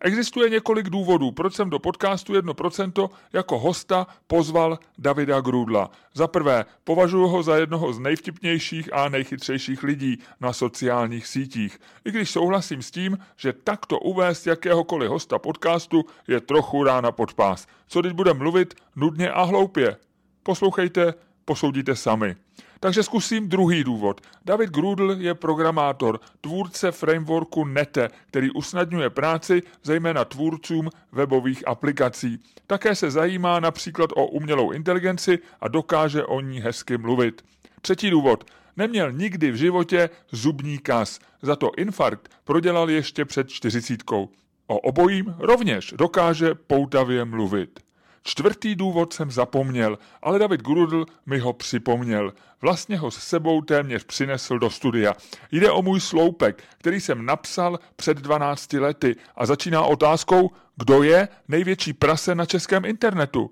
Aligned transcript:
Existuje 0.00 0.50
několik 0.50 0.90
důvodů, 0.90 1.30
proč 1.30 1.54
jsem 1.54 1.70
do 1.70 1.78
podcastu 1.78 2.32
1% 2.32 3.08
jako 3.32 3.58
hosta 3.58 4.06
pozval 4.26 4.78
Davida 4.98 5.40
Grudla. 5.40 5.90
Za 6.14 6.26
prvé, 6.26 6.64
považuji 6.84 7.28
ho 7.28 7.42
za 7.42 7.56
jednoho 7.56 7.92
z 7.92 7.98
nejvtipnějších 7.98 8.94
a 8.94 9.08
nejchytřejších 9.08 9.82
lidí 9.82 10.18
na 10.40 10.52
sociálních 10.52 11.26
sítích. 11.26 11.80
I 12.04 12.10
když 12.10 12.30
souhlasím 12.30 12.82
s 12.82 12.90
tím, 12.90 13.18
že 13.36 13.52
takto 13.52 13.98
uvést 13.98 14.46
jakéhokoliv 14.46 15.10
hosta 15.10 15.38
podcastu 15.38 16.04
je 16.28 16.40
trochu 16.40 16.84
rána 16.84 17.12
pod 17.12 17.34
pás. 17.34 17.66
Co 17.88 18.02
teď 18.02 18.12
bude 18.12 18.34
mluvit 18.34 18.74
nudně 18.96 19.30
a 19.30 19.42
hloupě? 19.42 19.96
Poslouchejte, 20.42 21.14
posoudíte 21.44 21.96
sami. 21.96 22.36
Takže 22.80 23.02
zkusím 23.02 23.48
druhý 23.48 23.84
důvod. 23.84 24.20
David 24.44 24.70
Grudl 24.70 25.16
je 25.18 25.34
programátor, 25.34 26.20
tvůrce 26.40 26.92
frameworku 26.92 27.64
Nete, 27.64 28.10
který 28.26 28.50
usnadňuje 28.50 29.10
práci 29.10 29.62
zejména 29.82 30.24
tvůrcům 30.24 30.90
webových 31.12 31.68
aplikací. 31.68 32.42
Také 32.66 32.94
se 32.94 33.10
zajímá 33.10 33.60
například 33.60 34.10
o 34.14 34.26
umělou 34.26 34.70
inteligenci 34.70 35.38
a 35.60 35.68
dokáže 35.68 36.24
o 36.24 36.40
ní 36.40 36.60
hezky 36.60 36.98
mluvit. 36.98 37.42
Třetí 37.82 38.10
důvod. 38.10 38.44
Neměl 38.76 39.12
nikdy 39.12 39.50
v 39.50 39.54
životě 39.56 40.10
zubní 40.32 40.78
kas, 40.78 41.18
za 41.42 41.56
to 41.56 41.70
infarkt 41.76 42.28
prodělal 42.44 42.90
ještě 42.90 43.24
před 43.24 43.48
čtyřicítkou. 43.48 44.28
O 44.66 44.78
obojím 44.78 45.34
rovněž 45.38 45.94
dokáže 45.96 46.54
poutavě 46.54 47.24
mluvit. 47.24 47.87
Čtvrtý 48.28 48.74
důvod 48.74 49.12
jsem 49.12 49.30
zapomněl, 49.30 49.98
ale 50.22 50.38
David 50.38 50.62
Grudl 50.62 51.06
mi 51.26 51.38
ho 51.38 51.52
připomněl. 51.52 52.32
Vlastně 52.60 52.98
ho 52.98 53.10
s 53.10 53.16
sebou 53.16 53.62
téměř 53.62 54.04
přinesl 54.04 54.58
do 54.58 54.70
studia. 54.70 55.14
Jde 55.52 55.70
o 55.70 55.82
můj 55.82 56.00
sloupek, 56.00 56.64
který 56.78 57.00
jsem 57.00 57.26
napsal 57.26 57.80
před 57.96 58.18
12 58.18 58.72
lety 58.72 59.16
a 59.36 59.46
začíná 59.46 59.82
otázkou, 59.82 60.50
kdo 60.76 61.02
je 61.02 61.28
největší 61.48 61.92
prase 61.92 62.34
na 62.34 62.46
českém 62.46 62.84
internetu. 62.84 63.50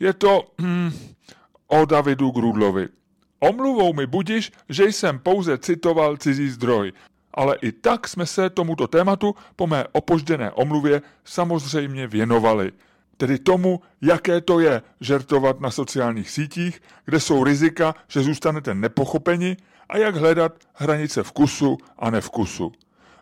Je 0.00 0.12
to 0.12 0.44
hmm, 0.58 0.92
o 1.66 1.84
Davidu 1.84 2.30
Grudlovi. 2.30 2.88
Omluvou 3.38 3.92
mi 3.92 4.06
budiš, 4.06 4.52
že 4.68 4.84
jsem 4.84 5.18
pouze 5.18 5.58
citoval 5.58 6.16
cizí 6.16 6.50
zdroj. 6.50 6.92
Ale 7.34 7.56
i 7.62 7.72
tak 7.72 8.08
jsme 8.08 8.26
se 8.26 8.50
tomuto 8.50 8.86
tématu 8.86 9.34
po 9.56 9.66
mé 9.66 9.84
opožděné 9.92 10.50
omluvě 10.50 11.02
samozřejmě 11.24 12.06
věnovali 12.06 12.72
tedy 13.16 13.38
tomu, 13.38 13.80
jaké 14.02 14.40
to 14.40 14.60
je 14.60 14.82
žertovat 15.00 15.60
na 15.60 15.70
sociálních 15.70 16.30
sítích, 16.30 16.82
kde 17.04 17.20
jsou 17.20 17.44
rizika, 17.44 17.94
že 18.08 18.22
zůstanete 18.22 18.74
nepochopeni 18.74 19.56
a 19.88 19.96
jak 19.96 20.16
hledat 20.16 20.52
hranice 20.74 21.22
vkusu 21.22 21.78
a 21.98 22.10
nevkusu. 22.10 22.72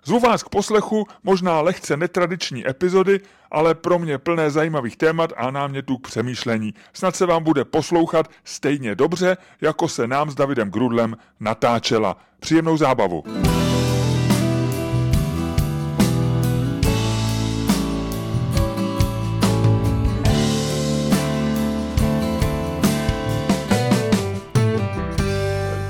Zvu 0.05 0.21
vás 0.21 0.43
k 0.43 0.49
poslechu 0.49 1.07
možná 1.23 1.61
lehce 1.61 1.97
netradiční 1.97 2.69
epizody, 2.69 3.21
ale 3.51 3.75
pro 3.75 3.99
mě 3.99 4.19
plné 4.19 4.51
zajímavých 4.51 4.97
témat 4.97 5.33
a 5.37 5.51
námětů 5.51 5.97
k 5.97 6.09
přemýšlení. 6.09 6.75
Snad 6.93 7.17
se 7.17 7.27
vám 7.27 7.45
bude 7.45 7.65
poslouchat 7.65 8.31
stejně 8.45 8.95
dobře, 8.95 9.37
jako 9.61 9.89
se 9.89 10.07
nám 10.07 10.31
s 10.31 10.35
Davidem 10.35 10.71
Grudlem 10.71 11.17
natáčela. 11.41 12.17
Příjemnou 12.41 12.77
zábavu. 12.77 13.25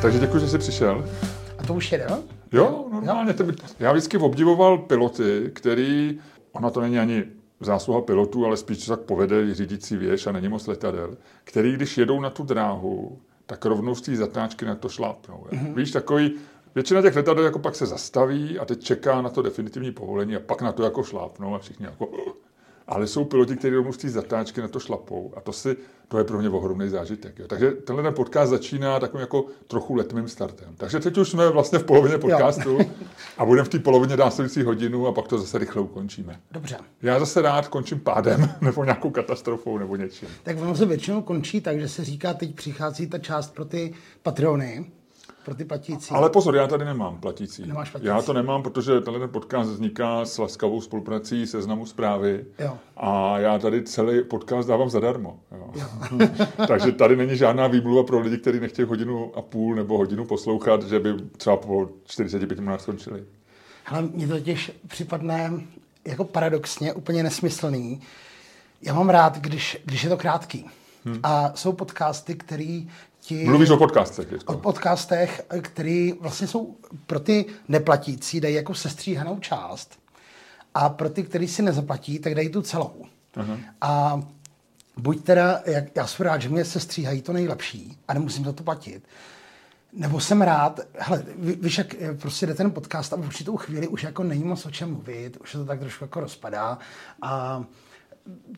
Takže 0.05 0.19
děkuji, 0.19 0.39
že 0.39 0.49
jsi 0.49 0.59
přišel. 0.59 1.05
A 1.59 1.63
to 1.63 1.75
už 1.75 1.93
jede, 1.93 2.07
no? 2.11 2.23
Jo, 2.53 2.89
normálně. 2.93 3.35
Jo? 3.39 3.47
Já 3.81 3.93
vždycky 3.93 4.19
obdivoval 4.19 4.79
piloty, 4.79 5.51
který, 5.55 6.21
ona 6.53 6.71
to 6.71 6.81
není 6.81 6.99
ani 6.99 7.25
zásluha 7.61 8.01
pilotů, 8.01 8.45
ale 8.45 8.57
spíš 8.57 8.87
tak 8.87 9.01
povede 9.01 9.55
řídící 9.55 9.97
věž 9.97 10.27
a 10.27 10.33
není 10.33 10.49
moc 10.49 10.67
letadel, 10.67 11.17
který, 11.45 11.73
když 11.73 11.99
jedou 11.99 12.21
na 12.21 12.31
tu 12.31 12.43
dráhu, 12.43 13.19
tak 13.47 13.65
rovnou 13.65 13.95
z 13.95 14.01
té 14.01 14.17
zatáčky 14.17 14.65
na 14.65 14.75
to 14.75 14.89
šlápnou. 14.89 15.47
Mm-hmm. 15.51 15.75
Víš, 15.75 15.91
takový, 15.91 16.33
většina 16.75 17.03
těch 17.03 17.17
letadel 17.17 17.45
jako 17.45 17.59
pak 17.59 17.75
se 17.75 17.87
zastaví 17.87 18.59
a 18.59 18.65
teď 18.65 18.83
čeká 18.83 19.23
na 19.23 19.29
to 19.29 19.43
definitivní 19.43 19.93
povolení 19.93 20.37
a 20.37 20.41
pak 20.41 20.63
na 20.63 20.73
to 20.73 20.83
jako 20.83 21.03
šlápnou 21.03 21.55
a 21.55 21.59
všichni 21.59 21.87
jako 21.87 22.09
ale 22.87 23.07
jsou 23.07 23.25
piloti, 23.25 23.57
kteří 23.57 23.75
rovnou 23.75 23.93
z 23.93 23.97
té 23.97 24.09
zatáčky 24.09 24.61
na 24.61 24.69
to 24.69 24.81
šlapou 24.81 25.33
a 25.37 25.41
to, 25.41 25.53
si, 25.53 25.77
to 26.09 26.19
je 26.19 26.25
pro 26.25 26.39
mě 26.39 26.49
ohromný 26.49 26.89
zážitek. 26.89 27.39
Jo. 27.39 27.47
Takže 27.49 27.71
tenhle 27.71 28.03
ten 28.03 28.15
podcast 28.15 28.51
začíná 28.51 29.01
takovým 29.01 29.21
jako 29.21 29.47
trochu 29.67 29.95
letmým 29.95 30.29
startem. 30.29 30.75
Takže 30.77 31.01
teď 31.01 31.19
už 31.19 31.31
jsme 31.31 31.51
vlastně 31.51 31.79
v 31.79 31.85
polovině 31.85 32.19
podcastu 32.19 32.79
a 33.39 33.45
budeme 33.45 33.65
v 33.65 33.69
té 33.69 33.79
polovině 33.79 34.17
následující 34.17 34.63
hodinu 34.63 35.07
a 35.07 35.13
pak 35.13 35.29
to 35.29 35.39
zase 35.39 35.59
rychle 35.59 35.83
ukončíme. 35.83 36.41
Dobře. 36.51 36.77
Já 37.03 37.19
zase 37.19 37.43
rád 37.43 37.69
končím 37.69 38.01
pádem 38.01 38.51
nebo 38.61 38.85
nějakou 38.85 39.11
katastrofou 39.11 39.79
nebo 39.79 39.97
něčím. 39.97 40.29
Tak 40.43 40.57
ono 40.63 40.77
se 40.77 40.87
většinou 40.87 41.23
končí 41.23 41.61
tak, 41.61 41.81
že 41.81 41.89
se 41.89 42.05
říká, 42.05 42.35
teď 42.35 42.55
přichází 42.55 43.07
ta 43.07 43.19
část 43.19 43.55
pro 43.55 43.65
ty 43.65 43.95
patrony, 44.23 44.87
pro 45.45 45.55
ty 45.55 45.65
platící. 45.65 46.15
Ale 46.15 46.31
pozor, 46.31 46.57
já 46.57 46.67
tady 46.67 46.85
nemám 46.85 47.19
platící. 47.21 47.67
Nemáš 47.67 47.91
platící. 47.91 48.09
Já 48.09 48.23
to 48.23 48.33
nemám, 48.33 48.63
protože 48.63 49.01
tenhle 49.01 49.29
podcast 49.29 49.71
vzniká 49.71 50.25
s 50.25 50.39
laskavou 50.39 50.81
spoluprací 50.81 51.47
seznamu 51.47 51.87
zprávy. 51.87 52.45
Jo. 52.59 52.79
A 52.97 53.39
já 53.39 53.59
tady 53.59 53.83
celý 53.83 54.25
podcast 54.25 54.69
dávám 54.69 54.91
zadarmo. 54.91 55.41
Jo. 55.53 55.71
Jo. 55.75 56.29
Takže 56.69 56.93
tady 56.93 57.17
není 57.17 57.37
žádná 57.37 57.67
výmluva 57.67 58.03
pro 58.03 58.21
lidi, 58.21 58.39
kteří 58.39 58.61
nechtějí 58.61 58.89
hodinu 58.89 59.33
a 59.37 59.43
půl 59.43 59.75
nebo 59.75 59.99
hodinu 59.99 60.25
poslouchat, 60.25 60.83
že 60.83 61.01
by 61.01 61.15
třeba 61.37 61.57
po 61.57 61.89
45 62.05 62.59
minutách 62.59 62.81
skončili. 62.81 63.25
Ale 63.87 64.03
mně 64.03 64.29
to 64.29 64.41
těž 64.41 64.73
připadne 64.89 65.53
jako 66.07 66.25
paradoxně 66.25 66.93
úplně 66.93 67.23
nesmyslný. 67.23 68.01
Já 68.83 68.95
mám 68.95 69.09
rád, 69.09 69.39
když, 69.39 69.79
když 69.85 70.05
je 70.05 70.11
to 70.11 70.17
krátký. 70.17 70.67
Hmm. 71.05 71.21
A 71.23 71.53
jsou 71.55 71.73
podcasty, 71.73 72.35
které 72.35 72.81
ti... 73.25 73.45
Mluvíš 73.45 73.71
o 73.71 73.77
podcastech. 73.77 74.29
Teďko. 74.29 74.53
O 74.53 74.59
podcastech, 74.59 75.43
které 75.61 76.11
vlastně 76.21 76.47
jsou 76.47 76.77
pro 77.07 77.21
ty 77.21 77.47
neplatící, 77.69 78.41
dají 78.41 78.55
jako 78.55 78.75
sestříhanou 78.75 79.39
část 79.39 79.99
a 80.75 80.89
pro 80.89 81.11
ty, 81.11 81.23
kteří 81.23 81.49
si 81.49 81.63
nezaplatí, 81.63 82.19
tak 82.19 82.35
dají 82.35 82.49
tu 82.49 82.63
celou. 82.63 83.05
Uh-huh. 83.37 83.61
A 83.81 84.23
buď 84.97 85.25
teda, 85.25 85.63
jak, 85.67 85.97
já 85.97 86.07
jsem 86.07 86.27
rád, 86.27 86.43
že 86.43 86.49
mě 86.49 86.65
se 86.65 86.81
stříhají 86.81 87.23
to 87.23 87.33
nejlepší 87.33 87.99
a 88.09 88.15
nemusím 88.15 88.45
za 88.45 88.53
to 88.53 88.63
platit, 88.63 89.03
nebo 89.93 90.21
jsem 90.21 90.43
rád, 90.43 90.81
hele, 90.99 91.25
ví, 91.39 91.57
víš, 91.61 91.79
jak 91.79 91.95
prostě 92.21 92.47
jde 92.47 92.55
ten 92.55 92.71
podcast 92.71 93.13
a 93.13 93.17
v 93.17 93.27
určitou 93.27 93.57
chvíli 93.57 93.89
už 93.89 94.03
jako 94.03 94.23
není 94.23 94.45
moc 94.45 94.67
o 94.67 94.71
čem 94.71 94.91
mluvit, 94.91 95.37
už 95.37 95.51
se 95.51 95.59
to 95.59 95.65
tak 95.65 95.81
trošku 95.81 96.05
jako 96.05 96.21
rozpadá 96.21 96.79
a 97.23 97.65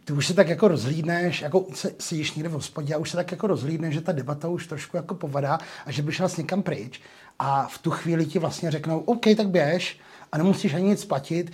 ty 0.04 0.12
už 0.12 0.26
se 0.26 0.34
tak 0.34 0.48
jako 0.48 0.68
rozhlídneš, 0.68 1.42
jako 1.42 1.66
se, 1.74 2.14
jíš 2.14 2.34
někde 2.34 2.48
v 2.48 2.52
hospodě 2.52 2.94
a 2.94 2.98
už 2.98 3.10
se 3.10 3.16
tak 3.16 3.30
jako 3.30 3.46
rozhlídneš, 3.46 3.94
že 3.94 4.00
ta 4.00 4.12
debata 4.12 4.48
už 4.48 4.66
trošku 4.66 4.96
jako 4.96 5.14
povadá 5.14 5.58
a 5.86 5.90
že 5.90 6.02
by 6.02 6.12
šla 6.12 6.28
někam 6.38 6.62
pryč 6.62 7.00
a 7.38 7.66
v 7.66 7.78
tu 7.78 7.90
chvíli 7.90 8.26
ti 8.26 8.38
vlastně 8.38 8.70
řeknou, 8.70 8.98
OK, 8.98 9.24
tak 9.36 9.48
běž 9.48 9.98
a 10.32 10.38
nemusíš 10.38 10.74
ani 10.74 10.84
nic 10.84 11.04
platit, 11.04 11.52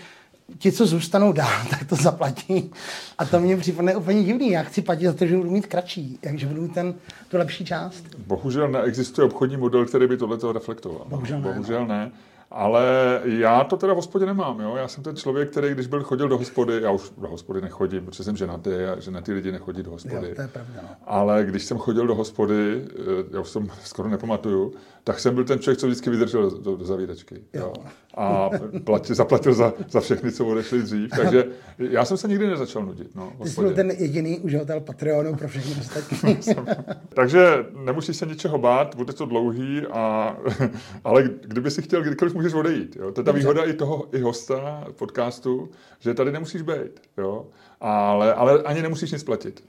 ti, 0.59 0.73
co 0.73 0.87
zůstanou 0.87 1.33
dál, 1.33 1.61
tak 1.71 1.85
to 1.85 1.97
zaplatí. 1.97 2.71
A 3.19 3.25
to 3.25 3.41
mě 3.41 3.57
připadne 3.57 3.97
úplně 3.97 4.25
divný. 4.25 4.51
Já 4.51 4.63
chci 4.63 4.83
platit 4.83 5.07
za 5.07 5.13
to, 5.13 5.27
že 5.27 5.37
budu 5.37 5.51
mít 5.51 5.67
kratší, 5.67 6.19
takže 6.21 6.47
budu 6.47 6.63
mít 6.63 6.75
ten, 6.75 6.95
tu 7.29 7.37
lepší 7.37 7.65
část. 7.65 8.05
Bohužel 8.27 8.69
neexistuje 8.69 9.25
obchodní 9.25 9.57
model, 9.57 9.87
který 9.87 10.07
by 10.07 10.17
tohle 10.17 10.39
reflektoval. 10.53 11.07
Bohužel 11.09 11.41
ne. 11.41 11.53
Bohužel 11.53 11.87
ne. 11.87 12.11
Ale 12.55 13.21
já 13.25 13.65
to 13.65 13.77
teda 13.77 13.93
v 13.93 13.97
hospodě 13.97 14.27
nemám, 14.27 14.61
jo. 14.61 14.77
Já 14.77 14.89
jsem 14.89 15.05
ten 15.05 15.17
člověk, 15.17 15.51
který, 15.51 15.75
když 15.75 15.87
byl 15.87 16.03
chodil 16.03 16.29
do 16.29 16.39
hospody, 16.39 16.81
já 16.83 16.91
už 16.91 17.13
do 17.19 17.29
hospody 17.29 17.61
nechodím, 17.61 18.05
protože 18.05 18.25
jsem 18.25 18.37
ženatý 18.37 18.71
a 18.71 19.01
ženatý 19.01 19.33
lidi 19.33 19.53
nechodí 19.53 19.83
do 19.83 19.91
hospody. 19.91 20.29
Jo, 20.29 20.35
to 20.35 20.43
je 20.43 20.49
pravda, 20.49 20.81
no. 20.83 20.89
Ale 21.07 21.45
když 21.45 21.65
jsem 21.65 21.79
chodil 21.79 22.07
do 22.07 22.15
hospody, 22.15 22.85
eh, 22.91 22.95
já 23.31 23.41
už 23.41 23.49
jsem 23.49 23.69
skoro 23.85 24.09
nepamatuju, 24.09 24.73
tak 25.05 25.21
jsem 25.21 25.35
byl 25.35 25.45
ten 25.45 25.59
člověk, 25.59 25.79
co 25.79 25.87
vždycky 25.87 26.11
vydržel 26.11 26.51
do, 26.51 26.77
do 26.77 26.85
zavídečky. 26.85 27.35
Jo. 27.53 27.61
jo. 27.61 27.73
A 28.15 28.51
platil, 28.85 29.17
zaplatil 29.17 29.55
za, 29.55 29.73
za 29.89 30.01
všechny, 30.01 30.33
co 30.33 30.47
odešli 30.47 30.83
dřív. 30.83 31.11
Takže 31.11 31.45
já 31.79 32.05
jsem 32.05 32.17
se 32.17 32.29
nikdy 32.29 32.47
nezačal 32.47 32.83
nudit. 32.87 33.15
No, 33.15 33.33
Ty 33.43 33.49
jsi 33.49 33.61
byl 33.61 33.75
ten 33.75 33.91
jediný 33.91 34.41
uživatel 34.41 34.81
Patreonu 34.81 35.35
pro 35.35 35.49
všechny 35.49 35.75
ostatní. 35.81 36.39
Takže 37.15 37.67
nemusíš 37.85 38.17
se 38.17 38.27
ničeho 38.27 38.59
bát, 38.59 38.95
bude 38.95 39.13
to 39.13 39.27
dlouhý, 39.27 39.83
a, 39.93 40.37
ale 41.05 41.31
kdyby 41.43 41.71
si 41.71 41.83
chtěl, 41.83 42.03
kdykoliv 42.03 42.35
můžeš 42.35 42.55
odejít. 42.55 42.97
Jo? 42.97 43.13
To 43.13 43.21
je 43.21 43.25
ta 43.25 43.33
výhoda 43.33 43.65
i 43.65 43.73
toho 43.73 44.09
i 44.13 44.21
hosta 44.21 44.85
podcastu, 44.97 45.71
že 46.01 46.15
tady 46.15 46.33
nemusíš 46.33 46.63
být. 46.63 47.03
Jo? 47.19 47.47
Ale, 47.81 48.35
ale 48.35 48.63
ani 48.63 48.83
nemusíš 48.83 49.13
nic 49.13 49.25
platit. 49.25 49.65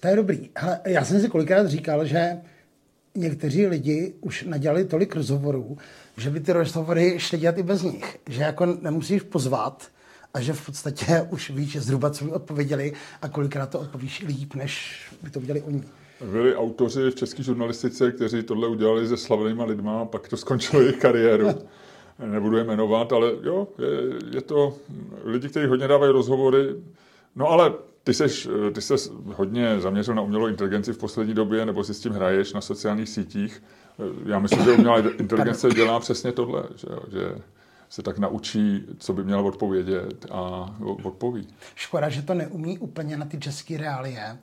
To 0.00 0.08
je 0.08 0.16
dobrý. 0.16 0.50
Hele, 0.56 0.80
já 0.86 1.04
jsem 1.04 1.20
si 1.20 1.28
kolikrát 1.28 1.66
říkal, 1.66 2.04
že 2.04 2.40
někteří 3.14 3.66
lidi 3.66 4.14
už 4.20 4.44
nadělali 4.48 4.84
tolik 4.84 5.16
rozhovorů, 5.16 5.78
že 6.16 6.30
by 6.30 6.40
ty 6.40 6.52
rozhovory 6.52 7.14
šly 7.18 7.38
dělat 7.38 7.58
i 7.58 7.62
bez 7.62 7.82
nich. 7.82 8.18
Že 8.28 8.42
jako 8.42 8.66
nemusíš 8.66 9.22
pozvat 9.22 9.88
a 10.34 10.40
že 10.40 10.52
v 10.52 10.66
podstatě 10.66 11.26
už 11.30 11.50
víš 11.50 11.76
zhruba, 11.76 12.10
co 12.10 12.24
by 12.24 12.30
odpověděli 12.30 12.92
a 13.22 13.28
kolikrát 13.28 13.70
to 13.70 13.80
odpovíš 13.80 14.24
líp, 14.26 14.54
než 14.54 15.02
by 15.22 15.30
to 15.30 15.40
udělali 15.40 15.62
oni. 15.62 15.82
Byli 16.30 16.56
autoři 16.56 17.10
v 17.10 17.14
české 17.14 17.42
žurnalistice, 17.42 18.12
kteří 18.12 18.42
tohle 18.42 18.68
udělali 18.68 19.08
se 19.08 19.16
slavnýma 19.16 19.64
lidma 19.64 20.00
a 20.00 20.04
pak 20.04 20.28
to 20.28 20.36
skončilo 20.36 20.82
jejich 20.82 20.98
kariéru. 20.98 21.48
Nebudu 22.26 22.56
je 22.56 22.64
jmenovat, 22.64 23.12
ale 23.12 23.32
jo, 23.42 23.68
je, 23.78 24.18
je 24.34 24.40
to 24.40 24.76
lidi, 25.24 25.48
kteří 25.48 25.66
hodně 25.66 25.88
dávají 25.88 26.12
rozhovory. 26.12 26.74
No 27.36 27.48
ale 27.48 27.72
ty 28.04 28.14
seš, 28.14 28.48
ty 28.74 28.80
ses 28.80 29.12
hodně 29.24 29.80
zaměřil 29.80 30.14
na 30.14 30.22
umělou 30.22 30.46
inteligenci 30.46 30.92
v 30.92 30.98
poslední 30.98 31.34
době, 31.34 31.66
nebo 31.66 31.84
si 31.84 31.94
s 31.94 32.00
tím 32.00 32.12
hraješ 32.12 32.52
na 32.52 32.60
sociálních 32.60 33.08
sítích. 33.08 33.62
Já 34.26 34.38
myslím, 34.38 34.64
že 34.64 34.72
umělá 34.72 34.98
inteligence 35.18 35.68
dělá 35.68 36.00
přesně 36.00 36.32
tohle, 36.32 36.62
že, 36.76 36.88
že 37.12 37.34
se 37.88 38.02
tak 38.02 38.18
naučí, 38.18 38.86
co 38.98 39.12
by 39.12 39.24
měl 39.24 39.46
odpovědět 39.46 40.26
a 40.30 40.70
odpoví. 41.02 41.48
Škoda, 41.74 42.08
že 42.08 42.22
to 42.22 42.34
neumí 42.34 42.78
úplně 42.78 43.16
na 43.16 43.26
ty 43.26 43.38
české 43.38 43.76
reálie, 43.76 44.38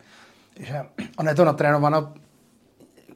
že 0.59 0.81
on 1.17 1.27
je 1.27 1.35
to 1.35 1.45
natrénováno 1.45 2.13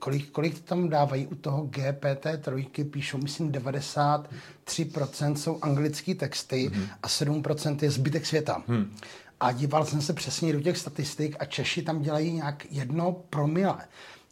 kolik, 0.01 0.31
kolik 0.31 0.59
tam 0.59 0.89
dávají 0.89 1.27
u 1.27 1.35
toho 1.35 1.63
GPT 1.63 2.27
trojky, 2.41 2.83
píšou, 2.83 3.17
myslím, 3.17 3.51
93% 3.51 5.35
jsou 5.35 5.59
anglické 5.61 6.15
texty 6.15 6.69
mm-hmm. 6.69 6.87
a 7.03 7.07
7% 7.07 7.77
je 7.81 7.91
zbytek 7.91 8.25
světa. 8.25 8.63
Mm. 8.67 8.97
A 9.41 9.51
díval 9.51 9.85
jsem 9.85 10.01
se 10.01 10.13
přesně 10.13 10.53
do 10.53 10.61
těch 10.61 10.77
statistik 10.77 11.35
a 11.39 11.45
Češi 11.45 11.81
tam 11.81 12.01
dělají 12.01 12.31
nějak 12.31 12.65
jedno 12.69 13.11
promile, 13.11 13.87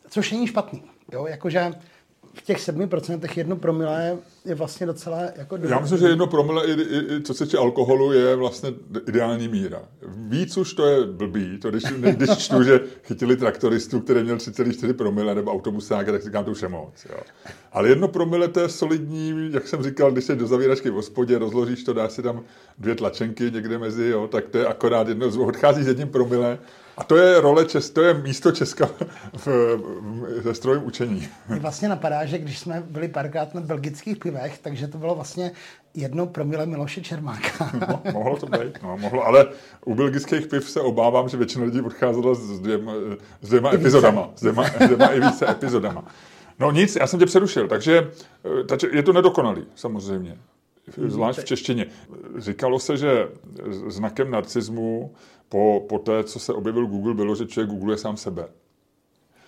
což 0.10 0.32
není 0.32 0.48
špatný. 0.48 0.84
Jo? 1.12 1.26
Jakože 1.26 1.74
v 2.40 2.42
těch 2.42 2.58
7% 2.58 3.30
jedno 3.36 3.56
promile 3.56 4.18
je 4.46 4.56
vlastně 4.56 4.86
docela 4.86 5.22
jako... 5.36 5.58
Já 5.58 5.80
myslím, 5.80 6.00
že 6.00 6.08
jedno 6.08 6.28
promile, 6.28 6.66
i, 6.66 6.72
i, 6.72 7.16
i 7.16 7.22
co 7.22 7.34
se 7.34 7.46
týče 7.46 7.58
alkoholu, 7.58 8.12
je 8.12 8.36
vlastně 8.36 8.74
ideální 9.08 9.48
míra. 9.48 9.82
Víc 10.08 10.58
už 10.58 10.74
to 10.74 10.86
je 10.86 11.06
blbý, 11.06 11.58
to 11.58 11.70
když, 11.70 11.84
když 11.84 12.38
čtu, 12.38 12.64
že 12.64 12.80
chytili 13.04 13.38
traktoristu, 13.38 14.00
který 14.00 14.24
měl 14.24 14.38
3,4 14.38 14.94
promile, 14.94 15.36
nebo 15.36 15.52
autobusáka, 15.52 16.12
tak 16.12 16.24
říkám, 16.24 16.46
to 16.46 16.52
už 16.52 16.62
je 16.62 16.68
moc. 16.68 17.06
Jo. 17.10 17.18
Ale 17.72 17.90
jedno 17.90 18.08
promile 18.08 18.48
to 18.48 18.60
je 18.60 18.70
solidní, 18.70 19.50
jak 19.54 19.68
jsem 19.68 19.84
říkal, 19.84 20.12
když 20.12 20.26
se 20.26 20.36
do 20.36 20.48
zavíračky 20.48 20.90
v 20.90 20.94
hospodě, 20.94 21.38
rozložíš 21.38 21.84
to, 21.84 21.94
dáš 21.94 22.12
si 22.12 22.24
tam 22.24 22.42
dvě 22.78 22.96
tlačenky 22.96 23.44
někde 23.44 23.78
mezi, 23.78 24.08
jo, 24.08 24.28
tak 24.28 24.48
to 24.48 24.58
je 24.58 24.68
akorát 24.68 25.08
jedno, 25.08 25.28
odchází 25.46 25.84
s 25.84 25.88
jedním 25.88 26.08
promile 26.08 26.60
a 27.00 27.04
to 27.04 27.18
je 27.18 27.42
role, 27.42 27.66
Čes, 27.66 27.90
to 27.90 28.02
je 28.02 28.14
místo 28.14 28.52
Česka 28.52 28.90
v, 29.38 29.48
v, 29.48 30.42
ve 30.44 30.54
strojím 30.54 30.84
učení. 30.84 31.28
Mě 31.48 31.60
vlastně 31.60 31.90
napadá, 31.90 32.26
že 32.26 32.38
když 32.38 32.60
jsme 32.60 32.84
byli 32.90 33.08
párkrát 33.08 33.56
na 33.56 33.62
belgických 33.62 34.18
pivech, 34.18 34.58
takže 34.58 34.88
to 34.88 34.98
bylo 34.98 35.16
vlastně 35.16 35.52
jedno 35.94 36.28
promile 36.28 36.66
Miloše 36.66 37.02
Čermáka. 37.02 37.72
No, 37.88 38.02
mohlo 38.14 38.38
to 38.38 38.46
být, 38.46 38.84
no, 38.84 38.98
mohlo, 38.98 39.26
ale 39.26 39.48
u 39.86 39.96
belgických 39.96 40.48
piv 40.48 40.70
se 40.70 40.82
obávám, 40.82 41.30
že 41.30 41.38
většina 41.38 41.66
lidí 41.66 41.82
odcházela 41.82 42.36
s 42.36 42.60
dvěma, 42.60 42.94
s 43.42 43.50
dvěma 43.50 43.74
epizodama, 43.74 44.30
s 44.36 44.42
dvěma, 44.42 44.64
s 44.64 44.86
dvěma 44.86 45.08
i 45.08 45.20
více 45.20 45.52
epizodama. 45.52 46.06
No 46.60 46.72
nic, 46.72 46.96
já 46.96 47.08
jsem 47.08 47.20
tě 47.20 47.26
přerušil, 47.26 47.68
takže, 47.68 48.12
takže 48.68 48.88
je 48.92 49.04
to 49.04 49.14
nedokonalý, 49.14 49.66
samozřejmě. 49.76 50.38
Zvlášť 51.08 51.40
v 51.40 51.46
češtině. 51.46 51.86
Říkalo 52.38 52.80
se, 52.80 52.98
že 52.98 53.28
znakem 53.88 54.32
narcismu 54.32 55.14
po, 55.50 55.86
po 55.90 56.00
té, 56.00 56.24
co 56.24 56.40
se 56.40 56.54
objevil 56.54 56.88
Google, 56.88 57.14
bylo, 57.14 57.36
že 57.36 57.46
člověk 57.46 57.70
googluje 57.70 57.98
sám 57.98 58.18
sebe. 58.18 58.48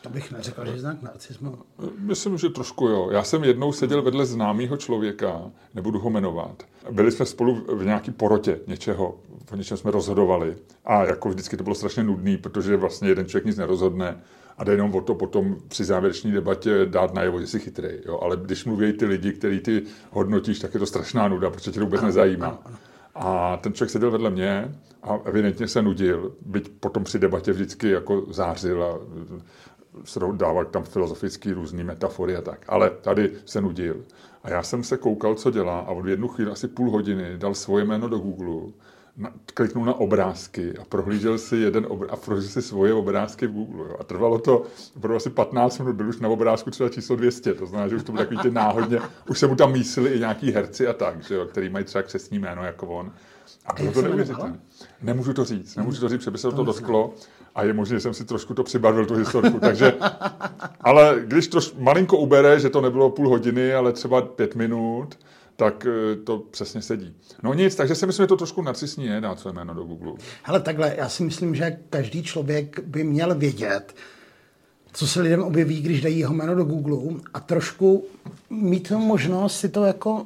To 0.01 0.09
bych 0.09 0.31
neřekl, 0.31 0.65
že 0.65 0.79
znak 0.79 1.01
narcismu. 1.01 1.57
Myslím, 1.97 2.37
že 2.37 2.49
trošku 2.49 2.87
jo. 2.87 3.09
Já 3.11 3.23
jsem 3.23 3.43
jednou 3.43 3.71
seděl 3.71 4.01
vedle 4.01 4.25
známého 4.25 4.77
člověka, 4.77 5.51
nebudu 5.75 5.99
ho 5.99 6.09
jmenovat. 6.09 6.63
Byli 6.91 7.11
jsme 7.11 7.25
spolu 7.25 7.65
v 7.75 7.85
nějaký 7.85 8.11
porotě 8.11 8.59
něčeho, 8.67 9.19
o 9.51 9.55
něčem 9.55 9.77
jsme 9.77 9.91
rozhodovali. 9.91 10.55
A 10.85 11.03
jako 11.03 11.29
vždycky 11.29 11.57
to 11.57 11.63
bylo 11.63 11.75
strašně 11.75 12.03
nudný, 12.03 12.37
protože 12.37 12.77
vlastně 12.77 13.09
jeden 13.09 13.25
člověk 13.25 13.45
nic 13.45 13.57
nerozhodne 13.57 14.21
a 14.57 14.63
jde 14.63 14.71
jenom 14.71 14.95
o 14.95 15.01
to 15.01 15.15
potom 15.15 15.57
při 15.67 15.83
závěrečné 15.83 16.31
debatě 16.31 16.85
dát 16.85 17.13
najevo, 17.13 17.41
že 17.41 17.47
jsi 17.47 17.59
chytrý. 17.59 17.89
Jo? 18.05 18.19
Ale 18.21 18.37
když 18.37 18.65
mluví 18.65 18.93
ty 18.93 19.05
lidi, 19.05 19.33
který 19.33 19.59
ty 19.59 19.83
hodnotíš, 20.11 20.59
tak 20.59 20.73
je 20.73 20.79
to 20.79 20.85
strašná 20.85 21.27
nuda, 21.27 21.49
protože 21.49 21.71
tě 21.71 21.79
to 21.79 21.85
vůbec 21.85 21.99
ano, 21.99 22.07
nezajímá. 22.07 22.47
Ano, 22.47 22.59
ano. 22.65 22.77
A 23.15 23.57
ten 23.57 23.73
člověk 23.73 23.91
seděl 23.91 24.11
vedle 24.11 24.29
mě 24.29 24.75
a 25.03 25.19
evidentně 25.25 25.67
se 25.67 25.81
nudil, 25.81 26.35
byť 26.45 26.69
potom 26.79 27.03
při 27.03 27.19
debatě 27.19 27.51
vždycky 27.51 27.89
jako 27.89 28.25
zářil 28.29 28.83
a 28.83 28.99
dával 30.31 30.65
tam 30.65 30.83
filozofické 30.83 31.53
různé 31.53 31.83
metafory 31.83 32.35
a 32.35 32.41
tak. 32.41 32.65
Ale 32.67 32.89
tady 32.89 33.31
se 33.45 33.61
nudil. 33.61 34.05
A 34.43 34.49
já 34.49 34.63
jsem 34.63 34.83
se 34.83 34.97
koukal, 34.97 35.35
co 35.35 35.51
dělá 35.51 35.79
a 35.79 35.93
v 35.93 36.07
jednu 36.07 36.27
chvíli, 36.27 36.51
asi 36.51 36.67
půl 36.67 36.91
hodiny, 36.91 37.37
dal 37.37 37.53
svoje 37.53 37.85
jméno 37.85 38.09
do 38.09 38.19
Google 38.19 38.71
kliknul 39.53 39.85
na 39.85 39.93
obrázky 39.93 40.73
a 40.77 40.85
prohlížel 40.85 41.37
si 41.37 41.55
jeden 41.55 41.83
obr- 41.85 42.07
a 42.09 42.15
prohlížel 42.15 42.51
si 42.51 42.61
svoje 42.61 42.93
obrázky 42.93 43.47
v 43.47 43.51
Google. 43.51 43.85
Jo. 43.89 43.95
A 43.99 44.03
trvalo 44.03 44.39
to 44.39 44.63
opravdu 44.95 45.15
asi 45.15 45.29
15 45.29 45.79
minut, 45.79 45.95
byl 45.95 46.09
už 46.09 46.19
na 46.19 46.29
obrázku 46.29 46.71
třeba 46.71 46.89
číslo 46.89 47.15
200, 47.15 47.53
to 47.53 47.65
znamená, 47.65 47.87
že 47.87 47.95
už 47.95 48.03
to 48.03 48.11
bylo 48.11 48.23
takový 48.23 48.39
ty 48.41 48.51
náhodně, 48.51 48.99
už 49.29 49.39
se 49.39 49.47
mu 49.47 49.55
tam 49.55 49.71
mísili 49.71 50.09
i 50.09 50.19
nějaký 50.19 50.51
herci 50.51 50.87
a 50.87 50.93
tak, 50.93 51.23
že 51.23 51.35
jo, 51.35 51.45
který 51.45 51.69
mají 51.69 51.85
třeba 51.85 52.01
křesní 52.01 52.39
jméno 52.39 52.63
jako 52.63 52.87
on. 52.87 53.11
A 53.65 53.73
bylo 53.73 53.91
to 53.91 54.01
neuvěřitelné. 54.01 54.59
Nemůžu 55.01 55.33
to 55.33 55.45
říct, 55.45 55.75
nemůžu 55.75 56.01
to 56.01 56.09
říct, 56.09 56.19
protože 56.19 56.31
by 56.31 56.37
se 56.37 56.47
to, 56.47 56.55
to 56.55 56.63
dotklo 56.63 57.13
a 57.55 57.63
je 57.63 57.73
možné, 57.73 57.95
že 57.95 57.99
jsem 57.99 58.13
si 58.13 58.25
trošku 58.25 58.53
to 58.53 58.63
přibarvil, 58.63 59.05
tu 59.05 59.15
historku. 59.15 59.59
Takže, 59.59 59.93
ale 60.81 61.21
když 61.25 61.47
troš, 61.47 61.73
malinko 61.77 62.17
ubere, 62.17 62.59
že 62.59 62.69
to 62.69 62.81
nebylo 62.81 63.09
půl 63.09 63.29
hodiny, 63.29 63.73
ale 63.73 63.93
třeba 63.93 64.21
pět 64.21 64.55
minut, 64.55 65.17
tak 65.61 65.85
eh, 65.85 66.15
to 66.15 66.39
přesně 66.39 66.81
sedí. 66.81 67.13
No 67.43 67.53
nic, 67.53 67.75
takže 67.75 67.95
si 67.95 68.05
myslím, 68.05 68.23
že 68.23 68.27
to 68.27 68.37
trošku 68.37 68.61
narcisní 68.61 69.05
je 69.05 69.21
dát 69.21 69.39
své 69.39 69.53
jméno 69.53 69.73
do 69.73 69.83
Google. 69.83 70.13
Hele, 70.43 70.59
takhle, 70.59 70.95
já 70.97 71.09
si 71.09 71.23
myslím, 71.23 71.55
že 71.55 71.77
každý 71.89 72.23
člověk 72.23 72.79
by 72.79 73.03
měl 73.03 73.35
vědět, 73.35 73.95
co 74.93 75.07
se 75.07 75.21
lidem 75.21 75.43
objeví, 75.43 75.81
když 75.81 76.01
dají 76.01 76.19
jeho 76.19 76.33
jméno 76.33 76.55
do 76.55 76.63
Google 76.63 77.19
a 77.33 77.39
trošku 77.39 78.05
mít 78.49 78.91
možnost 78.91 79.59
si 79.59 79.69
to 79.69 79.85
jako 79.85 80.25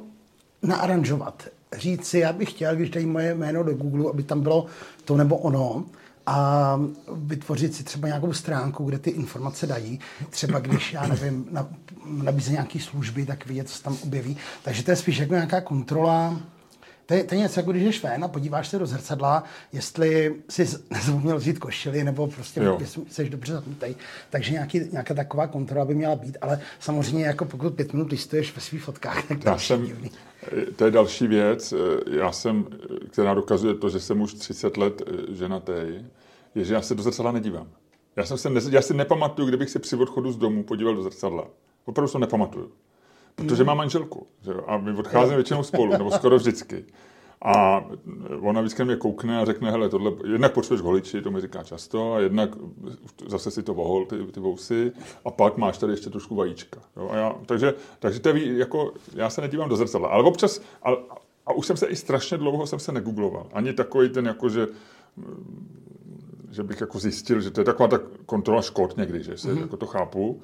naaranžovat. 0.62 1.48
Říct 1.78 2.06
si, 2.06 2.18
já 2.18 2.32
bych 2.32 2.50
chtěl, 2.50 2.76
když 2.76 2.90
dají 2.90 3.06
moje 3.06 3.34
jméno 3.34 3.62
do 3.62 3.74
Google, 3.74 4.10
aby 4.10 4.22
tam 4.22 4.40
bylo 4.40 4.66
to 5.04 5.16
nebo 5.16 5.36
ono, 5.36 5.84
a 6.26 6.80
vytvořit 7.12 7.74
si 7.74 7.84
třeba 7.84 8.08
nějakou 8.08 8.32
stránku, 8.32 8.84
kde 8.84 8.98
ty 8.98 9.10
informace 9.10 9.66
dají. 9.66 10.00
Třeba 10.30 10.58
když, 10.58 10.92
já 10.92 11.06
nevím, 11.06 11.48
nabízí 12.06 12.52
nějaké 12.52 12.80
služby, 12.80 13.26
tak 13.26 13.46
vidět, 13.46 13.68
co 13.68 13.76
se 13.76 13.82
tam 13.82 13.96
objeví. 14.02 14.36
Takže 14.62 14.82
to 14.82 14.90
je 14.90 14.96
spíš 14.96 15.18
jako 15.18 15.34
nějaká 15.34 15.60
kontrola. 15.60 16.40
To 17.06 17.14
je, 17.14 17.24
to 17.24 17.34
je 17.34 17.40
něco, 17.40 17.60
jako 17.60 17.72
když 17.72 17.84
jdeš 17.84 18.02
ven 18.02 18.24
a 18.24 18.28
podíváš 18.28 18.68
se 18.68 18.78
do 18.78 18.86
zrcadla, 18.86 19.44
jestli 19.72 20.34
jsi 20.48 20.66
nezapomněl 20.90 21.36
vzít 21.36 21.58
košily, 21.58 22.04
nebo 22.04 22.26
prostě 22.26 22.60
jsi 23.08 23.30
dobře 23.30 23.52
zapnutý. 23.52 23.94
Takže 24.30 24.52
nějaký, 24.52 24.80
nějaká 24.92 25.14
taková 25.14 25.46
kontrola 25.46 25.84
by 25.84 25.94
měla 25.94 26.16
být, 26.16 26.36
ale 26.40 26.60
samozřejmě 26.80 27.24
jako 27.24 27.44
pokud 27.44 27.74
pět 27.74 27.92
minut 27.92 28.10
listuješ 28.10 28.54
ve 28.54 28.60
svých 28.60 28.82
fotkách, 28.82 29.28
tak 29.28 29.38
to, 29.42 29.48
já 29.48 29.58
jsem, 29.58 29.88
to 30.76 30.84
je 30.84 30.90
další 30.90 31.26
věc, 31.26 31.74
já 32.10 32.32
jsem, 32.32 32.66
která 33.10 33.34
dokazuje 33.34 33.74
to, 33.74 33.88
že 33.88 34.00
jsem 34.00 34.20
už 34.20 34.34
30 34.34 34.76
let 34.76 35.02
ženatý, 35.32 35.72
je, 36.54 36.64
že 36.64 36.74
já 36.74 36.82
se 36.82 36.94
do 36.94 37.02
zrcadla 37.02 37.32
nedívám. 37.32 37.68
Já, 38.16 38.24
jsem 38.24 38.38
se 38.38 38.50
ne, 38.50 38.60
já 38.70 38.82
si 38.82 38.94
nepamatuju, 38.94 39.48
kdybych 39.48 39.70
se 39.70 39.78
při 39.78 39.96
odchodu 39.96 40.32
z 40.32 40.36
domu 40.36 40.62
podíval 40.62 40.94
do 40.94 41.02
zrcadla. 41.02 41.48
Opravdu 41.84 42.12
to 42.12 42.18
nepamatuju. 42.18 42.72
Protože 43.36 43.64
mám 43.64 43.76
manželku. 43.76 44.26
Že 44.40 44.50
jo? 44.50 44.64
A 44.66 44.78
my 44.78 44.92
odcházíme 44.92 45.36
většinou 45.36 45.62
spolu, 45.62 45.92
nebo 45.92 46.10
skoro 46.10 46.36
vždycky. 46.36 46.84
A 47.44 47.84
ona 48.40 48.60
vždycky 48.60 48.84
mě 48.84 48.96
koukne 48.96 49.40
a 49.40 49.44
řekne, 49.44 49.70
hele, 49.70 49.88
tohle, 49.88 50.12
jednak 50.30 50.52
potřebuješ 50.52 50.82
holiči, 50.82 51.22
to 51.22 51.30
mi 51.30 51.40
říká 51.40 51.62
často, 51.62 52.12
a 52.12 52.20
jednak 52.20 52.50
zase 53.26 53.50
si 53.50 53.62
to 53.62 53.74
vohol, 53.74 54.06
ty, 54.06 54.24
ty 54.24 54.40
vousy, 54.40 54.92
a 55.24 55.30
pak 55.30 55.56
máš 55.56 55.78
tady 55.78 55.92
ještě 55.92 56.10
trošku 56.10 56.34
vajíčka. 56.34 56.80
Jo? 56.96 57.08
A 57.12 57.16
já, 57.16 57.34
takže, 57.46 57.74
takže 57.98 58.20
to 58.20 58.28
je, 58.28 58.58
jako, 58.58 58.92
já 59.14 59.30
se 59.30 59.40
nedívám 59.40 59.68
do 59.68 59.76
zrcadla, 59.76 60.08
ale 60.08 60.24
občas, 60.24 60.60
a, 60.82 60.90
a 61.46 61.52
už 61.52 61.66
jsem 61.66 61.76
se 61.76 61.86
i 61.86 61.96
strašně 61.96 62.38
dlouho 62.38 62.66
jsem 62.66 62.78
se 62.78 62.92
negoogloval. 62.92 63.46
Ani 63.52 63.72
takový 63.72 64.08
ten, 64.08 64.26
jako, 64.26 64.48
že 64.48 64.66
že 66.50 66.62
bych 66.62 66.80
jako 66.80 66.98
zjistil, 66.98 67.40
že 67.40 67.50
to 67.50 67.60
je 67.60 67.64
taková 67.64 67.88
ta 67.88 67.98
kontrola 68.26 68.62
škod 68.62 68.96
někdy, 68.96 69.22
že 69.22 69.36
se, 69.36 69.48
mm-hmm. 69.48 69.60
jako 69.60 69.76
to 69.76 69.86
chápu. 69.86 70.42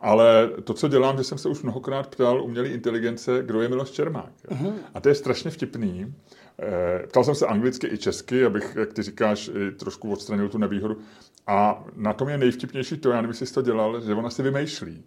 Ale 0.00 0.50
to, 0.64 0.74
co 0.74 0.88
dělám, 0.88 1.18
že 1.18 1.24
jsem 1.24 1.38
se 1.38 1.48
už 1.48 1.62
mnohokrát 1.62 2.06
ptal 2.06 2.42
umělé 2.42 2.68
inteligence, 2.68 3.42
kdo 3.42 3.62
je 3.62 3.68
Miloš 3.68 3.90
Čermák. 3.90 4.32
Mm-hmm. 4.48 4.72
A 4.94 5.00
to 5.00 5.08
je 5.08 5.14
strašně 5.14 5.50
vtipný. 5.50 6.14
E, 6.62 7.06
ptal 7.06 7.24
jsem 7.24 7.34
se 7.34 7.46
anglicky 7.46 7.86
i 7.86 7.98
česky, 7.98 8.44
abych, 8.44 8.76
jak 8.76 8.92
ty 8.92 9.02
říkáš, 9.02 9.50
trošku 9.78 10.12
odstranil 10.12 10.48
tu 10.48 10.58
nevýhodu. 10.58 10.98
A 11.46 11.84
na 11.96 12.12
tom 12.12 12.28
je 12.28 12.38
nejvtipnější 12.38 12.96
to, 12.96 13.10
já 13.10 13.16
nevím, 13.16 13.30
jestli 13.30 13.46
jsi 13.46 13.54
to 13.54 13.62
dělal, 13.62 14.00
že 14.00 14.14
ona 14.14 14.30
si 14.30 14.42
vymýšlí. 14.42 15.04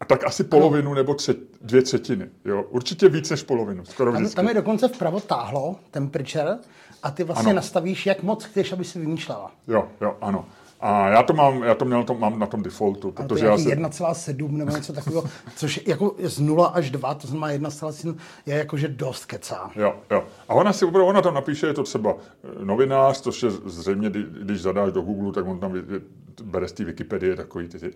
A 0.00 0.04
tak 0.04 0.24
asi 0.24 0.44
polovinu 0.44 0.90
ano. 0.90 0.94
nebo 0.94 1.14
třet, 1.14 1.38
dvě 1.60 1.82
třetiny. 1.82 2.30
Jo? 2.44 2.64
Určitě 2.70 3.08
víc 3.08 3.30
než 3.30 3.42
polovinu. 3.42 3.84
Skoro 3.84 4.12
tam, 4.12 4.28
tam 4.28 4.48
je 4.48 4.54
dokonce 4.54 4.88
vpravo 4.88 5.20
táhlo, 5.20 5.76
temperature, 5.90 6.58
a 7.02 7.10
ty 7.10 7.24
vlastně 7.24 7.50
ano. 7.50 7.56
nastavíš, 7.56 8.06
jak 8.06 8.22
moc 8.22 8.44
chceš, 8.44 8.72
aby 8.72 8.84
si 8.84 8.98
vymýšlela. 8.98 9.52
Jo, 9.68 9.88
jo, 10.00 10.16
ano. 10.20 10.46
A 10.86 11.08
já 11.08 11.22
to 11.22 11.32
mám, 11.32 11.62
já 11.62 11.74
to 11.74 11.84
měl 11.84 11.98
na 11.98 12.04
tom, 12.04 12.20
mám 12.20 12.38
na 12.38 12.46
tom 12.46 12.62
defaultu, 12.62 13.10
protože 13.10 13.46
já 13.46 13.58
se... 13.58 13.68
1,7 13.68 14.50
nebo 14.50 14.70
něco 14.70 14.92
takového, 14.92 15.24
což 15.56 15.80
jako 15.86 16.14
z 16.22 16.40
0 16.40 16.66
až 16.66 16.90
2, 16.90 17.14
to 17.14 17.28
znamená 17.28 17.68
1,7 17.68 18.16
je 18.46 18.56
jakože 18.56 18.88
dost 18.88 19.24
kecá. 19.24 19.70
Jo, 19.76 19.94
jo. 20.10 20.24
A 20.48 20.54
ona 20.54 20.72
si 20.72 20.84
opravdu, 20.84 21.06
ona 21.06 21.22
tam 21.22 21.34
napíše, 21.34 21.66
je 21.66 21.74
to 21.74 21.82
třeba 21.82 22.14
eh, 22.14 22.64
novinář, 22.64 23.20
což 23.20 23.42
je 23.42 23.50
zřejmě, 23.50 24.10
když 24.42 24.62
zadáš 24.62 24.92
do 24.92 25.02
Google, 25.02 25.32
tak 25.32 25.46
on 25.46 25.60
tam 25.60 25.72
bere 26.42 26.68
z 26.68 26.72
té 26.72 26.84
Wikipedie 26.84 27.36
takový 27.36 27.68
ty, 27.68 27.78
ty 27.78 27.90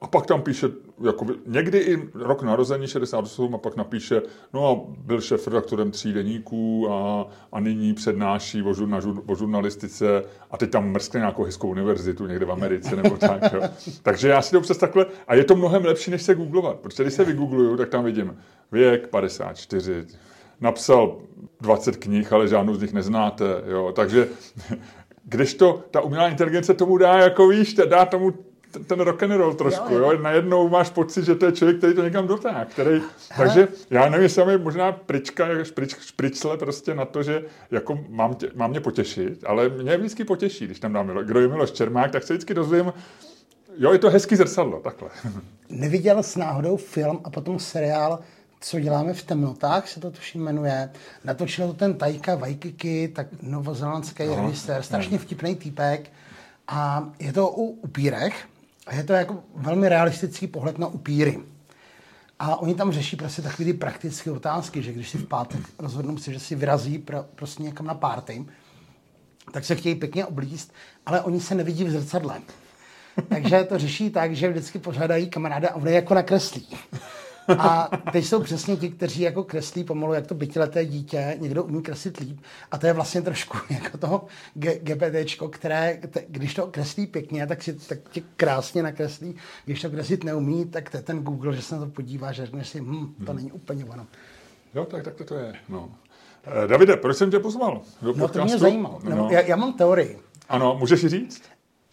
a 0.00 0.06
pak 0.06 0.26
tam 0.26 0.42
píše, 0.42 0.68
jakoby, 1.06 1.34
někdy 1.46 1.78
i 1.78 2.08
rok 2.14 2.42
narození 2.42 2.86
68 2.86 3.54
a 3.54 3.58
pak 3.58 3.76
napíše, 3.76 4.22
no 4.52 4.70
a 4.70 4.92
byl 4.98 5.20
šéf 5.20 5.46
redaktorem 5.46 5.90
tří 5.90 6.12
deníků 6.12 6.92
a, 6.92 7.26
a 7.52 7.60
nyní 7.60 7.94
přednáší 7.94 8.62
o, 8.62 8.74
žur, 8.74 8.88
na 8.88 9.00
žur, 9.00 9.22
o 9.26 9.34
žurnalistice 9.34 10.22
a 10.50 10.56
teď 10.56 10.70
tam 10.70 10.90
mrskne 10.90 11.20
nějakou 11.20 11.44
hezkou 11.44 11.68
univerzitu 11.68 12.26
někde 12.26 12.46
v 12.46 12.52
Americe 12.52 12.96
nebo 12.96 13.16
tak. 13.16 13.52
Jo. 13.52 13.60
Takže 14.02 14.28
já 14.28 14.42
si 14.42 14.50
to 14.50 14.60
přes 14.60 14.78
takhle, 14.78 15.06
a 15.28 15.34
je 15.34 15.44
to 15.44 15.56
mnohem 15.56 15.84
lepší, 15.84 16.10
než 16.10 16.22
se 16.22 16.34
googlovat, 16.34 16.80
protože 16.80 17.02
když 17.02 17.14
se 17.14 17.24
vygoogluju, 17.24 17.76
tak 17.76 17.88
tam 17.88 18.04
vidím 18.04 18.36
věk 18.72 19.08
54, 19.08 20.06
napsal 20.60 21.18
20 21.60 21.96
knih, 21.96 22.32
ale 22.32 22.48
žádnou 22.48 22.74
z 22.74 22.82
nich 22.82 22.92
neznáte, 22.92 23.44
jo. 23.66 23.92
takže 23.96 24.28
když 25.24 25.54
to, 25.54 25.84
ta 25.90 26.00
umělá 26.00 26.28
inteligence 26.28 26.74
tomu 26.74 26.98
dá, 26.98 27.18
jako 27.18 27.48
víš, 27.48 27.74
dá 27.74 28.04
tomu 28.04 28.32
ten 28.86 29.00
rock 29.00 29.22
and 29.22 29.30
roll 29.30 29.54
trošku, 29.54 29.94
jo, 29.94 29.98
jo. 29.98 30.12
jo. 30.12 30.18
Najednou 30.22 30.68
máš 30.68 30.90
pocit, 30.90 31.24
že 31.24 31.34
to 31.34 31.46
je 31.46 31.52
člověk, 31.52 31.78
který 31.78 31.94
to 31.94 32.04
někam 32.04 32.26
dotáhl. 32.26 32.64
Který... 32.64 33.00
Takže 33.36 33.68
já 33.90 34.08
nevím, 34.08 34.22
jestli 34.22 34.52
je 34.52 34.58
možná 34.58 34.92
prička, 34.92 35.64
šprič, 35.64 35.96
špričle 36.00 36.56
prostě 36.56 36.94
na 36.94 37.04
to, 37.04 37.22
že 37.22 37.44
jako 37.70 38.04
mám, 38.08 38.34
tě, 38.34 38.50
mám 38.54 38.70
mě 38.70 38.80
potěšit, 38.80 39.44
ale 39.46 39.68
mě 39.68 39.96
vždycky 39.96 40.24
potěší, 40.24 40.64
když 40.64 40.80
tam 40.80 40.92
dám 40.92 41.06
Milo, 41.06 41.22
kdo 41.22 41.40
je 41.40 41.48
Miloš 41.48 41.70
Čermák, 41.70 42.10
tak 42.10 42.22
se 42.22 42.32
vždycky 42.32 42.54
dozvím, 42.54 42.92
jo, 43.78 43.92
je 43.92 43.98
to 43.98 44.10
hezký 44.10 44.36
zrcadlo, 44.36 44.80
takhle. 44.80 45.08
Neviděl 45.68 46.22
s 46.22 46.36
náhodou 46.36 46.76
film 46.76 47.20
a 47.24 47.30
potom 47.30 47.58
seriál 47.58 48.18
co 48.64 48.80
děláme 48.80 49.12
v 49.12 49.22
temnotách, 49.22 49.88
se 49.88 50.00
to 50.00 50.10
tuším 50.10 50.42
jmenuje. 50.42 50.90
Natočil 51.24 51.66
to 51.66 51.74
ten 51.74 51.94
Tajka 51.94 52.34
Waikiki, 52.34 53.08
tak 53.08 53.26
novozelandský 53.42 54.26
no, 54.26 54.46
režisér, 54.46 54.82
strašně 54.82 55.18
vtipný 55.18 55.56
týpek. 55.56 56.10
A 56.68 57.08
je 57.18 57.32
to 57.32 57.50
o 57.50 57.62
upírech, 57.62 58.46
a 58.86 58.94
je 58.94 59.04
to 59.04 59.12
jako 59.12 59.42
velmi 59.54 59.88
realistický 59.88 60.46
pohled 60.46 60.78
na 60.78 60.86
upíry. 60.86 61.40
A 62.38 62.56
oni 62.56 62.74
tam 62.74 62.92
řeší 62.92 63.16
prostě 63.16 63.42
takové 63.42 63.64
ty 63.64 63.72
praktické 63.72 64.30
otázky, 64.30 64.82
že 64.82 64.92
když 64.92 65.10
si 65.10 65.18
v 65.18 65.26
pátek 65.26 65.60
rozhodnou 65.78 66.18
si, 66.18 66.32
že 66.32 66.40
si 66.40 66.54
vyrazí 66.54 66.98
pro, 66.98 67.24
prostě 67.34 67.62
někam 67.62 67.86
na 67.86 67.94
párty, 67.94 68.46
tak 69.52 69.64
se 69.64 69.74
chtějí 69.74 69.94
pěkně 69.94 70.26
oblíst, 70.26 70.72
ale 71.06 71.20
oni 71.20 71.40
se 71.40 71.54
nevidí 71.54 71.84
v 71.84 71.90
zrcadle. 71.90 72.40
Takže 73.28 73.64
to 73.64 73.78
řeší 73.78 74.10
tak, 74.10 74.36
že 74.36 74.48
vždycky 74.48 74.78
pořádají 74.78 75.30
kamaráda 75.30 75.68
a 75.68 75.74
on 75.74 75.88
je 75.88 75.94
jako 75.94 76.14
nakreslí. 76.14 76.68
A 77.48 77.90
teď 78.12 78.24
jsou 78.24 78.42
přesně 78.42 78.76
ti, 78.76 78.90
kteří 78.90 79.22
jako 79.22 79.44
kreslí 79.44 79.84
pomalu, 79.84 80.12
jak 80.12 80.26
to 80.26 80.34
bytileté 80.34 80.84
dítě, 80.86 81.36
někdo 81.40 81.64
umí 81.64 81.82
kreslit 81.82 82.16
líp. 82.16 82.40
A 82.70 82.78
to 82.78 82.86
je 82.86 82.92
vlastně 82.92 83.22
trošku 83.22 83.58
jako 83.70 83.98
toho 83.98 84.26
GPTčko, 84.54 85.48
které, 85.48 86.00
když 86.28 86.54
to 86.54 86.66
kreslí 86.66 87.06
pěkně, 87.06 87.46
tak, 87.46 87.62
si, 87.62 87.72
tak 87.72 87.98
tě 88.10 88.22
krásně 88.36 88.82
nakreslí. 88.82 89.36
Když 89.64 89.82
to 89.82 89.90
kreslit 89.90 90.24
neumí, 90.24 90.64
tak 90.64 90.90
to 90.90 90.96
je 90.96 91.02
ten 91.02 91.22
Google, 91.22 91.56
že 91.56 91.62
se 91.62 91.74
na 91.74 91.80
to 91.80 91.90
podívá, 91.90 92.32
že 92.32 92.46
řekne 92.46 92.64
si, 92.64 92.80
hm, 92.80 93.14
to 93.26 93.32
hmm. 93.32 93.36
není 93.36 93.52
úplně 93.52 93.84
ono. 93.84 94.06
Jo, 94.74 94.84
tak, 94.84 95.04
tak 95.04 95.14
to, 95.14 95.24
to 95.24 95.34
je. 95.34 95.52
No. 95.68 95.90
Eh, 96.46 96.66
Davide, 96.68 96.96
proč 96.96 97.16
jsem 97.16 97.30
tě 97.30 97.38
pozval 97.38 97.80
do 98.02 98.14
podcastu? 98.14 98.38
No 98.38 98.44
to 98.44 98.44
mě 98.44 98.58
zajímalo. 98.58 99.00
No. 99.04 99.28
Já, 99.30 99.40
já 99.40 99.56
mám 99.56 99.72
teorii. 99.72 100.18
Ano, 100.48 100.76
můžeš 100.78 101.02
ji 101.02 101.08
říct? 101.08 101.42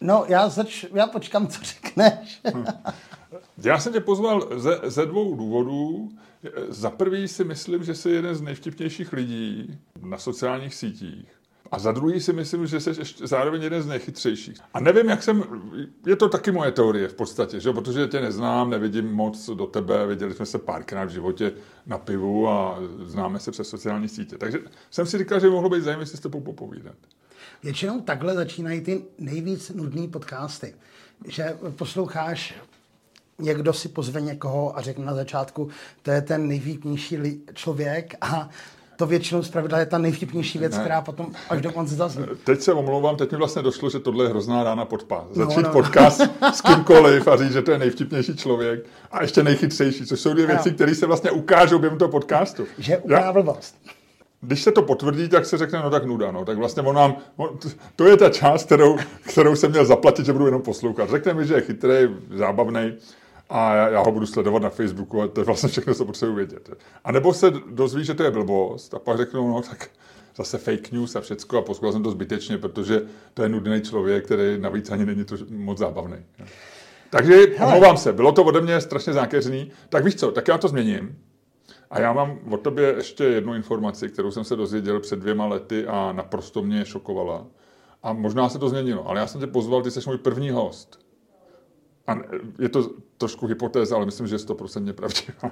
No, 0.00 0.24
já, 0.28 0.48
zač, 0.48 0.84
já 0.94 1.06
počkám, 1.06 1.46
co 1.46 1.60
řekneš. 1.62 2.40
Hm. 2.54 2.64
Já 3.58 3.78
jsem 3.78 3.92
tě 3.92 4.00
pozval 4.00 4.48
ze, 4.56 4.80
ze 4.84 5.06
dvou 5.06 5.36
důvodů. 5.36 6.08
Za 6.68 6.90
prvý 6.90 7.28
si 7.28 7.44
myslím, 7.44 7.84
že 7.84 7.94
jsi 7.94 8.10
jeden 8.10 8.34
z 8.34 8.40
nejvtipnějších 8.40 9.12
lidí 9.12 9.78
na 10.02 10.18
sociálních 10.18 10.74
sítích. 10.74 11.42
A 11.72 11.78
za 11.78 11.92
druhý 11.92 12.20
si 12.20 12.32
myslím, 12.32 12.66
že 12.66 12.80
jsi 12.80 12.90
ještě 12.90 13.26
zároveň 13.26 13.62
jeden 13.62 13.82
z 13.82 13.86
nejchytřejších. 13.86 14.56
A 14.74 14.80
nevím, 14.80 15.08
jak 15.08 15.22
jsem, 15.22 15.44
je 16.06 16.16
to 16.16 16.28
taky 16.28 16.50
moje 16.50 16.72
teorie 16.72 17.08
v 17.08 17.14
podstatě, 17.14 17.60
že? 17.60 17.72
protože 17.72 18.06
tě 18.06 18.20
neznám, 18.20 18.70
nevidím 18.70 19.12
moc 19.12 19.50
do 19.50 19.66
tebe, 19.66 20.06
viděli 20.06 20.34
jsme 20.34 20.46
se 20.46 20.58
párkrát 20.58 21.04
v 21.04 21.08
životě 21.08 21.52
na 21.86 21.98
pivu 21.98 22.48
a 22.48 22.78
známe 23.04 23.38
se 23.38 23.50
přes 23.50 23.68
sociální 23.68 24.08
sítě. 24.08 24.38
Takže 24.38 24.58
jsem 24.90 25.06
si 25.06 25.18
říkal, 25.18 25.40
že 25.40 25.46
by 25.46 25.52
mohlo 25.52 25.70
být 25.70 25.82
zajímavé 25.82 26.06
si 26.06 26.16
s 26.16 26.20
tebou 26.20 26.40
popovídat. 26.40 26.96
Většinou 27.62 28.00
takhle 28.00 28.34
začínají 28.34 28.80
ty 28.80 29.04
nejvíc 29.18 29.70
nudné 29.70 30.08
podcasty, 30.08 30.74
že 31.28 31.58
posloucháš 31.76 32.54
někdo 33.38 33.72
si 33.72 33.88
pozve 33.88 34.20
někoho 34.20 34.78
a 34.78 34.80
řekne 34.80 35.04
na 35.04 35.14
začátku, 35.14 35.68
to 36.02 36.10
je 36.10 36.22
ten 36.22 36.48
nejvtipnější 36.48 37.18
člověk 37.54 38.14
a 38.20 38.48
to 38.96 39.06
většinou 39.06 39.42
zpravidla 39.42 39.78
je 39.78 39.86
ta 39.86 39.98
nejvtipnější 39.98 40.58
věc, 40.58 40.72
ne. 40.72 40.80
která 40.80 41.00
potom 41.00 41.26
až 41.48 41.60
do 41.60 41.72
konce 41.72 41.94
zazní. 41.94 42.24
Teď 42.44 42.60
se 42.60 42.72
omlouvám, 42.72 43.16
teď 43.16 43.32
mi 43.32 43.38
vlastně 43.38 43.62
došlo, 43.62 43.90
že 43.90 43.98
tohle 43.98 44.24
je 44.24 44.28
hrozná 44.28 44.64
rána 44.64 44.84
pod 44.84 45.04
pás. 45.04 45.24
No, 45.34 45.44
Začít 45.44 45.62
no, 45.62 45.68
no. 45.68 45.72
podcast 45.72 46.20
s 46.52 46.60
kýmkoliv 46.60 47.28
a 47.28 47.36
říct, 47.36 47.52
že 47.52 47.62
to 47.62 47.70
je 47.70 47.78
nejvtipnější 47.78 48.36
člověk 48.36 48.86
a 49.10 49.22
ještě 49.22 49.42
nejchytřejší, 49.42 50.06
což 50.06 50.20
jsou 50.20 50.32
dvě 50.32 50.46
věci, 50.46 50.70
které 50.70 50.94
se 50.94 51.06
vlastně 51.06 51.30
ukážou 51.30 51.78
během 51.78 51.98
toho 51.98 52.10
podcastu. 52.10 52.66
Že 52.78 53.02
blbost. 53.32 53.76
Když 54.40 54.62
se 54.62 54.72
to 54.72 54.82
potvrdí, 54.82 55.28
tak 55.28 55.46
se 55.46 55.58
řekne, 55.58 55.78
no 55.82 55.90
tak 55.90 56.04
nuda, 56.04 56.30
no. 56.30 56.44
Tak 56.44 56.58
vlastně 56.58 56.82
on 56.82 56.94
nám, 56.94 57.16
on, 57.36 57.58
to 57.96 58.04
je 58.04 58.16
ta 58.16 58.30
část, 58.30 58.64
kterou, 58.64 58.96
kterou 59.30 59.56
jsem 59.56 59.70
měl 59.70 59.84
zaplatit, 59.84 60.26
že 60.26 60.32
budu 60.32 60.46
jenom 60.46 60.62
poslouchat. 60.62 61.10
Řekne 61.10 61.34
mi, 61.34 61.46
že 61.46 61.54
je 61.54 61.60
chytrý, 61.60 62.08
zábavný, 62.34 62.92
a 63.50 63.74
já, 63.74 63.88
já 63.88 64.00
ho 64.00 64.12
budu 64.12 64.26
sledovat 64.26 64.62
na 64.62 64.70
Facebooku 64.70 65.22
a 65.22 65.28
to 65.28 65.40
je 65.40 65.44
vlastně 65.44 65.68
všechno, 65.68 65.94
co 65.94 66.04
potřebuji 66.04 66.34
vědět. 66.34 66.70
A 67.04 67.12
nebo 67.12 67.34
se 67.34 67.50
dozví, 67.70 68.04
že 68.04 68.14
to 68.14 68.22
je 68.22 68.30
blbost 68.30 68.94
a 68.94 68.98
pak 68.98 69.16
řeknu, 69.16 69.48
no 69.48 69.62
tak 69.62 69.90
zase 70.36 70.58
fake 70.58 70.92
news 70.92 71.16
a 71.16 71.20
všecko 71.20 71.58
a 71.58 71.62
poslouchal 71.62 71.92
jsem 71.92 72.02
to 72.02 72.10
zbytečně, 72.10 72.58
protože 72.58 73.02
to 73.34 73.42
je 73.42 73.48
nudný 73.48 73.80
člověk, 73.80 74.24
který 74.24 74.58
navíc 74.58 74.90
ani 74.90 75.06
není 75.06 75.24
to 75.24 75.36
moc 75.50 75.78
zábavný. 75.78 76.16
Takže 77.10 77.46
omlouvám 77.64 77.96
se, 77.96 78.12
bylo 78.12 78.32
to 78.32 78.44
ode 78.44 78.60
mě 78.60 78.80
strašně 78.80 79.12
zákeřný. 79.12 79.70
Tak 79.88 80.04
víš 80.04 80.14
co, 80.14 80.30
tak 80.30 80.48
já 80.48 80.58
to 80.58 80.68
změním. 80.68 81.18
A 81.90 82.00
já 82.00 82.12
mám 82.12 82.38
o 82.50 82.56
tobě 82.56 82.94
ještě 82.96 83.24
jednu 83.24 83.54
informaci, 83.54 84.08
kterou 84.08 84.30
jsem 84.30 84.44
se 84.44 84.56
dozvěděl 84.56 85.00
před 85.00 85.18
dvěma 85.18 85.46
lety 85.46 85.86
a 85.86 86.12
naprosto 86.12 86.62
mě 86.62 86.84
šokovala. 86.84 87.46
A 88.02 88.12
možná 88.12 88.48
se 88.48 88.58
to 88.58 88.68
změnilo, 88.68 89.08
ale 89.08 89.20
já 89.20 89.26
jsem 89.26 89.40
tě 89.40 89.46
pozval, 89.46 89.82
ty 89.82 89.90
jsi 89.90 90.00
můj 90.06 90.18
první 90.18 90.50
host 90.50 91.01
a 92.06 92.16
je 92.58 92.68
to 92.68 92.90
trošku 93.18 93.46
hypotéza, 93.46 93.96
ale 93.96 94.06
myslím, 94.06 94.26
že 94.26 94.34
je 94.34 94.38
100% 94.38 94.92
pravdivá, 94.92 95.50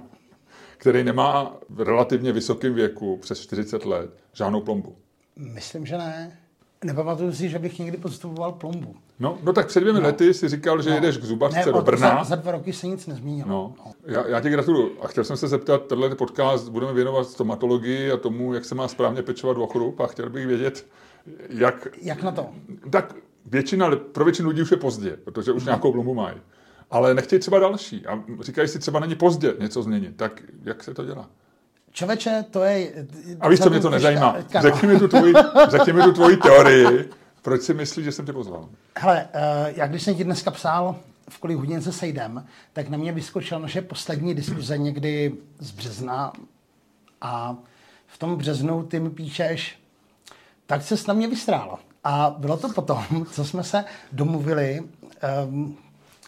který 0.76 1.04
nemá 1.04 1.56
v 1.68 1.80
relativně 1.80 2.32
vysokém 2.32 2.74
věku, 2.74 3.16
přes 3.16 3.40
40 3.40 3.84
let, 3.84 4.10
žádnou 4.32 4.60
plombu. 4.60 4.96
Myslím, 5.36 5.86
že 5.86 5.98
ne. 5.98 6.38
Nepamatuju 6.84 7.32
si, 7.32 7.48
že 7.48 7.58
bych 7.58 7.78
někdy 7.78 7.96
podstupoval 7.96 8.52
plombu. 8.52 8.96
No, 9.18 9.38
no 9.42 9.52
tak 9.52 9.66
před 9.66 9.80
dvěmi 9.80 10.00
no. 10.00 10.06
lety 10.06 10.34
si 10.34 10.48
říkal, 10.48 10.82
že 10.82 10.90
no. 10.90 10.96
jedeš 10.96 11.18
k 11.18 11.24
zubařce 11.24 11.66
ne, 11.66 11.72
do 11.72 11.82
Brna. 11.82 12.16
Za, 12.18 12.24
za 12.24 12.36
dva 12.36 12.52
roky 12.52 12.72
se 12.72 12.86
nic 12.86 13.06
nezmínilo. 13.06 13.48
No. 13.48 13.74
no. 13.78 13.92
Já, 14.04 14.26
já 14.26 14.40
ti 14.40 14.50
gratuluju. 14.50 14.90
A 15.02 15.08
chtěl 15.08 15.24
jsem 15.24 15.36
se 15.36 15.48
zeptat, 15.48 15.86
tenhle 15.86 16.14
podcast 16.14 16.68
budeme 16.68 16.92
věnovat 16.92 17.28
stomatologii 17.28 18.10
a 18.12 18.16
tomu, 18.16 18.54
jak 18.54 18.64
se 18.64 18.74
má 18.74 18.88
správně 18.88 19.22
pečovat 19.22 19.56
v 19.56 19.60
ochrup 19.60 20.00
a 20.00 20.06
chtěl 20.06 20.30
bych 20.30 20.46
vědět, 20.46 20.86
jak... 21.48 21.88
Jak 22.02 22.22
na 22.22 22.32
to? 22.32 22.46
Tak 22.90 23.14
většina, 23.46 23.90
pro 24.12 24.24
většinu 24.24 24.48
lidí 24.48 24.62
už 24.62 24.70
je 24.70 24.76
pozdě, 24.76 25.16
protože 25.24 25.52
už 25.52 25.64
nějakou 25.64 25.92
plombu 25.92 26.14
mají. 26.14 26.36
Ale 26.90 27.14
nechtějí 27.14 27.40
třeba 27.40 27.58
další 27.58 28.06
a 28.06 28.22
říkají 28.40 28.68
si, 28.68 28.78
třeba 28.78 29.00
není 29.00 29.14
pozdě 29.14 29.54
něco 29.60 29.82
změnit. 29.82 30.16
Tak 30.16 30.42
jak 30.64 30.84
se 30.84 30.94
to 30.94 31.04
dělá? 31.04 31.28
Čověče, 31.92 32.44
to 32.50 32.62
je... 32.62 33.06
A 33.40 33.48
víš, 33.48 33.60
co 33.60 33.70
mě 33.70 33.80
to 33.80 33.90
nezajímá? 33.90 34.36
Řekni 34.60 34.88
mi 34.88 34.98
tu 34.98 35.08
tvoji, 35.08 35.34
řekni 35.68 35.92
mi 35.92 36.02
tu 36.02 36.12
tvoji 36.12 36.36
teorii. 36.36 37.10
Proč 37.42 37.62
si 37.62 37.74
myslíš, 37.74 38.04
že 38.04 38.12
jsem 38.12 38.26
tě 38.26 38.32
pozval? 38.32 38.68
Hele, 38.98 39.28
uh, 39.34 39.40
já 39.76 39.86
když 39.86 40.02
jsem 40.02 40.14
ti 40.14 40.24
dneska 40.24 40.50
psal, 40.50 40.96
v 41.30 41.38
kolik 41.38 41.58
hodin 41.58 41.82
se 41.82 41.92
sejdem, 41.92 42.46
tak 42.72 42.88
na 42.88 42.98
mě 42.98 43.12
vyskočila 43.12 43.60
naše 43.60 43.82
poslední 43.82 44.34
diskuze 44.34 44.78
někdy 44.78 45.34
z 45.58 45.70
března 45.70 46.32
a 47.20 47.56
v 48.06 48.18
tom 48.18 48.36
březnu 48.36 48.82
ty 48.82 49.00
mi 49.00 49.10
píšeš, 49.10 49.78
tak 50.66 50.82
se 50.82 50.94
na 51.08 51.14
mě 51.14 51.28
vystrála. 51.28 51.78
A 52.04 52.34
bylo 52.38 52.56
to 52.56 52.68
potom, 52.68 53.26
co 53.32 53.44
jsme 53.44 53.64
se 53.64 53.84
domluvili, 54.12 54.82
um, 55.46 55.78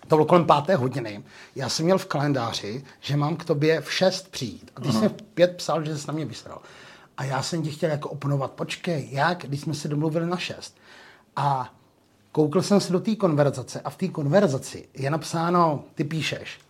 to 0.08 0.16
bylo 0.16 0.26
kolem 0.26 0.44
páté 0.44 0.76
hodiny. 0.76 1.22
Já 1.56 1.68
jsem 1.68 1.84
měl 1.84 1.98
v 1.98 2.06
kalendáři, 2.06 2.84
že 3.00 3.16
mám 3.16 3.36
k 3.36 3.44
tobě 3.44 3.80
v 3.80 3.92
šest 3.92 4.30
přijít. 4.30 4.70
A 4.76 4.80
ty 4.80 4.92
jsi 4.92 5.08
v 5.08 5.12
pět 5.12 5.56
psal, 5.56 5.84
že 5.84 5.98
jsi 5.98 6.06
na 6.06 6.14
mě 6.14 6.24
vysral. 6.24 6.62
A 7.16 7.24
já 7.24 7.42
jsem 7.42 7.62
ti 7.62 7.70
chtěl 7.70 7.90
jako 7.90 8.08
oponovat, 8.08 8.50
počkej, 8.50 9.08
jak, 9.10 9.38
když 9.38 9.60
jsme 9.60 9.74
se 9.74 9.88
domluvili 9.88 10.26
na 10.26 10.36
šest. 10.36 10.76
A 11.36 11.74
koukl 12.32 12.62
jsem 12.62 12.80
se 12.80 12.92
do 12.92 13.00
té 13.00 13.16
konverzace 13.16 13.80
a 13.80 13.90
v 13.90 13.96
té 13.96 14.08
konverzaci 14.08 14.88
je 14.94 15.10
napsáno, 15.10 15.84
ty 15.94 16.04
píšeš, 16.04 16.60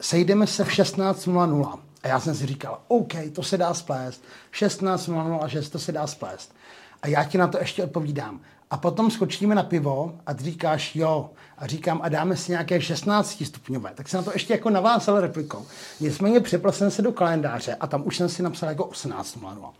sejdeme 0.00 0.46
se 0.46 0.64
v 0.64 0.68
16.00. 0.68 1.78
A 2.02 2.08
já 2.08 2.20
jsem 2.20 2.34
si 2.34 2.46
říkal, 2.46 2.80
OK, 2.88 3.12
to 3.32 3.42
se 3.42 3.58
dá 3.58 3.74
splést. 3.74 4.24
16.00 4.52 5.44
a 5.44 5.48
6, 5.48 5.70
to 5.70 5.78
se 5.78 5.92
dá 5.92 6.06
splést. 6.06 6.54
A 7.02 7.08
já 7.08 7.24
ti 7.24 7.38
na 7.38 7.48
to 7.48 7.58
ještě 7.58 7.84
odpovídám. 7.84 8.40
A 8.70 8.76
potom 8.76 9.10
skočíme 9.10 9.54
na 9.54 9.62
pivo 9.62 10.14
a 10.26 10.34
ty 10.34 10.44
říkáš 10.44 10.96
jo. 10.96 11.30
A 11.58 11.66
říkám, 11.66 12.00
a 12.02 12.08
dáme 12.08 12.36
si 12.36 12.52
nějaké 12.52 12.80
16 12.80 13.42
stupňové. 13.46 13.90
Tak 13.94 14.08
se 14.08 14.16
na 14.16 14.22
to 14.22 14.30
ještě 14.32 14.52
jako 14.52 14.70
navázal 14.70 15.20
replikou. 15.20 15.66
Nicméně 16.00 16.40
přepl 16.40 16.72
jsem 16.72 16.90
se 16.90 17.02
do 17.02 17.12
kalendáře 17.12 17.74
a 17.74 17.86
tam 17.86 18.06
už 18.06 18.16
jsem 18.16 18.28
si 18.28 18.42
napsal 18.42 18.68
jako 18.68 18.84
18.00. 18.84 19.72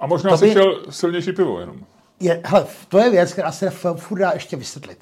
A 0.00 0.06
možná 0.06 0.30
by... 0.30 0.38
si 0.38 0.50
chtěl 0.50 0.82
silnější 0.90 1.32
pivo 1.32 1.60
jenom. 1.60 1.76
Je, 2.20 2.42
hele, 2.44 2.66
to 2.88 2.98
je 2.98 3.10
věc, 3.10 3.32
která 3.32 3.52
se 3.52 3.70
furt 3.96 4.18
dá 4.18 4.30
ještě 4.34 4.56
vysvětlit. 4.56 4.98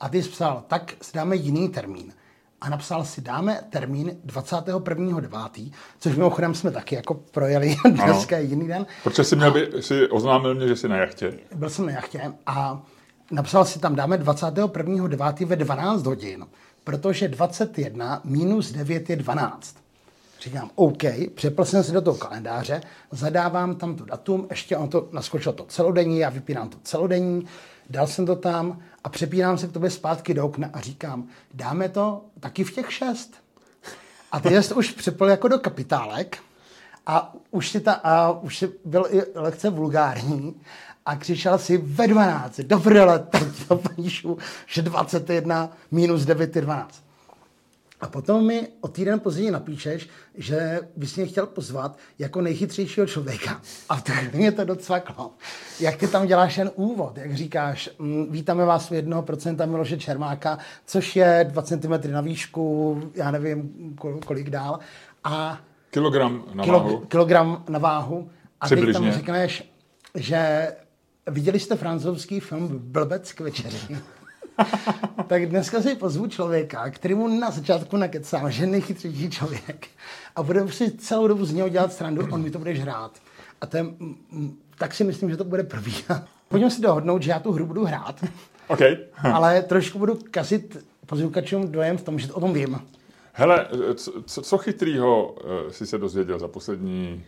A 0.00 0.08
ty 0.08 0.22
jsi 0.22 0.28
psal, 0.28 0.64
tak 0.68 0.94
si 1.02 1.12
dáme 1.14 1.36
jiný 1.36 1.68
termín. 1.68 2.12
A 2.60 2.68
napsal 2.68 3.04
si, 3.04 3.20
dáme 3.20 3.60
termín 3.70 4.16
21.9., 4.26 5.72
což 5.98 6.16
mimochodem 6.16 6.54
jsme 6.54 6.70
taky 6.70 6.94
jako 6.94 7.14
projeli 7.14 7.76
dneska 7.90 8.36
ano. 8.36 8.44
jiný 8.44 8.68
den. 8.68 8.86
Protože 9.04 9.24
jsi, 9.24 9.36
měl 9.36 9.50
by, 9.50 9.70
jsi 9.80 10.08
oznámil 10.08 10.54
mě, 10.54 10.68
že 10.68 10.76
jsi 10.76 10.88
na 10.88 10.96
jachtě. 10.96 11.38
Byl 11.54 11.70
jsem 11.70 11.86
na 11.86 11.92
jachtě 11.92 12.32
a 12.46 12.82
napsal 13.30 13.64
si 13.64 13.78
tam, 13.78 13.94
dáme 13.94 14.16
21.9. 14.16 15.46
ve 15.46 15.56
12 15.56 16.06
hodin, 16.06 16.46
protože 16.84 17.28
21 17.28 18.20
minus 18.24 18.72
9 18.72 19.10
je 19.10 19.16
12. 19.16 19.76
Říkám, 20.40 20.70
OK, 20.74 21.02
přepl 21.34 21.64
jsem 21.64 21.84
si 21.84 21.92
do 21.92 22.00
toho 22.00 22.16
kalendáře, 22.16 22.80
zadávám 23.10 23.74
tam 23.74 23.94
to 23.94 24.04
datum, 24.04 24.46
ještě 24.50 24.76
on 24.76 24.88
to 24.88 25.08
naskočil 25.12 25.52
to 25.52 25.64
celodenní, 25.64 26.18
já 26.18 26.28
vypínám 26.30 26.68
to 26.68 26.78
celodenní, 26.82 27.46
dal 27.90 28.06
jsem 28.06 28.26
to 28.26 28.36
tam 28.36 28.78
a 29.04 29.08
přepínám 29.08 29.58
se 29.58 29.68
k 29.68 29.72
tobě 29.72 29.90
zpátky 29.90 30.34
do 30.34 30.44
okna 30.44 30.70
a 30.72 30.80
říkám, 30.80 31.28
dáme 31.54 31.88
to 31.88 32.24
taky 32.40 32.64
v 32.64 32.74
těch 32.74 32.92
šest. 32.92 33.34
A 34.32 34.40
ty 34.40 34.62
jsi 34.62 34.74
už 34.74 34.90
přepl 34.90 35.26
jako 35.26 35.48
do 35.48 35.58
kapitálek 35.58 36.38
a 37.06 37.34
už 37.50 37.68
si, 37.70 37.80
ta, 37.80 37.92
a 37.92 38.30
už 38.30 38.58
si 38.58 38.72
byl 38.84 39.06
i 39.10 39.22
lehce 39.34 39.70
vulgární 39.70 40.60
a 41.06 41.16
křičel 41.16 41.58
si 41.58 41.78
ve 41.78 42.08
12, 42.08 42.60
do 42.60 42.78
prdele, 42.78 43.18
teď 43.18 43.42
to 43.68 43.80
že 44.66 44.82
21 44.82 45.70
minus 45.90 46.24
9 46.24 46.56
je 46.56 46.62
12. 46.62 47.07
A 48.00 48.08
potom 48.08 48.46
mi 48.46 48.68
o 48.80 48.88
týden 48.88 49.20
později 49.20 49.50
napíšeš, 49.50 50.08
že 50.34 50.80
bys 50.96 51.16
mě 51.16 51.26
chtěl 51.26 51.46
pozvat 51.46 51.98
jako 52.18 52.40
nejchytřejšího 52.40 53.06
člověka. 53.06 53.60
A 53.88 54.00
tak 54.00 54.34
mě 54.34 54.52
to 54.52 54.64
docvaklo. 54.64 55.30
Jak 55.80 55.96
ty 55.96 56.08
tam 56.08 56.26
děláš 56.26 56.54
ten 56.56 56.70
úvod, 56.74 57.18
jak 57.18 57.34
říkáš, 57.34 57.90
mm, 57.98 58.26
vítáme 58.32 58.64
vás 58.64 58.90
u 58.90 58.94
jednoho 58.94 59.22
procenta 59.22 59.66
Miloše 59.66 59.98
Čermáka, 59.98 60.58
což 60.86 61.16
je 61.16 61.46
2 61.48 61.62
cm 61.62 62.12
na 62.12 62.20
výšku, 62.20 63.00
já 63.14 63.30
nevím, 63.30 63.72
kolik 64.26 64.50
dál. 64.50 64.78
A 65.24 65.58
kilogram 65.90 66.44
na 66.54 66.64
kilo, 66.64 66.80
váhu. 66.80 66.98
Kilogram 66.98 67.64
na 67.68 67.78
váhu. 67.78 68.30
A 68.60 68.66
Přibližně. 68.66 68.92
ty 68.92 69.06
tam 69.06 69.12
řekneš, 69.12 69.72
že 70.14 70.72
viděli 71.30 71.60
jste 71.60 71.76
francouzský 71.76 72.40
film 72.40 72.78
Blbec 72.82 73.32
k 73.32 73.40
večeři. 73.40 73.96
tak 75.26 75.46
dneska 75.46 75.82
si 75.82 75.94
pozvu 75.94 76.26
člověka, 76.26 76.90
který 76.90 77.14
mu 77.14 77.40
na 77.40 77.50
začátku 77.50 77.96
nakecám, 77.96 78.50
že 78.50 78.66
nejchytřejší 78.66 79.30
člověk 79.30 79.88
a 80.36 80.42
bude 80.42 80.72
si 80.72 80.90
celou 80.90 81.28
dobu 81.28 81.44
z 81.44 81.52
něho 81.52 81.68
dělat 81.68 81.92
srandu, 81.92 82.28
on 82.30 82.42
mi 82.42 82.50
to 82.50 82.58
bude 82.58 82.72
hrát. 82.72 83.18
A 83.60 83.66
ten, 83.66 83.96
tak 84.78 84.94
si 84.94 85.04
myslím, 85.04 85.30
že 85.30 85.36
to 85.36 85.44
bude 85.44 85.62
první. 85.62 85.94
Pojďme 86.48 86.70
si 86.70 86.82
dohodnout, 86.82 87.22
že 87.22 87.30
já 87.30 87.38
tu 87.38 87.52
hru 87.52 87.66
budu 87.66 87.84
hrát, 87.84 88.24
okay. 88.68 88.98
ale 89.32 89.62
trošku 89.62 89.98
budu 89.98 90.18
kazit 90.30 90.76
posluchačům 91.06 91.72
dojem 91.72 91.98
v 91.98 92.02
tom, 92.02 92.18
že 92.18 92.32
o 92.32 92.40
tom 92.40 92.52
vím. 92.52 92.80
Hele, 93.32 93.66
co, 94.24 94.42
co 94.42 94.58
chytrýho 94.58 95.32
uh, 95.32 95.70
jsi 95.70 95.86
se 95.86 95.98
dozvěděl 95.98 96.38
za 96.38 96.48
poslední 96.48 97.24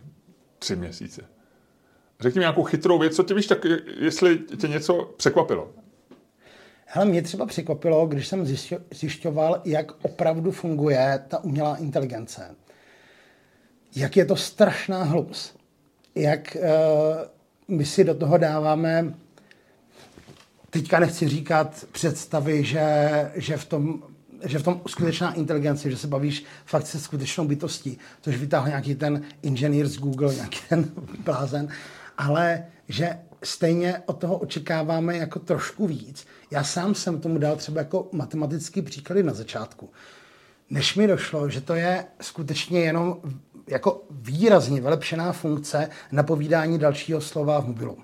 tři 0.58 0.76
měsíce? 0.76 1.22
Řekni 2.20 2.38
mi 2.38 2.42
nějakou 2.42 2.62
chytrou 2.62 2.98
věc, 2.98 3.16
co 3.16 3.22
tě 3.22 3.34
víš, 3.34 3.46
tak 3.46 3.64
jestli 3.96 4.38
tě 4.38 4.68
něco 4.68 5.14
překvapilo. 5.16 5.68
Hele, 6.92 7.06
mě 7.06 7.22
třeba 7.22 7.46
překvapilo, 7.46 8.06
když 8.06 8.28
jsem 8.28 8.46
zjišťoval, 8.90 9.60
jak 9.64 9.92
opravdu 10.04 10.50
funguje 10.50 11.24
ta 11.28 11.44
umělá 11.44 11.76
inteligence. 11.76 12.54
Jak 13.96 14.16
je 14.16 14.24
to 14.24 14.36
strašná 14.36 15.02
hloupost. 15.02 15.58
Jak 16.14 16.56
uh, 16.60 17.76
my 17.76 17.84
si 17.84 18.04
do 18.04 18.14
toho 18.14 18.38
dáváme, 18.38 19.14
teďka 20.70 20.98
nechci 20.98 21.28
říkat 21.28 21.84
představy, 21.92 22.64
že, 22.64 23.30
že 23.34 23.56
v 23.56 23.64
tom 23.64 24.02
že 24.44 24.58
v 24.58 24.62
tom 24.62 24.80
skutečná 24.86 25.32
inteligence, 25.32 25.90
že 25.90 25.96
se 25.96 26.06
bavíš 26.06 26.44
fakt 26.64 26.86
se 26.86 27.00
skutečnou 27.00 27.44
bytostí, 27.44 27.98
což 28.20 28.36
vytáhl 28.36 28.68
nějaký 28.68 28.94
ten 28.94 29.22
inženýr 29.42 29.88
z 29.88 29.98
Google, 29.98 30.34
nějaký 30.34 30.58
ten 30.68 30.90
blázen, 31.24 31.68
ale 32.18 32.64
že 32.88 33.18
stejně 33.42 34.02
od 34.06 34.18
toho 34.18 34.38
očekáváme 34.38 35.16
jako 35.16 35.38
trošku 35.38 35.86
víc. 35.86 36.26
Já 36.50 36.64
sám 36.64 36.94
jsem 36.94 37.20
tomu 37.20 37.38
dal 37.38 37.56
třeba 37.56 37.80
jako 37.80 38.08
matematický 38.12 38.82
příklady 38.82 39.22
na 39.22 39.34
začátku. 39.34 39.90
Než 40.70 40.96
mi 40.96 41.06
došlo, 41.06 41.50
že 41.50 41.60
to 41.60 41.74
je 41.74 42.04
skutečně 42.20 42.80
jenom 42.80 43.16
jako 43.66 44.02
výrazně 44.10 44.80
vylepšená 44.80 45.32
funkce 45.32 45.88
napovídání 46.12 46.78
dalšího 46.78 47.20
slova 47.20 47.60
v 47.60 47.66
mobilu. 47.66 47.98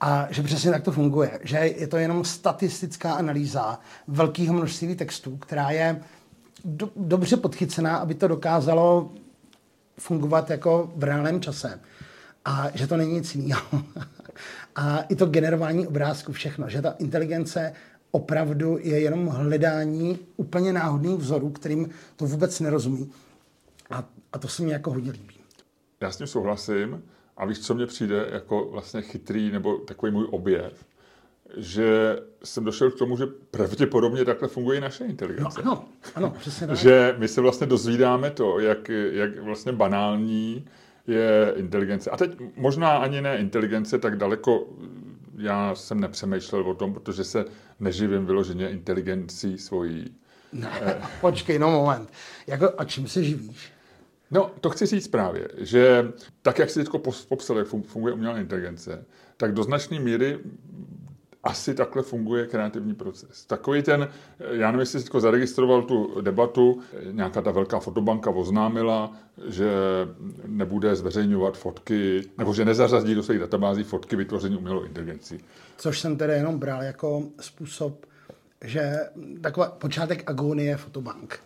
A 0.00 0.26
že 0.30 0.42
přesně 0.42 0.70
tak 0.70 0.82
to 0.82 0.92
funguje. 0.92 1.40
Že 1.42 1.56
je 1.56 1.86
to 1.86 1.96
jenom 1.96 2.24
statistická 2.24 3.12
analýza 3.12 3.80
velkého 4.08 4.54
množství 4.54 4.94
textů, 4.94 5.36
která 5.36 5.70
je 5.70 6.00
do, 6.64 6.90
dobře 6.96 7.36
podchycená, 7.36 7.96
aby 7.96 8.14
to 8.14 8.28
dokázalo 8.28 9.12
fungovat 9.98 10.50
jako 10.50 10.92
v 10.96 11.04
reálném 11.04 11.40
čase. 11.40 11.80
A 12.44 12.68
že 12.74 12.86
to 12.86 12.96
není 12.96 13.12
nic 13.12 13.34
jiného. 13.34 13.62
A 14.80 15.00
i 15.00 15.16
to 15.16 15.26
generování 15.26 15.86
obrázku, 15.86 16.32
všechno, 16.32 16.68
že 16.68 16.82
ta 16.82 16.90
inteligence 16.90 17.72
opravdu 18.10 18.78
je 18.80 19.00
jenom 19.00 19.26
hledání 19.26 20.18
úplně 20.36 20.72
náhodných 20.72 21.18
vzorů, 21.18 21.50
kterým 21.50 21.90
to 22.16 22.26
vůbec 22.26 22.60
nerozumí. 22.60 23.10
A, 23.90 24.04
a 24.32 24.38
to 24.38 24.48
se 24.48 24.62
mi 24.62 24.70
jako 24.70 24.90
hodně 24.90 25.10
líbí. 25.10 25.34
Já 26.00 26.10
s 26.10 26.16
tím 26.16 26.26
souhlasím. 26.26 27.02
A 27.36 27.46
víš, 27.46 27.58
co 27.58 27.74
mě 27.74 27.86
přijde 27.86 28.28
jako 28.32 28.68
vlastně 28.72 29.02
chytrý 29.02 29.50
nebo 29.50 29.76
takový 29.76 30.12
můj 30.12 30.26
objev? 30.30 30.84
Že 31.56 32.18
jsem 32.44 32.64
došel 32.64 32.90
k 32.90 32.98
tomu, 32.98 33.16
že 33.16 33.26
pravděpodobně 33.26 34.24
takhle 34.24 34.48
funguje 34.48 34.78
i 34.78 34.80
naše 34.80 35.04
inteligence. 35.04 35.62
No, 35.64 35.72
ano, 35.72 35.84
ano, 36.14 36.34
přesně 36.38 36.66
tak. 36.66 36.76
Že 36.76 37.14
my 37.18 37.28
se 37.28 37.40
vlastně 37.40 37.66
dozvídáme 37.66 38.30
to, 38.30 38.58
jak, 38.58 38.88
jak 38.88 39.38
vlastně 39.38 39.72
banální 39.72 40.68
je 41.10 41.52
inteligence. 41.56 42.10
A 42.10 42.16
teď 42.16 42.30
možná 42.56 42.96
ani 42.96 43.20
ne 43.20 43.36
inteligence, 43.36 43.98
tak 43.98 44.16
daleko 44.16 44.68
já 45.36 45.74
jsem 45.74 46.00
nepřemýšlel 46.00 46.70
o 46.70 46.74
tom, 46.74 46.94
protože 46.94 47.24
se 47.24 47.44
neživím 47.80 48.26
vyloženě 48.26 48.70
inteligencí 48.70 49.58
svojí. 49.58 50.14
Ne, 50.52 50.70
počkej, 51.20 51.58
no 51.58 51.70
moment. 51.70 52.12
Jako, 52.46 52.72
a 52.78 52.84
čím 52.84 53.08
se 53.08 53.24
živíš? 53.24 53.72
No, 54.30 54.50
to 54.60 54.70
chci 54.70 54.86
říct 54.86 55.08
právě, 55.08 55.48
že 55.58 56.12
tak, 56.42 56.58
jak 56.58 56.70
si 56.70 56.84
teď 56.84 57.02
popsal, 57.28 57.58
jak 57.58 57.66
funguje 57.66 58.14
umělá 58.14 58.38
inteligence, 58.38 59.04
tak 59.36 59.54
do 59.54 59.62
značné 59.62 60.00
míry 60.00 60.38
asi 61.44 61.74
takhle 61.74 62.02
funguje 62.02 62.46
kreativní 62.46 62.94
proces. 62.94 63.44
Takový 63.44 63.82
ten, 63.82 64.08
já 64.50 64.66
nevím, 64.66 64.80
jestli 64.80 65.00
jsi 65.00 65.08
zaregistroval 65.18 65.82
tu 65.82 66.20
debatu, 66.20 66.80
nějaká 67.10 67.42
ta 67.42 67.50
velká 67.50 67.80
fotobanka 67.80 68.30
oznámila, 68.30 69.12
že 69.46 69.70
nebude 70.46 70.96
zveřejňovat 70.96 71.58
fotky, 71.58 72.22
nebo 72.38 72.54
že 72.54 72.64
nezařadí 72.64 73.14
do 73.14 73.22
svých 73.22 73.38
databází 73.38 73.82
fotky 73.82 74.16
vytvoření 74.16 74.56
umělou 74.56 74.82
inteligencí. 74.82 75.38
Což 75.76 76.00
jsem 76.00 76.16
tedy 76.16 76.32
jenom 76.32 76.58
bral 76.58 76.82
jako 76.82 77.22
způsob, 77.40 78.06
že 78.64 78.96
taková 79.40 79.70
počátek 79.70 80.30
agonie 80.30 80.76
fotobank. 80.76 81.40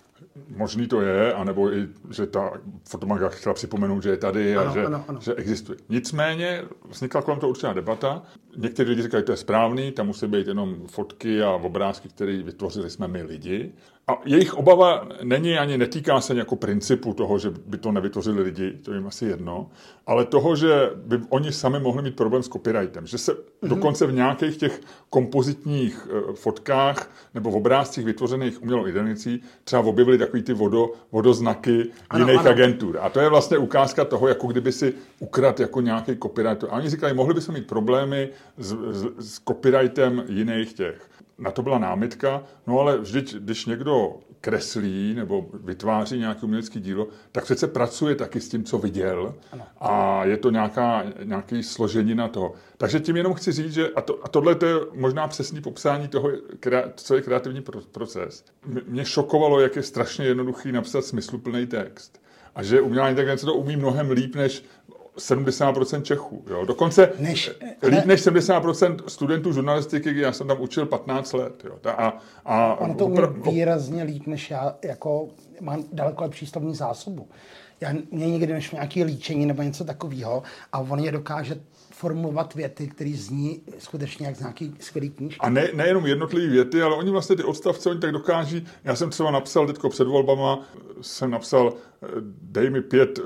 Možný 0.57 0.87
to 0.87 1.01
je, 1.01 1.35
anebo 1.35 1.73
i, 1.73 1.89
že 2.11 2.27
ta 2.27 2.53
fotobanka 2.89 3.29
chtěla 3.29 3.55
připomenout, 3.55 4.03
že 4.03 4.11
je 4.11 4.17
tady 4.17 4.57
a 4.57 4.61
ano, 4.61 4.73
že, 4.73 4.87
ano, 4.87 5.05
ano. 5.09 5.21
že 5.21 5.35
existuje. 5.35 5.79
Nicméně 5.89 6.63
vznikla 6.89 7.23
kolem 7.23 7.41
toho 7.41 7.51
určitá 7.51 7.73
debata. 7.73 8.23
Někteří 8.57 8.91
lidi 8.91 9.03
říkají, 9.03 9.21
že 9.21 9.25
to 9.25 9.33
je 9.33 9.37
správný, 9.37 9.93
tam 9.93 10.07
musí 10.07 10.27
být 10.27 10.47
jenom 10.47 10.87
fotky 10.87 11.43
a 11.43 11.51
obrázky, 11.51 12.09
které 12.09 12.43
vytvořili 12.43 12.91
jsme 12.91 13.09
my 13.09 13.23
lidi. 13.23 13.73
A 14.07 14.21
jejich 14.25 14.55
obava 14.55 15.09
není 15.23 15.59
ani 15.59 15.79
netýká 15.79 16.21
se 16.21 16.35
jako 16.35 16.57
principu 16.57 17.15
toho, 17.15 17.39
že 17.39 17.51
by 17.67 17.79
to 17.79 17.93
nevytvořili 17.93 18.43
lidi, 18.43 18.71
to 18.73 18.93
jim 18.93 19.07
asi 19.07 19.25
jedno, 19.25 19.71
ale 20.07 20.25
toho, 20.25 20.57
že 20.57 20.91
by 20.97 21.19
oni 21.29 21.53
sami 21.53 21.81
mohli 21.81 22.03
mít 22.03 22.17
problém 22.17 22.43
s 22.43 22.49
copyrightem. 22.49 23.07
Že 23.07 23.19
se 23.19 23.33
mm-hmm. 23.33 23.69
dokonce 23.69 24.07
v 24.07 24.13
nějakých 24.13 24.57
těch 24.57 24.81
kompozitních 25.11 26.09
eh, 26.11 26.33
fotkách 26.35 27.11
nebo 27.35 27.51
v 27.51 27.57
obrázcích 27.57 28.05
vytvořených 28.05 28.63
umělou 28.63 28.87
identicí 28.87 29.43
třeba 29.65 29.83
objevili 29.83 30.19
takový 30.19 30.43
ty 30.43 30.53
vodo, 30.53 30.93
vodoznaky 31.13 31.87
ano, 32.11 32.27
jiných 32.27 32.41
ano. 32.41 32.51
agentur. 32.51 32.99
A 33.01 33.09
to 33.09 33.21
je 33.21 33.29
vlastně 33.29 33.59
ukázka 33.59 34.05
toho, 34.05 34.29
jako 34.29 34.47
kdyby 34.47 34.73
si 34.73 34.95
ukradl 35.19 35.63
jako 35.63 35.81
nějaký 35.81 36.17
copyright. 36.17 36.65
A 36.65 36.73
oni 36.73 36.91
říkají, 36.91 37.15
mohli 37.15 37.35
bychom 37.35 37.55
mít 37.55 37.67
problémy 37.67 38.29
s, 38.59 38.77
s, 38.91 39.07
s 39.19 39.41
copyrightem 39.41 40.25
jiných 40.29 40.73
těch 40.73 41.14
na 41.39 41.51
to 41.51 41.63
byla 41.63 41.79
námitka, 41.79 42.43
no 42.67 42.81
ale 42.81 42.99
vždyť, 42.99 43.35
když 43.35 43.67
někdo 43.67 44.17
kreslí 44.41 45.15
nebo 45.15 45.47
vytváří 45.55 46.19
nějaké 46.19 46.43
umělecké 46.43 46.81
dílo, 46.81 47.09
tak 47.33 47.45
přece 47.45 47.67
pracuje 47.67 48.15
taky 48.15 48.41
s 48.41 48.49
tím, 48.49 48.65
co 48.65 48.79
viděl 48.79 49.35
a 49.81 50.25
je 50.25 50.37
to 50.37 50.51
nějaká, 50.51 51.05
nějaký 51.25 51.63
složenina 51.63 52.29
toho. 52.29 52.53
Takže 52.77 53.01
tím 53.01 53.17
jenom 53.17 53.35
chci 53.35 53.53
říct, 53.53 53.73
že 53.73 53.89
a, 53.89 54.01
to, 54.01 54.25
a 54.25 54.29
tohle 54.29 54.55
to 54.55 54.67
je 54.67 54.75
možná 54.93 55.29
přesný 55.29 55.61
popsání 55.61 56.09
toho, 56.09 56.31
co 56.97 57.15
je 57.15 57.23
kreativní 57.23 57.65
proces. 57.93 58.45
Mě 58.87 59.05
šokovalo, 59.05 59.61
jak 59.61 59.77
je 59.77 59.83
strašně 59.83 60.25
jednoduchý 60.25 60.73
napsat 60.73 61.05
smysluplný 61.05 61.67
text. 61.67 62.25
A 62.55 62.63
že 62.63 62.81
umělá 62.81 63.09
inteligence 63.09 63.47
to 63.47 63.55
umí 63.55 63.77
mnohem 63.77 64.11
líp 64.11 64.37
než 64.37 64.65
70% 65.19 66.03
Čechů. 66.03 66.45
Jo. 66.51 66.65
Dokonce 66.65 67.13
než, 67.19 67.51
líp 67.83 68.05
než 68.05 68.27
70% 68.27 68.97
studentů 69.07 69.53
žurnalistiky, 69.53 70.21
já 70.21 70.33
jsem 70.33 70.49
tam 70.49 70.61
učil 70.61 70.87
15 70.87 71.33
let. 71.33 71.65
Jo. 71.65 71.79
A, 71.85 72.19
a, 72.45 72.75
ono 72.75 72.95
to 72.95 73.07
umí 73.07 73.21
výrazně 73.51 74.03
líp 74.03 74.27
než 74.27 74.51
já, 74.51 74.77
jako 74.85 75.29
mám 75.61 75.85
daleko 75.93 76.25
lepší 76.25 76.47
slovní 76.47 76.75
zásobu. 76.75 77.29
Já, 77.81 77.93
mě 78.11 78.27
nikdy 78.27 78.53
než 78.53 78.71
nějaké 78.71 79.05
líčení 79.05 79.47
nebo 79.47 79.63
něco 79.63 79.85
takového 79.85 80.43
a 80.73 80.79
on 80.79 80.99
je 80.99 81.13
dokáže 81.13 81.61
formulovat 81.95 82.55
věty, 82.55 82.89
které 82.89 83.13
zní 83.15 83.63
skutečně 83.79 84.27
jak 84.27 84.37
z 84.37 84.41
nějaký 84.41 84.75
skvělý 84.81 85.11
knížky. 85.11 85.41
A 85.41 85.51
ne, 85.51 85.69
nejenom 85.75 86.07
jednotlivé 86.07 86.53
věty, 86.53 86.83
ale 86.83 86.97
oni 86.97 87.11
vlastně 87.11 87.37
ty 87.37 87.43
odstavce, 87.43 87.91
oni 87.91 88.01
tak 88.01 88.13
dokáží. 88.13 88.67
Já 88.85 88.97
jsem 88.97 89.11
třeba 89.11 89.31
napsal 89.31 89.67
teďko 89.67 89.89
před 89.89 90.09
volbama, 90.09 90.63
jsem 91.01 91.31
napsal, 91.31 91.73
eh, 92.03 92.07
dej 92.43 92.71
mi 92.71 92.83
pět 92.83 93.21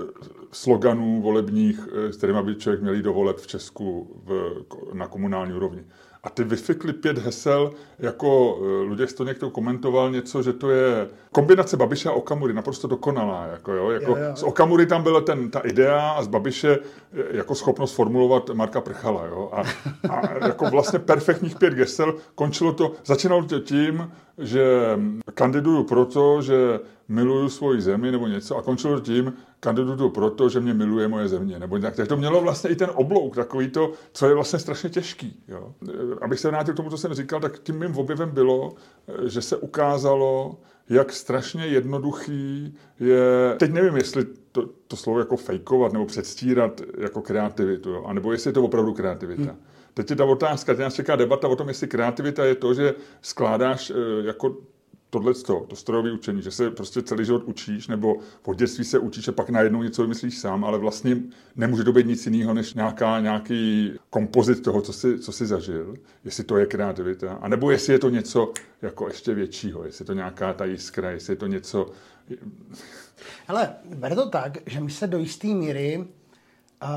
sloganů 0.53 1.23
volebních, 1.23 1.89
s 2.11 2.17
kterými 2.17 2.43
by 2.43 2.55
člověk 2.55 2.83
měl 2.83 2.95
jít 2.95 3.03
do 3.03 3.13
voleb 3.13 3.37
v 3.37 3.47
Česku 3.47 4.09
v, 4.25 4.55
na 4.93 5.07
komunální 5.07 5.53
úrovni. 5.53 5.85
A 6.23 6.31
ty 6.31 6.45
vyfikli 6.45 6.93
pět 6.93 7.19
hesel, 7.19 7.73
jako 7.99 8.59
eh, 8.61 8.83
Luděk 8.83 9.13
to 9.13 9.25
někdo 9.25 9.51
komentoval 9.51 10.11
něco, 10.11 10.43
že 10.43 10.53
to 10.53 10.71
je 10.71 11.09
kombinace 11.33 11.77
Babiše 11.77 12.09
a 12.09 12.13
Okamury, 12.13 12.55
naprosto 12.55 12.89
dokonalá. 12.89 13.47
Jako, 13.47 13.73
jo? 13.73 13.91
Jako, 13.91 14.11
jo, 14.11 14.17
jo. 14.17 14.37
Z 14.37 14.43
Okamury 14.43 14.87
tam 14.87 15.03
byla 15.03 15.21
ten, 15.21 15.51
ta 15.51 15.61
idea 15.61 16.11
a 16.11 16.23
z 16.23 16.29
Babiše 16.29 16.79
eh, 17.13 17.37
jako 17.37 17.55
schopnost 17.55 17.93
formulovat 17.93 18.51
Marka 18.51 18.81
Prchala. 18.81 19.27
Jo? 19.27 19.51
A, 19.53 19.63
a 20.11 20.47
jako 20.47 20.71
vlastně 20.71 20.99
perfektních 20.99 21.57
pět 21.59 21.75
hesel 21.75 22.15
končilo 22.35 22.73
to, 22.73 22.93
začínalo 23.05 23.45
to 23.45 23.61
tím, 23.61 24.11
že 24.39 24.65
kandiduju 25.35 25.85
proto, 25.85 26.43
že 26.43 26.81
miluju 27.09 27.49
svoji 27.49 27.81
zemi 27.81 28.13
nebo 28.13 28.27
něco 28.27 28.57
a 28.57 28.63
končilo 28.63 28.95
to 28.95 29.01
tím, 29.01 29.33
kandiduju 29.61 30.11
proto, 30.11 30.49
že 30.49 30.61
mě 30.61 30.75
miluje 30.75 31.09
moje 31.09 31.29
země. 31.29 31.59
Nebo 31.59 31.77
nějak. 31.77 31.97
Takže 31.97 32.09
to 32.09 32.17
mělo 32.17 32.41
vlastně 32.41 32.71
i 32.71 32.77
ten 32.77 32.91
oblouk, 32.95 33.35
takový 33.35 33.71
to, 33.71 33.93
co 34.13 34.29
je 34.29 34.35
vlastně 34.35 34.59
strašně 34.59 34.91
těžký. 34.91 35.43
Jo. 35.49 35.75
Abych 36.21 36.41
se 36.41 36.49
vrátil 36.49 36.75
k 36.75 36.77
tomu, 36.77 36.91
co 36.91 36.99
jsem 36.99 37.15
říkal, 37.15 37.41
tak 37.41 37.59
tím 37.59 37.79
mým 37.79 37.97
objevem 37.97 38.31
bylo, 38.31 38.75
že 39.27 39.43
se 39.43 39.57
ukázalo, 39.57 40.61
jak 40.89 41.13
strašně 41.13 41.67
jednoduchý 41.67 42.75
je, 43.01 43.55
teď 43.59 43.73
nevím, 43.73 43.97
jestli 43.97 44.27
to, 44.53 44.69
to 44.89 44.97
slovo 44.97 45.19
jako 45.19 45.37
fejkovat 45.37 45.93
nebo 45.93 46.07
předstírat 46.07 46.81
jako 46.99 47.23
kreativitu, 47.23 47.91
jo, 47.91 48.05
anebo 48.05 48.33
jestli 48.33 48.49
je 48.49 48.53
to 48.53 48.65
opravdu 48.65 48.93
kreativita. 48.93 49.43
Hmm. 49.43 49.61
Teď 49.95 50.11
je 50.11 50.17
ta 50.17 50.25
otázka, 50.25 50.73
teď 50.73 50.83
nás 50.83 50.95
čeká 50.95 51.17
debata 51.17 51.49
o 51.49 51.57
tom, 51.57 51.69
jestli 51.69 51.87
kreativita 51.87 52.45
je 52.45 52.55
to, 52.55 52.75
že 52.75 52.95
skládáš 53.23 53.91
eh, 53.91 53.95
jako 54.27 54.57
tohle 55.11 55.35
to, 55.35 55.61
to 55.69 55.77
strojové 55.77 56.13
učení, 56.13 56.43
že 56.43 56.51
se 56.51 56.71
prostě 56.71 57.03
celý 57.03 57.25
život 57.25 57.43
učíš, 57.45 57.89
nebo 57.89 58.17
v 58.47 58.55
dětství 58.55 58.85
se 58.85 58.99
učíš 58.99 59.29
a 59.29 59.33
pak 59.33 59.51
najednou 59.51 59.83
něco 59.83 60.03
vymyslíš 60.03 60.39
sám, 60.39 60.65
ale 60.65 60.79
vlastně 60.79 61.17
nemůže 61.57 61.85
to 61.85 61.93
být 61.93 62.07
nic 62.07 62.27
jiného, 62.27 62.55
než 62.55 62.75
nějaká, 62.75 63.21
nějaký 63.21 63.93
kompozit 64.11 64.63
toho, 64.63 64.81
co 64.81 64.93
jsi, 64.93 65.19
co 65.19 65.33
jsi 65.33 65.47
zažil, 65.47 65.95
jestli 66.25 66.45
to 66.45 66.57
je 66.57 66.67
kreativita, 66.67 67.33
anebo 67.33 67.71
jestli 67.71 67.93
je 67.93 67.99
to 67.99 68.09
něco 68.09 68.53
jako 68.83 69.09
ještě 69.09 69.35
většího, 69.35 69.85
jestli 69.85 70.03
je 70.03 70.07
to 70.07 70.15
nějaká 70.15 70.53
ta 70.53 70.65
jiskra, 70.65 71.11
jestli 71.11 71.33
je 71.33 71.37
to 71.37 71.47
něco... 71.47 71.91
Ale 73.49 73.75
ber 73.95 74.15
to 74.15 74.29
tak, 74.29 74.59
že 74.67 74.81
my 74.81 74.91
se 74.91 75.07
do 75.07 75.19
jisté 75.19 75.47
míry 75.47 75.99
uh, 75.99 76.89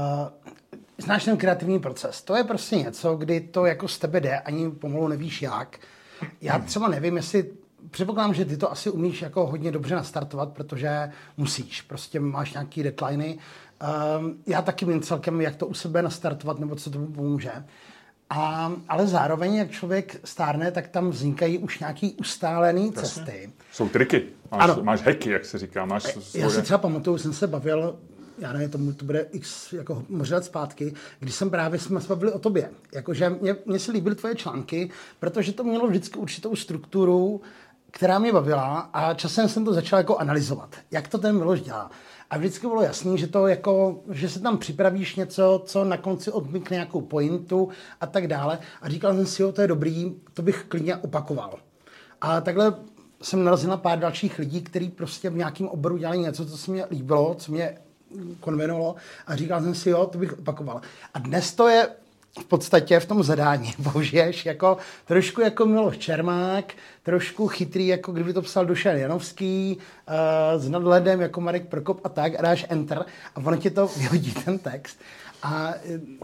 znáš 0.98 1.26
ten 1.26 1.38
kreativní 1.38 1.80
proces. 1.80 2.22
To 2.22 2.36
je 2.36 2.44
prostě 2.44 2.76
něco, 2.76 3.16
kdy 3.16 3.40
to 3.40 3.66
jako 3.66 3.88
z 3.88 4.00
tebe 4.00 4.20
jde, 4.20 4.40
ani 4.40 4.72
pomalu 4.72 5.08
nevíš 5.08 5.42
jak. 5.42 5.80
Já 6.42 6.60
třeba 6.60 6.88
nevím, 6.88 7.18
jestli 7.18 7.52
předpokládám, 7.92 8.34
že 8.34 8.46
ty 8.46 8.58
to 8.58 8.72
asi 8.72 8.90
umíš 8.90 9.22
jako 9.22 9.48
hodně 9.48 9.72
dobře 9.72 9.96
nastartovat, 9.96 10.50
protože 10.50 11.12
musíš, 11.38 11.82
prostě 11.82 12.20
máš 12.20 12.54
nějaký 12.54 12.84
deadliny. 12.84 13.38
Um, 14.20 14.38
já 14.48 14.62
taky 14.62 14.86
vím 14.86 15.02
celkem, 15.02 15.42
jak 15.42 15.56
to 15.56 15.68
u 15.68 15.74
sebe 15.74 16.02
nastartovat, 16.02 16.60
nebo 16.60 16.76
co 16.76 16.92
tomu 16.92 17.08
pomůže. 17.08 17.52
A, 18.30 18.72
ale 18.90 19.08
zároveň, 19.08 19.56
jak 19.56 19.72
člověk 19.72 20.20
stárne, 20.24 20.72
tak 20.72 20.88
tam 20.88 21.10
vznikají 21.10 21.58
už 21.58 21.80
nějaký 21.80 22.14
ustálené 22.14 22.92
cesty. 22.92 23.52
Jsou 23.72 23.90
triky. 23.90 24.24
Máš, 24.52 24.64
ano. 24.64 24.84
máš 24.84 25.02
hacky, 25.02 25.30
jak 25.30 25.46
se 25.46 25.58
říká. 25.58 25.86
Máš 25.86 26.04
svoje... 26.04 26.46
Já 26.46 26.50
si 26.50 26.62
třeba 26.62 26.78
pamatuju, 26.78 27.18
jsem 27.18 27.34
se 27.34 27.48
bavil 27.48 27.98
já 28.42 28.54
nevím, 28.54 28.70
tomu 28.70 28.94
to 28.94 29.06
bude 29.06 29.28
x 29.32 29.74
jako 29.74 30.06
možná 30.10 30.38
let 30.38 30.46
zpátky, 30.46 30.94
když 31.20 31.36
jsem 31.36 31.50
právě 31.50 31.80
jsme 31.80 32.02
se 32.02 32.08
bavili 32.08 32.32
o 32.32 32.40
tobě. 32.40 32.70
Jakože 32.94 33.30
mě, 33.30 33.56
mě 33.66 33.80
se 33.80 33.92
líbily 33.92 34.16
tvoje 34.16 34.36
články, 34.36 34.90
protože 35.20 35.54
to 35.54 35.64
mělo 35.64 35.88
vždycky 35.88 36.20
určitou 36.20 36.56
strukturu, 36.56 37.42
která 37.92 38.20
mě 38.20 38.34
bavila 38.34 38.80
a 38.80 39.14
časem 39.14 39.50
jsem 39.50 39.66
to 39.66 39.74
začal 39.74 40.00
jako 40.00 40.18
analyzovat, 40.18 40.76
jak 40.92 41.08
to 41.08 41.18
ten 41.18 41.38
Miloš 41.38 41.62
dělá. 41.62 41.92
A 42.30 42.38
vždycky 42.38 42.68
bylo 42.68 42.82
jasný, 42.82 43.18
že 43.18 43.28
to 43.28 43.48
jako, 43.48 44.00
že 44.10 44.30
se 44.30 44.40
tam 44.40 44.58
připravíš 44.58 45.16
něco, 45.16 45.62
co 45.66 45.84
na 45.84 45.98
konci 45.98 46.32
odmykne 46.32 46.76
nějakou 46.76 47.02
pointu 47.02 47.70
a 48.02 48.08
tak 48.08 48.28
dále. 48.28 48.60
A 48.82 48.90
říkal 48.90 49.16
jsem 49.16 49.26
si, 49.26 49.42
jo, 49.42 49.52
to 49.52 49.62
je 49.62 49.68
dobrý, 49.68 50.16
to 50.34 50.42
bych 50.42 50.66
klidně 50.68 50.96
opakoval. 50.96 51.60
A 52.22 52.42
takhle 52.42 52.76
jsem 53.22 53.44
narazil 53.44 53.70
na 53.70 53.78
pár 53.78 54.00
dalších 54.00 54.40
lidí, 54.40 54.62
kteří 54.62 54.90
prostě 54.90 55.30
v 55.30 55.36
nějakém 55.36 55.68
oboru 55.68 55.98
dělali 55.98 56.20
něco, 56.20 56.46
co 56.46 56.58
se 56.58 56.72
mě 56.72 56.86
líbilo, 56.92 57.36
co 57.36 57.52
mě 57.52 57.78
konvenovalo 58.40 58.96
a 59.28 59.36
říkal 59.36 59.62
jsem 59.62 59.76
si, 59.76 59.90
jo, 59.90 60.06
to 60.06 60.18
bych 60.18 60.40
opakoval. 60.40 60.82
A 61.14 61.20
dnes 61.20 61.54
to 61.54 61.68
je 61.68 61.88
v 62.40 62.46
podstatě 62.46 63.00
v 63.00 63.06
tom 63.06 63.24
zadání 63.24 63.74
použiješ 63.92 64.46
jako 64.46 64.78
trošku 65.06 65.42
jako 65.42 65.66
Miloš 65.66 65.98
Čermák, 65.98 66.74
trošku 67.04 67.48
chytrý, 67.48 67.88
jako 67.88 68.12
kdyby 68.12 68.34
to 68.34 68.42
psal 68.42 68.66
Dušan 68.66 68.96
Janovský, 68.96 69.78
uh, 69.78 70.62
s 70.62 70.70
nadhledem 70.70 71.22
jako 71.22 71.42
Marek 71.42 71.68
Prokop 71.68 72.02
a 72.04 72.10
tak, 72.10 72.40
a 72.40 72.42
dáš 72.42 72.66
enter 72.70 73.06
a 73.36 73.38
ono 73.38 73.58
ti 73.58 73.70
to 73.70 73.88
vyhodí 73.98 74.32
ten 74.32 74.60
text. 74.60 75.00
A 75.44 75.74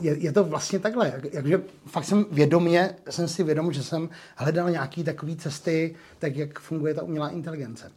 je, 0.01 0.17
je 0.17 0.31
to 0.31 0.43
vlastně 0.43 0.79
takhle, 0.79 1.07
jak, 1.15 1.33
jakže 1.33 1.61
fakt 1.87 2.05
jsem 2.05 2.25
vědomě, 2.31 2.95
jsem 3.09 3.27
si 3.27 3.43
vědom, 3.43 3.73
že 3.73 3.83
jsem 3.83 4.09
hledal 4.35 4.69
nějaký 4.69 5.03
takové 5.03 5.35
cesty, 5.35 5.95
tak 6.19 6.35
jak 6.35 6.59
funguje 6.59 6.93
ta 6.93 7.03
umělá 7.03 7.29
inteligence. 7.29 7.91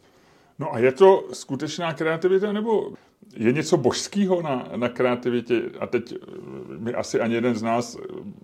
No 0.59 0.73
a 0.73 0.79
je 0.79 0.91
to 0.91 1.23
skutečná 1.33 1.93
kreativita, 1.93 2.51
nebo 2.51 2.93
je 3.35 3.53
něco 3.53 3.77
božského 3.77 4.41
na, 4.41 4.69
na 4.75 4.89
kreativitě 4.89 5.61
a 5.79 5.87
teď 5.87 6.13
eh, 6.13 6.25
my 6.77 6.93
asi 6.93 7.19
ani 7.19 7.35
jeden 7.35 7.55
z 7.55 7.61
nás 7.61 7.97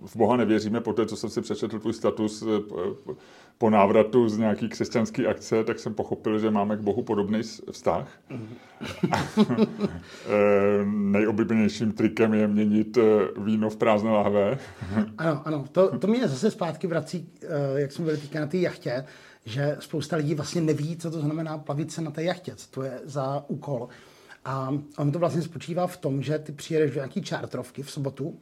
v 0.06 0.16
Boha 0.16 0.36
nevěříme, 0.36 0.80
po 0.80 0.92
té, 0.92 1.06
co 1.06 1.16
jsem 1.16 1.30
si 1.30 1.40
přečetl 1.40 1.78
tvůj 1.78 1.92
status 1.92 2.44
eh, 2.46 3.14
po 3.58 3.70
návratu 3.70 4.28
z 4.28 4.38
nějaký 4.38 4.68
křesťanské 4.68 5.26
akce, 5.26 5.64
tak 5.64 5.78
jsem 5.78 5.94
pochopil, 5.94 6.38
že 6.38 6.50
máme 6.50 6.76
k 6.76 6.80
Bohu 6.80 7.02
podobný 7.02 7.40
vztah. 7.70 8.08
Eh, 10.28 10.84
nejoblíbenějším 10.84 11.92
trikem 11.92 12.34
je 12.34 12.48
měnit 12.48 12.98
víno 13.38 13.70
v 13.70 13.76
prázdné 13.76 14.10
lahve. 14.10 14.58
ano, 15.18 15.42
ano. 15.44 15.64
To, 15.72 15.98
to 15.98 16.06
mě 16.06 16.28
zase 16.28 16.50
zpátky 16.50 16.86
vrací, 16.86 17.28
jak 17.76 17.92
jsme 17.92 18.04
byli 18.04 18.16
týka 18.16 18.40
na 18.40 18.46
té 18.46 18.56
jachtě, 18.56 19.04
že 19.44 19.76
spousta 19.80 20.16
lidí 20.16 20.34
vlastně 20.34 20.60
neví, 20.60 20.96
co 20.96 21.10
to 21.10 21.20
znamená 21.20 21.58
plavit 21.58 21.92
se 21.92 22.02
na 22.02 22.10
té 22.10 22.22
jachtě, 22.22 22.52
co 22.56 22.70
to 22.70 22.82
je 22.82 23.00
za 23.04 23.44
úkol. 23.48 23.88
A 24.48 24.74
on 24.96 25.12
to 25.12 25.18
vlastně 25.18 25.42
spočívá 25.42 25.86
v 25.86 25.96
tom, 25.96 26.22
že 26.22 26.38
ty 26.38 26.52
přijedeš 26.52 26.90
do 26.90 26.96
nějaký 26.96 27.22
čártrovky 27.22 27.82
v 27.82 27.90
sobotu 27.90 28.38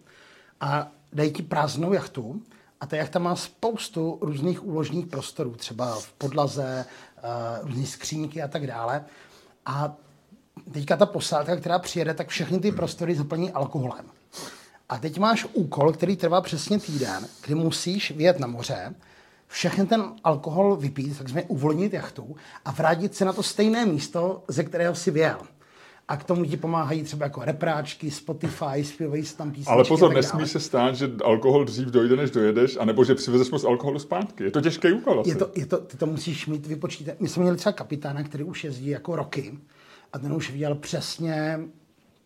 a 0.61 0.92
dají 1.12 1.33
ti 1.33 1.42
prázdnou 1.42 1.92
jachtu 1.92 2.42
a 2.81 2.87
ta 2.87 2.97
jachta 2.97 3.19
má 3.19 3.37
spoustu 3.37 4.19
různých 4.21 4.64
úložních 4.64 5.07
prostorů, 5.07 5.55
třeba 5.55 5.95
v 5.95 6.12
podlaze, 6.12 6.85
uh, 7.62 7.69
různé 7.69 7.87
skřínky 7.87 8.42
a 8.42 8.49
tak 8.49 8.66
dále. 8.66 9.05
A 9.66 9.97
teďka 10.73 10.97
ta 10.97 11.07
posádka, 11.07 11.57
která 11.57 11.79
přijede, 11.79 12.14
tak 12.14 12.29
všechny 12.29 12.59
ty 12.59 12.73
prostory 12.73 13.14
zaplní 13.14 13.51
alkoholem. 13.53 14.07
A 14.88 14.99
teď 14.99 15.19
máš 15.19 15.47
úkol, 15.53 15.92
který 15.92 16.16
trvá 16.16 16.40
přesně 16.40 16.79
týden, 16.79 17.27
kdy 17.45 17.55
musíš 17.55 18.11
vyjet 18.11 18.38
na 18.38 18.47
moře, 18.47 18.95
všechny 19.47 19.87
ten 19.87 20.12
alkohol 20.25 20.77
vypít, 20.77 21.19
takzvaně 21.19 21.47
uvolnit 21.47 21.92
jachtu 21.92 22.37
a 22.64 22.71
vrátit 22.71 23.14
se 23.14 23.25
na 23.25 23.33
to 23.33 23.42
stejné 23.42 23.87
místo, 23.87 24.45
ze 24.49 24.64
kterého 24.64 24.95
si 24.95 25.11
vyjel 25.11 25.38
a 26.09 26.16
k 26.16 26.25
tomu 26.25 26.45
ti 26.45 26.57
pomáhají 26.57 27.03
třeba 27.03 27.27
jako 27.27 27.45
repráčky, 27.45 28.11
Spotify, 28.11 28.85
zpívají 28.85 29.25
se 29.25 29.37
tam 29.37 29.51
písničky. 29.51 29.73
Ale 29.73 29.85
pozor, 29.85 30.14
nesmí 30.14 30.49
se 30.49 30.61
stát, 30.61 30.95
že 30.95 31.11
alkohol 31.25 31.64
dřív 31.64 31.88
dojde, 31.88 32.16
než 32.16 32.31
dojedeš, 32.31 32.77
anebo 32.81 33.05
že 33.05 33.14
přivezeš 33.14 33.51
moc 33.51 33.64
alkoholu 33.64 33.99
zpátky. 33.99 34.45
Je 34.45 34.51
to 34.51 34.61
těžký 34.61 34.92
úkol 34.92 35.21
asi. 35.21 35.31
Je 35.31 35.37
to, 35.37 35.51
je 35.55 35.66
to, 35.66 35.79
ty 35.79 35.97
to 35.97 36.07
musíš 36.07 36.47
mít 36.47 36.66
vypočítat. 36.66 37.21
My 37.21 37.29
jsme 37.29 37.42
měli 37.42 37.57
třeba 37.57 37.73
kapitána, 37.73 38.23
který 38.23 38.45
už 38.45 38.64
jezdí 38.64 38.88
jako 38.88 39.16
roky 39.16 39.59
a 40.12 40.19
ten 40.19 40.33
už 40.33 40.51
viděl 40.51 40.75
přesně, 40.75 41.61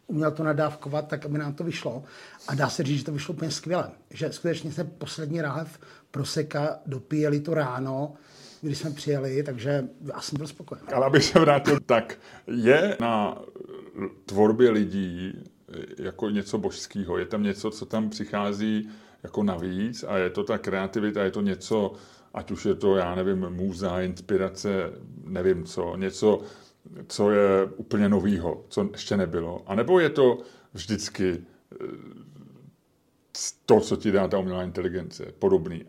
uměl 0.06 0.30
to 0.30 0.44
nadávkovat 0.44 1.08
tak, 1.08 1.26
aby 1.26 1.38
nám 1.38 1.54
to 1.54 1.64
vyšlo. 1.64 2.02
A 2.48 2.54
dá 2.54 2.68
se 2.68 2.82
říct, 2.82 2.98
že 2.98 3.04
to 3.04 3.12
vyšlo 3.12 3.34
úplně 3.34 3.50
skvěle. 3.50 3.90
Že 4.10 4.32
skutečně 4.32 4.72
se 4.72 4.84
poslední 4.84 5.40
ráhev 5.40 5.78
proseka 6.10 6.78
dopíjeli 6.86 7.40
to 7.40 7.54
ráno, 7.54 8.12
když 8.60 8.78
jsme 8.78 8.90
přijeli, 8.90 9.42
takže 9.42 9.88
já 10.14 10.20
jsem 10.20 10.36
byl 10.36 10.46
spokojený. 10.46 10.88
Ale 10.88 11.06
abych 11.06 11.24
se 11.24 11.38
vrátil, 11.38 11.80
tak 11.80 12.18
je 12.46 12.96
na 13.00 13.42
tvorbě 14.26 14.70
lidí 14.70 15.32
jako 15.98 16.30
něco 16.30 16.58
božského. 16.58 17.18
Je 17.18 17.26
tam 17.26 17.42
něco, 17.42 17.70
co 17.70 17.86
tam 17.86 18.10
přichází 18.10 18.90
jako 19.22 19.42
navíc 19.42 20.04
a 20.08 20.18
je 20.18 20.30
to 20.30 20.44
ta 20.44 20.58
kreativita, 20.58 21.24
je 21.24 21.30
to 21.30 21.40
něco, 21.40 21.92
ať 22.34 22.50
už 22.50 22.66
je 22.66 22.74
to, 22.74 22.96
já 22.96 23.14
nevím, 23.14 23.50
můza, 23.50 24.00
inspirace, 24.00 24.92
nevím 25.24 25.64
co, 25.64 25.96
něco, 25.96 26.40
co 27.08 27.30
je 27.30 27.64
úplně 27.76 28.08
novýho, 28.08 28.64
co 28.68 28.88
ještě 28.92 29.16
nebylo. 29.16 29.62
A 29.66 29.74
nebo 29.74 30.00
je 30.00 30.10
to 30.10 30.38
vždycky 30.74 31.38
eh, 31.72 31.86
to, 33.66 33.80
co 33.80 33.96
ti 33.96 34.12
dá 34.12 34.28
ta 34.28 34.38
umělá 34.38 34.62
inteligence, 34.62 35.26
podobný. 35.38 35.84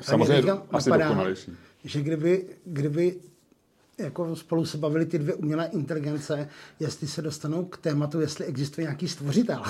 Samozřejmě 0.00 0.52
asi 0.70 0.90
napadá, 0.90 1.08
dokonalejší. 1.08 1.52
Že 1.84 2.00
kdyby, 2.00 2.46
kdyby 2.64 3.20
jako 3.98 4.36
spolu 4.36 4.66
se 4.66 4.78
bavili 4.78 5.06
ty 5.06 5.18
dvě 5.18 5.34
umělé 5.34 5.66
inteligence, 5.66 6.48
jestli 6.80 7.08
se 7.08 7.22
dostanou 7.22 7.64
k 7.64 7.76
tématu, 7.76 8.20
jestli 8.20 8.44
existuje 8.44 8.84
nějaký 8.84 9.08
stvořitel. 9.08 9.62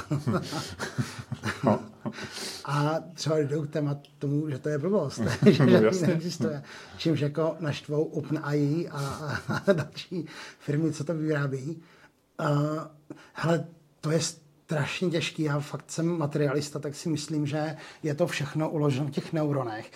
a 2.64 3.00
třeba 3.14 3.38
jdou 3.38 3.62
k 3.62 3.70
tématu 3.70 4.10
tomu, 4.18 4.50
že 4.50 4.58
to 4.58 4.68
je 4.68 4.78
blbost, 4.78 5.20
že 5.50 5.66
no, 5.66 5.80
neexistuje. 5.80 6.62
Čímž 6.98 7.20
jako 7.20 7.56
naštvou 7.60 8.04
OpenAI 8.04 8.88
a, 8.88 8.98
a, 8.98 9.54
a 9.54 9.72
další 9.72 10.26
firmy, 10.58 10.92
co 10.92 11.04
to 11.04 11.14
vyrábí. 11.14 11.82
Uh, 12.40 12.82
hele, 13.32 13.66
to 14.00 14.10
je 14.10 14.20
strašně 14.20 15.10
těžký. 15.10 15.42
Já 15.42 15.60
fakt 15.60 15.90
jsem 15.90 16.18
materialista, 16.18 16.78
tak 16.78 16.94
si 16.94 17.08
myslím, 17.08 17.46
že 17.46 17.76
je 18.02 18.14
to 18.14 18.26
všechno 18.26 18.70
uloženo 18.70 19.06
v 19.06 19.10
těch 19.10 19.32
neuronech. 19.32 19.90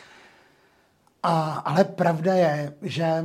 A, 1.29 1.53
ale 1.53 1.85
pravda 1.85 2.35
je, 2.35 2.75
že 2.83 3.25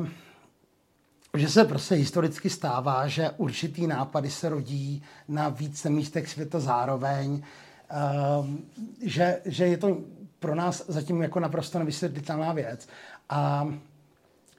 že 1.37 1.49
se 1.49 1.65
prostě 1.65 1.95
historicky 1.95 2.49
stává, 2.49 3.07
že 3.07 3.29
určitý 3.37 3.87
nápady 3.87 4.31
se 4.31 4.49
rodí 4.49 5.03
na 5.27 5.49
více 5.49 5.89
místech 5.89 6.29
světa 6.29 6.59
zároveň, 6.59 7.43
ehm, 7.89 8.59
že, 9.01 9.41
že 9.45 9.67
je 9.67 9.77
to 9.77 9.97
pro 10.39 10.55
nás 10.55 10.85
zatím 10.87 11.21
jako 11.21 11.39
naprosto 11.39 11.79
nevysvětlitelná 11.79 12.53
věc. 12.53 12.87
A 13.29 13.69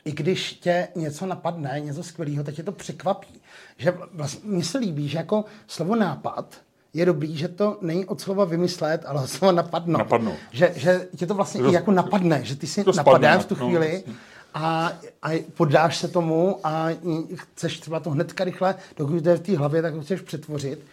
i 0.04 0.12
když 0.12 0.52
tě 0.52 0.88
něco 0.94 1.26
napadne, 1.26 1.80
něco 1.80 2.02
skvělého, 2.02 2.44
tak 2.44 2.54
tě 2.54 2.62
to 2.62 2.72
překvapí. 2.72 3.40
Že 3.76 3.94
vlastně, 4.12 4.40
mně 4.44 4.64
se 4.64 4.78
líbí, 4.78 5.08
že 5.08 5.18
jako 5.18 5.44
slovo 5.66 5.96
nápad 5.96 6.56
je 6.94 7.06
dobrý, 7.06 7.36
že 7.36 7.48
to 7.48 7.78
není 7.80 8.06
od 8.06 8.20
slova 8.20 8.44
vymyslet, 8.44 9.04
ale 9.06 9.22
od 9.22 9.30
slova 9.30 9.52
napadnout. 9.52 9.98
Napadnout. 9.98 10.36
Že, 10.50 10.72
že 10.76 11.08
tě 11.16 11.26
to 11.26 11.34
vlastně 11.34 11.60
to, 11.60 11.70
i 11.70 11.72
jako 11.72 11.92
napadne, 11.92 12.44
že 12.44 12.56
ty 12.56 12.66
si 12.66 12.84
napadá 12.96 13.38
v 13.38 13.46
tu 13.46 13.56
no, 13.60 13.66
chvíli 13.66 14.04
no, 14.06 14.14
a, 14.54 14.92
a 15.22 15.44
poddáš 15.54 15.96
se 15.98 16.08
tomu 16.08 16.58
a 16.64 16.88
chceš 17.34 17.80
třeba 17.80 18.00
to 18.00 18.10
hnedka 18.10 18.44
rychle, 18.44 18.74
dokud 18.96 19.26
je 19.26 19.36
v 19.36 19.40
té 19.40 19.56
hlavě, 19.56 19.82
tak 19.82 19.94
to 19.94 20.00
chceš 20.00 20.20
přetvořit. 20.20 20.84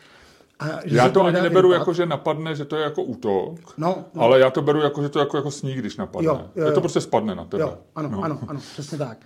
A 0.59 0.65
já 0.85 1.09
to 1.09 1.23
ani 1.23 1.41
neberu 1.41 1.69
vypad. 1.69 1.79
jako, 1.79 1.93
že 1.93 2.05
napadne, 2.05 2.55
že 2.55 2.65
to 2.65 2.75
je 2.75 2.83
jako 2.83 3.03
útok, 3.03 3.73
no, 3.77 4.05
no. 4.13 4.21
ale 4.21 4.39
já 4.39 4.49
to 4.49 4.61
beru 4.61 4.81
jako, 4.81 5.01
že 5.01 5.09
to 5.09 5.19
je 5.19 5.21
jako, 5.21 5.37
jako 5.37 5.51
sníh, 5.51 5.77
když 5.77 5.97
napadne. 5.97 6.27
Jo, 6.27 6.41
jo, 6.55 6.65
jo. 6.65 6.71
to 6.71 6.79
prostě 6.79 7.01
spadne 7.01 7.35
na 7.35 7.45
tebe. 7.45 7.63
Jo, 7.63 7.77
ano, 7.95 8.09
no. 8.09 8.23
ano, 8.23 8.39
ano, 8.47 8.59
přesně 8.73 8.97
tak. 8.97 9.17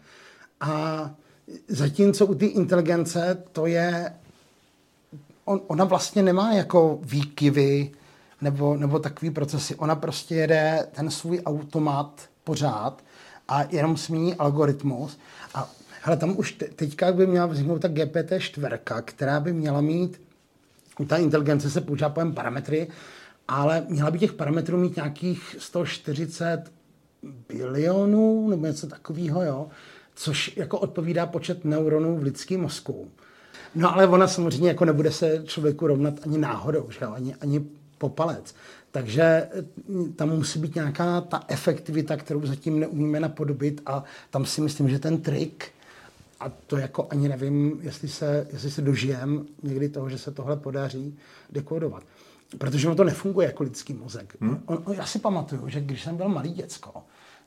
A 0.61 1.11
zatímco 1.67 2.25
u 2.25 2.35
té 2.35 2.45
inteligence 2.45 3.43
to 3.51 3.65
je, 3.65 4.13
on, 5.45 5.61
ona 5.67 5.85
vlastně 5.85 6.23
nemá 6.23 6.53
jako 6.53 6.99
výkyvy 7.01 7.91
nebo, 8.41 8.77
nebo 8.77 8.99
takový 8.99 9.31
procesy. 9.31 9.75
Ona 9.75 9.95
prostě 9.95 10.35
jede 10.35 10.87
ten 10.91 11.11
svůj 11.11 11.41
automat 11.45 12.21
pořád 12.43 13.03
a 13.47 13.63
jenom 13.69 13.97
změní 13.97 14.35
algoritmus. 14.35 15.17
A 15.53 15.69
hele, 16.01 16.17
tam 16.17 16.37
už 16.37 16.51
te, 16.51 16.65
teďka 16.65 17.11
by 17.11 17.27
měla 17.27 17.45
vzniknout 17.45 17.79
ta 17.79 17.87
GPT-4, 17.87 19.01
která 19.05 19.39
by 19.39 19.53
měla 19.53 19.81
mít, 19.81 20.21
ta 21.07 21.17
inteligence 21.17 21.69
se 21.69 21.81
používá 21.81 22.09
pojem 22.09 22.33
parametry, 22.33 22.87
ale 23.47 23.85
měla 23.89 24.11
by 24.11 24.19
těch 24.19 24.33
parametrů 24.33 24.77
mít 24.77 24.95
nějakých 24.95 25.55
140 25.59 26.63
bilionů 27.49 28.49
nebo 28.49 28.65
něco 28.65 28.87
takového, 28.87 29.43
jo, 29.43 29.67
což 30.15 30.57
jako 30.57 30.79
odpovídá 30.79 31.25
počet 31.25 31.65
neuronů 31.65 32.17
v 32.17 32.23
lidském 32.23 32.61
mozku. 32.61 33.11
No 33.75 33.93
ale 33.93 34.07
ona 34.07 34.27
samozřejmě 34.27 34.67
jako 34.67 34.85
nebude 34.85 35.11
se 35.11 35.43
člověku 35.45 35.87
rovnat 35.87 36.13
ani 36.23 36.37
náhodou, 36.37 36.91
že 36.91 36.99
jo? 37.01 37.11
Ani, 37.13 37.35
ani 37.35 37.65
po 37.97 38.09
palec. 38.09 38.55
Takže 38.91 39.49
mm, 39.87 40.13
tam 40.13 40.29
musí 40.29 40.59
být 40.59 40.75
nějaká 40.75 41.21
ta 41.21 41.43
efektivita, 41.47 42.17
kterou 42.17 42.45
zatím 42.45 42.79
neumíme 42.79 43.19
napodobit 43.19 43.81
a 43.85 44.03
tam 44.29 44.45
si 44.45 44.61
myslím, 44.61 44.89
že 44.89 44.99
ten 44.99 45.21
trik, 45.21 45.71
a 46.39 46.49
to 46.67 46.77
jako 46.77 47.07
ani 47.09 47.29
nevím, 47.29 47.79
jestli 47.81 48.07
se, 48.07 48.47
jestli 48.53 48.71
se 48.71 48.81
dožijem 48.81 49.45
někdy 49.63 49.89
toho, 49.89 50.09
že 50.09 50.17
se 50.17 50.31
tohle 50.31 50.57
podaří 50.57 51.17
dekodovat. 51.49 52.03
Protože 52.57 52.87
ono 52.87 52.95
to 52.95 53.03
nefunguje 53.03 53.47
jako 53.47 53.63
lidský 53.63 53.93
mozek. 53.93 54.35
Hmm. 54.41 54.63
On, 54.65 54.83
on, 54.85 54.95
já 54.95 55.05
si 55.05 55.19
pamatuju, 55.19 55.69
že 55.69 55.81
když 55.81 56.03
jsem 56.03 56.17
byl 56.17 56.29
malý 56.29 56.53
děcko, 56.53 57.03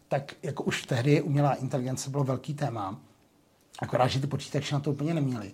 tak 0.09 0.35
jako 0.43 0.63
už 0.63 0.83
tehdy 0.83 1.23
umělá 1.23 1.55
inteligence 1.55 2.11
bylo 2.11 2.25
velký 2.25 2.55
téma, 2.55 3.01
akorát, 3.83 4.07
že 4.07 4.21
ty 4.21 4.27
počítače 4.27 4.75
na 4.75 4.81
to 4.81 4.91
úplně 4.91 5.15
neměli. 5.15 5.53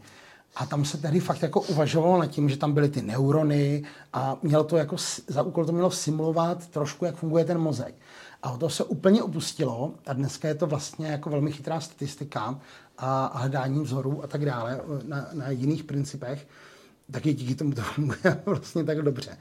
A 0.56 0.66
tam 0.66 0.84
se 0.84 0.98
tehdy 0.98 1.20
fakt 1.20 1.42
jako 1.42 1.60
uvažovalo 1.60 2.18
nad 2.18 2.26
tím, 2.26 2.48
že 2.48 2.56
tam 2.56 2.72
byly 2.72 2.88
ty 2.88 3.02
neurony 3.02 3.84
a 4.12 4.36
mělo 4.42 4.64
to 4.64 4.76
jako, 4.76 4.96
za 5.26 5.42
úkol 5.42 5.64
to 5.64 5.72
mělo 5.72 5.90
simulovat 5.90 6.68
trošku, 6.68 7.04
jak 7.04 7.16
funguje 7.16 7.44
ten 7.44 7.58
mozek. 7.58 7.94
A 8.42 8.50
o 8.50 8.58
to 8.58 8.68
se 8.68 8.84
úplně 8.84 9.22
opustilo 9.22 9.94
a 10.06 10.12
dneska 10.12 10.48
je 10.48 10.54
to 10.54 10.66
vlastně 10.66 11.06
jako 11.06 11.30
velmi 11.30 11.52
chytrá 11.52 11.80
statistika 11.80 12.58
a 12.98 13.38
hledání 13.38 13.80
vzorů 13.80 14.24
a 14.24 14.26
tak 14.26 14.44
dále 14.44 14.80
na, 15.06 15.28
na 15.32 15.50
jiných 15.50 15.84
principech, 15.84 16.46
taky 17.10 17.32
díky 17.32 17.54
tomu 17.54 17.72
to 17.72 17.82
funguje 17.94 18.42
vlastně 18.46 18.84
tak 18.84 19.02
dobře. 19.02 19.36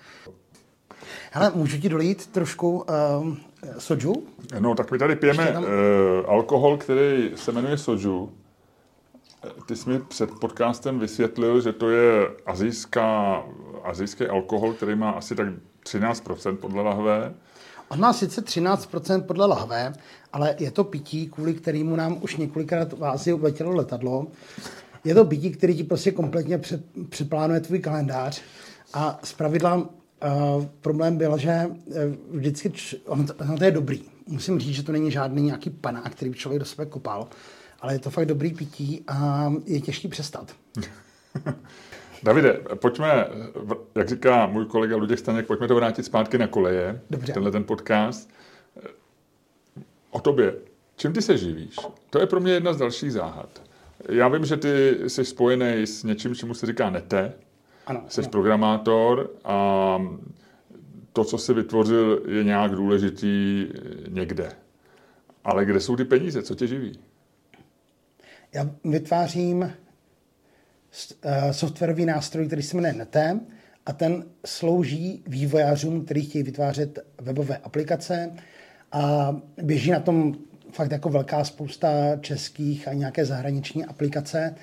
Hele, 1.32 1.52
můžu 1.56 1.78
ti 1.78 1.90
dolít 1.90 2.28
trošku 2.28 2.86
uh, 3.20 3.36
soju? 3.78 4.28
No, 4.60 4.76
tak 4.76 4.92
my 4.92 4.98
tady 4.98 5.16
pijeme 5.16 5.52
tam... 5.54 5.64
uh, 5.64 5.70
alkohol, 6.28 6.78
který 6.78 7.32
se 7.36 7.52
jmenuje 7.52 7.78
soju. 7.78 8.32
Ty 9.66 9.76
jsi 9.76 9.90
mi 9.90 10.00
před 10.00 10.30
podcastem 10.40 11.00
vysvětlil, 11.00 11.62
že 11.62 11.74
to 11.74 11.90
je 11.90 12.28
azijská, 12.46 13.44
azijský 13.84 14.26
alkohol, 14.26 14.74
který 14.74 14.96
má 14.96 15.12
asi 15.12 15.36
tak 15.36 15.48
13% 15.86 16.58
podle 16.58 16.84
lahve. 16.84 17.34
On 17.90 18.00
má 18.00 18.14
sice 18.14 18.42
13% 18.42 19.22
podle 19.22 19.46
lahve, 19.46 19.94
ale 20.34 20.56
je 20.60 20.72
to 20.72 20.84
pití, 20.84 21.28
kvůli 21.28 21.54
kterému 21.54 21.96
nám 21.96 22.18
už 22.22 22.36
několikrát 22.36 22.94
v 22.94 23.06
Ázii 23.06 23.34
uletělo 23.34 23.76
letadlo. 23.76 24.28
Je 25.04 25.16
to 25.16 25.26
pití, 25.26 25.52
který 25.52 25.76
ti 25.76 25.84
prostě 25.84 26.12
kompletně 26.12 26.58
před, 26.58 26.82
přeplánuje 27.10 27.60
tvůj 27.60 27.80
kalendář 27.80 28.42
a 28.94 29.20
z 29.24 29.34
pravidla 29.34 29.76
uh, 29.76 29.86
problém 30.82 31.18
byl, 31.18 31.38
že 31.38 31.66
uh, 31.68 31.96
vždycky, 32.32 32.72
on, 33.06 33.26
on 33.50 33.58
to 33.58 33.64
je 33.64 33.72
dobrý. 33.72 34.04
Musím 34.28 34.60
říct, 34.60 34.76
že 34.76 34.84
to 34.84 34.92
není 34.92 35.12
žádný 35.12 35.42
nějaký 35.42 35.70
panák, 35.70 36.12
který 36.12 36.32
by 36.32 36.38
člověk 36.38 36.60
do 36.60 36.66
sebe 36.66 36.86
kopal 36.86 37.28
ale 37.82 37.94
je 37.94 38.00
to 38.00 38.10
fakt 38.10 38.26
dobrý 38.26 38.54
pití 38.54 39.04
a 39.08 39.52
je 39.66 39.82
těžký 39.82 40.08
přestat. 40.08 40.56
Davide, 42.24 42.60
pojďme, 42.76 43.28
jak 43.96 44.10
říká 44.10 44.46
můj 44.46 44.66
kolega 44.66 44.98
Luděk 44.98 45.20
Staněk, 45.20 45.48
pojďme 45.48 45.68
to 45.68 45.76
vrátit 45.76 46.04
zpátky 46.04 46.38
na 46.38 46.48
koleje, 46.48 47.02
Dobře. 47.10 47.34
tenhle 47.34 47.52
ten 47.52 47.64
podcast. 47.64 48.30
O 50.12 50.20
tobě, 50.20 50.56
čím 50.96 51.14
ty 51.14 51.22
se 51.22 51.38
živíš? 51.38 51.76
To 52.10 52.20
je 52.20 52.28
pro 52.28 52.40
mě 52.40 52.54
jedna 52.54 52.74
z 52.74 52.78
dalších 52.78 53.14
záhad. 53.14 53.62
Já 54.10 54.28
vím, 54.28 54.46
že 54.46 54.58
ty 54.58 54.98
jsi 55.08 55.26
spojený 55.26 55.88
s 55.88 56.04
něčím, 56.04 56.36
čemu 56.36 56.54
se 56.54 56.66
říká 56.66 56.90
nete. 56.90 57.34
Ano. 57.88 58.04
Jsi 58.08 58.22
ano. 58.22 58.30
programátor 58.30 59.32
a 59.44 59.98
to, 61.14 61.24
co 61.24 61.38
jsi 61.38 61.54
vytvořil, 61.54 62.22
je 62.28 62.44
nějak 62.44 62.72
důležitý 62.72 63.68
někde. 64.08 64.52
Ale 65.44 65.66
kde 65.66 65.80
jsou 65.80 65.96
ty 65.96 66.06
peníze? 66.06 66.44
Co 66.44 66.56
tě 66.56 66.68
živí? 66.68 67.00
Já 68.54 68.70
vytvářím 68.84 69.58
uh, 69.62 69.72
softwarový 71.52 72.06
nástroj, 72.06 72.48
který 72.48 72.64
se 72.64 72.76
jmenuje 72.76 72.94
Netem 72.94 73.42
a 73.86 73.94
ten 73.94 74.26
slouží 74.46 75.24
vývojářům, 75.28 76.06
kteří 76.06 76.22
chtějí 76.26 76.44
vytvářet 76.44 77.00
webové 77.22 77.58
aplikace 77.58 78.32
a 78.92 79.36
běží 79.64 79.92
na 79.92 80.00
tom 80.00 80.36
fakt 80.72 80.92
jako 80.92 81.10
velká 81.10 81.44
spousta 81.44 81.90
českých 82.22 82.88
a 82.88 82.94
nějaké 82.94 83.26
zahraniční 83.26 83.86
aplikace. 83.86 84.56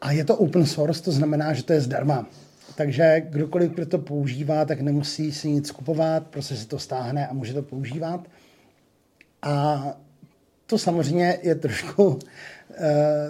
A 0.00 0.12
je 0.12 0.24
to 0.24 0.36
open 0.36 0.66
source, 0.66 1.02
to 1.02 1.12
znamená, 1.12 1.52
že 1.52 1.62
to 1.62 1.72
je 1.72 1.80
zdarma. 1.80 2.26
Takže 2.74 3.22
kdokoliv 3.28 3.72
pro 3.72 3.86
to 3.86 3.98
používá, 3.98 4.64
tak 4.64 4.80
nemusí 4.80 5.32
si 5.32 5.50
nic 5.50 5.70
kupovat, 5.70 6.26
prostě 6.26 6.56
si 6.56 6.66
to 6.66 6.78
stáhne 6.78 7.26
a 7.26 7.32
může 7.32 7.54
to 7.54 7.62
používat. 7.62 8.28
A 9.42 9.84
to 10.66 10.78
samozřejmě 10.78 11.38
je 11.42 11.54
trošku 11.54 12.18
Eh, 12.18 12.55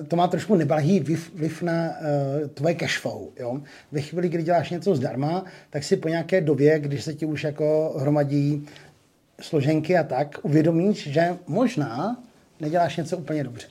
to 0.08 0.16
má 0.16 0.28
trošku 0.28 0.54
neblahý 0.54 1.00
vliv, 1.00 1.62
na 1.62 1.72
uh, 1.72 2.48
tvoje 2.48 2.74
cash 2.74 2.98
flow. 2.98 3.28
Jo? 3.38 3.60
Ve 3.92 4.00
chvíli, 4.00 4.28
kdy 4.28 4.42
děláš 4.42 4.70
něco 4.70 4.96
zdarma, 4.96 5.44
tak 5.70 5.84
si 5.84 5.96
po 5.96 6.08
nějaké 6.08 6.40
době, 6.40 6.78
když 6.78 7.04
se 7.04 7.14
ti 7.14 7.26
už 7.26 7.44
jako 7.44 7.96
hromadí 7.98 8.66
složenky 9.40 9.98
a 9.98 10.02
tak, 10.02 10.38
uvědomíš, 10.42 11.06
že 11.06 11.36
možná 11.46 12.22
neděláš 12.60 12.96
něco 12.96 13.16
úplně 13.16 13.44
dobře. 13.44 13.66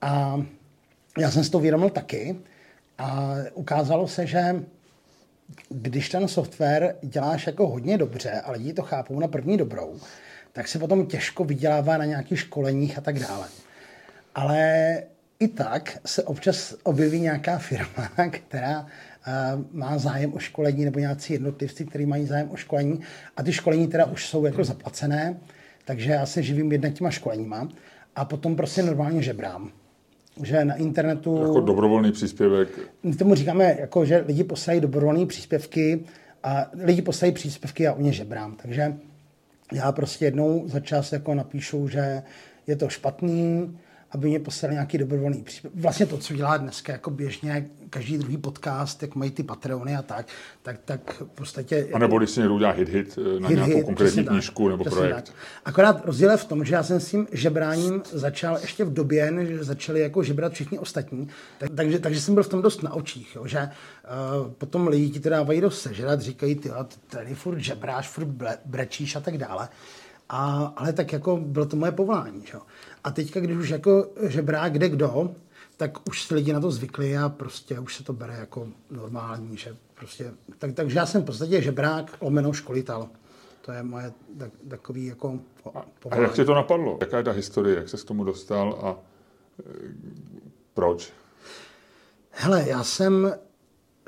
A 0.00 0.42
já 1.18 1.30
jsem 1.30 1.44
si 1.44 1.50
to 1.50 1.58
uvědomil 1.58 1.90
taky 1.90 2.36
a 2.98 3.34
ukázalo 3.54 4.08
se, 4.08 4.26
že 4.26 4.64
když 5.68 6.08
ten 6.08 6.28
software 6.28 6.96
děláš 7.02 7.46
jako 7.46 7.68
hodně 7.68 7.98
dobře 7.98 8.30
a 8.30 8.52
lidi 8.52 8.72
to 8.72 8.82
chápou 8.82 9.20
na 9.20 9.28
první 9.28 9.56
dobrou, 9.56 10.00
tak 10.52 10.68
se 10.68 10.78
potom 10.78 11.06
těžko 11.06 11.44
vydělává 11.44 11.96
na 11.96 12.04
nějakých 12.04 12.38
školeních 12.40 12.98
a 12.98 13.00
tak 13.00 13.18
dále. 13.18 13.48
Ale 14.34 15.02
i 15.38 15.48
tak 15.48 15.98
se 16.06 16.22
občas 16.22 16.74
objeví 16.82 17.20
nějaká 17.20 17.58
firma, 17.58 18.08
která 18.30 18.80
uh, 18.80 18.86
má 19.72 19.98
zájem 19.98 20.34
o 20.34 20.38
školení, 20.38 20.84
nebo 20.84 20.98
nějací 20.98 21.32
jednotlivci, 21.32 21.84
kteří 21.84 22.06
mají 22.06 22.26
zájem 22.26 22.50
o 22.50 22.56
školení. 22.56 23.00
A 23.36 23.42
ty 23.42 23.52
školení 23.52 23.86
teda 23.88 24.04
už 24.04 24.26
jsou 24.26 24.44
jako 24.44 24.64
zaplacené, 24.64 25.36
takže 25.84 26.10
já 26.10 26.26
se 26.26 26.42
živím 26.42 26.72
jednak 26.72 26.92
těma 26.92 27.10
školeníma. 27.10 27.68
A 28.16 28.24
potom 28.24 28.56
prostě 28.56 28.82
normálně 28.82 29.22
žebrám 29.22 29.72
že 30.42 30.64
na 30.64 30.74
internetu... 30.74 31.42
Jako 31.42 31.60
dobrovolný 31.60 32.12
příspěvek. 32.12 32.68
My 33.02 33.14
tomu 33.14 33.34
říkáme, 33.34 33.76
jako, 33.80 34.04
že 34.04 34.24
lidi 34.26 34.44
posílají 34.44 34.80
dobrovolné 34.80 35.26
příspěvky 35.26 36.04
a 36.42 36.70
lidi 36.82 37.02
posílají 37.02 37.34
příspěvky 37.34 37.88
a 37.88 37.92
u 37.92 38.02
ně 38.02 38.12
žebrám. 38.12 38.56
Takže 38.62 38.94
já 39.72 39.92
prostě 39.92 40.24
jednou 40.24 40.62
za 40.66 40.80
čas 40.80 41.12
jako 41.12 41.34
napíšu, 41.34 41.88
že 41.88 42.22
je 42.66 42.76
to 42.76 42.88
špatný, 42.88 43.76
aby 44.14 44.28
mě 44.28 44.40
poslali 44.40 44.74
nějaký 44.74 44.98
dobrovolný 44.98 45.42
příspěvek. 45.42 45.78
Vlastně 45.80 46.06
to, 46.06 46.18
co 46.18 46.34
dělá 46.34 46.56
dneska 46.56 46.92
jako 46.92 47.10
běžně 47.10 47.70
každý 47.90 48.18
druhý 48.18 48.36
podcast, 48.36 49.02
jak 49.02 49.14
mají 49.14 49.30
ty 49.30 49.42
Patreony 49.42 49.96
a 49.96 50.02
tak, 50.02 50.26
tak, 50.62 50.76
tak 50.84 51.22
v 51.22 51.26
podstatě... 51.34 51.88
A 51.92 51.98
nebo 51.98 52.18
když 52.18 52.30
si 52.30 52.40
někdo 52.40 52.54
udělá 52.54 52.72
hit-hit 52.72 53.18
eh, 53.36 53.40
na 53.40 53.48
hit, 53.48 53.54
nějakou 53.54 53.76
hit, 53.76 53.84
konkrétní 53.84 54.24
knížku 54.24 54.62
tak, 54.62 54.70
nebo 54.70 54.84
projekt. 54.84 55.14
Tak. 55.14 55.34
Akorát 55.64 56.04
rozdíl 56.04 56.30
je 56.30 56.36
v 56.36 56.44
tom, 56.44 56.64
že 56.64 56.74
já 56.74 56.82
jsem 56.82 57.00
s 57.00 57.10
tím 57.10 57.26
žebráním 57.32 58.02
začal 58.12 58.58
ještě 58.60 58.84
v 58.84 58.92
době, 58.92 59.30
než 59.30 59.48
začali 59.60 60.00
jako 60.00 60.22
žebrat 60.22 60.52
všichni 60.52 60.78
ostatní. 60.78 61.28
Tak, 61.58 61.70
takže, 61.76 61.98
takže 61.98 62.20
jsem 62.20 62.34
byl 62.34 62.42
v 62.42 62.48
tom 62.48 62.62
dost 62.62 62.82
na 62.82 62.92
očích, 62.92 63.36
jo, 63.36 63.46
že 63.46 63.58
uh, 63.58 64.50
potom 64.50 64.88
lidi 64.88 65.10
ti 65.10 65.20
to 65.20 65.28
dávají 65.28 65.60
do 65.60 65.70
sežrat, 65.70 66.20
říkají, 66.20 66.54
ty 66.54 66.70
tady 67.10 67.34
furt 67.34 67.58
žebráš, 67.58 68.08
furt 68.08 68.28
brečíš 68.64 69.16
a 69.16 69.20
tak 69.20 69.38
dále. 69.38 69.68
A, 70.28 70.72
ale 70.76 70.92
tak 70.92 71.12
jako 71.12 71.36
bylo 71.36 71.66
to 71.66 71.76
moje 71.76 71.92
povolání. 71.92 72.42
Že? 72.46 72.58
A 73.04 73.10
teďka, 73.10 73.40
když 73.40 73.56
už 73.56 73.68
jako 73.68 74.10
žebrá 74.22 74.68
kde 74.68 74.88
kdo, 74.88 75.34
tak 75.76 76.08
už 76.08 76.22
si 76.22 76.34
lidi 76.34 76.52
na 76.52 76.60
to 76.60 76.70
zvykli 76.70 77.16
a 77.16 77.28
prostě 77.28 77.78
už 77.80 77.96
se 77.96 78.04
to 78.04 78.12
bere 78.12 78.34
jako 78.34 78.68
normální, 78.90 79.56
že 79.56 79.76
prostě, 79.94 80.32
tak, 80.58 80.72
takže 80.72 80.98
já 80.98 81.06
jsem 81.06 81.22
v 81.22 81.24
podstatě 81.24 81.62
žebrák 81.62 82.16
lomeno 82.20 82.52
školitel. 82.52 83.08
To 83.60 83.72
je 83.72 83.82
moje 83.82 84.12
tak, 84.38 84.50
takový 84.68 85.06
jako 85.06 85.38
povolání. 85.98 86.24
A 86.24 86.28
jak 86.28 86.34
tě 86.34 86.44
to 86.44 86.54
napadlo? 86.54 86.98
Jaká 87.00 87.18
je 87.18 87.24
ta 87.24 87.30
historie? 87.30 87.76
Jak 87.76 87.88
se 87.88 87.96
k 87.96 88.04
tomu 88.04 88.24
dostal 88.24 88.78
a 88.82 88.90
e, 88.90 88.96
proč? 90.74 91.12
Hele, 92.30 92.68
já 92.68 92.84
jsem 92.84 93.34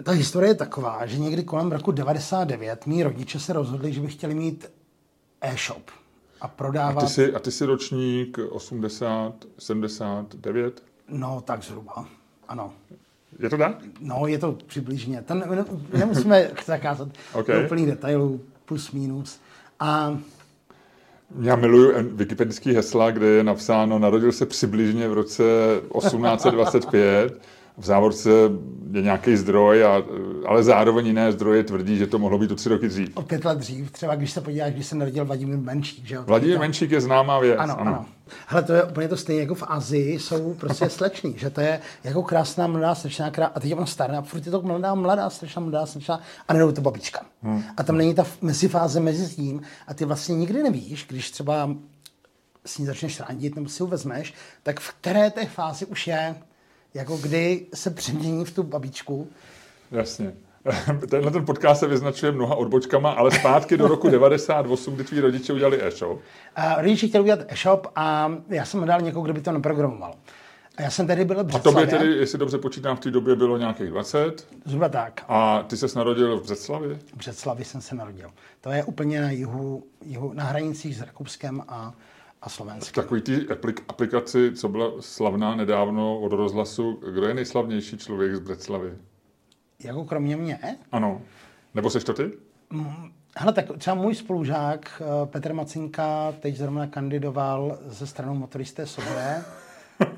ta 0.02 0.12
historie 0.12 0.50
je 0.50 0.54
taková, 0.54 1.06
že 1.06 1.18
někdy 1.18 1.44
kolem 1.44 1.72
roku 1.72 1.92
99 1.92 2.86
mý 2.86 3.02
rodiče 3.02 3.40
se 3.40 3.52
rozhodli, 3.52 3.92
že 3.92 4.00
by 4.00 4.08
chtěli 4.08 4.34
mít 4.34 4.70
e-shop 5.40 5.90
a 6.40 6.48
prodávat... 6.48 7.04
A 7.04 7.06
ty 7.06 7.12
jsi, 7.12 7.34
a 7.34 7.38
ty 7.38 7.50
jsi 7.50 7.64
ročník 7.66 8.38
80, 8.50 9.34
79? 9.58 10.82
No, 11.08 11.40
tak 11.40 11.62
zhruba, 11.62 12.08
ano. 12.48 12.72
Je 13.38 13.50
to 13.50 13.56
tak? 13.56 13.76
No, 14.00 14.26
je 14.26 14.38
to 14.38 14.58
přibližně. 14.66 15.22
Ten, 15.22 15.64
nemusíme 15.98 16.50
zakázat 16.64 17.08
okay. 17.32 17.56
do 17.56 17.64
úplných 17.64 17.86
detailů, 17.86 18.40
plus 18.64 18.92
minus. 18.92 19.40
A 19.80 20.18
já 21.40 21.56
miluju 21.56 22.16
wikipedický 22.16 22.74
hesla, 22.74 23.10
kde 23.10 23.26
je 23.26 23.44
napsáno, 23.44 23.98
narodil 23.98 24.32
se 24.32 24.46
přibližně 24.46 25.08
v 25.08 25.12
roce 25.12 25.44
1825 25.98 27.40
v 27.78 27.84
závorce 27.84 28.30
je 28.92 29.02
nějaký 29.02 29.36
zdroj, 29.36 29.84
a, 29.84 30.02
ale 30.46 30.62
zároveň 30.62 31.06
jiné 31.06 31.32
zdroje 31.32 31.64
tvrdí, 31.64 31.96
že 31.96 32.06
to 32.06 32.18
mohlo 32.18 32.38
být 32.38 32.50
o 32.50 32.54
tři 32.54 32.68
roky 32.68 32.88
dřív. 32.88 33.16
O 33.16 33.22
pět 33.22 33.44
let 33.44 33.58
dřív, 33.58 33.90
třeba 33.90 34.14
když 34.14 34.30
se 34.30 34.40
podíváš, 34.40 34.72
když 34.72 34.86
se 34.86 34.96
narodil 34.96 35.24
Vladimír 35.24 35.58
Menšík. 35.58 36.06
Že 36.06 36.18
Vladimír 36.18 36.58
Menšík 36.58 36.90
je 36.90 37.00
známá 37.00 37.38
věc. 37.38 37.56
Ano, 37.58 37.80
ano. 37.80 37.90
ano. 37.90 38.06
Hele, 38.46 38.62
to 38.62 38.72
je 38.72 38.84
úplně 38.84 39.08
to 39.08 39.16
stejné 39.16 39.42
jako 39.42 39.54
v 39.54 39.62
Azii, 39.66 40.18
jsou 40.18 40.54
prostě 40.54 40.90
sleční, 40.90 41.38
že 41.38 41.50
to 41.50 41.60
je 41.60 41.80
jako 42.04 42.22
krásná 42.22 42.66
mladá 42.66 42.94
slečna, 42.94 43.30
krá... 43.30 43.46
a 43.46 43.60
teď 43.60 43.72
ona 43.72 43.86
stará, 43.86 44.22
furt 44.22 44.46
je 44.46 44.52
to 44.52 44.62
mladá, 44.62 44.94
mladá 44.94 45.30
slečna, 45.30 45.62
mladá 45.62 45.86
slečna, 45.86 46.20
a 46.48 46.52
nebo 46.52 46.72
to 46.72 46.80
babička. 46.80 47.20
Hmm. 47.42 47.62
A 47.76 47.82
tam 47.82 47.96
není 47.96 48.14
ta 48.14 48.26
mezifáze 48.42 49.00
mezi 49.00 49.34
tím 49.34 49.62
a 49.86 49.94
ty 49.94 50.04
vlastně 50.04 50.34
nikdy 50.34 50.62
nevíš, 50.62 51.06
když 51.08 51.30
třeba 51.30 51.70
s 52.66 52.78
ní 52.78 52.86
začneš 52.86 53.20
randit 53.20 53.56
nebo 53.56 53.68
si 53.68 53.82
ho 53.82 53.86
vezmeš, 53.86 54.34
tak 54.62 54.80
v 54.80 54.92
které 54.92 55.30
té 55.30 55.46
fázi 55.46 55.86
už 55.86 56.06
je 56.06 56.34
jako 56.96 57.16
kdy 57.16 57.66
se 57.74 57.90
přemění 57.90 58.44
v 58.44 58.54
tu 58.54 58.62
babičku. 58.62 59.28
Jasně. 59.90 60.32
Tenhle 61.10 61.30
ten 61.30 61.44
podcast 61.44 61.80
se 61.80 61.86
vyznačuje 61.86 62.32
mnoha 62.32 62.54
odbočkama, 62.54 63.10
ale 63.10 63.30
zpátky 63.30 63.76
do 63.76 63.88
roku 63.88 64.10
98, 64.10 64.94
kdy 64.94 65.04
tví 65.04 65.20
rodiče 65.20 65.52
udělali 65.52 65.82
e-shop. 65.82 66.20
Uh, 66.58 66.82
rodiče 66.82 67.08
chtěli 67.08 67.22
udělat 67.22 67.40
e-shop 67.48 67.86
a 67.96 68.32
já 68.48 68.64
jsem 68.64 68.80
hledal 68.80 69.00
někoho, 69.00 69.24
kdo 69.24 69.34
by 69.34 69.40
to 69.40 69.52
naprogramoval. 69.52 70.14
A 70.76 70.82
já 70.82 70.90
jsem 70.90 71.06
tedy 71.06 71.24
byl 71.24 71.44
v 71.44 71.46
Břeclavě. 71.46 71.82
A 71.82 71.86
tobě 71.86 71.98
tedy, 71.98 72.12
jestli 72.12 72.38
dobře 72.38 72.58
počítám, 72.58 72.96
v 72.96 73.00
té 73.00 73.10
době 73.10 73.36
bylo 73.36 73.58
nějakých 73.58 73.90
20? 73.90 74.46
Zhruba 74.64 74.88
tak. 74.88 75.24
A 75.28 75.62
ty 75.62 75.76
se 75.76 75.98
narodil 75.98 76.40
v 76.40 76.42
Břeclavi? 76.42 76.94
V 76.94 77.16
Břeclavi 77.16 77.64
jsem 77.64 77.80
se 77.80 77.94
narodil. 77.94 78.30
To 78.60 78.70
je 78.70 78.84
úplně 78.84 79.20
na 79.20 79.30
jihu, 79.30 79.84
jihu 80.04 80.32
na 80.32 80.44
hranicích 80.44 80.96
s 80.96 81.00
Rakubskem 81.00 81.62
a 81.68 81.94
a 82.42 82.48
Slovensko. 82.48 83.00
V 83.00 83.04
takový 83.04 83.20
ty 83.20 83.36
aplik- 83.36 83.84
aplikaci, 83.88 84.52
co 84.54 84.68
byla 84.68 84.90
slavná 85.00 85.54
nedávno 85.56 86.20
od 86.20 86.32
rozhlasu, 86.32 87.00
kdo 87.12 87.28
je 87.28 87.34
nejslavnější 87.34 87.98
člověk 87.98 88.36
z 88.36 88.40
Břeclavy? 88.40 88.92
Jako 89.84 90.04
kromě 90.04 90.36
mě? 90.36 90.58
Ano. 90.92 91.20
Nebo 91.74 91.90
seš 91.90 92.04
to 92.04 92.14
ty? 92.14 92.30
Mm, 92.70 93.12
hele, 93.36 93.52
tak 93.52 93.64
třeba 93.78 93.96
můj 93.96 94.14
spolužák 94.14 95.02
eh, 95.02 95.26
Petr 95.26 95.52
Macinka 95.54 96.32
teď 96.40 96.56
zrovna 96.56 96.86
kandidoval 96.86 97.78
ze 97.86 98.06
stranou 98.06 98.34
motoristé 98.34 98.86
Sobě. 98.86 99.44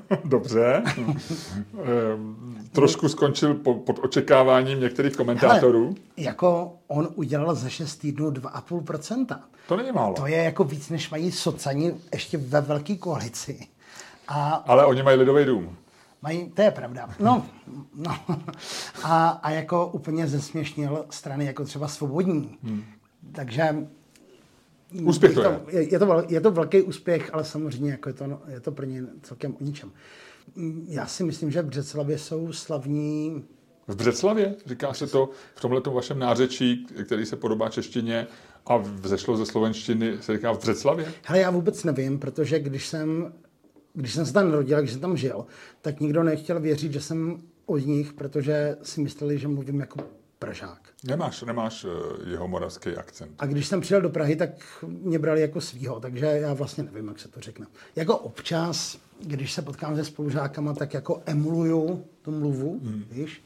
Dobře. 0.25 0.83
Ehm, 1.83 2.67
trošku 2.71 3.09
skončil 3.09 3.53
po, 3.53 3.73
pod 3.73 3.99
očekáváním 4.03 4.79
některých 4.79 5.15
komentátorů. 5.15 5.83
Hele, 5.83 5.95
jako 6.17 6.73
on 6.87 7.07
udělal 7.15 7.55
za 7.55 7.69
6 7.69 7.95
týdnů 7.95 8.31
2,5%. 8.31 9.39
To 9.67 9.77
není 9.77 9.91
málo. 9.91 10.13
To 10.13 10.27
je 10.27 10.43
jako 10.43 10.63
víc, 10.63 10.89
než 10.89 11.09
mají 11.09 11.31
socani 11.31 11.93
ještě 12.13 12.37
ve 12.37 12.61
velké 12.61 12.95
koalici. 12.95 13.67
A, 14.27 14.63
Ale 14.67 14.85
oni 14.85 15.03
mají 15.03 15.17
lidový 15.17 15.45
dům. 15.45 15.75
Mají, 16.21 16.49
to 16.49 16.61
je 16.61 16.71
pravda. 16.71 17.09
No, 17.19 17.45
no. 17.95 18.15
A, 19.03 19.29
a 19.29 19.51
jako 19.51 19.87
úplně 19.87 20.27
zesměšnil 20.27 21.05
strany 21.09 21.45
jako 21.45 21.65
třeba 21.65 21.87
svobodní. 21.87 22.57
Hmm. 22.63 22.83
Takže 23.31 23.75
Úspěch 25.03 25.33
to 25.33 25.41
je. 25.41 25.59
Je, 25.69 25.91
je, 25.93 25.99
to, 25.99 26.23
je 26.27 26.41
to 26.41 26.51
velký 26.51 26.81
úspěch, 26.81 27.29
ale 27.33 27.43
samozřejmě 27.43 27.91
jako 27.91 28.09
je, 28.09 28.13
to, 28.13 28.27
no, 28.27 28.41
je 28.47 28.59
to 28.59 28.71
pro 28.71 28.85
ně 28.85 29.03
celkem 29.21 29.55
o 29.61 29.63
ničem. 29.63 29.91
Já 30.87 31.07
si 31.07 31.23
myslím, 31.23 31.51
že 31.51 31.61
v 31.61 31.65
Břeclavě 31.65 32.17
jsou 32.17 32.53
slavní... 32.53 33.43
V 33.87 33.95
Břeclavě? 33.95 34.55
Říká 34.65 34.93
se 34.93 35.07
to 35.07 35.29
v 35.55 35.61
tomhle 35.61 35.81
vašem 35.93 36.19
nářečí, 36.19 36.85
který 37.05 37.25
se 37.25 37.35
podobá 37.35 37.69
češtině 37.69 38.27
a 38.65 38.77
vzešlo 38.77 39.37
ze 39.37 39.45
slovenštiny, 39.45 40.17
se 40.21 40.33
říká 40.33 40.51
v 40.51 40.59
Břeclavě? 40.59 41.13
Hele, 41.23 41.39
já 41.39 41.49
vůbec 41.49 41.83
nevím, 41.83 42.19
protože 42.19 42.59
když 42.59 42.87
jsem, 42.87 43.33
když 43.93 44.13
jsem 44.13 44.25
se 44.25 44.33
tam 44.33 44.51
narodil, 44.51 44.79
když 44.79 44.91
jsem 44.91 45.01
tam 45.01 45.17
žil, 45.17 45.45
tak 45.81 45.99
nikdo 45.99 46.23
nechtěl 46.23 46.59
věřit, 46.59 46.93
že 46.93 47.01
jsem 47.01 47.41
od 47.65 47.85
nich, 47.85 48.13
protože 48.13 48.77
si 48.83 49.01
mysleli, 49.01 49.37
že 49.37 49.47
mluvím 49.47 49.79
jako 49.79 49.99
Pražák. 50.39 50.79
Nemáš, 51.03 51.41
nemáš 51.41 51.85
eh, 51.85 52.29
jeho 52.29 52.47
moravský 52.47 52.89
akcent. 52.89 53.31
A 53.39 53.45
když 53.45 53.67
jsem 53.67 53.81
přijel 53.81 54.01
do 54.01 54.09
Prahy, 54.09 54.35
tak 54.35 54.49
mě 54.87 55.19
brali 55.19 55.41
jako 55.41 55.61
svýho, 55.61 55.99
takže 55.99 56.25
já 56.25 56.53
vlastně 56.53 56.83
nevím, 56.83 57.07
jak 57.07 57.19
se 57.19 57.27
to 57.27 57.39
řekne. 57.39 57.67
Jako 57.95 58.17
občas, 58.17 58.99
když 59.19 59.53
se 59.53 59.61
potkám 59.61 59.95
se 59.95 60.05
spolužákama, 60.05 60.73
tak 60.73 60.93
jako 60.93 61.21
emuluju 61.25 62.05
tu 62.21 62.31
mluvu, 62.31 62.79
hmm. 62.83 63.05
víš, 63.11 63.43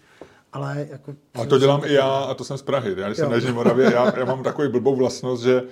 ale 0.54 0.88
jako... 0.92 1.16
A 1.34 1.46
to 1.46 1.60
dělám 1.60 1.82
i 1.86 1.94
já, 1.94 2.10
a 2.10 2.34
to 2.34 2.44
jsem 2.44 2.58
z 2.58 2.62
Prahy. 2.62 2.96
Já, 2.98 3.14
jsem 3.14 3.46
na 3.46 3.52
Moravě, 3.52 3.92
já, 3.94 4.20
já 4.20 4.26
mám 4.26 4.44
takový 4.44 4.68
blbou 4.68 4.96
vlastnost, 4.96 5.44
že, 5.44 5.64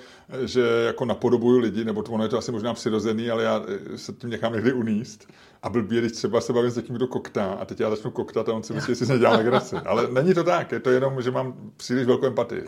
že 0.45 0.61
jako 0.86 1.05
napodobuju 1.05 1.59
lidi, 1.59 1.86
nebo 1.86 2.03
to, 2.03 2.11
ono 2.11 2.23
je 2.23 2.29
to 2.29 2.38
asi 2.38 2.51
možná 2.51 2.73
přirozený, 2.73 3.29
ale 3.29 3.43
já 3.43 3.63
se 3.95 4.13
tím 4.13 4.29
nechám 4.29 4.53
někdy 4.53 4.73
uníst. 4.73 5.27
A 5.63 5.69
blbý, 5.69 5.99
když 5.99 6.11
třeba 6.11 6.41
se 6.41 6.53
bavím 6.53 6.71
s 6.71 6.75
někým, 6.75 6.95
kdo 6.95 7.07
koktá 7.07 7.45
a 7.45 7.65
teď 7.65 7.79
já 7.79 7.89
začnu 7.89 8.11
koktat 8.11 8.49
a 8.49 8.53
on 8.53 8.63
si 8.63 8.73
myslí, 8.73 8.95
že 8.95 9.05
si 9.05 9.11
nedělá 9.11 9.38
legraci. 9.38 9.75
Ale 9.75 10.07
není 10.11 10.34
to 10.34 10.43
tak, 10.43 10.71
je 10.71 10.79
to 10.79 10.89
jenom, 10.89 11.21
že 11.21 11.32
mám 11.32 11.71
příliš 11.77 12.05
velkou 12.07 12.25
empatii. 12.25 12.63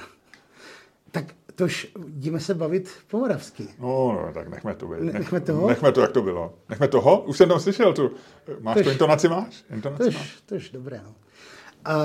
Tak 1.12 1.26
tož 1.56 1.92
jdeme 2.08 2.40
se 2.40 2.54
bavit 2.54 2.90
po 3.08 3.18
moravsky. 3.18 3.68
No, 3.80 4.20
no, 4.26 4.32
tak 4.34 4.48
nechme 4.48 4.76
to 4.76 4.88
být. 4.88 5.02
Nech, 5.02 5.14
nechme 5.14 5.40
toho? 5.40 5.68
Nechme 5.68 5.92
to, 5.92 6.02
jak 6.02 6.12
to 6.12 6.22
bylo. 6.22 6.54
Nechme 6.70 6.88
toho? 6.88 7.22
Už 7.22 7.38
jsem 7.38 7.50
tam 7.50 7.60
slyšel 7.60 7.94
tu. 7.94 8.12
Máš 8.60 8.74
tož, 8.74 8.84
tu 8.84 8.92
intonaci, 8.92 9.28
máš? 9.28 9.64
Intonaci 9.74 10.04
tož, 10.04 10.16
máš? 10.16 10.42
tož, 10.46 10.70
dobré, 10.70 11.02
no. 11.04 11.16
A, 11.86 11.96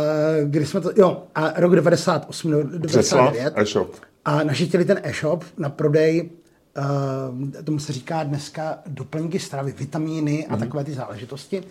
kdy 0.44 0.66
jsme 0.66 0.80
to, 0.80 0.92
jo, 0.96 1.24
a 1.34 1.60
rok 1.60 1.74
98, 1.74 2.50
99. 2.78 3.52
e-shop. 3.56 3.94
A 4.24 4.44
naši 4.44 4.66
chtěli 4.66 4.84
ten 4.84 5.00
e-shop 5.02 5.44
na 5.56 5.68
prodej 5.68 6.30
uh, 6.78 7.62
tomu 7.64 7.78
se 7.78 7.92
říká 7.92 8.22
dneska 8.22 8.78
doplňky 8.86 9.38
stravy, 9.38 9.74
vitamíny 9.78 10.46
a 10.46 10.54
mm. 10.54 10.60
takové 10.60 10.84
ty 10.84 10.94
záležitosti. 10.94 11.62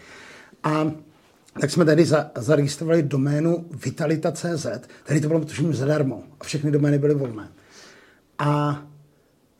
A 0.63 0.91
tak 1.61 1.71
jsme 1.71 1.85
tady 1.85 2.05
za, 2.05 2.31
zaregistrovali 2.35 3.03
doménu 3.03 3.65
vitalita.cz, 3.85 4.67
tady 5.03 5.21
to 5.21 5.27
bylo 5.27 5.39
tuším 5.39 5.73
zadarmo 5.73 6.23
a 6.39 6.43
všechny 6.43 6.71
domény 6.71 6.99
byly 6.99 7.13
volné. 7.13 7.47
A 8.39 8.81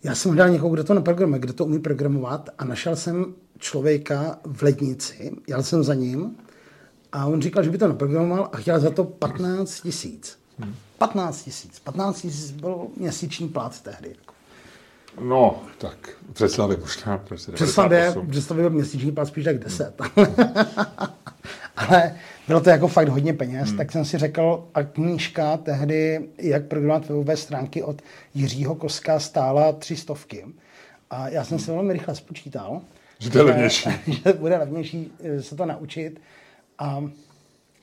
já 0.04 0.16
jsem 0.16 0.32
hledal 0.32 0.50
někoho, 0.50 0.74
kdo 0.74 0.84
to 0.84 0.94
naprogramuje, 0.94 1.40
kdo 1.40 1.54
to 1.54 1.66
umí 1.66 1.80
programovat 1.80 2.50
a 2.58 2.66
našel 2.66 2.96
jsem 2.96 3.26
člověka 3.58 4.40
v 4.44 4.62
lednici, 4.62 5.32
jel 5.48 5.64
jsem 5.64 5.84
za 5.84 5.94
ním 5.94 6.36
a 7.12 7.26
on 7.26 7.42
říkal, 7.42 7.64
že 7.64 7.70
by 7.70 7.78
to 7.78 7.88
naprogramoval 7.88 8.50
a 8.52 8.58
chtěl 8.58 8.80
za 8.80 8.90
to 8.90 9.04
15 9.04 9.82
tisíc. 9.82 10.38
15 10.98 11.44
tisíc. 11.44 11.80
15 11.80 12.22
tisíc 12.22 12.52
byl 12.52 12.88
měsíční 12.98 13.50
plat 13.50 13.82
tehdy. 13.82 14.16
No, 15.22 15.64
tak 15.78 16.10
představě 16.34 16.78
možná. 16.78 17.18
Představě, 17.54 18.16
představě 18.30 18.62
byl 18.62 18.70
měsíční 18.70 19.12
plat 19.12 19.28
spíš 19.28 19.46
tak 19.46 19.60
10. 19.60 20.02
Ale 21.78 22.16
bylo 22.48 22.60
to 22.60 22.70
jako 22.70 22.88
fakt 22.88 23.08
hodně 23.08 23.34
peněz, 23.34 23.68
hmm. 23.68 23.78
tak 23.78 23.92
jsem 23.92 24.06
si 24.06 24.18
řekl, 24.18 24.68
a 24.74 24.84
knížka 24.84 25.58
tehdy, 25.58 26.30
jak 26.38 26.66
programovat 26.66 27.10
webové 27.10 27.38
stránky 27.38 27.84
od 27.84 28.02
Jiřího 28.34 28.76
Koska 28.76 29.20
stála 29.20 29.72
tři 29.72 29.96
stovky. 29.96 30.46
A 31.10 31.30
já 31.30 31.44
jsem 31.44 31.60
si 31.60 31.72
velmi 31.72 31.94
rychle 31.94 32.16
spočítal, 32.16 32.82
že 33.20 33.30
to 33.30 33.38
je 33.38 33.44
levnější. 33.44 33.90
Že 34.08 34.34
bude 34.34 34.58
levnější 34.58 35.12
eh, 35.24 35.42
se 35.42 35.56
to 35.56 35.66
naučit. 35.66 36.20
A 36.80 37.04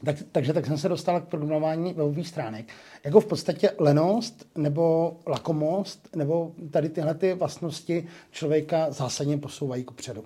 tak, 0.04 0.16
takže 0.32 0.52
tak 0.52 0.66
jsem 0.66 0.78
se 0.78 0.88
dostal 0.88 1.20
k 1.20 1.24
programování 1.24 1.92
webových 1.92 2.28
stránek. 2.28 2.66
Jako 3.04 3.20
v 3.20 3.26
podstatě 3.26 3.70
lenost 3.78 4.46
nebo 4.56 5.16
lakomost 5.26 6.16
nebo 6.16 6.52
tady 6.70 6.88
tyhle 6.88 7.14
ty 7.14 7.34
vlastnosti 7.34 8.06
člověka 8.30 8.90
zásadně 8.90 9.38
posouvají 9.38 9.84
kupředu. 9.84 10.24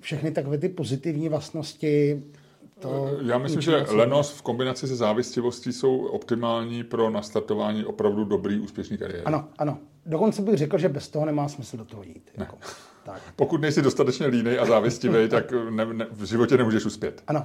Všechny 0.00 0.30
takové 0.30 0.58
ty 0.58 0.68
pozitivní 0.68 1.28
vlastnosti 1.28 2.22
to 2.80 3.18
Já 3.22 3.38
myslím, 3.38 3.60
že 3.60 3.76
lenost 3.88 4.38
v 4.38 4.42
kombinaci 4.42 4.88
se 4.88 4.96
závistivostí 4.96 5.72
jsou 5.72 5.98
optimální 5.98 6.84
pro 6.84 7.10
nastartování 7.10 7.84
opravdu 7.84 8.24
dobrý, 8.24 8.60
úspěšný 8.60 8.98
kariéry. 8.98 9.24
Ano, 9.24 9.48
ano. 9.58 9.78
Dokonce 10.06 10.42
bych 10.42 10.58
řekl, 10.58 10.78
že 10.78 10.88
bez 10.88 11.08
toho 11.08 11.26
nemá 11.26 11.48
smysl 11.48 11.76
do 11.76 11.84
toho 11.84 12.02
jít. 12.02 12.30
Ne. 12.36 12.44
Jako. 12.44 12.58
Tak. 13.04 13.22
Pokud 13.36 13.60
nejsi 13.60 13.82
dostatečně 13.82 14.26
línej 14.26 14.60
a 14.60 14.64
závistivý, 14.64 15.28
tak 15.28 15.52
ne, 15.70 15.86
ne, 15.92 16.06
v 16.10 16.24
životě 16.24 16.56
nemůžeš 16.56 16.84
uspět. 16.84 17.22
Ano. 17.26 17.44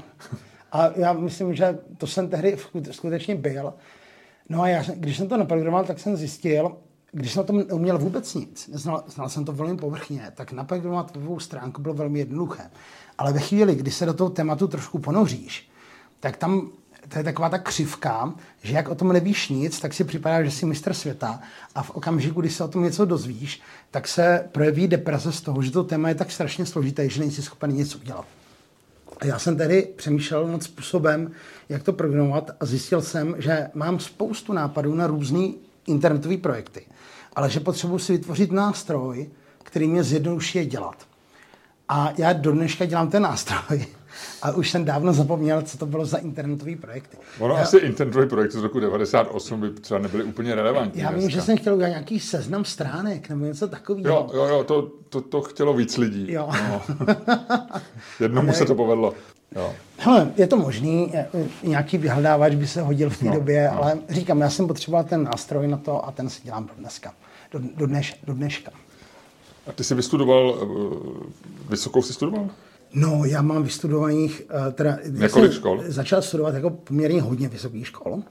A 0.71 0.89
já 0.95 1.13
myslím, 1.13 1.55
že 1.55 1.79
to 1.97 2.07
jsem 2.07 2.29
tehdy 2.29 2.57
skutečně 2.91 3.35
byl. 3.35 3.73
No 4.49 4.61
a 4.61 4.67
já, 4.67 4.83
když 4.95 5.17
jsem 5.17 5.27
to 5.27 5.37
naprogramoval, 5.37 5.85
tak 5.85 5.99
jsem 5.99 6.17
zjistil, 6.17 6.77
když 7.11 7.31
jsem 7.31 7.39
na 7.39 7.47
tom 7.47 7.57
neuměl 7.57 7.97
vůbec 7.97 8.33
nic, 8.33 8.69
znal, 8.73 9.03
znal 9.07 9.29
jsem 9.29 9.45
to 9.45 9.51
velmi 9.51 9.77
povrchně, 9.77 10.31
tak 10.35 10.51
naprogramovat 10.51 11.15
webovou 11.15 11.39
stránku 11.39 11.81
bylo 11.81 11.93
velmi 11.93 12.19
jednoduché. 12.19 12.69
Ale 13.17 13.33
ve 13.33 13.39
chvíli, 13.39 13.75
kdy 13.75 13.91
se 13.91 14.05
do 14.05 14.13
toho 14.13 14.29
tématu 14.29 14.67
trošku 14.67 14.99
ponoříš, 14.99 15.69
tak 16.19 16.37
tam 16.37 16.69
to 17.07 17.17
je 17.17 17.23
taková 17.23 17.49
ta 17.49 17.57
křivka, 17.57 18.33
že 18.63 18.73
jak 18.73 18.89
o 18.89 18.95
tom 18.95 19.13
nevíš 19.13 19.49
nic, 19.49 19.79
tak 19.79 19.93
si 19.93 20.03
připadá, 20.03 20.43
že 20.43 20.51
jsi 20.51 20.65
mistr 20.65 20.93
světa 20.93 21.41
a 21.75 21.83
v 21.83 21.89
okamžiku, 21.89 22.41
kdy 22.41 22.49
se 22.49 22.63
o 22.63 22.67
tom 22.67 22.83
něco 22.83 23.05
dozvíš, 23.05 23.61
tak 23.91 24.07
se 24.07 24.49
projeví 24.51 24.87
deprese 24.87 25.31
z 25.31 25.41
toho, 25.41 25.61
že 25.61 25.71
to 25.71 25.83
téma 25.83 26.09
je 26.09 26.15
tak 26.15 26.31
strašně 26.31 26.65
složité, 26.65 27.09
že 27.09 27.19
nejsi 27.19 27.41
schopen 27.41 27.71
nic 27.71 27.95
udělat. 27.95 28.25
A 29.21 29.25
já 29.25 29.39
jsem 29.39 29.57
tedy 29.57 29.87
přemýšlel 29.95 30.47
nad 30.47 30.63
způsobem, 30.63 31.31
jak 31.69 31.83
to 31.83 31.93
programovat 31.93 32.51
a 32.59 32.65
zjistil 32.65 33.01
jsem, 33.01 33.35
že 33.37 33.69
mám 33.73 33.99
spoustu 33.99 34.53
nápadů 34.53 34.95
na 34.95 35.07
různé 35.07 35.47
internetové 35.87 36.37
projekty, 36.37 36.85
ale 37.35 37.49
že 37.49 37.59
potřebuji 37.59 37.99
si 37.99 38.11
vytvořit 38.11 38.51
nástroj, 38.51 39.29
který 39.63 39.87
mě 39.87 40.03
zjednoduší 40.03 40.57
je 40.57 40.65
dělat. 40.65 41.07
A 41.89 42.13
já 42.17 42.33
do 42.33 42.51
dneška 42.51 42.85
dělám 42.85 43.09
ten 43.09 43.23
nástroj, 43.23 43.85
a 44.41 44.51
už 44.51 44.71
jsem 44.71 44.85
dávno 44.85 45.13
zapomněl, 45.13 45.61
co 45.61 45.77
to 45.77 45.85
bylo 45.85 46.05
za 46.05 46.17
internetový 46.17 46.75
projekty. 46.75 47.17
Ono 47.39 47.55
já, 47.55 47.61
asi 47.61 47.77
internetový 47.77 48.27
projekt 48.27 48.51
z 48.51 48.55
roku 48.55 48.79
98 48.79 49.61
by 49.61 49.69
třeba 49.69 49.99
nebyly 49.99 50.23
úplně 50.23 50.55
relevantní. 50.55 51.01
Já 51.01 51.09
vím, 51.09 51.19
dneska. 51.19 51.39
že 51.39 51.41
jsem 51.41 51.57
chtěl 51.57 51.73
udělat 51.73 51.89
nějaký 51.89 52.19
seznam 52.19 52.65
stránek 52.65 53.29
nebo 53.29 53.45
něco 53.45 53.67
takového. 53.67 54.07
Jo, 54.07 54.29
jo, 54.33 54.45
jo, 54.45 54.63
to, 54.63 54.91
to, 55.09 55.21
to 55.21 55.41
chtělo 55.41 55.73
víc 55.73 55.97
lidí. 55.97 56.31
Jo. 56.31 56.49
No. 56.69 56.81
Jednomu 58.19 58.53
se 58.53 58.65
to 58.65 58.75
povedlo. 58.75 59.13
Jo. 59.55 59.73
Hele, 59.97 60.31
je 60.37 60.47
to 60.47 60.57
možný, 60.57 61.13
nějaký 61.63 61.97
vyhledávač 61.97 62.55
by 62.55 62.67
se 62.67 62.81
hodil 62.81 63.09
v 63.09 63.19
té 63.19 63.25
no, 63.25 63.33
době, 63.33 63.69
no. 63.73 63.83
ale 63.83 63.99
říkám, 64.09 64.41
já 64.41 64.49
jsem 64.49 64.67
potřeboval 64.67 65.03
ten 65.03 65.23
nástroj 65.23 65.67
na 65.67 65.77
to 65.77 66.05
a 66.05 66.11
ten 66.11 66.29
si 66.29 66.43
dělám 66.43 66.65
do 66.65 66.73
dneska, 66.77 67.13
do, 67.51 67.59
do, 67.75 67.87
dneš, 67.87 68.19
do 68.23 68.33
dneška. 68.33 68.71
A 69.67 69.71
ty 69.71 69.83
jsi 69.83 69.95
vystudoval, 69.95 70.57
eh, 70.61 70.65
vysokou 71.69 72.01
jsi 72.01 72.13
studoval? 72.13 72.49
No, 72.93 73.25
já 73.25 73.41
mám 73.41 73.63
vystudovaných, 73.63 74.41
eh, 74.67 74.71
teda 74.71 74.97
Několik 75.09 75.51
škol? 75.51 75.83
začal 75.87 76.21
studovat 76.21 76.55
jako 76.55 76.69
poměrně 76.69 77.21
hodně 77.21 77.49
vysokých 77.49 77.87
škol. 77.87 78.23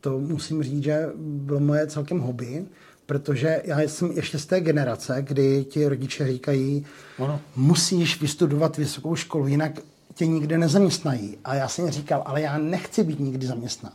To 0.00 0.18
musím 0.18 0.62
říct, 0.62 0.82
že 0.84 1.06
bylo 1.16 1.60
moje 1.60 1.86
celkem 1.86 2.20
hobby, 2.20 2.64
protože 3.06 3.62
já 3.64 3.80
jsem 3.80 4.10
ještě 4.10 4.38
z 4.38 4.46
té 4.46 4.60
generace, 4.60 5.16
kdy 5.28 5.64
ti 5.64 5.88
rodiče 5.88 6.26
říkají, 6.26 6.86
ano. 7.18 7.40
musíš 7.56 8.20
vystudovat 8.20 8.76
vysokou 8.76 9.16
školu, 9.16 9.46
jinak 9.46 9.72
tě 10.14 10.26
nikde 10.26 10.58
nezaměstnají. 10.58 11.38
A 11.44 11.54
já 11.54 11.68
jsem 11.68 11.90
říkal, 11.90 12.22
ale 12.26 12.40
já 12.40 12.58
nechci 12.58 13.04
být 13.04 13.20
nikdy 13.20 13.46
zaměstnán. 13.46 13.92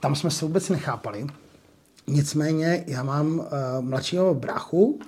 Tam 0.00 0.14
jsme 0.14 0.30
se 0.30 0.44
vůbec 0.44 0.68
nechápali. 0.68 1.26
Nicméně 2.06 2.84
já 2.86 3.02
mám 3.02 3.38
uh, 3.38 3.44
mladšího 3.80 4.34
bráchu, 4.34 5.00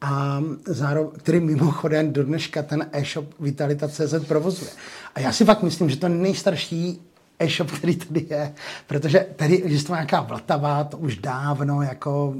a 0.00 0.42
zároveň, 0.66 1.10
který 1.18 1.40
mimochodem 1.40 2.12
do 2.12 2.24
dneška 2.24 2.62
ten 2.62 2.86
e-shop 2.92 3.26
Vitalita.cz 3.40 4.14
provozuje. 4.28 4.70
A 5.14 5.20
já 5.20 5.32
si 5.32 5.44
fakt 5.44 5.62
myslím, 5.62 5.90
že 5.90 5.96
to 5.96 6.06
je 6.06 6.10
nejstarší 6.10 7.02
e-shop, 7.38 7.70
který 7.70 7.96
tady 7.96 8.26
je, 8.30 8.54
protože 8.86 9.26
tady 9.36 9.62
existuje 9.62 9.96
nějaká 9.96 10.20
Vltava, 10.20 10.84
to 10.84 10.96
už 10.96 11.16
dávno 11.16 11.82
jako... 11.82 12.34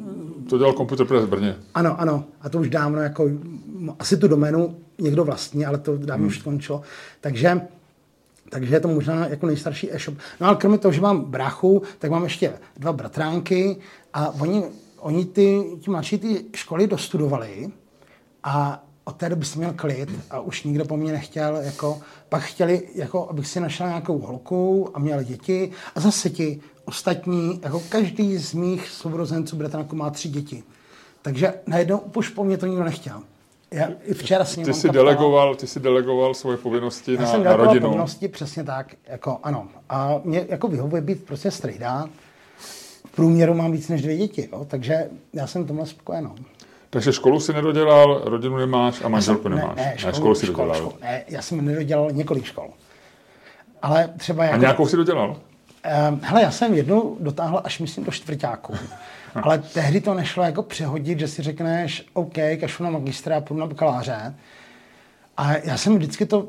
To 0.50 0.59
dělal 0.59 0.72
Computer 0.72 1.06
Press 1.06 1.24
v 1.24 1.28
Brně. 1.28 1.56
Ano, 1.74 2.00
ano, 2.00 2.24
a 2.40 2.48
to 2.48 2.59
už 2.59 2.68
dávno 2.68 3.00
jako, 3.00 3.30
asi 3.98 4.16
tu 4.16 4.28
doménu 4.28 4.76
někdo 4.98 5.24
vlastní, 5.24 5.66
ale 5.66 5.78
to 5.78 5.96
dávno 5.96 6.22
hmm. 6.22 6.26
už 6.26 6.38
skončilo. 6.38 6.82
Takže 7.20 7.61
takže 8.50 8.74
je 8.74 8.80
to 8.80 8.88
možná 8.88 9.26
jako 9.26 9.46
nejstarší 9.46 9.92
e-shop. 9.92 10.14
No 10.40 10.46
ale 10.46 10.56
kromě 10.56 10.78
toho, 10.78 10.92
že 10.92 11.00
mám 11.00 11.20
bráchu, 11.20 11.82
tak 11.98 12.11
mám 12.11 12.24
ještě 12.24 12.52
dva 12.76 12.92
bratránky 12.92 13.76
a 14.14 14.30
oni 14.30 14.64
oni 15.01 15.24
ty, 15.24 15.64
ti 15.80 15.90
mladší 15.90 16.18
ty 16.18 16.44
školy 16.55 16.86
dostudovali 16.86 17.70
a 18.44 18.84
od 19.05 19.16
té 19.16 19.28
doby 19.28 19.44
jsem 19.44 19.59
měl 19.59 19.72
klid 19.72 20.09
a 20.30 20.40
už 20.40 20.62
nikdo 20.62 20.84
po 20.84 20.96
mně 20.96 21.12
nechtěl, 21.12 21.57
jako, 21.57 22.01
pak 22.28 22.42
chtěli, 22.42 22.88
jako, 22.94 23.30
abych 23.30 23.46
si 23.46 23.61
našel 23.61 23.86
nějakou 23.86 24.18
holku 24.18 24.90
a 24.94 24.99
měl 24.99 25.22
děti 25.22 25.70
a 25.94 26.01
zase 26.01 26.30
ti 26.30 26.61
ostatní, 26.84 27.61
jako 27.62 27.82
každý 27.88 28.38
z 28.38 28.55
mých 28.55 28.88
sourozenců 28.88 29.57
bratránků 29.57 29.96
má 29.96 30.11
tři 30.11 30.28
děti. 30.28 30.62
Takže 31.22 31.55
najednou 31.66 31.99
už 32.16 32.28
po 32.28 32.44
mně 32.44 32.59
to 32.59 32.66
nikdo 32.66 32.84
nechtěl. 32.84 33.22
Já, 33.70 33.88
i 34.05 34.14
včera 34.14 34.44
s 34.44 34.57
ním 34.57 34.66
ty 34.66 34.74
jsi, 34.74 34.90
delegoval, 34.90 35.55
ty 35.55 35.66
jsi 35.66 35.80
delegoval 35.80 36.34
svoje 36.34 36.57
povinnosti 36.57 37.14
já 37.14 37.20
na, 37.20 37.26
jsem 37.26 37.44
na 37.44 37.57
rodinu. 37.57 37.86
povinnosti, 37.86 38.28
přesně 38.28 38.64
tak, 38.64 38.94
jako 39.07 39.38
ano. 39.42 39.68
A 39.88 40.20
mě 40.24 40.46
jako 40.49 40.68
vyhovuje 40.68 41.03
být 41.03 41.24
prostě 41.24 41.51
strejda, 41.51 42.09
průměru 43.14 43.55
mám 43.55 43.72
víc 43.72 43.88
než 43.88 44.03
dvě 44.03 44.16
děti, 44.16 44.49
jo? 44.53 44.64
takže 44.64 45.11
já 45.32 45.46
jsem 45.46 45.66
tomhle 45.66 45.86
spokojený. 45.86 46.30
Takže 46.90 47.12
školu 47.12 47.40
si 47.40 47.53
nedodělal, 47.53 48.20
rodinu 48.24 48.57
nemáš 48.57 49.05
a 49.05 49.09
manželku 49.09 49.49
nemáš. 49.49 49.76
Ne, 49.76 49.84
ne, 49.84 49.94
školu, 49.99 50.12
ne 50.12 50.16
školu 50.16 50.34
si 50.34 50.46
školu, 50.46 50.68
dodělal. 50.68 50.90
Školu, 50.90 51.03
ne, 51.03 51.24
já 51.28 51.42
jsem 51.42 51.64
nedodělal 51.64 52.11
několik 52.11 52.44
škol. 52.44 52.70
Ale 53.82 54.11
třeba 54.16 54.44
jako... 54.44 54.55
A 54.55 54.59
nějakou 54.59 54.86
si 54.86 54.96
dodělal? 54.96 55.36
Um, 56.11 56.20
hele, 56.22 56.42
já 56.42 56.51
jsem 56.51 56.74
jednu 56.74 57.16
dotáhl 57.20 57.61
až 57.64 57.80
myslím 57.80 58.05
do 58.05 58.12
čtvrtáku. 58.12 58.74
Ale 59.34 59.59
tehdy 59.59 60.01
to 60.01 60.14
nešlo 60.14 60.42
jako 60.42 60.62
přehodit, 60.62 61.18
že 61.18 61.28
si 61.28 61.42
řekneš, 61.42 62.07
OK, 62.12 62.34
kašu 62.61 62.84
na 62.84 62.90
magistra 62.90 63.40
půjdu 63.40 63.61
na 63.61 63.66
bakaláře. 63.66 64.34
A 65.36 65.57
já 65.57 65.76
jsem 65.76 65.96
vždycky 65.96 66.26
to 66.26 66.49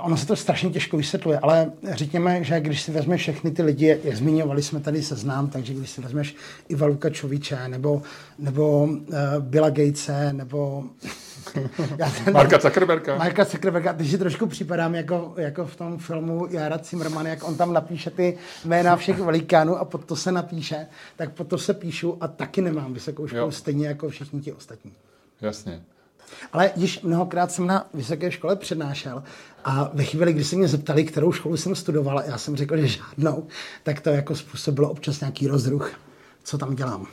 ono 0.00 0.16
se 0.16 0.26
to 0.26 0.36
strašně 0.36 0.70
těžko 0.70 0.96
vysvětluje, 0.96 1.38
ale 1.38 1.72
řekněme, 1.92 2.44
že 2.44 2.60
když 2.60 2.82
si 2.82 2.92
vezmeš 2.92 3.20
všechny 3.20 3.50
ty 3.50 3.62
lidi, 3.62 3.98
jak 4.04 4.16
zmiňovali 4.16 4.62
jsme 4.62 4.80
tady 4.80 5.02
seznám, 5.02 5.48
takže 5.48 5.74
když 5.74 5.90
si 5.90 6.00
vezmeš 6.00 6.36
Iva 6.68 6.86
Lukačoviče, 6.86 7.68
nebo, 7.68 8.02
nebo 8.38 8.82
uh, 8.82 8.98
Billa 9.38 9.70
Gatese, 9.70 10.32
nebo 10.32 10.84
já 11.98 12.10
ten, 12.24 12.34
Marka 12.34 12.58
Zuckerberga. 12.58 13.18
Marka 13.18 13.44
Zuckerberga, 13.44 13.92
když 13.92 14.10
si 14.10 14.18
trošku 14.18 14.46
připadám 14.46 14.94
jako, 14.94 15.34
jako 15.36 15.66
v 15.66 15.76
tom 15.76 15.98
filmu 15.98 16.46
Jara 16.50 16.78
Zimmerman, 16.78 17.26
jak 17.26 17.48
on 17.48 17.56
tam 17.56 17.72
napíše 17.72 18.10
ty 18.10 18.38
jména 18.64 18.96
všech 18.96 19.18
velikánů 19.18 19.76
a 19.76 19.84
pod 19.84 20.04
to 20.04 20.16
se 20.16 20.32
napíše, 20.32 20.86
tak 21.16 21.32
pod 21.32 21.48
to 21.48 21.58
se 21.58 21.74
píšu 21.74 22.16
a 22.20 22.28
taky 22.28 22.62
nemám 22.62 22.94
vysokou 22.94 23.26
školu, 23.26 23.42
jo. 23.42 23.52
stejně 23.52 23.86
jako 23.86 24.08
všichni 24.08 24.40
ti 24.40 24.52
ostatní. 24.52 24.92
Jasně. 25.40 25.82
Ale 26.52 26.70
již 26.76 27.00
mnohokrát 27.02 27.52
jsem 27.52 27.66
na 27.66 27.86
vysoké 27.94 28.30
škole 28.30 28.56
přednášel 28.56 29.22
a 29.64 29.90
ve 29.94 30.04
chvíli, 30.04 30.32
kdy 30.32 30.44
se 30.44 30.56
mě 30.56 30.68
zeptali, 30.68 31.04
kterou 31.04 31.32
školu 31.32 31.56
jsem 31.56 31.74
studoval, 31.74 32.22
já 32.26 32.38
jsem 32.38 32.56
řekl, 32.56 32.76
že 32.76 32.86
žádnou, 32.86 33.46
tak 33.82 34.00
to 34.00 34.10
jako 34.10 34.36
způsobilo 34.36 34.90
občas 34.90 35.20
nějaký 35.20 35.46
rozruch, 35.46 35.90
co 36.44 36.58
tam 36.58 36.74
dělám. 36.76 37.06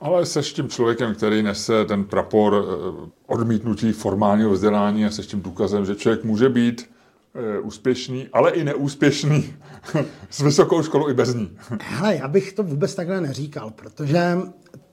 Ale 0.00 0.26
seš 0.26 0.52
tím 0.52 0.68
člověkem, 0.68 1.14
který 1.14 1.42
nese 1.42 1.84
ten 1.84 2.04
prapor 2.04 2.64
eh, 2.64 3.10
odmítnutí 3.26 3.92
formálního 3.92 4.50
vzdělání 4.50 5.06
a 5.06 5.10
seš 5.10 5.26
tím 5.26 5.42
důkazem, 5.42 5.86
že 5.86 5.94
člověk 5.94 6.24
může 6.24 6.48
být 6.48 6.90
eh, 7.34 7.58
úspěšný, 7.58 8.28
ale 8.32 8.50
i 8.50 8.64
neúspěšný 8.64 9.54
s 10.30 10.40
vysokou 10.40 10.82
školou 10.82 11.08
i 11.08 11.14
bez 11.14 11.34
ní. 11.34 11.50
Hele, 11.80 12.16
já 12.16 12.28
bych 12.28 12.52
to 12.52 12.62
vůbec 12.62 12.94
takhle 12.94 13.20
neříkal, 13.20 13.70
protože 13.70 14.38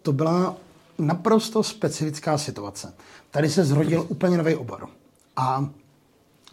to 0.02 0.14
byla 0.14 0.58
naprosto 1.02 1.64
specifická 1.64 2.38
situace. 2.38 2.94
Tady 3.32 3.50
se 3.50 3.66
zrodil 3.66 4.06
úplně 4.10 4.38
nový 4.38 4.56
obor. 4.56 4.90
A 5.36 5.70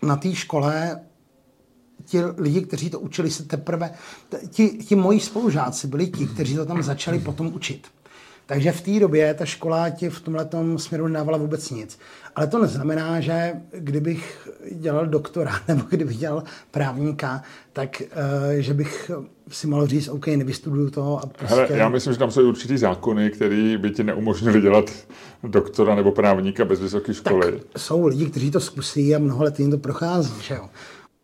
na 0.03 0.16
té 0.16 0.34
škole 0.34 1.01
ti 2.05 2.18
lidi, 2.24 2.61
kteří 2.61 2.90
to 2.90 3.01
učili, 3.01 3.30
se 3.30 3.44
teprve, 3.44 3.94
ti, 4.51 4.68
ti 4.68 4.94
moji 4.94 5.20
spolužáci 5.20 5.86
byli 5.86 6.07
ti, 6.07 6.26
kteří 6.26 6.57
to 6.57 6.66
tam 6.66 6.82
začali 6.82 7.18
potom 7.18 7.46
učit. 7.55 7.86
Takže 8.49 8.72
v 8.72 8.80
té 8.80 9.01
době 9.01 9.34
ta 9.34 9.44
škola 9.44 9.90
ti 9.90 10.11
v 10.11 10.20
tomhle 10.20 10.49
směru 10.76 11.09
nedávala 11.09 11.38
vůbec 11.38 11.70
nic. 11.70 11.99
Ale 12.36 12.46
to 12.46 12.62
neznamená, 12.62 13.20
že 13.20 13.53
kdybych 13.72 14.49
dělal 14.72 15.07
doktora 15.07 15.53
nebo 15.68 15.82
kdybych 15.88 16.16
dělal 16.16 16.42
právníka, 16.70 17.42
tak 17.72 18.03
uh, 18.03 18.59
že 18.59 18.74
bych 18.74 19.11
si 19.49 19.66
mohl 19.66 19.86
říct, 19.86 20.09
OK, 20.09 20.26
nevystuduju 20.26 20.90
to. 20.90 21.20
A 21.22 21.26
prostě... 21.26 21.55
Hele, 21.55 21.68
já 21.70 21.88
myslím, 21.88 22.12
že 22.12 22.18
tam 22.18 22.30
jsou 22.30 22.49
určitý 22.49 22.78
zákony, 22.78 23.30
které 23.30 23.78
by 23.78 23.90
ti 23.90 24.05
neumožnili 24.05 24.61
dělat 24.61 24.90
doktora 25.42 25.94
nebo 25.94 26.12
právníka 26.12 26.64
bez 26.64 26.80
vysoké 26.80 27.14
školy. 27.14 27.53
Tak 27.53 27.82
jsou 27.82 28.07
lidi, 28.07 28.26
kteří 28.26 28.51
to 28.51 28.61
zkusí 28.61 29.14
a 29.14 29.18
mnoho 29.18 29.44
let 29.44 29.61
jim 29.61 29.70
to 29.70 29.78
prochází. 29.78 30.42
Že 30.42 30.55
jo? 30.55 30.68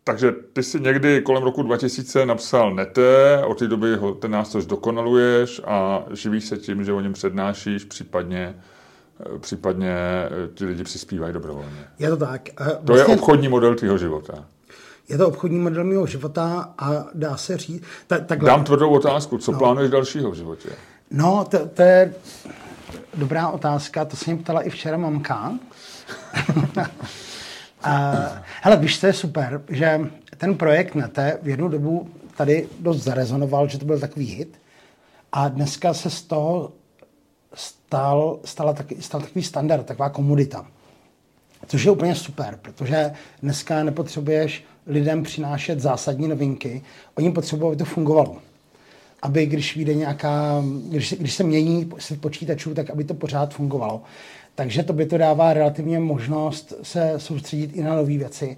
Takže 0.07 0.31
ty 0.53 0.63
si 0.63 0.79
někdy 0.79 1.21
kolem 1.21 1.43
roku 1.43 1.63
2000 1.63 2.25
napsal 2.25 2.75
Nete, 2.75 3.43
od 3.45 3.59
té 3.59 3.67
doby 3.67 3.95
ho, 3.95 4.13
ten 4.13 4.31
nástroj 4.31 4.65
dokonaluješ 4.65 5.61
a 5.65 6.03
živíš 6.11 6.45
se 6.45 6.57
tím, 6.57 6.83
že 6.83 6.93
o 6.93 7.01
něm 7.01 7.13
přednášíš, 7.13 7.83
případně 7.83 8.55
eh, 9.35 9.39
případně 9.39 9.93
eh, 9.93 10.29
ti 10.53 10.65
lidi 10.65 10.83
přispívají 10.83 11.33
dobrovolně. 11.33 11.87
Je 11.99 12.09
to 12.09 12.17
tak. 12.17 12.49
Vlastně, 12.59 12.75
to 12.85 12.93
je 12.93 12.97
vlastně- 12.97 13.15
obchodní 13.15 13.47
model 13.47 13.75
tvého 13.75 13.97
života. 13.97 14.45
Je 15.09 15.17
to 15.17 15.27
obchodní 15.27 15.59
model 15.59 15.83
mého 15.83 16.05
života 16.05 16.73
a 16.77 17.05
dá 17.13 17.37
se 17.37 17.57
říct... 17.57 17.83
Ta, 18.07 18.17
takhle. 18.17 18.49
Dám 18.49 18.63
tvrdou 18.63 18.89
otázku. 18.89 19.37
Co 19.37 19.51
no. 19.51 19.57
plánuješ 19.57 19.91
dalšího 19.91 20.31
v 20.31 20.35
životě? 20.35 20.69
No, 21.11 21.45
to, 21.49 21.67
to 21.67 21.81
je 21.81 22.13
dobrá 23.13 23.49
otázka. 23.49 24.05
To 24.05 24.17
se 24.17 24.33
mě 24.33 24.43
ptala 24.43 24.61
i 24.61 24.69
včera 24.69 24.97
mamka. 24.97 25.53
A, 27.85 28.43
hele, 28.61 28.77
víš, 28.77 28.99
co 28.99 29.07
je 29.07 29.13
super, 29.13 29.61
že 29.69 29.99
ten 30.37 30.55
projekt 30.55 30.95
Nete 30.95 31.39
v 31.41 31.47
jednu 31.47 31.67
dobu 31.67 32.09
tady 32.37 32.67
dost 32.79 33.03
zarezonoval, 33.03 33.67
že 33.67 33.79
to 33.79 33.85
byl 33.85 33.99
takový 33.99 34.25
hit. 34.25 34.59
A 35.31 35.47
dneska 35.47 35.93
se 35.93 36.09
z 36.09 36.21
toho 36.21 36.71
stal, 37.53 38.39
stala 38.45 38.73
taky, 38.73 39.01
stal 39.01 39.21
takový 39.21 39.43
standard, 39.43 39.85
taková 39.85 40.09
komodita. 40.09 40.65
Což 41.67 41.83
je 41.83 41.91
úplně 41.91 42.15
super, 42.15 42.59
protože 42.61 43.11
dneska 43.41 43.83
nepotřebuješ 43.83 44.63
lidem 44.87 45.23
přinášet 45.23 45.79
zásadní 45.79 46.27
novinky, 46.27 46.81
oni 47.15 47.31
potřebují, 47.31 47.67
aby 47.67 47.77
to 47.77 47.85
fungovalo. 47.85 48.37
Aby 49.21 49.45
když 49.45 49.75
vyjde 49.75 49.93
nějaká, 49.93 50.63
když, 50.89 51.13
když 51.13 51.33
se 51.33 51.43
mění 51.43 51.89
svět 51.99 52.21
počítačů, 52.21 52.73
tak 52.73 52.89
aby 52.89 53.03
to 53.03 53.13
pořád 53.13 53.53
fungovalo. 53.53 54.01
Takže 54.55 54.83
to 54.83 54.93
by 54.93 55.05
to 55.05 55.17
dává 55.17 55.53
relativně 55.53 55.99
možnost 55.99 56.73
se 56.83 57.13
soustředit 57.17 57.71
i 57.73 57.83
na 57.83 57.95
nové 57.95 58.17
věci. 58.17 58.57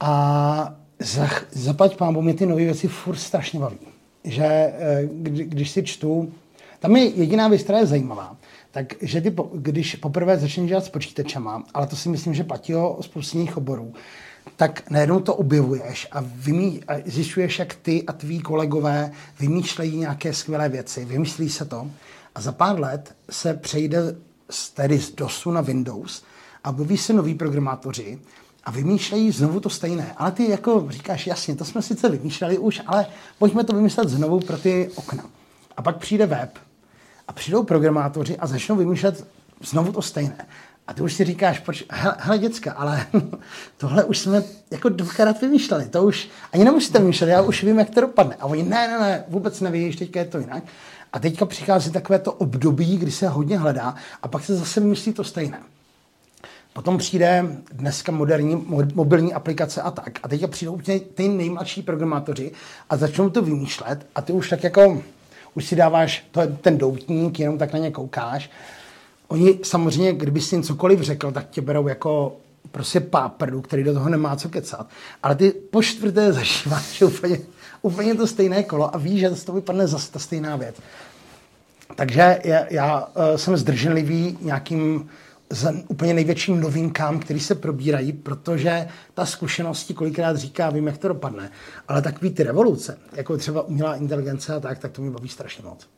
A 0.00 0.74
za, 0.98 1.28
zaplať 1.50 1.96
pámbu 1.96 2.22
mě 2.22 2.34
ty 2.34 2.46
nové 2.46 2.64
věci 2.64 2.88
furt 2.88 3.16
strašně 3.16 3.60
baví. 3.60 3.78
Že 4.24 4.44
eh, 4.44 5.08
kdy, 5.12 5.44
když 5.44 5.70
si 5.70 5.82
čtu, 5.82 6.32
tam 6.78 6.96
je 6.96 7.04
jediná 7.04 7.48
věc, 7.48 7.62
která 7.62 7.78
je 7.78 7.86
zajímavá, 7.86 8.36
tak 8.70 8.94
že 9.00 9.20
ty, 9.20 9.34
když 9.54 9.96
poprvé 9.96 10.38
začneš 10.38 10.68
dělat 10.68 10.84
s 10.84 10.88
počítačema, 10.88 11.64
ale 11.74 11.86
to 11.86 11.96
si 11.96 12.08
myslím, 12.08 12.34
že 12.34 12.44
platí 12.44 12.74
o 12.74 12.98
spoustě 13.00 13.38
jiných 13.38 13.56
oborů, 13.56 13.94
tak 14.56 14.90
najednou 14.90 15.20
to 15.20 15.34
objevuješ 15.34 16.08
a, 16.12 16.20
vymí, 16.20 16.80
a 16.88 16.94
zjišťuješ, 17.06 17.58
jak 17.58 17.74
ty 17.74 18.02
a 18.06 18.12
tví 18.12 18.40
kolegové 18.40 19.12
vymýšlejí 19.40 19.96
nějaké 19.96 20.32
skvělé 20.32 20.68
věci, 20.68 21.04
vymyslí 21.04 21.50
se 21.50 21.64
to 21.64 21.90
a 22.34 22.40
za 22.40 22.52
pár 22.52 22.80
let 22.80 23.14
se 23.30 23.54
přejde 23.54 23.98
tedy 24.74 24.98
z 24.98 25.10
DOSu 25.10 25.50
na 25.50 25.60
Windows 25.60 26.22
a 26.64 26.70
objeví 26.70 26.98
se 26.98 27.12
noví 27.12 27.34
programátoři 27.34 28.18
a 28.64 28.70
vymýšlejí 28.70 29.30
znovu 29.30 29.60
to 29.60 29.70
stejné. 29.70 30.14
Ale 30.16 30.32
ty 30.32 30.50
jako 30.50 30.86
říkáš, 30.88 31.26
jasně, 31.26 31.56
to 31.56 31.64
jsme 31.64 31.82
sice 31.82 32.08
vymýšleli 32.08 32.58
už, 32.58 32.82
ale 32.86 33.06
pojďme 33.38 33.64
to 33.64 33.72
vymyslet 33.72 34.08
znovu 34.08 34.40
pro 34.40 34.58
ty 34.58 34.90
okna. 34.94 35.24
A 35.76 35.82
pak 35.82 35.96
přijde 35.96 36.26
web 36.26 36.58
a 37.28 37.32
přijdou 37.32 37.62
programátoři 37.62 38.36
a 38.36 38.46
začnou 38.46 38.76
vymýšlet 38.76 39.26
znovu 39.60 39.92
to 39.92 40.02
stejné. 40.02 40.46
A 40.86 40.94
ty 40.94 41.02
už 41.02 41.12
si 41.12 41.24
říkáš, 41.24 41.58
proč, 41.58 41.84
hele, 41.90 42.16
hele 42.18 42.38
děcka, 42.38 42.72
ale 42.72 43.06
tohle 43.76 44.04
už 44.04 44.18
jsme 44.18 44.42
jako 44.70 44.88
dvakrát 44.88 45.40
vymýšleli, 45.40 45.88
to 45.88 46.04
už 46.04 46.28
ani 46.52 46.64
nemusíte 46.64 46.98
vymýšlet, 46.98 47.28
já 47.28 47.42
už 47.42 47.64
vím, 47.64 47.78
jak 47.78 47.90
to 47.90 48.00
dopadne. 48.00 48.36
A 48.40 48.46
oni, 48.46 48.62
ne, 48.62 48.88
ne, 48.88 48.98
ne, 48.98 49.24
vůbec 49.28 49.60
nevíš, 49.60 49.96
teďka 49.96 50.20
je 50.20 50.26
to 50.26 50.38
jinak. 50.38 50.62
A 51.12 51.18
teďka 51.18 51.46
přichází 51.46 51.92
takové 51.92 52.18
to 52.18 52.32
období, 52.32 52.98
kdy 52.98 53.10
se 53.10 53.28
hodně 53.28 53.58
hledá 53.58 53.94
a 54.22 54.28
pak 54.28 54.44
se 54.44 54.56
zase 54.56 54.80
myslí 54.80 55.12
to 55.12 55.24
stejné. 55.24 55.58
Potom 56.72 56.98
přijde 56.98 57.46
dneska 57.72 58.12
moderní 58.12 58.66
mobilní 58.94 59.34
aplikace 59.34 59.82
a 59.82 59.90
tak. 59.90 60.18
A 60.22 60.28
teďka 60.28 60.46
přijdou 60.46 60.80
ty, 61.14 61.28
nejmladší 61.28 61.82
programátoři 61.82 62.52
a 62.90 62.96
začnou 62.96 63.30
to 63.30 63.42
vymýšlet 63.42 64.06
a 64.14 64.22
ty 64.22 64.32
už 64.32 64.48
tak 64.48 64.64
jako, 64.64 65.02
už 65.54 65.64
si 65.64 65.76
dáváš 65.76 66.26
to, 66.30 66.40
ten 66.46 66.78
doutník, 66.78 67.40
jenom 67.40 67.58
tak 67.58 67.72
na 67.72 67.78
ně 67.78 67.90
koukáš. 67.90 68.50
Oni 69.28 69.58
samozřejmě, 69.62 70.12
kdyby 70.12 70.40
si 70.40 70.54
jen 70.54 70.62
cokoliv 70.62 71.00
řekl, 71.00 71.32
tak 71.32 71.50
tě 71.50 71.60
berou 71.60 71.88
jako 71.88 72.36
prostě 72.70 73.00
páprdu, 73.00 73.60
který 73.60 73.84
do 73.84 73.94
toho 73.94 74.08
nemá 74.08 74.36
co 74.36 74.48
kecat. 74.48 74.86
Ale 75.22 75.34
ty 75.34 75.50
po 75.50 75.82
čtvrté 75.82 76.32
zažíváš 76.32 77.02
úplně 77.02 77.38
úplně 77.82 78.14
to 78.14 78.26
stejné 78.26 78.62
kolo 78.62 78.94
a 78.94 78.98
víš, 78.98 79.20
že 79.20 79.36
z 79.36 79.44
toho 79.44 79.56
vypadne 79.56 79.86
zase 79.86 80.12
ta 80.12 80.18
stejná 80.18 80.56
věc. 80.56 80.76
Takže 81.96 82.40
já, 82.44 82.66
já 82.70 83.06
uh, 83.06 83.36
jsem 83.36 83.56
zdrženlivý 83.56 84.38
nějakým 84.40 85.08
z 85.52 85.84
úplně 85.88 86.14
největším 86.14 86.60
novinkám, 86.60 87.18
které 87.18 87.40
se 87.40 87.54
probírají, 87.54 88.12
protože 88.12 88.88
ta 89.14 89.26
zkušenost 89.26 89.92
kolikrát 89.94 90.36
říká, 90.36 90.70
vím, 90.70 90.86
jak 90.86 90.98
to 90.98 91.08
dopadne. 91.08 91.50
Ale 91.88 92.02
takový 92.02 92.30
ty 92.30 92.42
revoluce, 92.42 92.98
jako 93.12 93.36
třeba 93.36 93.62
umělá 93.62 93.96
inteligence 93.96 94.54
a 94.54 94.60
tak, 94.60 94.78
tak 94.78 94.92
to 94.92 95.02
mě 95.02 95.10
baví 95.10 95.28
strašně 95.28 95.64
moc. 95.64 95.88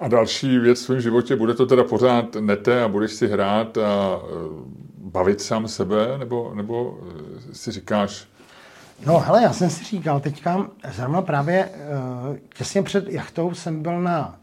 A 0.00 0.08
další 0.08 0.58
věc 0.58 0.78
v 0.80 0.82
svém 0.82 1.00
životě, 1.00 1.36
bude 1.36 1.54
to 1.54 1.66
teda 1.66 1.84
pořád 1.84 2.36
nete 2.40 2.82
a 2.82 2.88
budeš 2.88 3.12
si 3.12 3.28
hrát 3.28 3.78
a 3.78 4.20
eh, 4.22 4.28
bavit 4.98 5.40
sám 5.40 5.68
sebe, 5.68 6.18
nebo, 6.18 6.52
nebo 6.54 6.98
eh, 7.02 7.54
si 7.54 7.72
říkáš, 7.72 8.28
No 9.06 9.18
hele, 9.18 9.42
já 9.42 9.52
jsem 9.52 9.70
si 9.70 9.84
říkal 9.84 10.20
teďka, 10.20 10.66
zrovna 10.90 11.22
právě 11.22 11.70
uh, 12.30 12.36
těsně 12.54 12.82
před 12.82 13.08
jachtou 13.08 13.54
jsem 13.54 13.82
byl 13.82 14.00
na, 14.00 14.40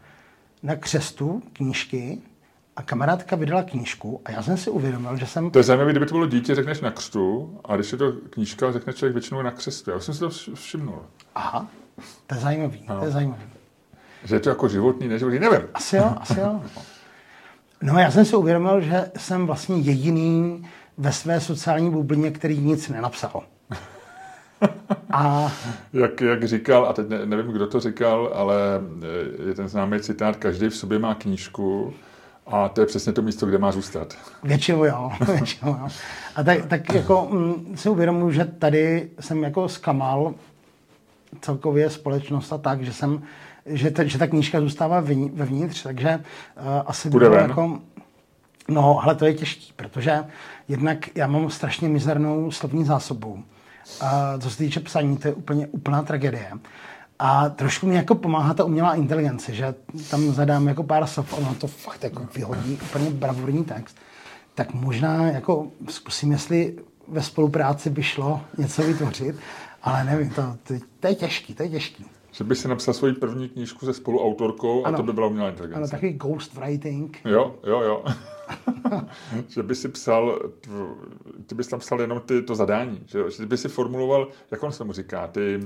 na 0.64 0.76
křestu 0.76 1.44
knížky 1.54 2.22
a 2.76 2.82
kamarádka 2.82 3.36
vydala 3.36 3.64
knížku 3.64 4.22
a 4.26 4.32
já 4.32 4.44
jsem 4.44 4.58
si 4.58 4.70
uvědomil, 4.70 5.18
že 5.18 5.26
jsem... 5.26 5.52
To 5.52 5.60
je 5.60 5.64
zajímavé, 5.64 5.92
kdyby 5.92 6.06
to 6.06 6.14
bylo 6.14 6.28
dítě, 6.28 6.56
řekneš 6.56 6.82
na 6.82 6.92
křtu 6.92 7.58
a 7.66 7.76
když 7.76 7.92
je 7.92 7.98
to 7.98 8.12
knížka, 8.30 8.72
řekne 8.72 8.94
člověk 8.94 9.14
většinou 9.14 9.42
na 9.42 9.52
křestu. 9.52 9.92
Já 9.92 10.00
jsem 10.00 10.14
si 10.14 10.20
to 10.20 10.30
všimnul. 10.56 11.02
Aha, 11.36 11.68
to 12.28 12.36
je 12.36 12.42
zajímavý, 12.42 12.86
no. 12.90 13.00
to 13.00 13.06
je 13.06 13.12
zajímavý. 13.12 13.44
Že 14.24 14.36
je 14.36 14.40
to 14.40 14.50
jako 14.50 14.68
životní, 14.68 15.08
neživotní, 15.08 15.40
nevím. 15.40 15.68
Asi 15.74 15.98
jo, 15.98 16.16
asi 16.18 16.40
jo. 16.40 16.62
No 17.82 18.00
já 18.00 18.12
jsem 18.12 18.26
si 18.26 18.36
uvědomil, 18.36 18.82
že 18.82 19.12
jsem 19.18 19.48
vlastně 19.48 19.78
jediný 19.78 20.68
ve 20.98 21.12
své 21.12 21.42
sociální 21.42 21.92
bublině, 21.92 22.32
který 22.32 22.58
nic 22.58 22.90
nenapsal. 22.90 23.44
A... 25.12 25.52
jak, 25.94 26.22
jak 26.22 26.44
říkal, 26.44 26.86
a 26.86 26.94
teď 26.94 27.10
ne, 27.10 27.26
nevím, 27.26 27.52
kdo 27.52 27.68
to 27.68 27.80
říkal, 27.80 28.32
ale 28.34 28.56
je 29.48 29.54
ten 29.54 29.68
známý 29.68 30.00
citát, 30.00 30.36
každý 30.36 30.68
v 30.68 30.76
sobě 30.76 31.00
má 31.00 31.16
knížku 31.16 31.94
a 32.48 32.70
to 32.70 32.82
je 32.82 32.88
přesně 32.88 33.14
to 33.14 33.22
místo, 33.22 33.46
kde 33.46 33.58
má 33.58 33.72
zůstat. 33.72 34.18
Většinou 34.44 34.86
jo, 34.86 35.12
většinou 35.26 35.72
jo. 35.72 35.88
A 36.36 36.44
tak, 36.44 36.66
tak 36.66 36.94
jako 36.94 37.28
m, 37.32 37.38
mm, 37.38 37.78
si 37.78 37.90
uvědomuji, 37.90 38.32
že 38.32 38.46
tady 38.46 39.10
jsem 39.20 39.44
jako 39.44 39.70
zklamal 39.70 40.34
celkově 41.42 41.90
společnost 41.90 42.54
a 42.54 42.58
tak, 42.58 42.82
že 42.82 42.94
jsem, 42.94 43.22
že, 43.66 43.92
ta, 43.92 44.04
že 44.04 44.18
ta 44.18 44.28
knížka 44.28 44.62
zůstává 44.62 45.00
vevnitř, 45.34 45.84
takže 45.84 46.24
uh, 46.58 46.64
asi 46.86 47.10
Bude 47.10 47.26
jako 47.26 47.80
No, 48.68 49.04
ale 49.04 49.16
to 49.16 49.26
je 49.26 49.34
těžký, 49.34 49.74
protože 49.76 50.24
jednak 50.68 51.10
já 51.16 51.28
mám 51.28 51.50
strašně 51.50 51.90
mizernou 51.90 52.52
slovní 52.52 52.86
zásobu. 52.86 53.44
A 54.02 54.38
co 54.40 54.50
se 54.50 54.58
týče 54.58 54.80
psaní, 54.80 55.18
to 55.18 55.28
je 55.28 55.34
úplně 55.34 55.68
úplná 55.68 56.04
tragédie. 56.04 56.52
A 57.20 57.50
trošku 57.50 57.88
mi 57.88 57.96
jako 57.96 58.16
pomáhá 58.16 58.54
ta 58.54 58.64
umělá 58.64 58.96
inteligence, 58.96 59.54
že 59.54 59.76
tam 60.10 60.32
zadám 60.32 60.68
jako 60.68 60.84
pár 60.84 61.08
slov, 61.08 61.34
ono 61.34 61.56
to 61.56 61.68
fakt 61.68 62.04
jako 62.04 62.28
vyhodí 62.36 62.80
úplně 62.84 63.10
bravurní 63.10 63.64
text. 63.64 63.98
Tak 64.56 64.74
možná 64.74 65.26
jako 65.26 65.68
zkusím, 65.90 66.32
jestli 66.32 66.78
ve 67.08 67.22
spolupráci 67.22 67.90
by 67.90 68.04
šlo 68.04 68.42
něco 68.58 68.84
vytvořit, 68.84 69.36
ale 69.84 70.04
nevím, 70.04 70.30
to, 70.30 70.58
to, 70.64 70.74
to 71.00 71.08
je 71.08 71.16
těžký, 71.16 71.54
to 71.54 71.64
je 71.64 71.70
těžký. 71.70 72.06
Že 72.36 72.44
by 72.44 72.56
si 72.56 72.68
napsal 72.68 72.94
svoji 72.94 73.14
první 73.14 73.50
knížku 73.50 73.86
se 73.86 73.94
spoluautorkou 73.94 74.86
ano. 74.86 74.94
a 74.96 74.98
to 74.98 75.04
by 75.04 75.14
byla 75.14 75.28
umělá 75.28 75.50
inteligence. 75.50 75.78
Ano, 75.78 75.88
takový 75.88 76.14
ghostwriting. 76.14 77.20
Jo, 77.26 77.56
jo, 77.68 77.82
jo. 77.82 78.04
že 79.48 79.64
by 79.64 79.76
si 79.76 79.90
psal, 79.90 80.40
ty 81.46 81.56
bys 81.56 81.68
tam 81.68 81.80
psal 81.80 82.02
jenom 82.02 82.20
ty, 82.20 82.42
to 82.42 82.56
zadání, 82.56 83.04
že, 83.06 83.32
že 83.38 83.46
by 83.46 83.58
si 83.58 83.70
formuloval, 83.70 84.28
jak 84.52 84.64
on 84.64 84.72
se 84.72 84.84
mu 84.84 84.94
říká, 84.94 85.28
ty... 85.28 85.60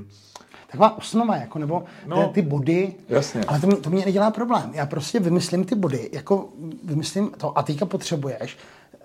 Taková 0.72 0.98
osnova, 0.98 1.36
jako, 1.36 1.60
nebo 1.60 1.84
no, 2.08 2.32
ty 2.34 2.42
body. 2.42 2.94
Jasně. 3.10 3.44
Ale 3.48 3.60
to, 3.60 3.68
mě, 3.68 3.76
to 3.76 3.90
mě 3.90 4.06
nedělá 4.06 4.32
problém. 4.32 4.72
Já 4.74 4.86
prostě 4.86 5.20
vymyslím 5.20 5.66
ty 5.66 5.76
body, 5.76 6.10
jako 6.14 6.50
vymyslím 6.84 7.32
to 7.38 7.58
a 7.58 7.64
teďka 7.64 7.86
potřebuješ 7.86 8.58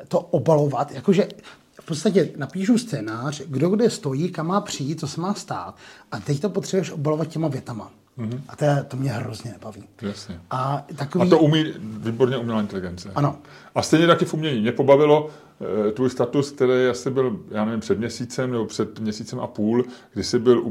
to 0.08 0.20
obalovat, 0.20 0.92
jakože 0.92 1.28
v 1.80 1.86
podstatě 1.86 2.30
napíšu 2.36 2.78
scénář, 2.78 3.42
kdo 3.46 3.68
kde 3.68 3.90
stojí, 3.90 4.30
kam 4.30 4.46
má 4.46 4.60
přijít, 4.60 5.00
co 5.00 5.08
se 5.08 5.20
má 5.20 5.34
stát 5.34 5.76
a 6.12 6.20
teď 6.20 6.40
to 6.40 6.50
potřebuješ 6.50 6.90
obalovat 6.90 7.28
těma 7.28 7.48
větama. 7.48 7.90
Mm-hmm. 8.18 8.40
A 8.48 8.56
to, 8.56 8.64
to 8.88 8.96
mě 8.96 9.10
hrozně 9.10 9.52
nebaví. 9.52 9.84
Jasně. 10.02 10.40
A, 10.50 10.86
takový... 10.96 11.26
a 11.26 11.30
to 11.30 11.38
umí 11.38 11.64
výborně 11.80 12.36
umělá 12.36 12.60
inteligence. 12.60 13.10
Ano. 13.14 13.38
A 13.74 13.82
stejně 13.82 14.06
taky 14.06 14.24
v 14.24 14.34
umění. 14.34 14.60
Mě 14.60 14.72
pobavilo 14.72 15.30
e, 15.88 15.92
tvůj 15.92 16.10
status, 16.10 16.50
který 16.50 16.86
asi 16.90 17.10
byl, 17.10 17.40
já 17.50 17.64
nevím, 17.64 17.80
před 17.80 17.98
měsícem 17.98 18.50
nebo 18.52 18.66
před 18.66 18.98
měsícem 18.98 19.40
a 19.40 19.46
půl, 19.46 19.84
kdy 20.12 20.24
jsi 20.24 20.38
byl 20.38 20.62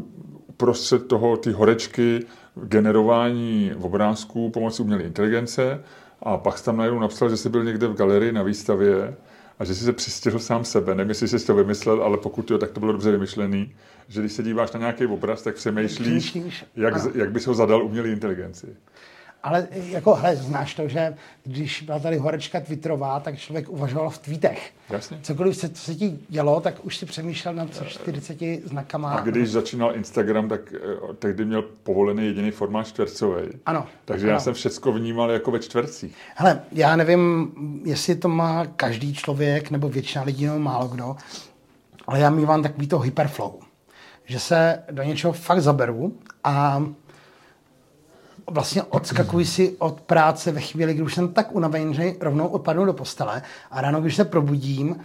uprostřed 0.47 1.07
toho, 1.07 1.37
ty 1.37 1.51
horečky 1.51 2.25
generování 2.63 3.71
obrázků 3.81 4.49
pomocí 4.49 4.83
umělé 4.83 5.03
inteligence 5.03 5.83
a 6.21 6.37
pak 6.37 6.57
jsi 6.57 6.65
tam 6.65 6.77
najednou 6.77 6.99
napsal, 6.99 7.29
že 7.29 7.37
jsi 7.37 7.49
byl 7.49 7.63
někde 7.63 7.87
v 7.87 7.93
galerii 7.93 8.31
na 8.31 8.43
výstavě 8.43 9.15
a 9.59 9.65
že 9.65 9.75
jsi 9.75 9.83
se 9.83 9.93
přistihl 9.93 10.39
sám 10.39 10.65
sebe. 10.65 10.95
Nevím, 10.95 11.09
jestli 11.09 11.27
jsi 11.27 11.45
to 11.45 11.55
vymyslel, 11.55 12.03
ale 12.03 12.17
pokud 12.17 12.51
jo, 12.51 12.57
tak 12.57 12.71
to 12.71 12.79
bylo 12.79 12.91
dobře 12.91 13.11
vymyšlený. 13.11 13.75
Že 14.07 14.19
když 14.19 14.33
se 14.33 14.43
díváš 14.43 14.71
na 14.71 14.79
nějaký 14.79 15.05
obraz, 15.05 15.41
tak 15.41 15.55
přemýšlíš, 15.55 16.37
jak, 16.75 16.93
jak 17.15 17.31
bys 17.31 17.47
ho 17.47 17.53
zadal 17.53 17.83
umělé 17.83 18.09
inteligenci. 18.09 18.67
Ale 19.43 19.67
jako, 19.71 20.13
hele, 20.13 20.35
znáš 20.35 20.73
to, 20.73 20.87
že 20.87 21.15
když 21.43 21.81
byla 21.81 21.99
tady 21.99 22.17
horečka 22.17 22.59
Twitterová, 22.59 23.19
tak 23.19 23.37
člověk 23.37 23.69
uvažoval 23.69 24.09
v 24.09 24.17
tweetech. 24.17 24.71
Jasně. 24.89 25.19
Cokoliv 25.21 25.57
se, 25.57 25.69
co 25.69 25.81
se 25.81 25.95
ti 25.95 26.19
dělo, 26.29 26.61
tak 26.61 26.85
už 26.85 26.97
si 26.97 27.05
přemýšlel 27.05 27.53
nad 27.53 27.69
40 27.87 28.37
znakama. 28.65 29.13
A 29.13 29.21
když 29.21 29.51
začínal 29.51 29.95
Instagram, 29.95 30.49
tak 30.49 30.73
eh, 30.73 31.13
tehdy 31.13 31.45
měl 31.45 31.61
povolený 31.61 32.25
jediný 32.25 32.51
formát 32.51 32.87
čtvercový. 32.87 33.43
Ano. 33.65 33.87
Takže 34.05 34.25
ano. 34.25 34.33
já 34.33 34.39
jsem 34.39 34.53
všecko 34.53 34.91
vnímal 34.91 35.31
jako 35.31 35.51
ve 35.51 35.59
čtvercích. 35.59 36.15
Hele, 36.35 36.61
já 36.71 36.95
nevím, 36.95 37.51
jestli 37.85 38.15
to 38.15 38.29
má 38.29 38.65
každý 38.65 39.13
člověk, 39.13 39.71
nebo 39.71 39.89
většina 39.89 40.23
lidí, 40.23 40.45
nebo 40.45 40.59
málo 40.59 40.87
kdo, 40.87 41.15
ale 42.07 42.19
já 42.19 42.29
mývám 42.29 42.63
takový 42.63 42.87
to 42.87 42.99
hyperflow. 42.99 43.53
Že 44.25 44.39
se 44.39 44.83
do 44.91 45.03
něčeho 45.03 45.33
fakt 45.33 45.61
zaberu 45.61 46.17
a 46.43 46.83
vlastně 48.51 48.83
odskakuji 48.83 49.45
si 49.45 49.75
od 49.79 50.01
práce 50.01 50.51
ve 50.51 50.61
chvíli, 50.61 50.93
kdy 50.93 51.03
už 51.03 51.15
jsem 51.15 51.33
tak 51.33 51.55
unavený, 51.55 51.93
že 51.93 52.13
rovnou 52.19 52.47
odpadnu 52.47 52.85
do 52.85 52.93
postele 52.93 53.41
a 53.71 53.81
ráno, 53.81 54.01
když 54.01 54.15
se 54.15 54.25
probudím, 54.25 54.95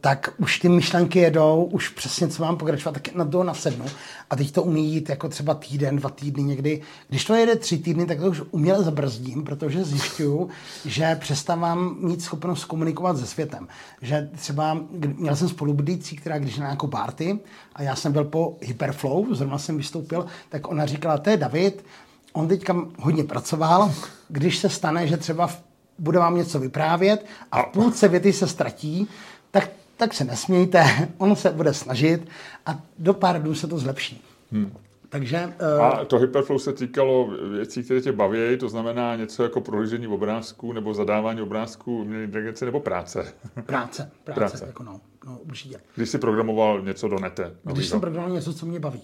tak 0.00 0.34
už 0.38 0.58
ty 0.58 0.68
myšlenky 0.68 1.18
jedou, 1.18 1.68
už 1.72 1.88
přesně 1.88 2.28
co 2.28 2.42
mám 2.42 2.56
pokračovat, 2.56 2.92
tak 2.92 3.14
na 3.14 3.24
to 3.24 3.44
nasednu. 3.44 3.84
A 4.30 4.36
teď 4.36 4.52
to 4.52 4.62
umí 4.62 4.92
jít 4.92 5.08
jako 5.08 5.28
třeba 5.28 5.54
týden, 5.54 5.96
dva 5.96 6.10
týdny 6.10 6.42
někdy. 6.42 6.82
Když 7.08 7.24
to 7.24 7.34
jede 7.34 7.56
tři 7.56 7.78
týdny, 7.78 8.06
tak 8.06 8.20
to 8.20 8.30
už 8.30 8.42
uměle 8.50 8.84
zabrzdím, 8.84 9.44
protože 9.44 9.84
zjišťuju, 9.84 10.48
že 10.84 11.16
přestávám 11.20 11.96
mít 12.00 12.22
schopnost 12.22 12.64
komunikovat 12.64 13.18
se 13.18 13.26
světem. 13.26 13.68
Že 14.02 14.30
třeba 14.36 14.80
měl 15.16 15.36
jsem 15.36 15.48
spolubydlící, 15.48 16.16
která 16.16 16.38
když 16.38 16.58
na 16.58 16.64
nějakou 16.64 16.86
party 16.86 17.38
a 17.74 17.82
já 17.82 17.96
jsem 17.96 18.12
byl 18.12 18.24
po 18.24 18.56
Hyperflow, 18.60 19.34
zrovna 19.34 19.58
jsem 19.58 19.76
vystoupil, 19.76 20.26
tak 20.48 20.70
ona 20.70 20.86
říkala, 20.86 21.18
to 21.18 21.30
je 21.30 21.36
David, 21.36 21.84
on 22.32 22.48
teďka 22.48 22.76
hodně 22.98 23.24
pracoval, 23.24 23.92
když 24.28 24.58
se 24.58 24.68
stane, 24.68 25.06
že 25.06 25.16
třeba 25.16 25.50
bude 25.98 26.18
vám 26.18 26.36
něco 26.36 26.60
vyprávět 26.60 27.26
a 27.52 27.62
v 27.62 27.66
půlce 27.66 28.08
věty 28.08 28.32
se 28.32 28.46
ztratí, 28.46 29.08
tak, 29.50 29.70
tak 29.96 30.14
se 30.14 30.24
nesmějte, 30.24 31.08
on 31.18 31.36
se 31.36 31.50
bude 31.50 31.74
snažit 31.74 32.28
a 32.66 32.80
do 32.98 33.14
pár 33.14 33.42
dnů 33.42 33.54
se 33.54 33.66
to 33.66 33.78
zlepší. 33.78 34.24
Hmm. 34.52 34.72
Takže, 35.08 35.52
uh, 35.76 35.84
a 35.84 36.04
to 36.04 36.18
hyperflow 36.18 36.58
se 36.58 36.72
týkalo 36.72 37.30
věcí, 37.50 37.82
které 37.82 38.00
tě 38.00 38.12
baví, 38.12 38.38
to 38.60 38.68
znamená 38.68 39.16
něco 39.16 39.42
jako 39.42 39.60
prohlížení 39.60 40.06
obrázků 40.06 40.72
nebo 40.72 40.94
zadávání 40.94 41.40
obrázků 41.40 41.98
umělé 41.98 42.24
inteligence 42.24 42.64
nebo 42.64 42.80
práce? 42.80 43.34
Práce, 43.66 44.10
práce, 44.24 44.34
práce. 44.34 44.64
Jako 44.66 44.82
no, 44.82 45.00
no, 45.26 45.38
určitě. 45.38 45.80
Když 45.96 46.08
jsi 46.08 46.18
programoval 46.18 46.80
něco 46.80 47.08
do 47.08 47.18
nete? 47.18 47.56
Když 47.64 47.86
jsem 47.86 48.00
programoval 48.00 48.34
něco, 48.34 48.54
co 48.54 48.66
mě 48.66 48.80
baví. 48.80 49.02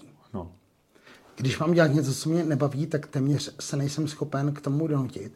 Když 1.39 1.59
mám 1.59 1.73
dělat 1.73 1.87
něco, 1.87 2.13
co 2.13 2.29
mě 2.29 2.43
nebaví, 2.43 2.87
tak 2.87 3.07
téměř 3.07 3.55
se 3.59 3.77
nejsem 3.77 4.07
schopen 4.07 4.53
k 4.53 4.61
tomu 4.61 4.87
donutit. 4.87 5.31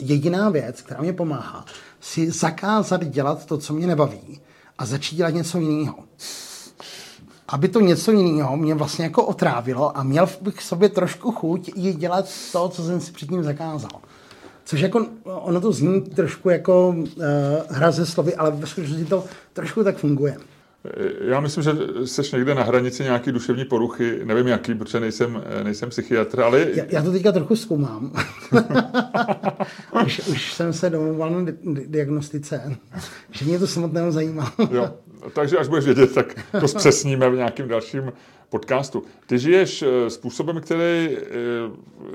Jediná 0.00 0.50
věc, 0.50 0.82
která 0.82 1.00
mě 1.00 1.12
pomáhá, 1.12 1.64
si 2.00 2.30
zakázat 2.30 3.04
dělat 3.04 3.46
to, 3.46 3.58
co 3.58 3.74
mě 3.74 3.86
nebaví 3.86 4.40
a 4.78 4.86
začít 4.86 5.16
dělat 5.16 5.34
něco 5.34 5.58
jiného. 5.58 5.98
Aby 7.48 7.68
to 7.68 7.80
něco 7.80 8.12
jiného 8.12 8.56
mě 8.56 8.74
vlastně 8.74 9.04
jako 9.04 9.24
otrávilo 9.24 9.98
a 9.98 10.02
měl 10.02 10.28
bych 10.40 10.62
sobě 10.62 10.88
trošku 10.88 11.32
chuť 11.32 11.70
i 11.74 11.92
dělat 11.92 12.28
to, 12.52 12.68
co 12.68 12.84
jsem 12.84 13.00
si 13.00 13.12
předtím 13.12 13.44
zakázal. 13.44 14.00
Což 14.64 14.80
jako, 14.80 15.06
ono 15.24 15.60
to 15.60 15.72
zní 15.72 16.00
trošku 16.00 16.50
jako 16.50 16.88
uh, 16.88 17.24
hra 17.68 17.90
ze 17.90 18.06
slovy, 18.06 18.36
ale 18.36 18.50
ve 18.50 18.66
skutečnosti 18.66 19.04
to 19.04 19.24
trošku 19.52 19.84
tak 19.84 19.96
funguje. 19.96 20.38
Já 21.20 21.40
myslím, 21.40 21.62
že 21.62 21.72
jsi 22.04 22.36
někde 22.36 22.54
na 22.54 22.62
hranici 22.62 23.02
nějaký 23.02 23.32
duševní 23.32 23.64
poruchy, 23.64 24.20
nevím 24.24 24.46
jaký, 24.46 24.74
protože 24.74 25.00
nejsem, 25.00 25.42
nejsem 25.62 25.90
psychiatr, 25.90 26.40
ale... 26.40 26.66
Já, 26.74 26.84
já 26.88 27.02
to 27.02 27.12
teďka 27.12 27.32
trochu 27.32 27.56
zkoumám. 27.56 28.12
už, 30.06 30.18
už 30.28 30.52
jsem 30.52 30.72
se 30.72 30.90
domluval 30.90 31.30
na 31.30 31.40
di- 31.44 31.86
diagnostice, 31.86 32.76
že 33.30 33.44
mě 33.44 33.58
to 33.58 33.66
samotného 33.66 34.12
zajímá. 34.12 34.54
jo, 34.70 34.90
takže 35.32 35.56
až 35.56 35.68
budeš 35.68 35.84
vědět, 35.84 36.14
tak 36.14 36.46
to 36.60 36.68
zpřesníme 36.68 37.30
v 37.30 37.36
nějakým 37.36 37.68
dalším 37.68 38.12
podcastu. 38.48 39.02
Ty 39.26 39.38
žiješ 39.38 39.82
eh, 39.82 40.10
způsobem, 40.10 40.60
který, 40.60 41.16
eh, 41.16 41.18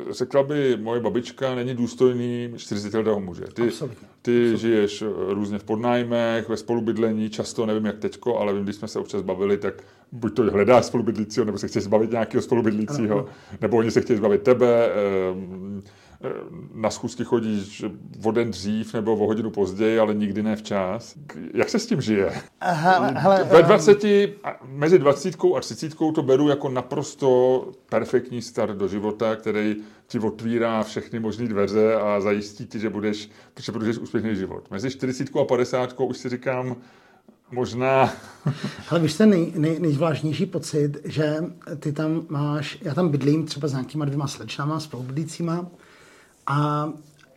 řekla 0.09 0.43
by 0.43 0.78
moje 0.78 1.01
babička, 1.01 1.55
není 1.55 1.74
důstojný 1.74 2.53
40 2.57 2.97
letého 2.97 3.20
muže. 3.20 3.43
Ty, 3.53 3.62
Absolutně. 3.62 4.07
ty 4.22 4.32
Absolutně. 4.32 4.57
žiješ 4.57 5.01
eh, 5.01 5.05
různě 5.34 5.59
v 5.59 5.64
podnájmech, 5.64 6.49
ve 6.49 6.57
spolubydlení, 6.57 7.30
často, 7.30 7.66
nevím 7.66 7.86
jak 7.86 7.99
teďko, 7.99 8.38
ale 8.38 8.53
vím, 8.53 8.64
když 8.64 8.76
jsme 8.76 8.88
se 8.88 8.99
občas 8.99 9.22
bavili, 9.22 9.57
tak 9.57 9.84
buď 10.12 10.36
to 10.36 10.43
hledáš 10.43 10.86
spolubydlícího, 10.86 11.45
nebo 11.45 11.57
se 11.57 11.68
chceš 11.68 11.84
zbavit 11.84 12.12
nějakého 12.12 12.41
spolubydlícího, 12.41 13.26
nebo 13.62 13.78
oni 13.78 13.91
se 13.91 14.01
chtějí 14.01 14.18
zbavit 14.18 14.41
tebe, 14.41 14.89
na 16.74 16.89
schůzky 16.89 17.24
chodíš 17.24 17.84
o 18.24 18.32
den 18.32 18.51
dřív 18.51 18.93
nebo 18.93 19.13
o 19.15 19.28
hodinu 19.28 19.51
později, 19.51 19.99
ale 19.99 20.13
nikdy 20.13 20.43
ne 20.43 20.55
včas. 20.55 21.15
Jak 21.53 21.69
se 21.69 21.80
s 21.80 21.86
tím 21.86 22.01
žije? 22.01 22.41
Aha, 22.61 23.11
hele, 23.15 23.43
Ve 23.43 23.63
20, 23.63 24.03
mezi 24.65 24.99
20 24.99 25.36
a 25.57 25.59
30 25.59 25.95
to 26.15 26.24
beru 26.24 26.49
jako 26.49 26.69
naprosto 26.69 27.72
perfektní 27.89 28.41
start 28.41 28.78
do 28.78 28.88
života, 28.88 29.36
který 29.36 29.76
ti 30.07 30.19
otvírá 30.19 30.84
všechny 30.84 31.19
možné 31.19 31.47
dveře 31.47 31.95
a 31.95 32.19
zajistí 32.19 32.65
ti, 32.65 32.80
že 32.80 32.89
budeš, 32.89 33.30
že 33.59 33.72
budeš 33.72 33.97
úspěšný 33.97 34.36
život. 34.36 34.72
Mezi 34.72 34.91
40 34.91 35.36
a 35.41 35.45
50 35.45 35.99
už 35.99 36.17
si 36.17 36.30
říkám, 36.30 36.76
možná... 37.51 38.13
Ale 38.89 38.99
víš, 38.99 39.13
ten 39.13 39.30
nej, 39.30 39.53
nej, 39.55 39.80
nejzvláštnější 39.80 40.45
pocit, 40.45 40.97
že 41.05 41.36
ty 41.80 41.93
tam 41.93 42.26
máš, 42.30 42.78
já 42.82 42.93
tam 42.93 43.09
bydlím 43.09 43.45
třeba 43.45 43.67
s 43.67 43.72
nějakýma 43.72 44.05
dvěma 44.05 44.28
slečnama, 44.28 44.80
spolubydlícíma 44.80 45.67
a, 46.48 46.89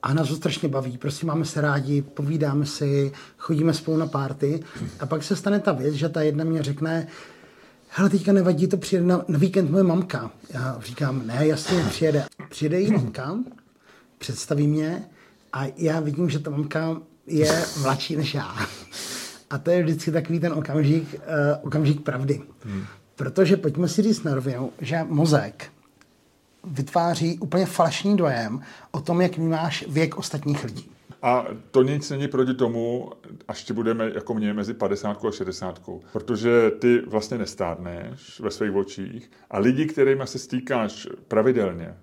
a 0.03 0.15
nás 0.15 0.29
to 0.29 0.37
strašně 0.37 0.69
baví. 0.69 0.99
Prostě 0.99 1.27
máme 1.27 1.45
se 1.45 1.61
rádi, 1.61 2.03
povídáme 2.03 2.67
si, 2.67 3.13
chodíme 3.39 3.75
spolu 3.75 3.97
na 3.97 4.07
párty 4.07 4.65
a 5.01 5.07
pak 5.07 5.23
se 5.23 5.37
stane 5.37 5.61
ta 5.61 5.73
věc, 5.73 5.95
že 5.95 6.09
ta 6.09 6.23
jedna 6.23 6.45
mě 6.45 6.63
řekne, 6.63 7.07
hele, 7.89 8.11
teďka 8.11 8.33
nevadí, 8.33 8.67
to 8.67 8.77
přijede 8.77 9.07
na, 9.07 9.25
na 9.29 9.39
víkend 9.39 9.71
moje 9.71 9.85
mamka. 9.85 10.31
Já 10.51 10.79
říkám, 10.85 11.27
ne, 11.27 11.47
jasně, 11.47 11.85
přijede. 11.89 12.25
Přijede 12.49 12.81
jí 12.81 12.93
mamka, 12.93 13.39
představí 14.19 14.67
mě 14.67 15.05
a 15.53 15.67
já 15.77 16.01
vidím, 16.01 16.31
že 16.31 16.39
ta 16.39 16.51
mamka 16.51 16.97
je 17.27 17.65
mladší 17.83 18.17
než 18.17 18.35
já. 18.35 18.57
A 19.51 19.59
to 19.59 19.71
je 19.71 19.83
vždycky 19.83 20.13
takový 20.13 20.41
ten 20.41 20.53
okamžik, 20.53 21.15
uh, 21.15 21.21
okamžik 21.63 22.01
pravdy. 22.01 22.43
Hmm. 22.65 22.85
Protože 23.17 23.57
pojďme 23.57 23.89
si 23.89 24.03
říct 24.03 24.23
na 24.23 24.35
rovinu, 24.35 24.71
že 24.81 25.01
mozek 25.09 25.65
vytváří 26.67 27.39
úplně 27.39 27.67
falešný 27.67 28.17
dojem 28.17 28.61
o 28.91 29.01
tom, 29.01 29.21
jak 29.21 29.37
vnímáš 29.37 29.85
věk 29.89 30.17
ostatních 30.17 30.65
lidí. 30.65 30.91
A 31.23 31.47
to 31.71 31.83
nic 31.83 32.11
není 32.11 32.29
proti 32.29 32.55
tomu, 32.55 33.11
až 33.49 33.65
ti 33.65 33.73
budeme 33.73 34.11
jako 34.15 34.35
mě 34.35 34.55
mezi 34.55 34.75
50 34.75 35.25
a 35.25 35.31
60. 35.31 35.83
Protože 36.13 36.71
ty 36.71 36.99
vlastně 36.99 37.39
nestárneš 37.39 38.41
ve 38.41 38.51
svých 38.51 38.75
očích 38.75 39.31
a 39.51 39.59
lidi, 39.59 39.87
kterými 39.87 40.27
se 40.27 40.39
stýkáš 40.39 41.09
pravidelně, 41.29 41.95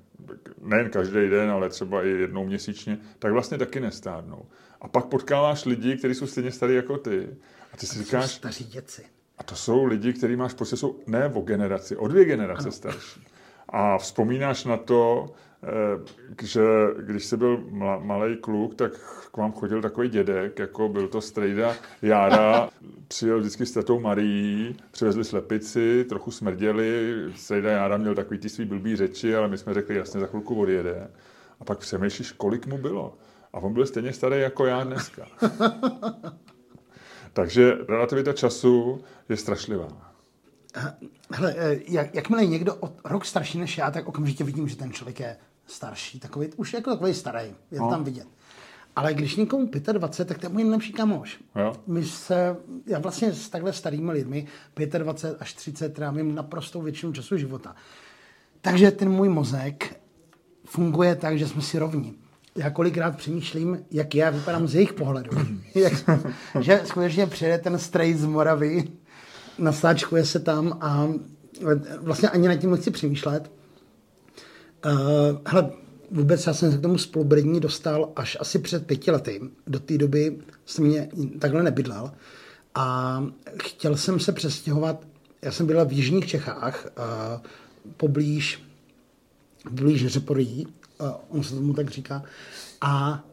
nejen 0.62 0.90
každý 0.90 1.30
den, 1.30 1.50
ale 1.52 1.70
třeba 1.70 2.04
i 2.04 2.10
jednou 2.10 2.46
měsíčně, 2.46 2.98
tak 3.20 3.32
vlastně 3.32 3.58
taky 3.58 3.80
nestárnou. 3.80 4.46
A 4.82 4.88
pak 4.88 5.06
potkáváš 5.06 5.66
lidi, 5.66 5.98
kteří 5.98 6.16
jsou 6.16 6.28
stejně 6.28 6.52
starý 6.52 6.76
jako 6.76 6.98
ty. 6.98 7.28
A 7.74 7.78
ty 7.78 7.86
si 7.86 8.00
a 8.00 8.04
říkáš... 8.04 8.32
Staří 8.32 8.64
děci. 8.64 9.04
A 9.38 9.44
to 9.44 9.56
jsou 9.56 9.86
lidi, 9.86 10.14
kteří 10.14 10.36
máš 10.36 10.54
pocit, 10.54 10.78
jsou 10.78 11.00
ne 11.08 11.28
o 11.28 11.42
generaci, 11.42 11.96
o 11.96 12.08
dvě 12.08 12.26
generace 12.26 12.64
ano. 12.64 12.72
starší. 12.72 13.22
A 13.72 13.98
vzpomínáš 13.98 14.66
na 14.66 14.78
to, 14.78 15.30
eh, 15.64 16.46
že 16.46 16.62
když 17.00 17.26
jsi 17.26 17.38
byl 17.38 17.64
malý 18.04 18.38
kluk, 18.38 18.76
tak 18.76 18.92
k 19.32 19.38
vám 19.38 19.52
chodil 19.52 19.82
takový 19.82 20.10
dědek, 20.10 20.60
jako 20.60 20.90
byl 20.90 21.08
to 21.08 21.22
strejda 21.22 21.76
Jára, 22.02 22.70
přijel 23.08 23.40
vždycky 23.40 23.66
s 23.66 23.72
tetou 23.72 24.00
Marií, 24.00 24.76
přivezli 24.92 25.24
slepici, 25.24 26.06
trochu 26.10 26.32
smrděli, 26.32 27.16
strejda 27.36 27.72
Jára 27.72 27.98
měl 27.98 28.16
takový 28.16 28.40
ty 28.40 28.50
svý 28.50 28.66
blbý 28.66 28.96
řeči, 28.96 29.36
ale 29.36 29.48
my 29.48 29.58
jsme 29.58 29.74
řekli, 29.74 29.96
jasně, 29.96 30.20
za 30.20 30.28
chvilku 30.28 30.62
odjede. 30.62 31.12
A 31.60 31.64
pak 31.64 31.80
přemýšlíš, 31.80 32.32
kolik 32.32 32.68
mu 32.68 32.78
bylo. 32.78 33.18
A 33.54 33.58
on 33.58 33.74
byl 33.74 33.86
stejně 33.86 34.14
starý 34.14 34.40
jako 34.40 34.66
já 34.66 34.84
dneska. 34.84 35.26
Takže 37.34 37.78
relativita 37.90 38.34
času 38.34 39.02
je 39.30 39.38
strašlivá. 39.38 40.11
Hele, 41.32 41.56
eh, 41.58 41.80
jak, 41.88 42.16
jakmile 42.16 42.44
je 42.44 42.48
někdo 42.48 42.76
o 42.76 42.94
rok 43.06 43.26
starší 43.26 43.58
než 43.58 43.78
já, 43.78 43.92
tak 43.92 44.08
okamžitě 44.08 44.44
vidím, 44.44 44.68
že 44.68 44.76
ten 44.76 44.94
člověk 44.94 45.20
je 45.20 45.38
starší, 45.66 46.20
takový, 46.20 46.48
už 46.56 46.74
jako 46.74 46.92
takový 46.92 47.14
starý, 47.14 47.48
je 47.72 47.78
to 47.78 47.84
no. 47.84 47.90
tam 47.90 48.04
vidět. 48.04 48.28
Ale 48.96 49.14
když 49.14 49.36
někomu 49.36 49.70
25, 49.94 50.28
tak 50.28 50.38
to 50.38 50.46
je 50.46 50.50
můj 50.50 50.64
nejlepší 50.64 50.94
kamoš. 50.94 51.40
Jo. 51.56 51.74
My 51.88 52.04
se, 52.06 52.58
já 52.86 53.00
vlastně 53.00 53.34
s 53.34 53.50
takhle 53.50 53.74
starými 53.74 54.12
lidmi 54.12 54.48
25 54.98 55.42
až 55.42 55.54
30 55.54 55.94
trávím 55.94 56.36
naprostou 56.36 56.82
většinu 56.82 57.14
času 57.14 57.38
života. 57.38 57.76
Takže 58.62 58.92
ten 58.92 59.10
můj 59.10 59.30
mozek 59.30 60.02
funguje 60.66 61.16
tak, 61.16 61.38
že 61.38 61.48
jsme 61.48 61.62
si 61.62 61.80
rovní. 61.80 62.18
Já 62.56 62.70
kolikrát 62.70 63.18
přemýšlím, 63.18 63.86
jak 63.92 64.16
já 64.16 64.30
vypadám 64.30 64.68
z 64.68 64.76
jejich 64.76 64.94
pohledu. 64.94 65.32
jak, 65.76 65.94
že 66.60 66.82
skutečně 66.86 67.28
přijede 67.28 67.58
ten 67.58 67.80
strej 67.80 68.14
z 68.14 68.26
Moravy, 68.26 68.88
nasáčkuje 69.58 70.26
se 70.26 70.40
tam 70.40 70.78
a 70.82 71.10
vlastně 72.02 72.30
ani 72.30 72.48
nad 72.48 72.56
tím 72.56 72.72
nechci 72.72 72.92
přemýšlet. 72.92 73.52
Uh, 74.86 74.92
hele, 75.46 75.72
vůbec 76.12 76.48
já 76.48 76.54
jsem 76.54 76.72
se 76.72 76.78
k 76.78 76.82
tomu 76.82 76.98
spolubydlení 76.98 77.60
dostal 77.60 78.12
až 78.16 78.38
asi 78.40 78.60
před 78.60 78.88
pěti 78.88 79.12
lety. 79.12 79.42
Do 79.68 79.80
té 79.80 79.98
doby 79.98 80.38
jsem 80.66 80.86
mě 80.86 81.10
takhle 81.40 81.64
nebydlel 81.64 82.12
a 82.76 83.24
chtěl 83.64 83.98
jsem 83.98 84.20
se 84.20 84.32
přestěhovat, 84.32 85.08
já 85.42 85.52
jsem 85.52 85.66
byl 85.68 85.86
v 85.86 85.92
Jižních 85.92 86.28
Čechách, 86.28 86.86
uh, 86.86 87.42
poblíž, 87.98 88.64
poblíž 89.64 90.08
Řeporí, 90.08 90.68
on 91.30 91.44
se 91.44 91.56
tomu 91.56 91.74
tak 91.74 91.90
říká, 91.90 92.24
a 92.82 93.24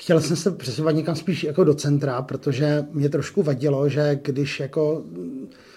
chtěl 0.00 0.20
jsem 0.20 0.36
se 0.36 0.50
přestěhovat 0.50 0.94
někam 0.94 1.16
spíš 1.16 1.44
jako 1.44 1.64
do 1.64 1.74
centra, 1.74 2.22
protože 2.22 2.84
mě 2.92 3.08
trošku 3.08 3.42
vadilo, 3.42 3.88
že 3.88 4.20
když 4.22 4.60
jako 4.60 5.02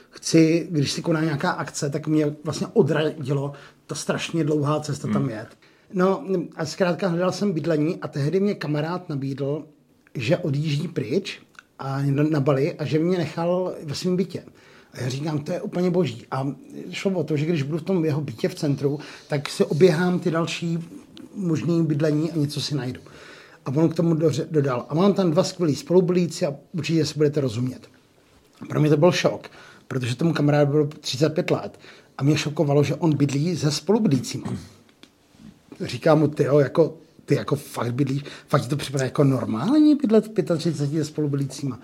chci, 0.10 0.68
když 0.72 0.92
si 0.92 1.02
koná 1.02 1.22
nějaká 1.22 1.52
akce, 1.52 1.90
tak 1.90 2.08
mě 2.08 2.36
vlastně 2.44 2.68
odradilo 2.74 3.54
ta 3.88 3.96
strašně 3.96 4.44
dlouhá 4.44 4.80
cesta 4.80 5.08
hmm. 5.08 5.14
tam 5.14 5.30
jet. 5.30 5.48
No 5.94 6.24
a 6.56 6.66
zkrátka 6.66 7.08
hledal 7.08 7.32
jsem 7.32 7.52
bydlení 7.52 7.98
a 8.02 8.08
tehdy 8.08 8.40
mě 8.40 8.56
kamarád 8.56 9.10
nabídl, 9.10 9.66
že 10.16 10.38
odjíždí 10.38 10.88
pryč 10.88 11.42
a 11.80 12.02
na 12.30 12.40
Bali 12.40 12.74
a 12.74 12.86
že 12.86 13.00
mě 13.00 13.18
nechal 13.18 13.76
ve 13.84 13.96
svém 13.96 14.16
bytě. 14.16 14.44
A 14.94 15.02
já 15.02 15.10
říkám, 15.10 15.40
to 15.40 15.52
je 15.52 15.62
úplně 15.62 15.92
boží. 15.92 16.26
A 16.32 16.48
šlo 16.92 17.12
o 17.12 17.24
to, 17.24 17.38
že 17.38 17.46
když 17.46 17.64
budu 17.64 17.78
v 17.78 17.84
tom 17.84 18.06
jeho 18.06 18.22
bytě 18.22 18.50
v 18.50 18.56
centru, 18.56 19.00
tak 19.28 19.50
si 19.50 19.66
oběhám 19.66 20.20
ty 20.20 20.32
další 20.32 20.80
možný 21.36 21.86
bydlení 21.86 22.32
a 22.32 22.38
něco 22.38 22.62
si 22.62 22.76
najdu. 22.76 23.02
A 23.66 23.72
on 23.76 23.90
k 23.90 23.96
tomu 23.96 24.18
dodal. 24.52 24.86
A 24.90 24.96
mám 24.96 25.14
tam 25.14 25.32
dva 25.32 25.44
skvělí 25.44 25.76
spolubydlíci 25.76 26.46
a 26.46 26.56
určitě 26.74 27.06
si 27.06 27.14
budete 27.14 27.42
rozumět. 27.42 27.90
Pro 28.70 28.80
mě 28.80 28.90
to 28.90 28.98
byl 28.98 29.12
šok, 29.12 29.50
protože 29.88 30.16
tomu 30.16 30.34
kamarádu 30.34 30.72
bylo 30.72 30.88
35 30.88 31.52
let 31.52 31.80
a 32.18 32.24
mě 32.24 32.38
šokovalo, 32.38 32.84
že 32.84 32.96
on 32.96 33.18
bydlí 33.18 33.58
se 33.58 33.72
spolubydlícíma 33.72 34.54
říkám 35.82 36.20
mu, 36.20 36.28
ty, 36.28 36.44
jako, 36.44 36.98
ty 37.26 37.36
jako 37.36 37.56
fakt 37.56 37.94
bydlíš, 37.94 38.24
fakt 38.48 38.62
ti 38.62 38.68
to 38.68 38.76
připadá 38.76 39.04
jako 39.04 39.24
normální 39.24 39.96
bydlet 39.96 40.28
v 40.28 40.58
35 40.58 41.04
se 41.04 41.06
spolubydlícíma. 41.06 41.80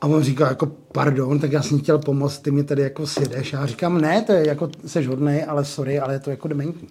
A 0.00 0.06
on 0.06 0.22
říká 0.22 0.48
jako, 0.48 0.66
pardon, 0.66 1.38
tak 1.38 1.52
já 1.52 1.62
jsem 1.62 1.78
chtěl 1.78 1.98
pomoct, 1.98 2.38
ty 2.38 2.50
mě 2.50 2.64
tady 2.64 2.82
jako 2.82 3.06
sjedeš. 3.06 3.54
A 3.54 3.60
já 3.60 3.66
říkám, 3.66 4.00
ne, 4.00 4.22
to 4.22 4.32
je 4.32 4.48
jako, 4.48 4.70
jsi 4.86 5.04
hodnej, 5.04 5.44
ale 5.48 5.64
sorry, 5.64 5.98
ale 5.98 6.12
je 6.12 6.18
to 6.18 6.30
jako 6.30 6.48
dementní. 6.48 6.88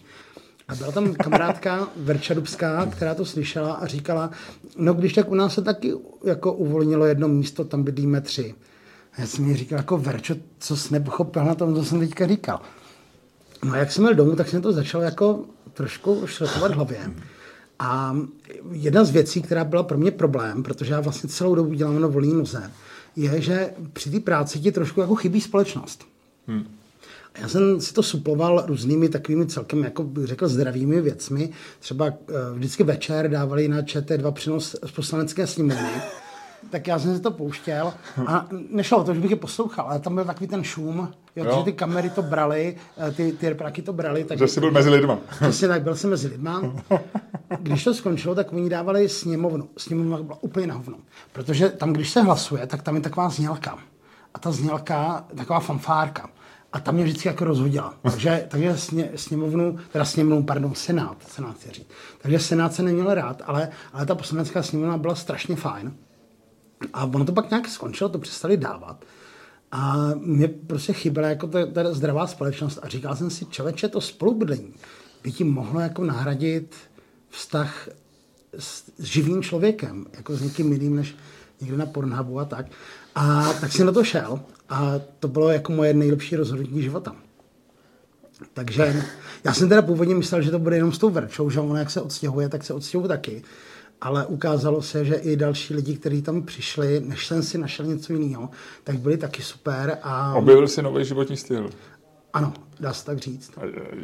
A 0.67 0.75
byla 0.75 0.91
tam 0.91 1.15
kamarádka 1.15 1.87
Verča 1.95 2.33
Dubská, 2.33 2.85
která 2.85 3.15
to 3.15 3.25
slyšela 3.25 3.73
a 3.73 3.85
říkala, 3.85 4.31
no 4.77 4.93
když 4.93 5.13
tak 5.13 5.31
u 5.31 5.35
nás 5.35 5.53
se 5.53 5.61
taky 5.61 5.93
jako 6.23 6.53
uvolnilo 6.53 7.05
jedno 7.05 7.27
místo, 7.27 7.63
tam 7.63 7.83
bydlíme 7.83 8.21
tři. 8.21 8.55
A 9.13 9.21
já 9.21 9.27
jsem 9.27 9.45
mi 9.45 9.55
říkal, 9.55 9.77
jako 9.77 9.97
Verčo, 9.97 10.35
co 10.59 10.77
jsi 10.77 10.93
nepochopil 10.93 11.45
na 11.45 11.55
tom, 11.55 11.75
co 11.75 11.85
jsem 11.85 11.99
teďka 11.99 12.27
říkal. 12.27 12.61
No 13.63 13.73
a 13.73 13.77
jak 13.77 13.91
jsem 13.91 14.03
měl 14.03 14.15
domů, 14.15 14.35
tak 14.35 14.49
jsem 14.49 14.61
to 14.61 14.71
začal 14.73 15.01
jako 15.01 15.45
trošku 15.73 16.27
šrotovat 16.27 16.71
hlavě. 16.71 17.11
A 17.79 18.17
jedna 18.71 19.03
z 19.03 19.09
věcí, 19.09 19.41
která 19.41 19.63
byla 19.63 19.83
pro 19.83 19.97
mě 19.97 20.11
problém, 20.11 20.63
protože 20.63 20.93
já 20.93 20.99
vlastně 20.99 21.29
celou 21.29 21.55
dobu 21.55 21.73
dělám 21.73 22.01
na 22.01 22.07
volný 22.07 22.33
noze, 22.33 22.71
je, 23.15 23.41
že 23.41 23.73
při 23.93 24.11
té 24.11 24.19
práci 24.19 24.59
ti 24.59 24.71
trošku 24.71 25.01
jako 25.01 25.15
chybí 25.15 25.41
společnost. 25.41 26.05
Hmm. 26.47 26.65
Já 27.41 27.47
jsem 27.47 27.81
si 27.81 27.93
to 27.93 28.03
suploval 28.03 28.63
různými 28.67 29.09
takovými 29.09 29.45
celkem, 29.47 29.83
jako 29.83 30.03
bych 30.03 30.25
řekl, 30.25 30.47
zdravými 30.47 31.01
věcmi. 31.01 31.49
Třeba 31.79 32.07
eh, 32.07 32.33
vždycky 32.53 32.83
večer 32.83 33.29
dávali 33.29 33.67
na 33.67 33.81
ČT2 33.81 34.31
přenos 34.31 34.75
z 34.85 34.91
poslanecké 34.91 35.47
sněmovny 35.47 36.01
tak 36.69 36.87
já 36.87 36.99
jsem 36.99 37.15
si 37.15 37.21
to 37.21 37.31
pouštěl 37.31 37.93
a 38.27 38.47
nešlo 38.69 39.03
to, 39.03 39.13
že 39.13 39.19
bych 39.19 39.31
je 39.31 39.37
poslouchal, 39.37 39.85
ale 39.89 39.99
tam 39.99 40.15
byl 40.15 40.25
takový 40.25 40.47
ten 40.47 40.63
šum, 40.63 41.11
jo, 41.35 41.45
jo. 41.45 41.57
že 41.57 41.63
ty 41.63 41.73
kamery 41.73 42.09
to 42.09 42.21
brali, 42.21 42.75
eh, 42.97 43.11
ty, 43.11 43.31
ty 43.31 43.49
repraky 43.49 43.81
to 43.81 43.93
brali. 43.93 44.23
Tak, 44.23 44.37
že 44.37 44.47
jsi 44.47 44.59
byl 44.59 44.71
mezi 44.71 44.89
lidma. 44.89 45.17
Přesně 45.29 45.67
tak, 45.67 45.83
byl 45.83 45.95
jsem 45.95 46.09
mezi 46.09 46.27
lidma. 46.27 46.73
Když 47.59 47.83
to 47.83 47.93
skončilo, 47.93 48.35
tak 48.35 48.53
oni 48.53 48.69
dávali 48.69 49.09
sněmovnu. 49.09 49.69
Sněmovna 49.77 50.23
byla 50.23 50.37
úplně 50.41 50.67
na 50.67 50.75
hovno. 50.75 50.97
Protože 51.31 51.69
tam, 51.69 51.93
když 51.93 52.09
se 52.09 52.21
hlasuje, 52.21 52.67
tak 52.67 52.81
tam 52.81 52.95
je 52.95 53.01
taková 53.01 53.29
znělka. 53.29 53.77
A 54.33 54.39
ta 54.39 54.51
znělka, 54.51 55.25
taková 55.35 55.59
fanfárka. 55.59 56.29
A 56.73 56.79
tam 56.79 56.95
mě 56.95 57.03
vždycky 57.03 57.27
jako 57.27 57.45
rozhodila. 57.45 57.93
Takže, 58.01 58.47
takže 58.47 58.77
sně, 58.77 59.09
sněmovnu, 59.15 59.79
teda 59.91 60.05
sněmovnu, 60.05 60.43
pardon, 60.43 60.75
senát, 60.75 61.17
senát 61.27 61.59
se 61.59 61.71
říct. 61.71 61.87
Takže 62.21 62.39
senát 62.39 62.73
se 62.73 62.83
neměl 62.83 63.13
rád, 63.13 63.41
ale, 63.45 63.69
ale 63.93 64.05
ta 64.05 64.15
poslanecká 64.15 64.63
sněmovna 64.63 64.97
byla 64.97 65.15
strašně 65.15 65.55
fajn. 65.55 65.93
A 66.93 67.05
ono 67.05 67.25
to 67.25 67.31
pak 67.31 67.49
nějak 67.49 67.67
skončilo, 67.67 68.09
to 68.09 68.19
přestali 68.19 68.57
dávat. 68.57 69.05
A 69.71 70.11
mě 70.15 70.47
prostě 70.47 70.93
chyběla 70.93 71.29
jako 71.29 71.47
ta, 71.47 71.65
ta 71.65 71.93
zdravá 71.93 72.27
společnost 72.27 72.79
a 72.81 72.87
říkal 72.87 73.15
jsem 73.15 73.29
si, 73.29 73.45
člověče, 73.45 73.87
to 73.87 74.01
spolubydlení 74.01 74.73
by 75.23 75.31
ti 75.31 75.43
mohlo 75.43 75.79
jako 75.79 76.03
nahradit 76.03 76.75
vztah 77.29 77.87
s, 78.57 78.83
s 78.99 79.03
živým 79.03 79.43
člověkem, 79.43 80.05
jako 80.13 80.35
s 80.35 80.41
někým 80.41 80.73
jiným 80.73 80.95
než 80.95 81.15
někde 81.61 81.77
na 81.77 81.85
Pornhubu 81.85 82.39
a 82.39 82.45
tak. 82.45 82.65
A 83.15 83.53
tak 83.61 83.71
jsem 83.71 83.85
na 83.85 83.91
to 83.91 84.03
šel 84.03 84.39
a 84.69 84.93
to 85.19 85.27
bylo 85.27 85.49
jako 85.49 85.71
moje 85.71 85.93
nejlepší 85.93 86.35
rozhodnutí 86.35 86.81
života. 86.81 87.15
Takže 88.53 89.03
já 89.43 89.53
jsem 89.53 89.69
teda 89.69 89.81
původně 89.81 90.15
myslel, 90.15 90.41
že 90.41 90.51
to 90.51 90.59
bude 90.59 90.75
jenom 90.75 90.91
s 90.91 90.97
tou 90.97 91.09
Verčou, 91.09 91.49
že 91.49 91.59
ona 91.59 91.79
jak 91.79 91.89
se 91.89 92.01
odstěhuje, 92.01 92.49
tak 92.49 92.63
se 92.63 92.73
odstěhuje 92.73 93.07
taky 93.07 93.43
ale 94.03 94.25
ukázalo 94.25 94.81
se, 94.81 95.05
že 95.05 95.15
i 95.15 95.35
další 95.35 95.73
lidi, 95.73 95.95
kteří 95.95 96.21
tam 96.21 96.43
přišli, 96.43 97.01
než 97.05 97.27
jsem 97.27 97.43
si 97.43 97.57
našel 97.57 97.85
něco 97.85 98.13
jiného, 98.13 98.49
tak 98.83 98.99
byli 98.99 99.17
taky 99.17 99.41
super. 99.41 99.97
A... 100.01 100.33
Objevil 100.35 100.67
si 100.67 100.81
nový 100.81 101.05
životní 101.05 101.37
styl. 101.37 101.69
Ano, 102.33 102.53
dá 102.79 102.93
se 102.93 103.05
tak 103.05 103.17
říct. 103.17 103.51
A 103.57 103.61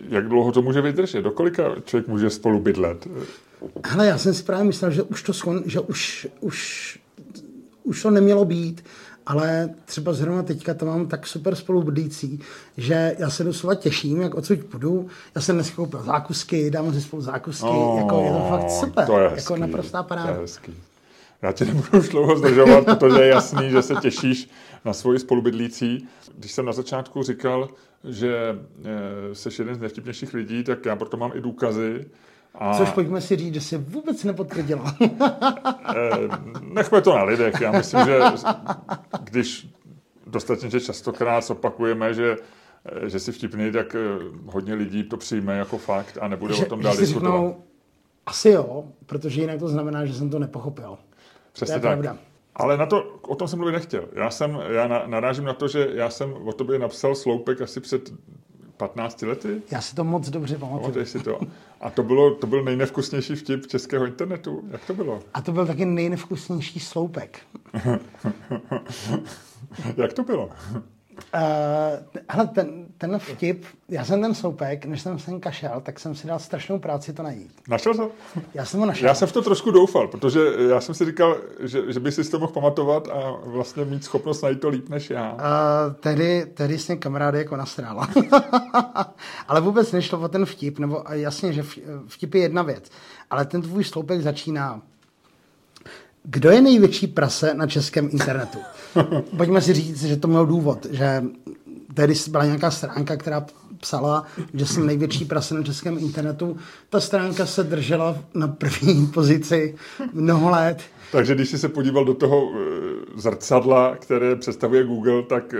jak 0.09 0.27
dlouho 0.27 0.51
to 0.51 0.61
může 0.61 0.81
vydržet? 0.81 1.21
Do 1.21 1.31
kolika 1.31 1.75
člověk 1.85 2.07
může 2.07 2.29
spolu 2.29 2.59
bydlet? 2.59 3.07
Hele, 3.87 4.07
já 4.07 4.17
jsem 4.17 4.33
si 4.33 4.43
právě 4.43 4.65
myslel, 4.65 4.91
že 4.91 5.03
už 5.03 5.23
to 5.23 5.33
skon, 5.33 5.63
že 5.65 5.79
už, 5.79 6.27
už, 6.39 6.99
už 7.83 8.01
to 8.01 8.11
nemělo 8.11 8.45
být 8.45 8.83
ale 9.29 9.69
třeba 9.85 10.13
zrovna 10.13 10.43
teďka 10.43 10.73
to 10.73 10.85
mám 10.85 11.07
tak 11.07 11.27
super 11.27 11.55
spolubydlící, 11.55 12.39
že 12.77 13.15
já 13.19 13.29
se 13.29 13.43
doslova 13.43 13.75
těším, 13.75 14.21
jak 14.21 14.35
odsud 14.35 14.59
půjdu. 14.63 15.07
Já 15.35 15.41
jsem 15.41 15.55
dneska 15.55 15.75
koupil 15.75 16.03
zákusky, 16.03 16.71
dám 16.71 16.93
si 16.93 17.01
spolu 17.01 17.21
zákusky, 17.21 17.67
oh, 17.67 17.99
jako 17.99 18.21
je 18.23 18.31
to 18.31 18.45
fakt 18.49 18.71
super, 18.71 19.05
to 19.05 19.17
je 19.17 19.23
jako 19.23 19.35
hezký, 19.35 19.53
jako 19.53 19.61
naprostá 19.61 20.03
paráda. 20.03 20.27
To 20.27 20.35
je 20.35 20.41
hezký. 20.41 20.73
Já 21.41 21.51
tě 21.51 21.65
nebudu 21.65 21.99
už 21.99 22.09
dlouho 22.09 22.37
zdržovat, 22.37 22.85
protože 22.85 23.21
je 23.21 23.27
jasný, 23.27 23.69
že 23.69 23.81
se 23.81 23.95
těšíš 23.95 24.49
na 24.85 24.93
svoji 24.93 25.19
spolubydlící. 25.19 26.07
Když 26.37 26.51
jsem 26.51 26.65
na 26.65 26.73
začátku 26.73 27.23
říkal, 27.23 27.69
že 28.03 28.59
jsi 29.33 29.49
eh, 29.49 29.53
jeden 29.59 29.75
z 29.75 29.79
nejvtipnějších 29.79 30.33
lidí, 30.33 30.63
tak 30.63 30.85
já 30.85 30.95
proto 30.95 31.17
mám 31.17 31.31
i 31.35 31.41
důkazy. 31.41 32.05
A... 32.55 32.77
Což 32.77 32.89
pojďme 32.89 33.21
si 33.21 33.35
říct, 33.35 33.53
že 33.53 33.61
se 33.61 33.77
vůbec 33.77 34.23
nepotvrdilo. 34.23 34.85
Eh, 35.95 36.27
nechme 36.61 37.01
to 37.01 37.15
na 37.15 37.23
lidech. 37.23 37.61
Já 37.61 37.71
myslím, 37.71 38.05
že 38.05 38.19
když 39.23 39.67
dostatečně 40.27 40.79
častokrát 40.79 41.49
opakujeme, 41.49 42.13
že 42.13 42.35
že 43.05 43.19
si 43.19 43.31
vtipný, 43.31 43.71
tak 43.71 43.95
eh, 43.95 43.99
hodně 44.45 44.73
lidí 44.73 45.03
to 45.03 45.17
přijme 45.17 45.57
jako 45.57 45.77
fakt 45.77 46.17
a 46.21 46.27
nebude 46.27 46.53
že, 46.53 46.65
o 46.65 46.69
tom 46.69 46.81
dál 46.81 46.97
diskutovat. 46.97 47.31
Řeknou, 47.31 47.63
asi 48.25 48.49
jo, 48.49 48.83
protože 49.05 49.41
jinak 49.41 49.59
to 49.59 49.67
znamená, 49.67 50.05
že 50.05 50.13
jsem 50.13 50.29
to 50.29 50.39
nepochopil. 50.39 50.97
Přesně 51.51 51.73
to 51.73 51.77
je 51.77 51.81
tak. 51.81 51.99
Pravda. 51.99 52.17
Ale 52.55 52.77
na 52.77 52.85
to, 52.85 53.19
o 53.21 53.35
tom 53.35 53.47
jsem 53.47 53.59
mluvit 53.59 53.71
nechtěl. 53.71 54.05
Já, 54.13 54.29
jsem, 54.29 54.59
já 54.69 55.05
narážím 55.07 55.45
na 55.45 55.53
to, 55.53 55.67
že 55.67 55.89
já 55.93 56.09
jsem 56.09 56.33
o 56.33 56.53
tobě 56.53 56.79
napsal 56.79 57.15
sloupek 57.15 57.61
asi 57.61 57.79
před 57.79 58.13
15 58.79 59.21
lety? 59.21 59.61
Já 59.71 59.81
si 59.81 59.95
to 59.95 60.03
moc 60.03 60.29
dobře 60.29 60.57
pamatuju. 60.57 61.05
Si 61.05 61.19
to? 61.19 61.39
A 61.81 61.89
to, 61.89 62.03
bylo, 62.03 62.35
to 62.35 62.47
byl 62.47 62.63
nejnevkusnější 62.63 63.35
vtip 63.35 63.67
českého 63.67 64.05
internetu. 64.05 64.63
Jak 64.71 64.85
to 64.85 64.93
bylo? 64.93 65.19
A 65.33 65.41
to 65.41 65.51
byl 65.51 65.67
taky 65.67 65.85
nejnevkusnější 65.85 66.79
sloupek. 66.79 67.39
Jak 69.97 70.13
to 70.13 70.23
bylo? 70.23 70.49
Uh, 71.33 72.21
hele, 72.29 72.47
ten, 72.47 72.85
ten 72.97 73.19
vtip, 73.19 73.65
já 73.89 74.05
jsem 74.05 74.21
ten 74.21 74.35
soupek, 74.35 74.85
než 74.85 75.01
jsem 75.01 75.19
sem 75.19 75.39
kašel, 75.39 75.81
tak 75.83 75.99
jsem 75.99 76.15
si 76.15 76.27
dal 76.27 76.39
strašnou 76.39 76.79
práci 76.79 77.13
to 77.13 77.23
najít. 77.23 77.51
Našel 77.67 77.93
to? 77.93 78.11
Já 78.53 78.65
jsem 78.65 78.79
ho 78.79 78.85
našel. 78.85 79.07
Já 79.07 79.13
jsem 79.13 79.27
v 79.27 79.31
to 79.31 79.41
trošku 79.41 79.71
doufal, 79.71 80.07
protože 80.07 80.39
já 80.69 80.81
jsem 80.81 80.95
si 80.95 81.05
říkal, 81.05 81.37
že, 81.59 81.93
že 81.93 81.99
by 81.99 82.11
si 82.11 82.31
to 82.31 82.39
mohl 82.39 82.51
pamatovat 82.51 83.07
a 83.07 83.31
vlastně 83.45 83.85
mít 83.85 84.03
schopnost 84.03 84.41
najít 84.41 84.59
to 84.59 84.69
líp 84.69 84.89
než 84.89 85.09
já. 85.09 85.33
Uh, 85.33 85.39
tedy, 85.99 86.45
tedy 86.53 86.77
s 86.77 86.95
kamarády 86.95 87.37
jako 87.37 87.55
nasrála. 87.55 88.09
ale 89.47 89.61
vůbec 89.61 89.91
nešlo 89.91 90.19
o 90.19 90.27
ten 90.27 90.45
vtip, 90.45 90.79
nebo 90.79 91.03
jasně, 91.11 91.53
že 91.53 91.63
vtip 92.07 92.33
je 92.33 92.41
jedna 92.41 92.61
věc, 92.61 92.89
ale 93.29 93.45
ten 93.45 93.61
tvůj 93.61 93.83
sloupek 93.83 94.21
začíná 94.21 94.81
kdo 96.29 96.51
je 96.51 96.61
největší 96.61 97.07
prase 97.07 97.53
na 97.53 97.67
českém 97.67 98.09
internetu? 98.11 98.57
Pojďme 99.37 99.61
si 99.61 99.73
říct, 99.73 100.03
že 100.03 100.17
to 100.17 100.27
měl 100.27 100.45
důvod, 100.45 100.87
že 100.91 101.23
tady 101.93 102.13
byla 102.29 102.45
nějaká 102.45 102.71
stránka, 102.71 103.17
která 103.17 103.45
psala, 103.79 104.25
že 104.53 104.65
jsem 104.65 104.85
největší 104.85 105.25
prase 105.25 105.55
na 105.55 105.63
českém 105.63 105.97
internetu. 105.97 106.57
Ta 106.89 106.99
stránka 106.99 107.45
se 107.45 107.63
držela 107.63 108.17
na 108.33 108.47
první 108.47 109.07
pozici 109.07 109.75
mnoho 110.13 110.49
let. 110.49 110.81
Takže 111.11 111.35
když 111.35 111.49
jsi 111.49 111.57
se 111.57 111.69
podíval 111.69 112.05
do 112.05 112.13
toho 112.13 112.51
eh, 112.53 112.59
zrcadla, 113.15 113.95
které 113.95 114.35
představuje 114.35 114.83
Google, 114.83 115.23
tak 115.23 115.53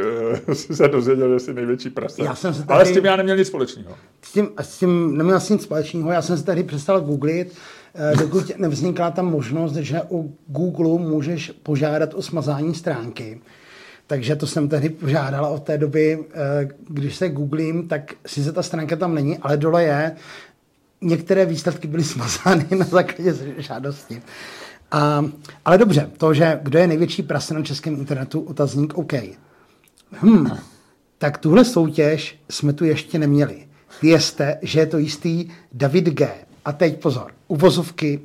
uh, 0.48 0.54
jsi 0.56 0.76
se 0.76 0.88
dozvěděl, 0.88 1.34
že 1.34 1.40
jsi 1.40 1.54
největší 1.54 1.90
prase. 1.90 2.24
Já 2.24 2.36
jsem 2.36 2.54
se 2.54 2.60
tady... 2.60 2.74
Ale 2.74 2.86
s 2.86 2.92
tím 2.92 3.06
já 3.06 3.16
neměl 3.16 3.38
nic 3.38 3.48
společného. 3.48 3.96
S 4.22 4.32
tím, 4.32 4.50
s 4.62 4.80
tím 4.80 5.18
neměl 5.18 5.40
nic 5.50 5.64
společného. 5.64 6.12
Já 6.12 6.22
jsem 6.22 6.38
se 6.38 6.44
tady 6.44 6.64
přestal 6.64 7.02
googlit 7.02 7.54
Eh, 7.54 7.79
dokud 8.20 8.58
nevznikla 8.58 9.12
ta 9.12 9.22
možnost, 9.22 9.76
že 9.76 10.02
u 10.12 10.36
Google 10.48 11.00
můžeš 11.00 11.52
požádat 11.64 12.14
o 12.14 12.22
smazání 12.22 12.76
stránky. 12.76 13.42
Takže 14.08 14.36
to 14.36 14.48
jsem 14.48 14.70
tehdy 14.70 14.90
požádala 14.90 15.50
od 15.50 15.64
té 15.64 15.78
doby, 15.78 16.26
eh, 16.32 16.68
když 16.88 17.16
se 17.16 17.30
googlím, 17.30 17.88
tak 17.88 18.14
sice 18.26 18.52
ta 18.52 18.64
stránka 18.64 18.96
tam 18.96 19.16
není, 19.16 19.38
ale 19.38 19.58
dole 19.58 19.84
je. 19.84 20.16
Některé 21.02 21.46
výsledky 21.46 21.88
byly 21.88 22.04
smazány 22.14 22.66
na 22.78 22.86
základě 22.86 23.36
žádosti. 23.58 24.22
A, 24.92 25.26
ale 25.66 25.78
dobře, 25.78 26.10
to, 26.18 26.34
že 26.34 26.60
kdo 26.64 26.80
je 26.80 26.88
největší 26.88 27.24
prase 27.24 27.54
na 27.54 27.64
českém 27.64 27.94
internetu, 27.94 28.42
otazník 28.42 28.98
OK. 28.98 29.14
Hm, 30.24 30.50
tak 31.18 31.38
tuhle 31.38 31.66
soutěž 31.66 32.40
jsme 32.50 32.74
tu 32.74 32.86
ještě 32.86 33.20
neměli. 33.20 33.68
Vězte, 34.02 34.60
že 34.62 34.80
je 34.80 34.86
to 34.86 34.98
jistý 34.98 35.50
David 35.74 36.06
G. 36.06 36.30
A 36.70 36.72
teď 36.72 37.02
pozor 37.02 37.32
uvozovky, 37.48 38.22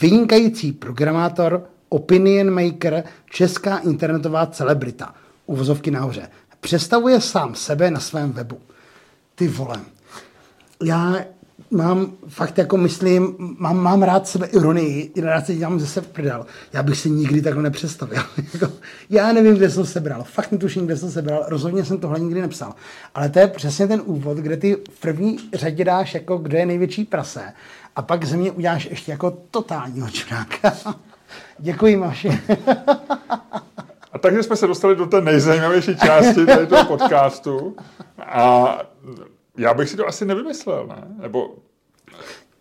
vynikající 0.00 0.72
programátor, 0.72 1.62
opinion 1.88 2.50
maker, 2.50 3.04
česká 3.30 3.78
internetová 3.78 4.46
celebrita, 4.46 5.14
uvozovky 5.46 5.90
nahoře. 5.90 6.28
Představuje 6.60 7.20
sám 7.20 7.54
sebe 7.54 7.90
na 7.90 8.00
svém 8.00 8.32
webu. 8.32 8.58
Ty 9.34 9.48
vole. 9.48 9.80
Já 10.84 11.16
mám 11.70 12.12
fakt 12.28 12.58
jako 12.58 12.76
myslím, 12.76 13.34
mám, 13.38 13.76
mám 13.76 14.02
rád 14.02 14.28
sebe 14.28 14.46
ironii, 14.46 15.12
rád 15.22 15.46
se 15.46 15.54
dělám 15.54 15.80
ze 15.80 15.86
sebe 15.86 16.06
prdel. 16.12 16.46
Já 16.72 16.82
bych 16.82 16.98
si 16.98 17.10
nikdy 17.10 17.42
takhle 17.42 17.62
nepředstavil. 17.62 18.22
Jako, 18.54 18.72
já 19.10 19.32
nevím, 19.32 19.54
kde 19.54 19.70
jsem 19.70 19.86
se 19.86 20.00
bral, 20.00 20.24
fakt 20.24 20.52
netuším, 20.52 20.86
kde 20.86 20.96
jsem 20.96 21.10
se 21.10 21.22
bral, 21.22 21.44
rozhodně 21.48 21.84
jsem 21.84 21.98
tohle 21.98 22.20
nikdy 22.20 22.40
nepsal. 22.40 22.74
Ale 23.14 23.28
to 23.28 23.38
je 23.38 23.46
přesně 23.46 23.88
ten 23.88 24.02
úvod, 24.04 24.38
kde 24.38 24.56
ty 24.56 24.76
v 24.90 25.00
první 25.00 25.38
řadě 25.54 25.84
dáš, 25.84 26.14
jako 26.14 26.38
kdo 26.38 26.56
je 26.56 26.66
největší 26.66 27.04
prase 27.04 27.52
a 27.98 28.02
pak 28.02 28.24
ze 28.24 28.36
mě 28.36 28.50
uděláš 28.52 28.84
ještě 28.84 29.12
jako 29.12 29.30
totálního 29.50 30.10
čuráka. 30.10 30.72
Děkuji, 31.58 31.96
Maši. 31.96 32.40
a 34.12 34.18
takže 34.18 34.42
jsme 34.42 34.56
se 34.56 34.66
dostali 34.66 34.96
do 34.96 35.06
té 35.06 35.20
nejzajímavější 35.20 35.96
části 35.96 36.46
tady 36.46 36.66
toho 36.66 36.84
podcastu 36.84 37.76
a 38.18 38.78
já 39.56 39.74
bych 39.74 39.88
si 39.88 39.96
to 39.96 40.06
asi 40.06 40.24
nevymyslel, 40.24 40.86
ne? 40.86 41.02
Nebo 41.22 41.54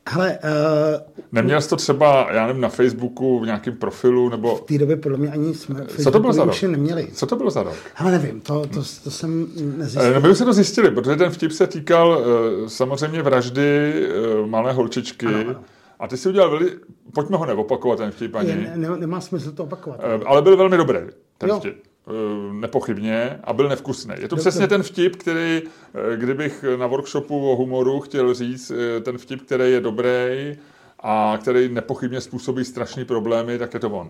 Hele, 0.09 0.39
uh, 0.43 1.23
Neměl 1.31 1.61
jsi 1.61 1.69
to 1.69 1.75
třeba, 1.75 2.27
já 2.31 2.47
nevím, 2.47 2.61
na 2.61 2.69
Facebooku, 2.69 3.39
v 3.39 3.45
nějakém 3.45 3.75
profilu, 3.75 4.29
nebo... 4.29 4.55
V 4.55 4.61
té 4.61 4.77
době 4.77 4.95
podle 4.95 5.17
mě 5.17 5.31
ani 5.31 5.53
jsme 5.53 5.85
Co 5.85 6.11
to 6.11 6.19
bylo 6.19 6.33
za 6.33 6.45
rok? 6.45 6.61
neměli. 6.61 7.07
Co 7.13 7.25
to 7.25 7.35
bylo 7.35 7.51
za 7.51 7.63
rok? 7.63 7.75
Ale 7.95 8.11
nevím, 8.11 8.41
to, 8.41 8.61
to, 8.67 8.81
to 9.03 9.11
jsem 9.11 9.47
nezjistil. 9.77 10.13
No, 10.13 10.29
my 10.29 10.35
jsme 10.35 10.45
to 10.45 10.53
zjistili, 10.53 10.91
protože 10.91 11.15
ten 11.15 11.29
vtip 11.29 11.51
se 11.51 11.67
týkal 11.67 12.09
uh, 12.09 12.67
samozřejmě 12.67 13.21
vraždy 13.21 13.93
uh, 14.39 14.47
malé 14.47 14.73
holčičky. 14.73 15.25
Ano, 15.25 15.39
ano. 15.39 15.59
A 15.99 16.07
ty 16.07 16.17
si 16.17 16.29
udělal 16.29 16.51
veli... 16.51 16.71
Pojďme 17.13 17.37
ho 17.37 17.45
neopakovat, 17.45 17.97
ten 17.97 18.11
vtip 18.11 18.35
ani. 18.35 18.49
Je, 18.49 18.71
ne, 18.75 18.97
nemá 18.97 19.21
smysl 19.21 19.51
to 19.51 19.63
opakovat. 19.63 19.99
Uh, 19.99 20.23
ale 20.25 20.41
byl 20.41 20.57
velmi 20.57 20.77
dobrý, 20.77 20.99
ten 21.37 21.49
jo. 21.49 21.59
vtip. 21.59 21.86
Eh, 22.09 22.53
nepochybně 22.53 23.39
a 23.43 23.53
byl 23.53 23.69
nevkusný. 23.69 24.13
Je 24.15 24.21
to 24.21 24.35
Dobře. 24.35 24.49
přesně 24.49 24.67
ten 24.67 24.83
vtip, 24.83 25.15
který, 25.15 25.61
eh, 25.63 26.17
kdybych 26.17 26.65
na 26.77 26.87
workshopu 26.87 27.51
o 27.51 27.55
humoru 27.55 27.99
chtěl 27.99 28.33
říct, 28.33 28.71
eh, 28.71 28.99
ten 28.99 29.17
vtip, 29.17 29.41
který 29.45 29.71
je 29.71 29.81
dobrý 29.81 30.57
a 30.99 31.37
který 31.41 31.69
nepochybně 31.69 32.21
způsobí 32.21 32.65
strašný 32.65 33.05
problémy, 33.05 33.57
tak 33.57 33.73
je 33.73 33.79
to 33.79 33.89
on. 33.89 34.09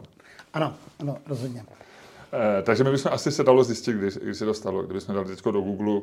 Ano, 0.53 0.73
ano, 0.99 1.17
rozhodně. 1.27 1.63
takže 2.63 2.83
my 2.83 2.91
bychom 2.91 3.13
asi 3.13 3.31
se 3.31 3.43
dalo 3.43 3.63
zjistit, 3.63 3.93
kdy, 3.93 4.09
kdy 4.21 4.35
se 4.35 4.45
dostalo, 4.45 4.83
kdybychom 4.83 5.15
dali 5.15 5.27
teď 5.27 5.43
do 5.43 5.61
Google. 5.61 6.01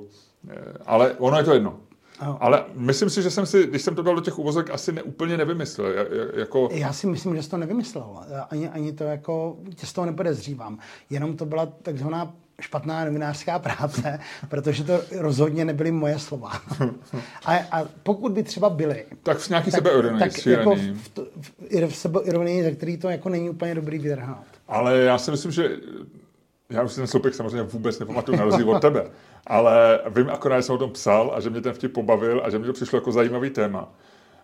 ale 0.87 1.13
ono 1.13 1.39
je 1.39 1.45
to 1.45 1.55
jedno. 1.55 1.81
Ale 2.21 2.65
myslím 2.75 3.11
si, 3.11 3.23
že 3.23 3.31
jsem 3.31 3.47
si, 3.47 3.67
když 3.67 3.83
jsem 3.83 3.95
to 3.95 4.03
dal 4.03 4.15
do 4.15 4.21
těch 4.21 4.39
uvozek, 4.39 4.71
asi 4.71 4.93
neúplně 4.93 5.37
nevymyslel. 5.37 5.93
Jako... 6.35 6.69
Já 6.73 6.93
si 6.93 7.07
myslím, 7.07 7.37
že 7.37 7.43
jsi 7.43 7.51
to 7.51 7.57
nevymyslel. 7.57 8.19
Ani, 8.51 8.69
ani 8.69 8.93
to 8.93 9.05
jako, 9.05 9.57
tě 9.75 9.87
z 9.87 9.93
toho 9.93 10.07
nepodezřívám. 10.07 10.79
Jenom 11.11 11.37
to 11.37 11.47
byla 11.47 11.67
takzvaná 11.67 12.33
špatná 12.61 13.05
novinářská 13.05 13.59
práce, 13.59 14.19
protože 14.49 14.85
to 14.85 15.01
rozhodně 15.19 15.65
nebyly 15.65 15.93
moje 15.93 16.19
slova. 16.19 16.53
A, 17.45 17.57
a 17.57 17.85
pokud 18.03 18.33
by 18.33 18.43
třeba 18.43 18.71
byly... 18.71 19.05
Tak 19.23 19.39
v 19.39 19.49
nějaký 19.49 19.71
sebeironii. 19.71 20.19
Tak 20.19 20.47
jako 20.47 20.75
v, 20.75 21.09
to, 21.09 21.27
v, 21.37 21.87
v 21.89 21.97
sebeironii, 21.97 22.63
ze 22.63 22.73
který 22.73 22.97
to 22.97 23.09
jako 23.09 23.29
není 23.29 23.51
úplně 23.51 23.75
dobrý 23.75 23.99
vytrhnout. 23.99 24.47
Ale 24.69 24.99
já 24.99 25.19
si 25.19 25.31
myslím, 25.31 25.53
že 25.53 25.71
já 26.71 26.83
už 26.83 26.93
si 26.93 26.97
ten 26.97 27.07
sloupek 27.07 27.35
samozřejmě 27.35 27.63
vůbec 27.63 27.99
nepamatuju 27.99 28.39
na 28.39 28.45
rozdíl 28.45 28.71
od 28.71 28.81
tebe, 28.81 29.11
ale 29.47 30.01
vím 30.11 30.31
akorát, 30.31 30.57
že 30.57 30.63
jsem 30.63 30.75
o 30.75 30.79
tom 30.79 30.91
psal 30.91 31.33
a 31.35 31.41
že 31.41 31.51
mě 31.51 31.61
ten 31.61 31.73
vtip 31.73 31.93
pobavil 31.93 32.43
a 32.45 32.51
že 32.51 32.59
mi 32.59 32.67
to 32.67 32.73
přišlo 32.73 32.97
jako 32.97 33.13
zajímavý 33.13 33.51
téma. 33.51 33.89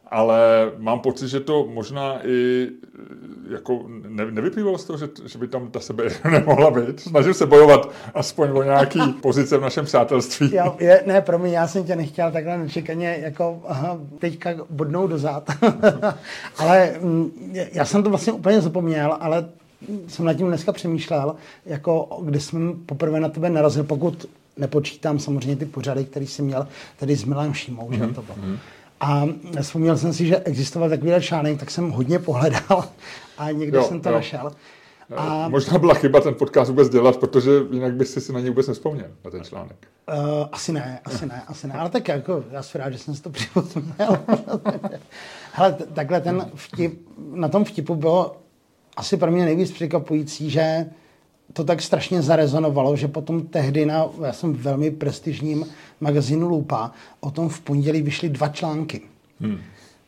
Ale 0.07 0.72
mám 0.78 1.01
pocit, 1.01 1.28
že 1.28 1.40
to 1.40 1.66
možná 1.66 2.26
i 2.26 2.68
jako 3.51 3.84
ne, 4.09 4.30
nevyplývalo 4.30 4.78
z 4.78 4.84
toho, 4.84 4.98
že, 4.98 5.09
že 5.26 5.38
by 5.38 5.48
tam 5.48 5.70
ta 5.70 5.80
sebe 5.80 6.05
nemohla 6.30 6.70
být. 6.70 7.01
Snažím 7.01 7.34
se 7.34 7.46
bojovat 7.46 7.90
aspoň 8.14 8.51
o 8.51 8.62
nějaký 8.62 9.01
pozice 9.22 9.59
v 9.59 9.61
našem 9.61 9.84
přátelství. 9.84 10.51
Já, 10.53 10.74
je, 10.78 11.03
ne, 11.07 11.20
promiň, 11.20 11.53
já 11.53 11.68
jsem 11.68 11.84
tě 11.84 11.96
nechtěl 11.96 12.32
takhle 12.32 12.59
nečekaně 12.59 13.18
jako 13.22 13.62
aha, 13.66 13.98
teďka 14.18 14.51
bodnout 14.70 15.11
do 15.11 15.18
zad. 15.18 15.51
ale 16.59 16.94
mm, 17.01 17.30
já 17.72 17.84
jsem 17.84 18.03
to 18.03 18.11
vlastně 18.11 18.32
úplně 18.32 18.61
zapomněl, 18.61 19.16
ale 19.20 19.48
jsem 20.09 20.24
nad 20.24 20.34
tím 20.34 20.46
dneska 20.46 20.72
přemýšlel, 20.72 21.34
jako 21.66 22.20
když 22.22 22.44
jsem 22.44 22.74
poprvé 22.86 23.20
na 23.20 23.28
tebe 23.28 23.51
narazil, 23.51 23.84
pokud 23.84 24.26
nepočítám 24.61 25.18
samozřejmě 25.18 25.56
ty 25.56 25.64
pořady, 25.64 26.04
který 26.04 26.26
jsem 26.26 26.44
měl 26.44 26.68
tady 26.96 27.16
s 27.16 27.24
Milanem 27.24 27.54
Šímou, 27.54 27.88
mm-hmm. 27.88 27.98
že 27.98 28.04
mhm, 28.04 28.14
to 28.14 28.22
bylo. 28.22 28.36
Mm-hmm. 28.36 28.58
A 29.00 29.26
vzpomněl 29.62 29.96
jsem 29.96 30.12
si, 30.12 30.26
že 30.26 30.38
existoval 30.38 30.88
takový 30.88 31.12
článek, 31.20 31.61
tak 31.61 31.70
jsem 31.70 31.90
hodně 31.90 32.18
pohledal 32.18 32.84
a 33.38 33.50
někde 33.50 33.78
jo, 33.78 33.84
jsem 33.84 34.00
to 34.00 34.08
jo. 34.08 34.14
našel. 34.14 34.52
A... 35.16 35.48
Možná 35.48 35.78
byla 35.78 35.94
chyba 35.94 36.20
ten 36.20 36.34
podcast 36.34 36.70
vůbec 36.70 36.88
dělat, 36.88 37.16
protože 37.16 37.50
jinak 37.70 37.94
byste 37.94 38.20
si 38.20 38.32
na 38.32 38.40
něj 38.40 38.48
vůbec 38.48 38.68
nespomněl, 38.68 39.06
na 39.24 39.30
ten 39.30 39.44
článek. 39.44 39.76
Uh, 40.08 40.48
asi 40.52 40.72
ne, 40.72 41.00
asi 41.04 41.26
ne, 41.26 41.42
asi 41.46 41.66
ne. 41.66 41.74
Ale 41.74 41.90
tak 41.90 42.08
jako, 42.08 42.44
já 42.50 42.62
jsem 42.62 42.80
rád, 42.80 42.90
že 42.90 42.98
jsem 42.98 43.14
si 43.14 43.22
to 43.22 43.30
připomněl. 43.30 43.84
Hele, 45.52 45.76
takhle 45.94 46.20
ten 46.20 46.50
vtip, 46.54 47.08
na 47.34 47.48
tom 47.48 47.64
vtipu 47.64 47.94
bylo 47.94 48.36
asi 48.96 49.16
pro 49.16 49.30
mě 49.30 49.44
nejvíc 49.44 49.70
překvapující, 49.70 50.50
že 50.50 50.86
to 51.53 51.64
tak 51.64 51.82
strašně 51.82 52.22
zarezonovalo, 52.22 52.96
že 52.96 53.09
potom 53.09 53.46
tehdy 53.46 53.86
na, 53.86 54.07
já 54.24 54.32
jsem 54.32 54.55
velmi 54.55 54.90
prestižním 54.90 55.66
magazínu 56.01 56.48
Lupa, 56.48 56.90
o 57.20 57.30
tom 57.30 57.48
v 57.48 57.61
pondělí 57.61 58.03
vyšly 58.03 58.28
dva 58.28 58.48
články. 58.48 59.01
Hmm. 59.40 59.59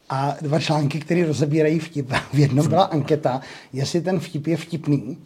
A 0.09 0.37
dva 0.41 0.61
články, 0.61 1.01
které 1.01 1.27
rozebírají 1.27 1.79
vtip. 1.79 2.13
V 2.33 2.39
jednom 2.39 2.69
byla 2.69 2.85
anketa, 2.85 3.41
jestli 3.73 4.01
ten 4.01 4.21
vtip 4.21 4.47
je 4.47 4.57
vtipný. 4.57 5.19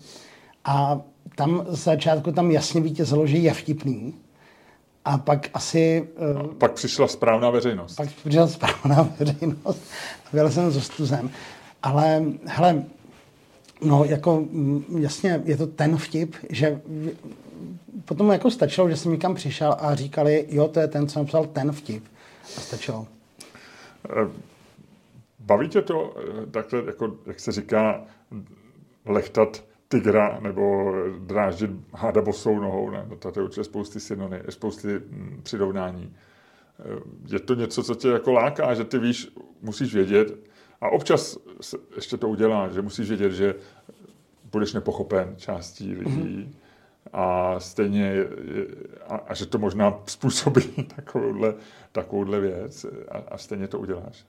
A 0.65 1.01
tam 1.35 1.67
z 1.69 1.85
začátku 1.85 2.33
tam 2.33 2.51
jasně 2.51 2.81
vítězilo, 2.81 3.27
že 3.27 3.37
je 3.37 3.55
vtipný. 3.55 4.15
A 5.05 5.19
pak 5.19 5.49
asi... 5.55 6.09
A 6.41 6.55
pak 6.59 6.73
přišla 6.73 7.09
správná 7.09 7.51
veřejnost. 7.51 7.97
Pak 7.97 8.09
přišla 8.13 8.49
správná 8.49 9.09
veřejnost. 9.19 9.83
Byl 10.33 10.51
jsem 10.51 10.71
s 10.71 10.77
ostuzem. 10.77 11.31
Ale 11.83 12.25
hele, 12.45 12.85
No, 13.81 14.05
jako 14.05 14.41
mm, 14.51 14.85
jasně, 14.99 15.43
je 15.45 15.57
to 15.57 15.67
ten 15.67 15.97
vtip, 15.97 16.37
že 16.51 16.81
potom 18.05 18.31
jako 18.31 18.51
stačilo, 18.51 18.89
že 18.89 18.97
jsem 18.97 19.13
někam 19.13 19.35
přišel 19.35 19.77
a 19.79 19.95
říkali, 19.95 20.47
jo, 20.49 20.69
to 20.69 20.81
je 20.81 20.89
ten, 20.89 21.09
co 21.09 21.19
napsal 21.19 21.47
ten 21.47 21.73
vtip. 21.73 22.05
A 22.57 22.61
stačilo. 22.61 23.07
Eh, 24.11 24.29
baví 25.39 25.69
tě 25.69 25.83
to 25.83 26.15
eh, 26.19 26.47
takhle, 26.47 26.83
jako, 26.87 27.17
jak 27.27 27.41
se 27.41 27.53
říká, 27.53 28.05
lechtat 29.07 29.65
tygra 29.89 30.39
nebo 30.41 30.95
dráždit 31.19 31.71
háda 31.93 32.23
bosou 32.23 32.61
nohou. 32.61 32.91
Ne? 32.91 33.07
No, 33.09 33.17
to 33.17 33.33
je 33.37 33.45
určitě 33.45 33.65
spousty 33.65 34.01
synony, 34.01 34.43
spousty 34.49 34.89
hm, 34.89 35.41
přirovnání. 35.43 36.15
Eh, 36.81 37.01
je 37.33 37.39
to 37.39 37.55
něco, 37.55 37.83
co 37.83 37.95
tě 37.95 38.09
jako 38.09 38.33
láká, 38.33 38.75
že 38.75 38.85
ty 38.85 38.99
víš, 38.99 39.29
musíš 39.63 39.95
vědět, 39.95 40.46
a 40.81 40.89
občas 40.89 41.39
ještě 41.97 42.17
to 42.17 42.29
udělá, 42.29 42.69
že 42.69 42.83
musíš 42.83 43.09
vědět, 43.09 43.33
že 43.33 43.55
budeš 44.53 44.73
nepochopen 44.73 45.35
částí 45.37 45.95
lidí. 45.95 46.11
Mm-hmm 46.11 46.67
a 47.13 47.55
stejně 47.61 48.15
a, 49.09 49.15
a 49.17 49.35
že 49.35 49.47
to 49.47 49.59
možná 49.59 49.95
způsobí 50.07 50.63
takovouhle, 50.97 51.55
takovouhle 51.93 52.41
věc 52.41 52.87
a, 53.11 53.19
a 53.29 53.39
stejně 53.39 53.69
to 53.69 53.79
uděláš. 53.79 54.25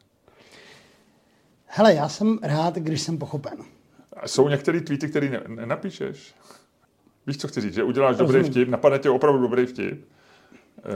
Hele, 1.66 1.94
já 1.94 2.10
jsem 2.10 2.40
rád, 2.42 2.76
když 2.76 3.02
jsem 3.02 3.18
pochopen. 3.18 3.58
A 4.18 4.28
jsou 4.28 4.50
některé 4.50 4.82
tweety, 4.82 5.10
které 5.10 5.30
ne, 5.30 5.42
nenapíšeš? 5.48 6.36
Víš, 7.28 7.38
co 7.38 7.48
chci 7.48 7.62
říct? 7.62 7.74
Že 7.74 7.84
uděláš 7.84 8.18
Rozumím. 8.18 8.42
dobrý 8.42 8.52
vtip, 8.52 8.70
napadne 8.70 9.00
tě 9.00 9.10
opravdu 9.10 9.42
dobrý 9.42 9.66
vtip. 9.66 10.08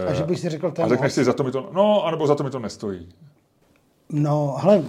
A 0.08 0.14
že 0.14 0.24
bych 0.24 0.40
si 0.40 0.50
řekl, 0.50 0.72
to 0.72 0.84
A 0.84 0.88
řekneš 0.88 1.14
si, 1.14 1.24
za 1.24 1.34
to 1.34 1.44
mi 1.44 1.52
to, 1.52 1.70
no, 1.74 2.06
anebo 2.06 2.28
za 2.28 2.36
to 2.36 2.44
mi 2.44 2.50
to 2.50 2.60
nestojí. 2.60 3.10
No, 4.10 4.56
hele, 4.60 4.84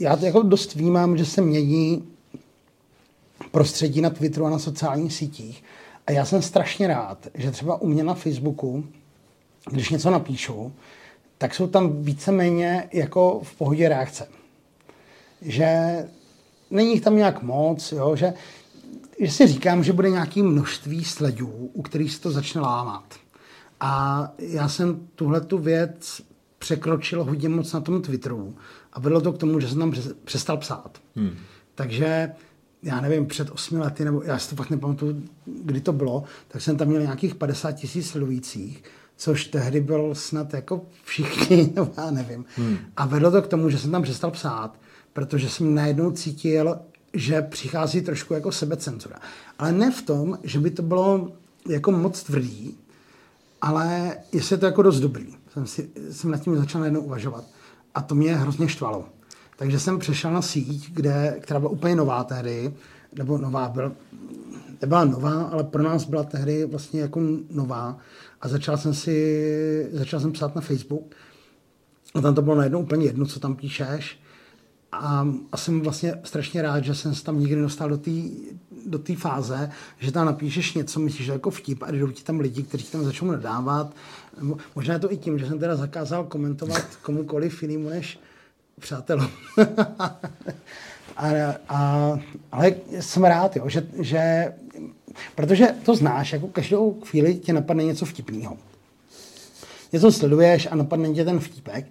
já 0.00 0.16
to 0.16 0.26
jako 0.26 0.42
dost 0.42 0.74
vnímám, 0.74 1.16
že 1.16 1.24
se 1.24 1.42
mění 1.42 2.08
prostředí 3.50 4.00
na 4.00 4.10
Twitteru 4.10 4.46
a 4.46 4.50
na 4.50 4.58
sociálních 4.58 5.14
sítích. 5.14 5.64
A 6.06 6.12
já 6.12 6.24
jsem 6.24 6.42
strašně 6.42 6.88
rád, 6.88 7.28
že 7.34 7.50
třeba 7.50 7.80
u 7.80 7.86
mě 7.86 8.04
na 8.04 8.14
Facebooku, 8.14 8.84
když 9.70 9.90
něco 9.90 10.10
napíšu, 10.10 10.72
tak 11.38 11.54
jsou 11.54 11.66
tam 11.66 12.02
víceméně 12.02 12.88
jako 12.92 13.40
v 13.44 13.54
pohodě 13.54 13.88
reakce. 13.88 14.28
Že 15.42 15.68
není 16.70 16.92
jich 16.92 17.00
tam 17.00 17.16
nějak 17.16 17.42
moc, 17.42 17.92
jo? 17.92 18.16
Že, 18.16 18.34
že 19.20 19.30
si 19.30 19.46
říkám, 19.46 19.84
že 19.84 19.92
bude 19.92 20.10
nějaké 20.10 20.42
množství 20.42 21.04
sledů, 21.04 21.70
u 21.72 21.82
kterých 21.82 22.12
se 22.12 22.20
to 22.20 22.30
začne 22.30 22.60
lámat. 22.60 23.14
A 23.80 24.28
já 24.38 24.68
jsem 24.68 25.08
tuhle 25.14 25.40
tu 25.40 25.58
věc 25.58 26.22
překročil 26.58 27.24
hodně 27.24 27.48
moc 27.48 27.72
na 27.72 27.80
tom 27.80 28.02
Twitteru 28.02 28.54
a 28.96 29.00
vedlo 29.00 29.20
to 29.20 29.32
k 29.32 29.38
tomu, 29.38 29.60
že 29.60 29.68
jsem 29.68 29.78
tam 29.78 29.92
přestal 30.24 30.56
psát. 30.56 30.98
Hmm. 31.16 31.30
Takže 31.74 32.30
já 32.82 33.00
nevím, 33.00 33.26
před 33.26 33.50
osmi 33.50 33.78
lety, 33.78 34.04
nebo 34.04 34.22
já 34.22 34.38
si 34.38 34.50
to 34.50 34.56
fakt 34.56 34.70
nepamatuju, 34.70 35.22
kdy 35.46 35.80
to 35.80 35.92
bylo, 35.92 36.24
tak 36.48 36.62
jsem 36.62 36.76
tam 36.76 36.88
měl 36.88 37.00
nějakých 37.00 37.34
50 37.34 37.72
tisíc 37.72 38.08
sledujících, 38.08 38.82
což 39.16 39.44
tehdy 39.44 39.80
byl 39.80 40.14
snad 40.14 40.54
jako 40.54 40.86
všichni, 41.04 41.72
nebo 41.74 41.90
já 41.96 42.10
nevím. 42.10 42.44
Hmm. 42.56 42.78
A 42.96 43.06
vedlo 43.06 43.30
to 43.30 43.42
k 43.42 43.46
tomu, 43.46 43.70
že 43.70 43.78
jsem 43.78 43.90
tam 43.90 44.02
přestal 44.02 44.30
psát, 44.30 44.78
protože 45.12 45.48
jsem 45.48 45.74
najednou 45.74 46.10
cítil, 46.10 46.78
že 47.14 47.42
přichází 47.42 48.00
trošku 48.00 48.34
jako 48.34 48.52
sebecenzura. 48.52 49.16
Ale 49.58 49.72
ne 49.72 49.90
v 49.90 50.02
tom, 50.02 50.38
že 50.42 50.60
by 50.60 50.70
to 50.70 50.82
bylo 50.82 51.32
jako 51.68 51.92
moc 51.92 52.22
tvrdý, 52.22 52.78
ale 53.62 54.16
jestli 54.32 54.54
je 54.54 54.58
to 54.58 54.66
jako 54.66 54.82
dost 54.82 55.00
dobrý. 55.00 55.34
Jsem, 55.52 55.66
si, 55.66 55.90
jsem 56.10 56.30
nad 56.30 56.38
tím 56.38 56.56
začal 56.56 56.80
najednou 56.80 57.00
uvažovat. 57.00 57.44
A 57.96 58.02
to 58.02 58.14
mě 58.14 58.36
hrozně 58.36 58.68
štvalo. 58.68 59.04
Takže 59.56 59.80
jsem 59.80 59.98
přešel 59.98 60.32
na 60.32 60.42
síť, 60.42 60.92
kde, 60.92 61.36
která 61.40 61.60
byla 61.60 61.72
úplně 61.72 61.96
nová 61.96 62.24
tehdy, 62.24 62.74
nebo 63.18 63.38
nová, 63.38 63.68
byl, 63.68 63.92
nebyla 64.80 65.04
nová, 65.04 65.42
ale 65.42 65.64
pro 65.64 65.82
nás 65.82 66.04
byla 66.04 66.24
tehdy 66.24 66.64
vlastně 66.64 67.00
jako 67.00 67.20
nová. 67.50 67.98
A 68.40 68.48
začal 68.48 68.76
jsem 68.76 68.94
si, 68.94 69.88
začal 69.92 70.20
jsem 70.20 70.32
psát 70.32 70.54
na 70.54 70.60
Facebook. 70.60 71.14
A 72.14 72.20
tam 72.20 72.34
to 72.34 72.42
bylo 72.42 72.56
najednou 72.56 72.80
úplně 72.80 73.06
jedno, 73.06 73.26
co 73.26 73.40
tam 73.40 73.56
píšeš 73.56 74.18
a, 74.92 75.28
a 75.52 75.56
jsem 75.56 75.80
vlastně 75.80 76.14
strašně 76.24 76.62
rád, 76.62 76.84
že 76.84 76.94
jsem 76.94 77.14
se 77.14 77.24
tam 77.24 77.40
nikdy 77.40 77.60
dostal 77.62 77.88
do 77.88 77.98
té 77.98 78.10
do 78.86 78.98
té 78.98 79.16
fáze, 79.16 79.70
že 79.98 80.12
tam 80.12 80.26
napíšeš 80.26 80.74
něco, 80.74 81.00
myslíš, 81.00 81.26
že 81.26 81.32
jako 81.32 81.50
vtip 81.50 81.82
a 81.82 81.90
jdou 81.90 82.10
ti 82.10 82.22
tam 82.22 82.40
lidi, 82.40 82.62
kteří 82.62 82.84
tam 82.84 83.04
začnou 83.04 83.30
nadávat. 83.30 83.94
Možná 84.74 84.94
je 84.94 85.00
to 85.00 85.12
i 85.12 85.16
tím, 85.16 85.38
že 85.38 85.46
jsem 85.46 85.58
teda 85.58 85.76
zakázal 85.76 86.24
komentovat 86.24 86.84
komukoliv 87.02 87.62
jinému 87.62 87.88
než 87.88 88.18
přátelů. 88.80 89.22
a, 91.16 91.28
a, 91.68 92.18
ale 92.52 92.74
jsem 93.00 93.24
rád, 93.24 93.56
jo, 93.56 93.68
že, 93.68 93.86
že, 93.98 94.52
protože 95.34 95.66
to 95.84 95.96
znáš, 95.96 96.32
jako 96.32 96.46
každou 96.46 97.00
chvíli 97.04 97.34
tě 97.34 97.52
napadne 97.52 97.84
něco 97.84 98.04
vtipného. 98.04 98.58
Něco 99.92 100.12
sleduješ 100.12 100.68
a 100.70 100.74
napadne 100.74 101.14
tě 101.14 101.24
ten 101.24 101.40
vtipek 101.40 101.86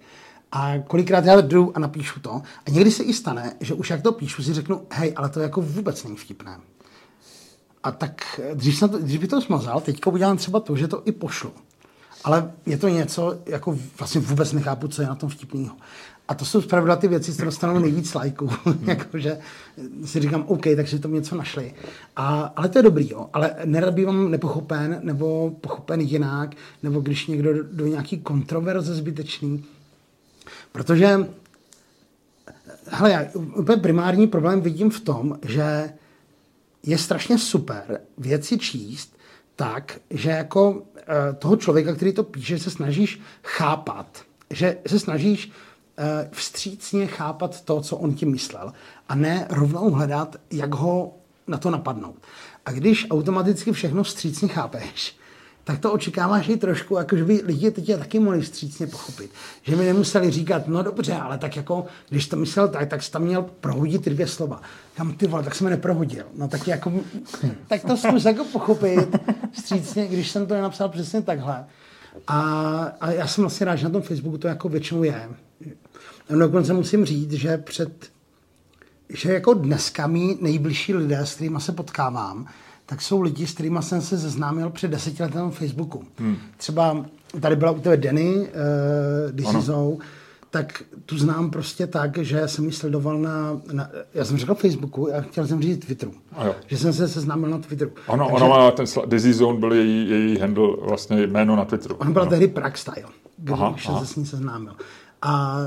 a 0.56 0.78
kolikrát 0.86 1.24
já 1.24 1.40
jdu 1.40 1.72
a 1.76 1.80
napíšu 1.80 2.20
to 2.20 2.42
a 2.66 2.70
někdy 2.70 2.90
se 2.90 3.02
i 3.02 3.12
stane, 3.12 3.52
že 3.60 3.74
už 3.74 3.90
jak 3.90 4.02
to 4.02 4.12
píšu, 4.12 4.42
si 4.42 4.54
řeknu, 4.54 4.82
hej, 4.90 5.12
ale 5.16 5.28
to 5.28 5.40
jako 5.40 5.60
vůbec 5.60 6.04
není 6.04 6.16
vtipné. 6.16 6.58
A 7.82 7.90
tak, 7.90 8.40
když, 8.54 8.80
to, 8.80 8.88
když 8.88 9.16
by 9.16 9.26
to 9.26 9.40
smazal, 9.40 9.80
teďka 9.80 10.10
udělám 10.10 10.36
třeba 10.36 10.60
to, 10.60 10.76
že 10.76 10.88
to 10.88 11.02
i 11.04 11.12
pošlu. 11.12 11.50
Ale 12.24 12.52
je 12.66 12.78
to 12.78 12.88
něco, 12.88 13.38
jako 13.46 13.78
vlastně 13.98 14.20
vůbec 14.20 14.52
nechápu, 14.52 14.88
co 14.88 15.02
je 15.02 15.08
na 15.08 15.14
tom 15.14 15.28
vtipného. 15.28 15.76
A 16.28 16.34
to 16.34 16.44
jsou 16.44 16.62
zpravidla 16.62 16.96
ty 16.96 17.08
věci, 17.08 17.32
které 17.32 17.46
dostanou 17.46 17.78
nejvíc 17.78 18.14
lajků. 18.14 18.50
Hmm. 18.64 18.88
Jakože 18.88 19.38
si 20.04 20.20
říkám, 20.20 20.44
OK, 20.46 20.64
takže 20.76 20.98
to 20.98 21.08
něco 21.08 21.36
našli. 21.36 21.74
A, 22.16 22.52
ale 22.56 22.68
to 22.68 22.78
je 22.78 22.82
dobrý, 22.82 23.10
jo. 23.10 23.26
Ale 23.32 23.56
nerad 23.64 23.94
bývám 23.94 24.30
nepochopen, 24.30 25.00
nebo 25.02 25.50
pochopen 25.60 26.00
jinak, 26.00 26.54
nebo 26.82 27.00
když 27.00 27.26
někdo 27.26 27.54
do, 27.54 27.62
do 27.72 27.86
nějaký 27.86 28.18
kontroverze 28.18 28.94
zbytečný. 28.94 29.64
Protože, 30.76 31.28
hele, 32.86 33.12
já 33.12 33.24
úplně 33.34 33.82
primární 33.82 34.26
problém 34.26 34.60
vidím 34.60 34.90
v 34.90 35.00
tom, 35.00 35.38
že 35.42 35.92
je 36.82 36.98
strašně 36.98 37.38
super 37.38 38.00
věci 38.18 38.58
číst 38.58 39.16
tak, 39.56 39.98
že 40.10 40.30
jako 40.30 40.82
eh, 40.96 41.32
toho 41.38 41.56
člověka, 41.56 41.94
který 41.94 42.12
to 42.12 42.24
píše, 42.24 42.58
se 42.58 42.70
snažíš 42.70 43.20
chápat. 43.42 44.22
Že 44.50 44.78
se 44.86 44.98
snažíš 44.98 45.52
Eh, 45.98 46.28
vstřícně 46.32 47.06
chápat 47.06 47.64
to, 47.64 47.80
co 47.80 47.96
on 47.96 48.14
ti 48.14 48.26
myslel 48.26 48.72
a 49.08 49.14
ne 49.14 49.46
rovnou 49.50 49.90
hledat, 49.90 50.36
jak 50.50 50.74
ho 50.74 51.14
na 51.46 51.58
to 51.58 51.70
napadnout. 51.70 52.16
A 52.66 52.72
když 52.72 53.06
automaticky 53.10 53.72
všechno 53.72 54.02
vstřícně 54.02 54.48
chápeš, 54.48 55.16
tak 55.66 55.78
to 55.78 55.92
očekáváš 55.92 56.48
i 56.48 56.56
trošku, 56.56 56.96
jako 56.96 57.16
že 57.16 57.24
by 57.24 57.42
lidi 57.44 57.70
teď 57.70 57.98
taky 57.98 58.18
mohli 58.18 58.40
vstřícně 58.40 58.86
pochopit. 58.86 59.30
Že 59.62 59.76
mi 59.76 59.84
nemuseli 59.84 60.30
říkat, 60.30 60.68
no 60.68 60.82
dobře, 60.82 61.14
ale 61.14 61.38
tak 61.38 61.56
jako, 61.56 61.86
když 62.08 62.26
to 62.26 62.36
myslel 62.36 62.68
tak, 62.68 62.88
tak 62.88 63.02
jsi 63.02 63.10
tam 63.10 63.22
měl 63.22 63.42
prohodit 63.60 64.04
dvě 64.04 64.26
slova. 64.26 64.62
Kam 64.96 65.12
ty 65.12 65.26
vole, 65.26 65.42
tak 65.42 65.54
jsem 65.54 65.70
neprohodil. 65.70 66.24
No 66.36 66.48
tak 66.48 66.68
jako, 66.68 66.92
tak 67.68 67.84
to 67.84 67.96
zkus 67.96 68.24
jako 68.24 68.44
pochopit 68.44 69.16
vstřícně, 69.52 70.06
když 70.06 70.30
jsem 70.30 70.46
to 70.46 70.54
nenapsal 70.54 70.88
přesně 70.88 71.22
takhle. 71.22 71.66
A, 72.26 72.40
a 73.00 73.10
já 73.10 73.26
jsem 73.26 73.42
vlastně 73.42 73.66
rád, 73.66 73.76
že 73.76 73.84
na 73.84 73.90
tom 73.90 74.02
Facebooku 74.02 74.38
to 74.38 74.48
jako 74.48 74.68
většinou 74.68 75.02
je. 75.02 75.28
Dokonce 76.38 76.72
musím 76.72 77.04
říct, 77.04 77.32
že 77.32 77.58
před 77.58 78.10
že 79.08 79.32
jako 79.32 79.54
dneska 79.54 80.06
mý 80.06 80.38
nejbližší 80.40 80.94
lidé, 80.94 81.26
s 81.26 81.34
kterými 81.34 81.60
se 81.60 81.72
potkávám, 81.72 82.46
tak 82.86 83.02
jsou 83.02 83.20
lidi, 83.20 83.46
s 83.46 83.54
kterými 83.54 83.78
jsem 83.80 84.00
se 84.00 84.18
seznámil 84.18 84.70
před 84.70 84.90
deseti 84.90 85.22
lety 85.22 85.36
na 85.36 85.50
Facebooku. 85.50 86.04
Hmm. 86.18 86.36
Třeba 86.56 87.06
tady 87.40 87.56
byla 87.56 87.70
u 87.70 87.80
tebe 87.80 87.96
Denny, 87.96 88.36
uh, 88.36 88.46
Disizou, 89.30 89.98
tak 90.50 90.82
tu 91.06 91.18
znám 91.18 91.50
prostě 91.50 91.86
tak, 91.86 92.18
že 92.18 92.48
jsem 92.48 92.64
ji 92.64 92.72
sledoval 92.72 93.18
na, 93.18 93.60
na 93.72 93.90
já 94.14 94.24
jsem 94.24 94.36
řekl 94.36 94.54
Facebooku, 94.54 95.14
a 95.14 95.20
chtěl 95.20 95.46
jsem 95.46 95.62
říct 95.62 95.86
Twitteru. 95.86 96.12
Že 96.66 96.78
jsem 96.78 96.92
se 96.92 97.08
seznámil 97.08 97.50
na 97.50 97.58
Twitteru. 97.58 97.90
Ano, 98.08 98.28
Takže, 98.30 98.44
ona 98.44 98.56
má 98.56 98.70
ten 98.70 98.86
Dizzy 99.06 99.32
Zone, 99.32 99.58
byl 99.58 99.72
její, 99.72 100.10
její 100.10 100.38
handle, 100.38 100.68
vlastně 100.80 101.26
jméno 101.26 101.56
na 101.56 101.64
Twitteru. 101.64 101.94
Ona 101.94 102.10
byla 102.10 102.26
tehdy 102.26 102.48
Prague 102.48 102.76
Style, 102.76 103.08
když 103.36 103.52
aha, 103.52 103.76
jsem 103.78 103.94
aha. 103.94 104.04
se 104.04 104.12
s 104.12 104.16
ní 104.16 104.26
seznámil. 104.26 104.72
A 105.22 105.58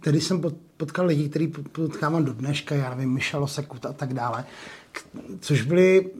tedy 0.00 0.20
jsem 0.20 0.42
potkal 0.76 1.06
lidi, 1.06 1.28
který 1.28 1.46
potkávám 1.72 2.24
do 2.24 2.32
dneška, 2.32 2.74
já 2.74 2.90
nevím, 2.90 3.12
Michalo 3.12 3.46
Sekut 3.46 3.86
a 3.86 3.92
tak 3.92 4.14
dále, 4.14 4.44
což 5.40 5.62
byly, 5.62 6.10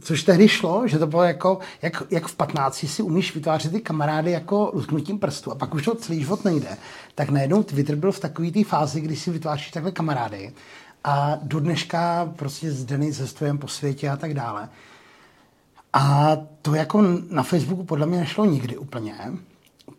což 0.00 0.22
tehdy 0.22 0.48
šlo, 0.48 0.88
že 0.88 0.98
to 0.98 1.06
bylo 1.06 1.22
jako, 1.22 1.58
jak, 1.82 2.02
jak 2.10 2.26
v 2.26 2.36
15 2.36 2.86
si 2.86 3.02
umíš 3.02 3.34
vytvářet 3.34 3.72
ty 3.72 3.80
kamarády 3.80 4.30
jako 4.30 4.70
lusknutím 4.74 5.18
prstu 5.18 5.52
a 5.52 5.54
pak 5.54 5.74
už 5.74 5.84
to 5.84 5.94
celý 5.94 6.20
život 6.20 6.44
nejde, 6.44 6.76
tak 7.14 7.30
najednou 7.30 7.62
Twitter 7.62 7.96
byl 7.96 8.12
v 8.12 8.20
takové 8.20 8.50
té 8.50 8.64
fázi, 8.64 9.00
kdy 9.00 9.16
si 9.16 9.30
vytváříš 9.30 9.70
takhle 9.70 9.92
kamarády 9.92 10.52
a 11.04 11.38
do 11.42 11.60
dneška 11.60 12.32
prostě 12.36 12.72
s 12.72 12.84
Denny 12.84 13.12
cestujeme 13.12 13.58
po 13.58 13.68
světě 13.68 14.08
a 14.08 14.16
tak 14.16 14.34
dále. 14.34 14.68
A 15.92 16.36
to 16.62 16.74
jako 16.74 17.02
na 17.30 17.42
Facebooku 17.42 17.84
podle 17.84 18.06
mě 18.06 18.18
nešlo 18.18 18.44
nikdy 18.44 18.76
úplně. 18.76 19.14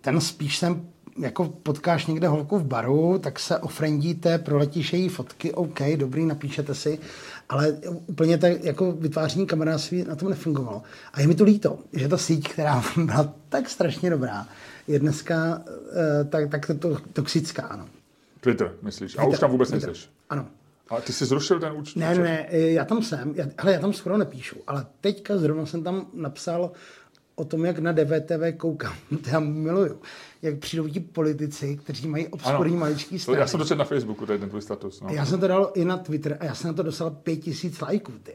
Ten 0.01 0.21
spíš 0.21 0.57
jsem 0.57 0.87
jako 1.17 1.45
potkáš 1.45 2.05
někde 2.05 2.27
holku 2.27 2.57
v 2.59 2.65
baru, 2.65 3.19
tak 3.19 3.39
se 3.39 3.57
ofrendíte, 3.57 4.37
proletíš 4.37 4.93
její 4.93 5.09
fotky, 5.09 5.53
OK, 5.53 5.79
dobrý, 5.95 6.25
napíšete 6.25 6.75
si, 6.75 6.99
ale 7.49 7.71
úplně 8.05 8.37
tak 8.37 8.63
jako 8.63 8.91
vytváření 8.91 9.47
kamarádství 9.47 10.03
na 10.03 10.15
tom 10.15 10.29
nefungovalo. 10.29 10.83
A 11.13 11.21
je 11.21 11.27
mi 11.27 11.35
to 11.35 11.43
líto, 11.43 11.79
že 11.93 12.07
ta 12.07 12.17
síť, 12.17 12.49
která 12.49 12.83
byla 13.05 13.33
tak 13.49 13.69
strašně 13.69 14.09
dobrá, 14.09 14.47
je 14.87 14.99
dneska 14.99 15.61
uh, 15.67 16.29
tak, 16.29 16.49
tak 16.49 16.71
to, 16.79 16.97
toxická. 17.13 17.75
No. 17.75 17.87
Twitter, 18.41 18.71
myslíš? 18.81 19.11
Twitter, 19.11 19.25
a 19.25 19.33
už 19.33 19.39
tam 19.39 19.51
vůbec 19.51 19.69
Twitter. 19.69 19.89
nejseš? 19.89 20.09
Ano. 20.29 20.47
A 20.89 21.01
ty 21.01 21.13
jsi 21.13 21.25
zrušil 21.25 21.59
ten 21.59 21.73
účet? 21.73 21.99
Ne, 21.99 22.15
ne, 22.15 22.47
já 22.51 22.85
tam 22.85 23.03
jsem, 23.03 23.33
já, 23.35 23.45
hele, 23.57 23.73
já 23.73 23.79
tam 23.79 23.93
skoro 23.93 24.17
nepíšu, 24.17 24.55
ale 24.67 24.85
teďka 25.01 25.37
zrovna 25.37 25.65
jsem 25.65 25.83
tam 25.83 26.07
napsal 26.13 26.71
o 27.35 27.45
tom, 27.45 27.65
jak 27.65 27.79
na 27.79 27.91
DVTV 27.91 28.57
koukám. 28.57 28.93
To 29.23 29.29
já 29.29 29.39
miluju. 29.39 29.99
Jak 30.41 30.57
přijdou 30.57 30.87
ti 30.87 30.99
politici, 30.99 31.77
kteří 31.83 32.07
mají 32.07 32.27
obskurní 32.27 32.75
maličký 32.75 33.19
strany. 33.19 33.39
Já 33.39 33.47
jsem 33.47 33.59
to 33.59 33.65
četl 33.65 33.77
na 33.77 33.85
Facebooku, 33.85 34.25
tady 34.25 34.39
ten 34.39 34.49
tvůj 34.49 34.61
status. 34.61 35.01
No. 35.01 35.09
Já 35.09 35.25
jsem 35.25 35.39
to 35.39 35.47
dal 35.47 35.71
i 35.75 35.85
na 35.85 35.97
Twitter 35.97 36.37
a 36.39 36.45
já 36.45 36.55
jsem 36.55 36.67
na 36.67 36.73
to 36.73 36.83
dostal 36.83 37.11
pět 37.11 37.37
tisíc 37.37 37.81
lajků. 37.81 38.11
Ty. 38.23 38.31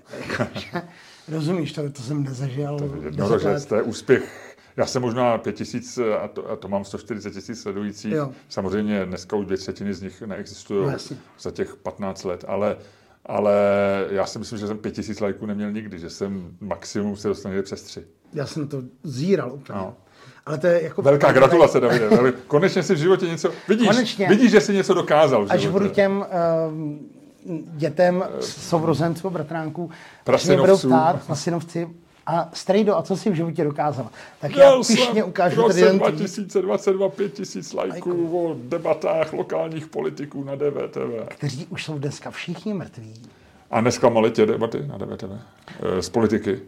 Rozumíš, 1.29 1.73
to, 1.73 1.91
to 1.91 2.03
jsem 2.03 2.25
nezažil. 2.25 2.79
To, 2.79 3.49
je 3.49 3.61
to 3.61 3.75
je 3.75 3.83
úspěch 3.83 4.51
já 4.77 4.87
jsem 4.87 5.03
možná 5.03 5.39
pět 5.39 5.53
tisíc 5.53 5.99
a 5.99 6.29
to, 6.29 6.51
a 6.51 6.57
to 6.57 6.69
mám 6.69 6.85
140 6.85 7.31
tisíc 7.31 7.61
sledujících. 7.61 8.13
Jo. 8.13 8.33
Samozřejmě 8.49 9.07
dneska 9.07 9.37
už 9.37 9.47
dvě 9.47 9.59
třetiny 9.59 9.95
z 9.95 10.03
nich 10.03 10.23
neexistují 10.23 10.87
no, 10.87 10.99
za 11.41 11.51
těch 11.51 11.77
15 11.77 12.25
let, 12.25 12.45
ale, 12.49 12.77
ale 13.27 13.55
já 14.11 14.27
si 14.27 14.39
myslím, 14.39 14.59
že 14.59 14.67
jsem 14.67 14.79
pět 14.79 14.95
tisíc 14.95 15.21
lajků 15.21 15.47
neměl 15.47 15.73
nikdy, 15.73 15.99
že 15.99 16.11
jsem 16.11 16.57
maximum 16.61 17.17
se 17.17 17.29
dostal 17.29 17.51
někde 17.53 17.63
přes 17.63 17.83
tři. 17.83 18.05
Já 18.35 18.47
jsem 18.47 18.69
to 18.69 18.83
zíral 19.03 19.53
úplně. 19.53 19.79
No. 19.79 19.95
Ale 20.47 20.59
to 20.59 20.67
je 20.67 20.83
jako... 20.83 21.03
Velká 21.03 21.33
gratulace, 21.33 21.81
Davide. 21.81 22.33
Konečně 22.47 22.83
si 22.83 22.95
v 22.95 22.99
životě 22.99 23.27
něco... 23.27 23.51
Vidíš, 23.69 23.89
Konečně. 23.89 24.29
vidíš 24.29 24.51
že 24.51 24.61
jsi 24.61 24.75
něco 24.75 24.95
dokázal. 24.95 25.47
Až 25.49 25.67
budu 25.67 25.89
těm 25.89 26.19
uh, 26.19 27.57
dětem 27.77 28.25
sourozenců, 28.41 29.31
bratránků, 29.31 29.91
až 30.27 30.45
mě 30.45 30.57
budou 30.57 30.79
ptát 30.79 31.29
na 31.29 31.35
synovci, 31.35 31.89
a 32.27 32.51
Strejdo, 32.53 32.97
a 32.97 33.03
co 33.03 33.17
si 33.17 33.31
v 33.31 33.35
životě 33.35 33.65
dokázal? 33.65 34.11
Tak 34.41 34.57
já 34.57 34.77
pišně 34.77 35.25
ukážu 35.25 35.69
tady 35.69 35.81
jen 35.81 35.99
2022 35.99 37.09
5 37.09 37.33
tisíc 37.33 37.73
lajků 37.73 38.39
o 38.39 38.57
debatách 38.63 39.33
lokálních 39.33 39.87
politiků 39.87 40.45
na 40.45 40.55
DVTV. 40.55 41.29
Kteří 41.29 41.67
už 41.67 41.85
jsou 41.85 41.99
dneska 41.99 42.31
všichni 42.31 42.75
mrtví. 42.75 43.15
A 43.71 43.81
nesklamali 43.81 44.31
tě 44.31 44.47
debaty 44.47 44.87
na 44.87 44.99
DVTV? 44.99 45.31
E, 45.99 46.03
z 46.03 46.09
politiky? 46.09 46.61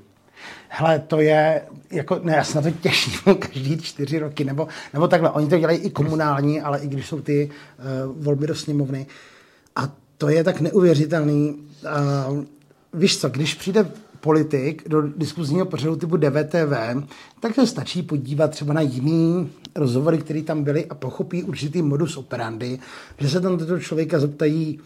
Hele, 0.69 0.99
to 0.99 1.21
je, 1.21 1.63
jako, 1.91 2.21
ne, 2.23 2.33
já 2.37 2.45
se 2.45 2.55
na 2.57 2.63
to 2.63 2.71
těším 2.71 3.35
každý 3.39 3.79
čtyři 3.79 4.19
roky, 4.19 4.45
nebo, 4.45 4.69
nebo 4.93 5.09
takhle, 5.09 5.31
oni 5.31 5.49
to 5.49 5.59
dělají 5.59 5.79
i 5.79 5.91
komunální, 5.91 6.61
ale 6.61 6.79
i 6.79 6.89
když 6.89 7.07
jsou 7.07 7.21
ty 7.21 7.51
uh, 8.09 8.25
volby 8.25 8.47
do 8.47 8.55
sněmovny. 8.55 9.07
A 9.77 9.93
to 10.19 10.29
je 10.29 10.45
tak 10.45 10.61
neuvěřitelný. 10.61 11.55
Uh, 12.31 12.45
víš 12.95 13.19
co, 13.19 13.29
když 13.29 13.55
přijde 13.55 13.87
politik 14.23 14.89
do 14.89 15.03
diskuzního 15.03 15.67
pořadu 15.67 15.97
typu 15.97 16.17
DVTV, 16.17 16.73
tak 17.41 17.55
se 17.55 17.67
stačí 17.67 18.03
podívat 18.03 18.51
třeba 18.51 18.75
na 18.75 18.81
jiný 18.81 19.51
rozhovory, 19.77 20.19
které 20.19 20.43
tam 20.43 20.65
byly 20.65 20.87
a 20.87 20.95
pochopí 20.95 21.43
určitý 21.43 21.83
modus 21.83 22.17
operandi, 22.17 22.79
že 23.19 23.29
se 23.29 23.41
tam 23.41 23.59
tyto 23.59 23.79
člověka 23.79 24.19
zeptají, 24.19 24.81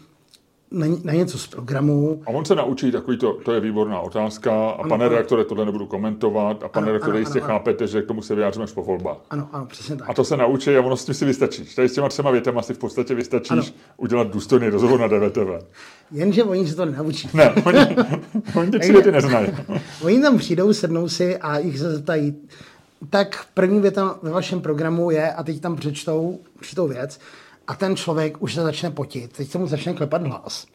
na, 0.71 0.87
na 1.03 1.13
něco 1.13 1.39
z 1.39 1.47
programu. 1.47 2.21
A 2.25 2.29
on 2.29 2.45
se 2.45 2.55
naučí 2.55 2.91
takový 2.91 3.17
to, 3.17 3.33
to 3.33 3.53
je 3.53 3.59
výborná 3.59 3.99
otázka 3.99 4.51
a 4.51 4.71
ano, 4.71 4.89
pane 4.89 5.05
ano. 5.05 5.15
redaktore, 5.15 5.43
tohle 5.43 5.65
nebudu 5.65 5.85
komentovat 5.85 6.63
a 6.63 6.67
pane 6.67 6.83
ano, 6.83 6.93
redaktore, 6.93 7.19
jistě 7.19 7.39
ano, 7.39 7.47
chápete, 7.47 7.87
že 7.87 8.01
k 8.01 8.05
tomu 8.05 8.21
se 8.21 8.35
vyjádříme 8.35 8.63
až 8.63 8.71
po 8.71 8.83
volbách. 8.83 9.17
Ano, 9.29 9.49
ano, 9.51 9.65
přesně 9.65 9.95
tak. 9.95 10.09
A 10.09 10.13
to 10.13 10.23
se 10.23 10.37
naučí 10.37 10.75
a 10.75 10.81
ono 10.81 10.97
s 10.97 11.05
tím 11.05 11.13
si 11.13 11.25
vystačíš. 11.25 11.75
Tady 11.75 11.89
s 11.89 11.93
těma 11.93 12.09
třema 12.09 12.31
větama 12.31 12.61
si 12.61 12.73
v 12.73 12.77
podstatě 12.77 13.15
vystačíš 13.15 13.51
ano. 13.51 13.63
udělat 13.97 14.27
důstojný 14.27 14.69
rozhovor 14.69 14.99
na 14.99 15.07
DVTV. 15.07 15.65
Jenže 16.11 16.43
oni 16.43 16.67
se 16.67 16.75
to 16.75 16.85
nenaučí. 16.85 17.29
Ne, 17.33 17.53
oni, 17.65 17.79
oni 18.55 18.71
ty 18.71 18.91
věty 18.91 19.11
neznají. 19.11 19.47
oni 20.01 20.21
tam 20.21 20.37
přijdou, 20.37 20.73
sednou 20.73 21.09
si 21.09 21.37
a 21.37 21.57
jich 21.57 21.79
se 21.79 21.91
zeptají, 21.91 22.35
tak 23.09 23.45
první 23.53 23.79
věta 23.79 24.19
ve 24.21 24.31
vašem 24.31 24.61
programu 24.61 25.11
je, 25.11 25.31
a 25.31 25.43
teď 25.43 25.61
tam 25.61 25.75
přečtou 25.75 26.39
určitou 26.55 26.87
věc, 26.87 27.19
a 27.67 27.75
ten 27.75 27.95
člověk 27.95 28.41
už 28.41 28.53
se 28.53 28.61
začne 28.61 28.91
potit, 28.91 29.33
teď 29.33 29.49
se 29.51 29.57
mu 29.57 29.67
začne 29.67 29.93
klepat 29.93 30.27
hlas. 30.27 30.67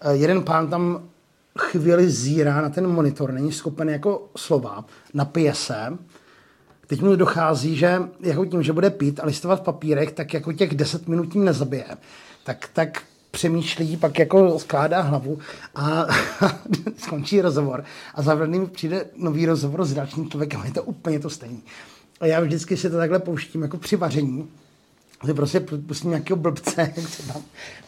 Eh, 0.00 0.16
jeden 0.16 0.42
pán 0.42 0.70
tam 0.70 1.08
chvíli 1.58 2.10
zírá 2.10 2.60
na 2.60 2.68
ten 2.68 2.86
monitor, 2.86 3.32
není 3.32 3.52
schopen 3.52 3.88
jako 3.88 4.30
slova, 4.36 4.84
napije 5.14 5.54
se, 5.54 5.98
teď 6.86 7.02
mu 7.02 7.16
dochází, 7.16 7.76
že 7.76 8.02
jako 8.20 8.44
tím, 8.44 8.62
že 8.62 8.72
bude 8.72 8.90
pít 8.90 9.20
a 9.20 9.26
listovat 9.26 9.60
v 9.60 9.64
papírech, 9.64 10.12
tak 10.12 10.34
jako 10.34 10.52
těch 10.52 10.74
10 10.74 11.08
minut 11.08 11.32
tím 11.32 11.44
nezabije. 11.44 11.84
Tak, 12.44 12.68
tak 12.72 13.02
přemýšlí, 13.30 13.96
pak 13.96 14.18
jako 14.18 14.58
skládá 14.58 15.00
hlavu 15.00 15.38
a 15.74 16.06
skončí 16.96 17.40
rozhovor. 17.40 17.84
A 18.14 18.22
za 18.22 18.38
přijde 18.72 19.04
nový 19.16 19.46
rozhovor 19.46 19.84
s 19.84 19.94
dalším 19.94 20.30
člověkem, 20.30 20.62
je 20.64 20.72
to 20.72 20.82
úplně 20.82 21.18
to 21.18 21.30
stejné. 21.30 21.60
A 22.20 22.26
já 22.26 22.40
vždycky 22.40 22.76
si 22.76 22.90
to 22.90 22.96
takhle 22.96 23.18
pouštím 23.18 23.62
jako 23.62 23.76
při 23.76 23.96
vaření, 23.96 24.48
že 25.26 25.34
prostě 25.34 25.60
pustím 25.60 26.10
nějakého 26.10 26.36
blbce, 26.36 26.92
tam 27.32 27.42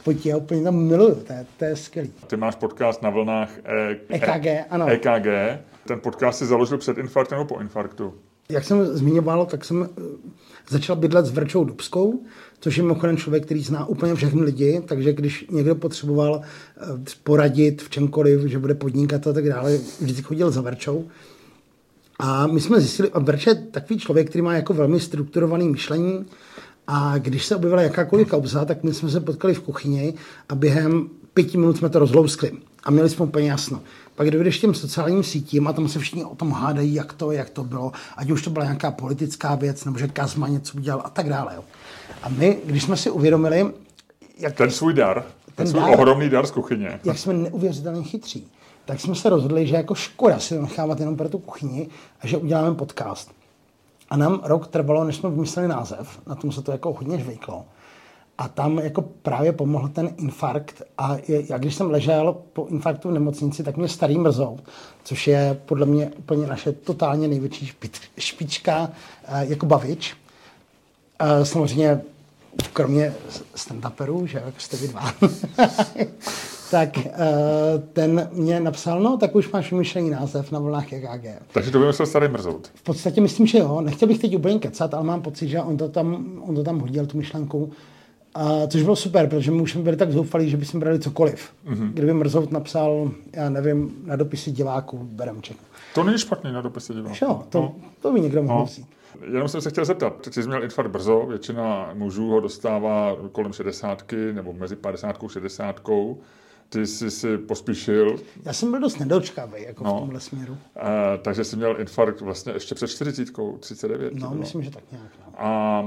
potí 0.05 0.33
a 0.33 0.37
úplně 0.37 0.63
tam 0.63 0.77
miluju, 0.77 1.15
to 1.15 1.33
je, 1.33 1.47
to 1.59 1.65
je 1.65 1.77
skvělý. 1.77 2.13
Ty 2.27 2.37
máš 2.37 2.55
podcast 2.55 3.03
na 3.03 3.11
vlnách 3.11 3.51
e- 3.65 3.97
EKG, 4.09 4.47
ano. 4.71 4.87
EKG. 4.89 5.27
Ten 5.87 6.01
podcast 6.01 6.39
si 6.39 6.47
založil 6.47 6.79
před 6.79 6.99
infarktem 6.99 7.39
nebo 7.39 7.55
po 7.55 7.61
infarktu? 7.61 8.15
Jak 8.49 8.65
jsem 8.65 8.87
zmiňoval, 8.87 9.47
tak 9.47 9.65
jsem 9.65 9.89
eh, 9.99 10.03
začal 10.69 10.97
bydlet 10.97 11.27
s 11.27 11.31
Vrčou 11.31 11.65
Dubskou, 11.65 12.23
což 12.61 12.77
je 12.77 12.83
mimochodem 12.83 13.17
člověk, 13.17 13.45
který 13.45 13.63
zná 13.63 13.87
úplně 13.87 14.15
všechny 14.15 14.43
lidi, 14.43 14.83
takže 14.87 15.13
když 15.13 15.47
někdo 15.51 15.75
potřeboval 15.75 16.41
eh, 16.43 16.83
poradit 17.25 17.83
v 17.83 17.91
čemkoliv, 17.91 18.41
že 18.41 18.59
bude 18.59 18.75
podnikat 18.75 19.27
a 19.27 19.33
tak 19.33 19.49
dále, 19.49 19.79
vždycky 20.01 20.23
chodil 20.23 20.51
za 20.51 20.61
Vrčou. 20.61 21.09
A 22.19 22.47
my 22.47 22.61
jsme 22.61 22.81
zjistili, 22.81 23.11
a 23.11 23.19
Vrče 23.19 23.51
je 23.51 23.55
takový 23.55 24.01
člověk, 24.01 24.29
který 24.29 24.43
má 24.43 24.55
jako 24.55 24.75
velmi 24.75 25.01
strukturovaný 25.01 25.69
myšlení, 25.69 26.27
a 26.87 27.19
když 27.19 27.45
se 27.45 27.57
objevila 27.57 27.83
jakákoliv 27.83 28.29
kauza, 28.29 28.65
tak 28.65 28.83
my 28.83 28.95
jsme 28.95 29.09
se 29.09 29.21
potkali 29.21 29.55
v 29.55 29.61
kuchyni 29.61 30.15
a 30.49 30.55
během 30.55 31.09
pěti 31.35 31.59
minut 31.59 31.77
jsme 31.77 31.89
to 31.89 31.99
rozlouskli. 31.99 32.53
A 32.85 32.91
měli 32.91 33.11
jsme 33.11 33.25
úplně 33.25 33.51
jasno. 33.51 33.81
Pak 34.15 34.31
dojdeš 34.31 34.59
těm 34.59 34.75
sociálním 34.75 35.23
sítím 35.23 35.67
a 35.69 35.73
tam 35.73 35.89
se 35.89 35.99
všichni 35.99 36.25
o 36.25 36.35
tom 36.35 36.53
hádají, 36.53 36.95
jak 36.95 37.13
to, 37.13 37.33
jak 37.33 37.51
to 37.51 37.65
bylo, 37.65 37.93
ať 38.17 38.31
už 38.31 38.43
to 38.43 38.51
byla 38.51 38.65
nějaká 38.65 38.91
politická 38.91 39.55
věc, 39.55 39.85
nebo 39.85 39.99
že 39.99 40.09
Kazma 40.09 40.49
něco 40.49 40.79
udělal 40.79 41.03
a 41.05 41.11
tak 41.11 41.29
dále. 41.29 41.53
Jo. 41.57 41.65
A 42.23 42.29
my, 42.29 42.59
když 42.65 42.83
jsme 42.83 42.97
si 42.97 43.11
uvědomili, 43.11 43.73
jak... 44.39 44.55
Ten 44.55 44.71
svůj 44.71 44.95
dar, 44.95 45.23
ten, 45.23 45.55
ten 45.55 45.67
svůj 45.67 45.81
dar, 45.81 46.01
ohromný 46.01 46.29
dar 46.29 46.47
z 46.47 46.51
kuchyně. 46.51 47.01
Jak 47.05 47.19
jsme 47.19 47.35
neuvěřitelně 47.35 48.03
chytří, 48.03 48.49
tak 48.85 49.01
jsme 49.01 49.15
se 49.15 49.29
rozhodli, 49.29 49.67
že 49.67 49.77
jako 49.77 49.95
škoda 49.95 50.39
si 50.39 50.55
to 50.55 50.63
nechávat 50.63 51.01
jenom 51.01 51.17
pro 51.17 51.29
tu 51.29 51.39
kuchyni 51.39 51.89
a 52.21 52.27
že 52.27 52.37
uděláme 52.37 52.75
podcast. 52.75 53.31
A 54.11 54.17
nám 54.17 54.41
rok 54.45 54.67
trvalo, 54.67 55.05
než 55.05 55.17
jsme 55.17 55.31
vymysleli 55.31 55.69
název, 55.69 56.21
na 56.27 56.35
tom 56.35 56.53
se 56.53 56.63
to 56.63 56.73
jako 56.73 56.93
hodně 56.93 57.19
žvejklo. 57.19 57.65
A 58.39 58.49
tam 58.49 58.79
jako 58.79 59.03
právě 59.03 59.53
pomohl 59.53 59.89
ten 59.89 60.15
infarkt 60.17 60.83
a 60.99 61.17
já 61.49 61.59
když 61.59 61.75
jsem 61.75 61.91
ležel 61.91 62.37
po 62.53 62.67
infarktu 62.67 63.09
v 63.09 63.13
nemocnici, 63.13 63.63
tak 63.63 63.77
mě 63.77 63.89
starý 63.89 64.19
mrzou, 64.19 64.59
což 65.05 65.27
je 65.27 65.61
podle 65.67 65.87
mě 65.87 66.11
úplně 66.19 66.47
naše 66.47 66.73
totálně 66.73 67.29
největší 67.29 67.73
špička 68.19 68.91
eh, 69.25 69.47
jako 69.47 69.67
bavič. 69.67 70.17
Eh, 71.19 71.45
samozřejmě 71.45 72.01
kromě 72.73 73.15
stand-uperů, 73.57 74.25
že 74.25 74.43
jak 74.47 74.61
jste 74.61 74.77
vy 74.77 74.89
dva, 74.89 75.13
tak 76.75 76.97
uh, 76.97 77.05
ten 77.93 78.29
mě 78.33 78.61
napsal, 78.61 79.01
no 79.01 79.17
tak 79.17 79.35
už 79.35 79.51
máš 79.53 79.71
vymyšlený 79.71 80.11
název 80.11 80.53
na 80.53 80.59
vlnách 80.59 80.93
EKG. 80.93 81.27
Takže 81.53 81.71
to 81.71 81.81
vymyslel 81.81 82.07
starý 82.07 82.29
mrzout. 82.29 82.71
V 82.75 82.83
podstatě 82.83 83.21
myslím, 83.21 83.47
že 83.47 83.59
jo. 83.59 83.81
Nechtěl 83.81 84.09
bych 84.09 84.19
teď 84.19 84.37
úplně 84.37 84.59
kecat, 84.59 84.95
ale 84.95 85.05
mám 85.05 85.23
pocit, 85.23 85.49
že 85.49 85.61
on 85.61 85.77
to 85.77 85.89
tam, 85.89 86.27
on 86.49 86.55
to 86.55 86.65
tam 86.65 86.79
hodil, 86.79 87.07
tu 87.07 87.17
myšlenku. 87.17 87.73
A, 88.35 88.67
což 88.67 88.83
bylo 88.83 88.97
super, 88.97 89.29
protože 89.29 89.51
my 89.51 89.63
už 89.63 89.73
jsme 89.73 89.83
byli 89.83 89.97
tak 89.97 90.13
zoufalí, 90.13 90.51
že 90.51 90.57
bychom 90.57 90.81
brali 90.81 90.99
cokoliv. 90.99 91.51
Mm-hmm. 91.67 91.93
Kdyby 91.93 92.15
Mrzout 92.15 92.53
napsal, 92.53 93.11
já 93.33 93.51
nevím, 93.51 93.95
na 94.05 94.17
dopisy 94.17 94.51
diváků, 94.51 94.99
berem 95.03 95.43
ček. 95.43 95.57
To 95.95 96.05
není 96.05 96.19
špatný 96.19 96.53
na 96.53 96.61
dopisy 96.61 96.95
diváků. 96.95 97.17
Jo, 97.23 97.43
to, 97.49 97.61
no. 97.61 97.75
to 98.03 98.13
by 98.13 98.21
někdo 98.21 98.43
mohl 98.43 98.59
no. 98.59 98.65
vzít. 98.65 98.87
Jenom 99.33 99.49
jsem 99.49 99.61
se 99.61 99.71
chtěl 99.71 99.85
zeptat, 99.85 100.21
ty 100.21 100.43
jsi 100.43 100.49
měl 100.49 100.65
infarkt 100.65 100.91
brzo, 100.91 101.27
většina 101.29 101.91
mužů 101.95 102.31
ho 102.31 102.41
dostává 102.41 103.17
kolem 103.33 103.53
60 103.53 104.05
nebo 104.33 104.53
mezi 104.53 104.77
50 104.77 105.17
a 105.25 105.29
60 105.29 105.81
ty 106.69 106.87
jsi 106.87 107.11
si 107.11 107.39
pospíšil. 107.39 108.17
Já 108.45 108.53
jsem 108.53 108.71
byl 108.71 108.81
dost 108.81 108.99
nedočkavý 108.99 109.63
jako 109.63 109.85
no. 109.85 109.97
v 109.97 110.01
tomhle 110.01 110.21
směru. 110.21 110.57
A, 110.77 111.17
takže 111.17 111.45
jsi 111.45 111.57
měl 111.57 111.81
infarkt 111.81 112.21
vlastně 112.21 112.53
ještě 112.53 112.75
před 112.75 112.87
40, 112.87 113.29
39. 113.61 114.15
No, 114.15 114.31
myslím, 114.31 114.63
že 114.63 114.71
tak 114.71 114.85
nějak. 114.93 115.11
No. 115.27 115.33
A 115.37 115.85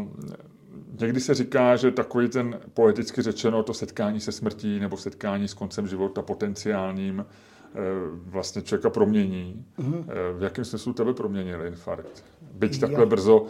někdy 0.99 1.19
se 1.19 1.33
říká, 1.33 1.75
že 1.75 1.91
takový 1.91 2.29
ten 2.29 2.59
poeticky 2.73 3.21
řečeno 3.21 3.63
to 3.63 3.73
setkání 3.73 4.19
se 4.19 4.31
smrtí 4.31 4.79
nebo 4.79 4.97
setkání 4.97 5.47
s 5.47 5.53
koncem 5.53 5.87
života 5.87 6.21
potenciálním 6.21 7.25
eh, 7.25 7.79
vlastně 8.25 8.61
člověka 8.61 8.89
promění. 8.89 9.65
Mm-hmm. 9.79 10.03
V 10.37 10.43
jakém 10.43 10.65
smyslu 10.65 10.93
tebe 10.93 11.13
proměnil 11.13 11.65
infarkt? 11.65 12.25
Byť 12.53 12.79
takhle 12.79 13.05
brzo, 13.05 13.45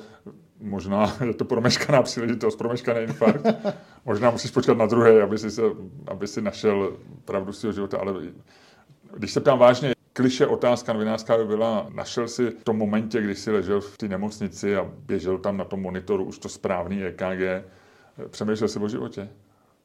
možná 0.62 1.18
je 1.26 1.34
to 1.34 1.46
promeškaná 1.46 2.02
příležitost, 2.02 2.56
promeškaný 2.56 3.00
infarkt. 3.02 3.46
možná 4.06 4.32
musíš 4.32 4.52
počkat 4.52 4.78
na 4.78 4.86
druhé, 4.86 5.22
aby 5.22 5.38
si, 5.38 5.52
se, 5.52 5.62
aby 6.08 6.28
si 6.28 6.42
našel 6.42 6.98
pravdu 7.26 7.54
svého 7.54 7.74
života, 7.74 7.98
ale 7.98 8.14
když 9.18 9.32
se 9.32 9.40
ptám 9.40 9.60
vážně, 9.60 9.94
kliše 10.14 10.48
otázka 10.48 10.94
novinářská 10.94 11.38
by 11.38 11.46
byla, 11.46 11.90
našel 11.94 12.28
si 12.28 12.50
v 12.50 12.64
tom 12.64 12.78
momentě, 12.78 13.22
kdy 13.22 13.36
jsi 13.36 13.52
ležel 13.52 13.82
v 13.82 13.98
té 13.98 14.08
nemocnici 14.08 14.76
a 14.76 14.92
běžel 15.06 15.38
tam 15.38 15.58
na 15.58 15.66
tom 15.66 15.82
monitoru 15.82 16.26
už 16.26 16.40
to 16.40 16.50
správný 16.50 17.04
EKG, 17.04 17.66
přemýšlel 18.30 18.68
jsi 18.70 18.80
o 18.80 18.90
životě? 18.90 19.30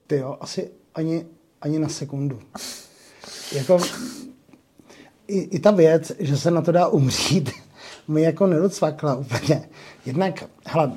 Ty 0.06 0.16
jo, 0.16 0.36
asi 0.40 0.70
ani, 0.94 1.26
ani 1.60 1.78
na 1.78 1.88
sekundu. 1.88 2.40
jako, 3.52 3.78
i, 5.28 5.38
i 5.38 5.58
ta 5.58 5.70
věc, 5.70 6.12
že 6.18 6.36
se 6.36 6.50
na 6.50 6.62
to 6.62 6.72
dá 6.72 6.88
umřít, 6.88 7.50
mi 8.08 8.22
jako 8.22 8.46
nedocvakla 8.46 9.14
úplně. 9.14 9.68
Jednak, 10.06 10.44
hele, 10.66 10.86
uh, 10.86 10.94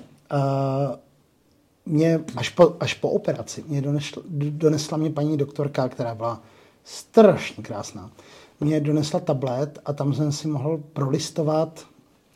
mě 1.86 2.20
až 2.36 2.50
po, 2.50 2.76
až 2.80 2.94
po 2.94 3.10
operaci 3.10 3.64
mě 3.68 3.82
donesla, 3.82 4.24
donesla 4.50 4.98
mě 4.98 5.10
paní 5.10 5.38
doktorka, 5.38 5.90
která 5.90 6.16
byla 6.16 6.42
strašně 6.84 7.64
krásná. 7.64 8.12
Mě 8.60 8.80
donesla 8.80 9.20
tablet 9.20 9.80
a 9.86 9.94
tam 9.94 10.14
jsem 10.14 10.32
si 10.32 10.48
mohl 10.48 10.80
prolistovat 10.94 11.86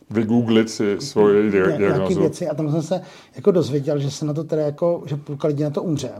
vygooglit 0.09 0.69
si 0.69 0.97
svoje 0.99 1.51
diagnozu. 1.51 2.19
věci 2.19 2.47
a 2.47 2.55
tam 2.55 2.71
jsem 2.71 2.81
se 2.81 3.01
jako 3.35 3.51
dozvěděl, 3.51 3.99
že 3.99 4.11
se 4.11 4.25
na 4.25 4.33
to 4.33 4.43
teda 4.43 4.61
jako, 4.61 5.03
že 5.05 5.15
půlka 5.15 5.47
lidí 5.47 5.63
na 5.63 5.69
to 5.69 5.83
umře, 5.83 6.11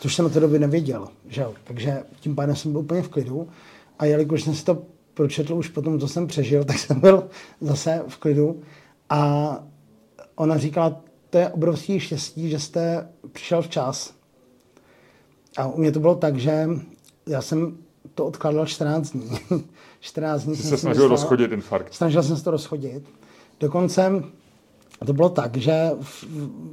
což 0.00 0.14
jsem 0.14 0.24
na 0.24 0.28
té 0.28 0.40
době 0.40 0.58
nevěděl, 0.58 1.08
že 1.28 1.42
jo. 1.42 1.54
Takže 1.64 2.02
tím 2.20 2.34
pádem 2.34 2.56
jsem 2.56 2.72
byl 2.72 2.80
úplně 2.80 3.02
v 3.02 3.08
klidu 3.08 3.48
a 3.98 4.04
jelikož 4.04 4.42
jsem 4.42 4.54
si 4.54 4.64
to 4.64 4.82
pročetl 5.16 5.54
už 5.54 5.68
potom, 5.68 6.00
co 6.00 6.08
jsem 6.08 6.26
přežil, 6.26 6.64
tak 6.70 6.78
jsem 6.78 7.00
byl 7.00 7.28
zase 7.60 8.02
v 8.08 8.16
klidu 8.16 8.60
a 9.10 9.58
ona 10.34 10.58
říkala, 10.58 11.00
to 11.30 11.38
je 11.38 11.48
obrovský 11.48 12.00
štěstí, 12.00 12.50
že 12.50 12.60
jste 12.60 13.08
přišel 13.32 13.62
včas. 13.62 14.14
A 15.56 15.66
u 15.66 15.80
mě 15.80 15.92
to 15.92 16.00
bylo 16.00 16.14
tak, 16.14 16.36
že 16.36 16.68
já 17.26 17.42
jsem 17.42 17.76
to 18.14 18.26
odkládal 18.26 18.66
14 18.66 19.10
dní. 19.10 19.30
14 20.00 20.42
dní 20.42 20.56
Jsi 20.56 20.62
se 20.62 20.78
snažil 20.78 21.08
dostal, 21.08 21.08
rozchodit 21.08 21.52
infarkt. 21.52 21.94
Snažil 21.94 22.22
jsem 22.22 22.36
se 22.36 22.44
to 22.44 22.50
rozchodit. 22.50 23.04
Dokonce 23.60 24.22
to 25.06 25.12
bylo 25.12 25.28
tak, 25.28 25.56
že 25.56 25.90
v, 26.00 26.24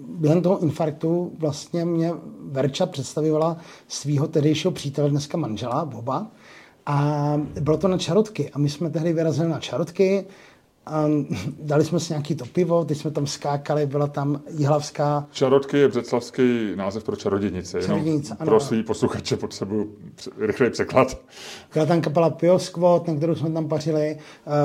během 0.08 0.42
toho 0.42 0.60
infarktu 0.60 1.32
vlastně 1.38 1.86
mě 1.86 2.12
Verča 2.42 2.86
představovala 2.86 3.58
svého 3.88 4.28
tehdejšího 4.28 4.72
přítele, 4.72 5.10
dneska 5.10 5.38
manžela, 5.38 5.86
Boba, 5.86 6.28
a 6.86 7.34
bylo 7.60 7.78
to 7.78 7.88
na 7.88 7.98
čarotky. 7.98 8.50
A 8.50 8.60
my 8.60 8.70
jsme 8.70 8.90
tehdy 8.90 9.14
vyrazili 9.14 9.50
na 9.50 9.60
čarotky, 9.60 10.26
a 10.86 11.06
dali 11.60 11.86
jsme 11.86 12.00
si 12.00 12.14
nějaký 12.14 12.36
to 12.36 12.46
pivo, 12.46 12.86
teď 12.86 12.98
jsme 12.98 13.12
tam 13.12 13.28
skákali, 13.28 13.86
byla 13.86 14.08
tam 14.08 14.42
jihlavská... 14.58 15.28
Čarotky 15.32 15.78
je 15.78 15.88
břeclavský 15.88 16.72
název 16.76 17.04
pro 17.04 17.16
čarodějnice. 17.16 17.82
Čarodějnice, 17.82 18.36
ano. 18.40 18.50
Pro 18.50 18.60
svý 18.60 18.84
posluchače 18.84 19.38
potřebuji 19.38 19.98
rychlej 20.40 20.70
překlad. 20.70 21.18
Byla 21.74 21.86
tam 21.86 22.02
kapela 22.02 22.30
Pio 22.30 22.60
Squad, 22.60 23.08
na 23.08 23.16
kterou 23.16 23.36
jsme 23.36 23.52
tam 23.52 23.68
pařili. 23.68 24.18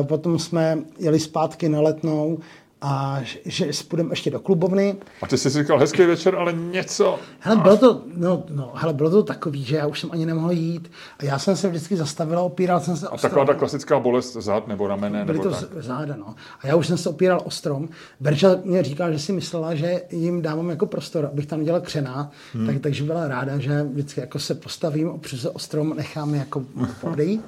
Potom 0.02 0.38
jsme 0.38 0.78
jeli 0.98 1.20
zpátky 1.20 1.68
na 1.68 1.80
letnou 1.80 2.38
a 2.80 3.20
že 3.44 3.70
půjdeme 3.88 4.12
ještě 4.12 4.30
do 4.30 4.40
klubovny. 4.40 4.96
A 5.22 5.26
ty 5.26 5.38
jsi 5.38 5.50
říkal 5.50 5.78
hezký 5.78 6.02
večer, 6.02 6.34
ale 6.36 6.52
něco... 6.52 7.18
Hele, 7.38 7.62
bylo 7.62 7.76
to, 7.76 8.02
no, 8.16 8.44
no, 8.50 8.72
hele, 8.74 8.92
bylo 8.92 9.10
to 9.10 9.22
takový, 9.22 9.64
že 9.64 9.76
já 9.76 9.86
už 9.86 10.00
jsem 10.00 10.10
ani 10.12 10.26
nemohl 10.26 10.52
jít 10.52 10.90
a 11.18 11.24
já 11.24 11.38
jsem 11.38 11.56
se 11.56 11.68
vždycky 11.68 11.96
zastavil 11.96 12.38
a 12.38 12.42
opíral 12.42 12.80
jsem 12.80 12.96
se 12.96 13.08
a 13.08 13.10
o 13.10 13.18
taková 13.18 13.44
ta 13.44 13.54
klasická 13.54 13.98
bolest 14.00 14.32
zad 14.32 14.68
nebo 14.68 14.86
ramene? 14.86 15.24
Byly 15.24 15.38
nebo 15.38 15.50
to 15.50 15.56
tak. 15.56 15.82
záda, 15.82 16.16
no. 16.16 16.34
A 16.60 16.66
já 16.66 16.76
už 16.76 16.86
jsem 16.86 16.98
se 16.98 17.08
opíral 17.08 17.40
o 17.44 17.50
strom. 17.50 17.88
Berča 18.20 18.56
mě 18.64 18.82
říkala, 18.82 19.10
že 19.10 19.18
si 19.18 19.32
myslela, 19.32 19.74
že 19.74 20.02
jim 20.10 20.42
dávám 20.42 20.70
jako 20.70 20.86
prostor, 20.86 21.26
abych 21.32 21.46
tam 21.46 21.64
dělal 21.64 21.80
křená, 21.80 22.30
hmm. 22.54 22.66
tak, 22.66 22.78
takže 22.80 23.04
byla 23.04 23.28
ráda, 23.28 23.58
že 23.58 23.82
vždycky 23.82 24.20
jako 24.20 24.38
se 24.38 24.54
postavím, 24.54 25.10
opřu 25.10 25.38
se 25.38 25.50
o 25.50 25.58
strom, 25.58 25.96
nechám 25.96 26.34
jako 26.34 26.64
podejít. 27.00 27.44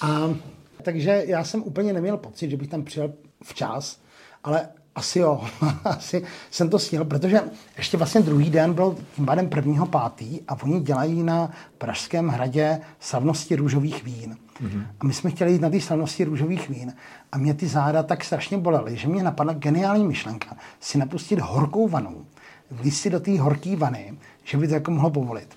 A 0.00 0.34
takže 0.82 1.22
já 1.26 1.44
jsem 1.44 1.62
úplně 1.62 1.92
neměl 1.92 2.16
pocit, 2.16 2.50
že 2.50 2.56
bych 2.56 2.68
tam 2.68 2.82
přijel 2.82 3.12
včas, 3.44 4.01
ale 4.44 4.68
asi 4.94 5.18
jo, 5.18 5.44
asi 5.84 6.24
jsem 6.50 6.70
to 6.70 6.78
stihl, 6.78 7.04
protože 7.04 7.40
ještě 7.76 7.96
vlastně 7.96 8.20
druhý 8.20 8.50
den 8.50 8.74
byl 8.74 8.96
tím 9.16 9.26
pádem 9.26 9.48
prvního 9.48 9.86
pátý 9.86 10.40
a 10.48 10.62
oni 10.62 10.80
dělají 10.80 11.22
na 11.22 11.50
Pražském 11.78 12.28
hradě 12.28 12.80
slavnosti 13.00 13.56
růžových 13.56 14.04
vín. 14.04 14.36
Mm-hmm. 14.62 14.86
A 15.00 15.04
my 15.04 15.14
jsme 15.14 15.30
chtěli 15.30 15.52
jít 15.52 15.60
na 15.60 15.70
ty 15.70 15.80
slavnosti 15.80 16.24
růžových 16.24 16.68
vín 16.68 16.92
a 17.32 17.38
mě 17.38 17.54
ty 17.54 17.66
záda 17.66 18.02
tak 18.02 18.24
strašně 18.24 18.58
bolely, 18.58 18.96
že 18.96 19.08
mě 19.08 19.22
napadla 19.22 19.52
geniální 19.52 20.04
myšlenka 20.04 20.56
si 20.80 20.98
napustit 20.98 21.40
horkou 21.40 21.88
vanu, 21.88 22.26
vlíz 22.70 23.00
si 23.00 23.10
do 23.10 23.20
té 23.20 23.40
horké 23.40 23.76
vany, 23.76 24.14
že 24.44 24.58
by 24.58 24.68
to 24.68 24.74
jako 24.74 24.90
mohlo 24.90 25.10
povolit. 25.10 25.56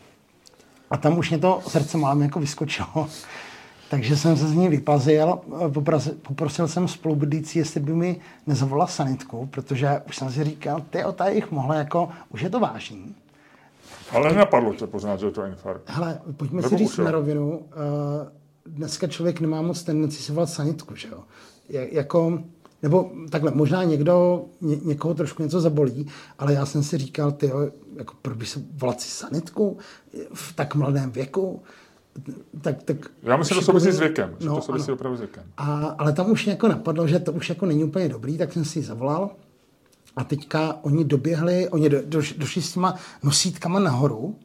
A 0.90 0.98
tam 0.98 1.18
už 1.18 1.30
mě 1.30 1.40
to 1.40 1.62
srdce 1.68 1.98
málem 1.98 2.22
jako 2.22 2.40
vyskočilo. 2.40 3.10
Takže 3.90 4.18
jsem 4.18 4.38
se 4.38 4.48
z 4.48 4.54
ní 4.54 4.70
vyplazil, 4.70 5.40
poprosil, 6.22 6.68
jsem 6.68 6.88
spolubydlící, 6.88 7.60
jestli 7.60 7.80
by 7.80 7.94
mi 7.94 8.20
nezavolal 8.48 8.88
sanitku, 8.88 9.46
protože 9.52 10.02
už 10.08 10.16
jsem 10.16 10.32
si 10.32 10.44
říkal, 10.44 10.82
ty 10.90 11.06
o 11.06 11.16
jich 11.30 11.52
mohla 11.52 11.76
jako, 11.76 12.10
už 12.30 12.42
je 12.42 12.50
to 12.50 12.60
vážný. 12.60 13.16
Ale 14.12 14.30
nenapadlo 14.30 14.74
tě 14.74 14.88
poznat, 14.88 15.20
že 15.20 15.26
je 15.26 15.32
to 15.32 15.46
infarkt. 15.46 15.90
Hele, 15.90 16.20
pojďme 16.38 16.62
Nebo 16.62 16.70
si 16.70 16.78
říct 16.78 16.98
na 16.98 17.12
rovinu, 17.12 17.50
uh, 17.50 17.64
dneska 18.66 19.08
člověk 19.08 19.40
nemá 19.40 19.62
moc 19.62 19.84
tendenci 19.84 20.24
si 20.24 20.32
volat 20.32 20.50
sanitku, 20.50 20.96
že 20.96 21.08
jo? 21.08 21.24
jako, 21.70 22.40
nebo 22.84 23.12
takhle, 23.30 23.52
možná 23.52 23.84
někdo, 23.84 24.46
ně, 24.62 24.76
někoho 24.76 25.14
trošku 25.14 25.44
něco 25.44 25.62
zabolí, 25.62 26.08
ale 26.40 26.54
já 26.54 26.66
jsem 26.66 26.84
si 26.84 26.98
říkal, 26.98 27.32
ty 27.32 27.52
jako 27.96 28.14
proč 28.22 28.38
by 28.38 28.46
se 28.46 28.62
volat 28.74 29.02
si 29.02 29.10
sanitku 29.10 29.78
v 30.34 30.54
tak 30.54 30.76
mladém 30.76 31.12
věku? 31.12 31.62
Tak, 32.62 32.84
tak 32.84 32.98
Já 33.24 33.38
myslím, 33.38 33.56
že 33.56 33.60
to 33.60 33.66
souvisí 33.66 33.92
s 33.92 34.00
věkem. 34.00 34.36
No, 34.46 34.56
to 34.56 34.62
souvisí 34.62 34.92
opravdu 34.92 35.18
s 35.18 35.20
věkem. 35.20 35.44
A, 35.58 35.96
ale 35.98 36.14
tam 36.14 36.32
už 36.32 36.48
jako 36.48 36.68
napadlo, 36.68 37.08
že 37.08 37.20
to 37.20 37.32
už 37.32 37.50
jako 37.50 37.66
není 37.66 37.84
úplně 37.84 38.10
dobrý, 38.10 38.38
tak 38.38 38.54
jsem 38.54 38.66
si 38.66 38.80
ji 38.80 38.84
zavolal. 38.84 39.30
A 40.16 40.24
teďka 40.24 40.76
oni 40.82 41.06
doběhli, 41.06 41.70
oni 41.70 41.90
do, 41.90 41.98
do, 42.06 42.22
došli 42.38 42.62
s 42.62 42.74
těma 42.74 42.96
nosítkama 43.24 43.80
nahoru 43.80 44.36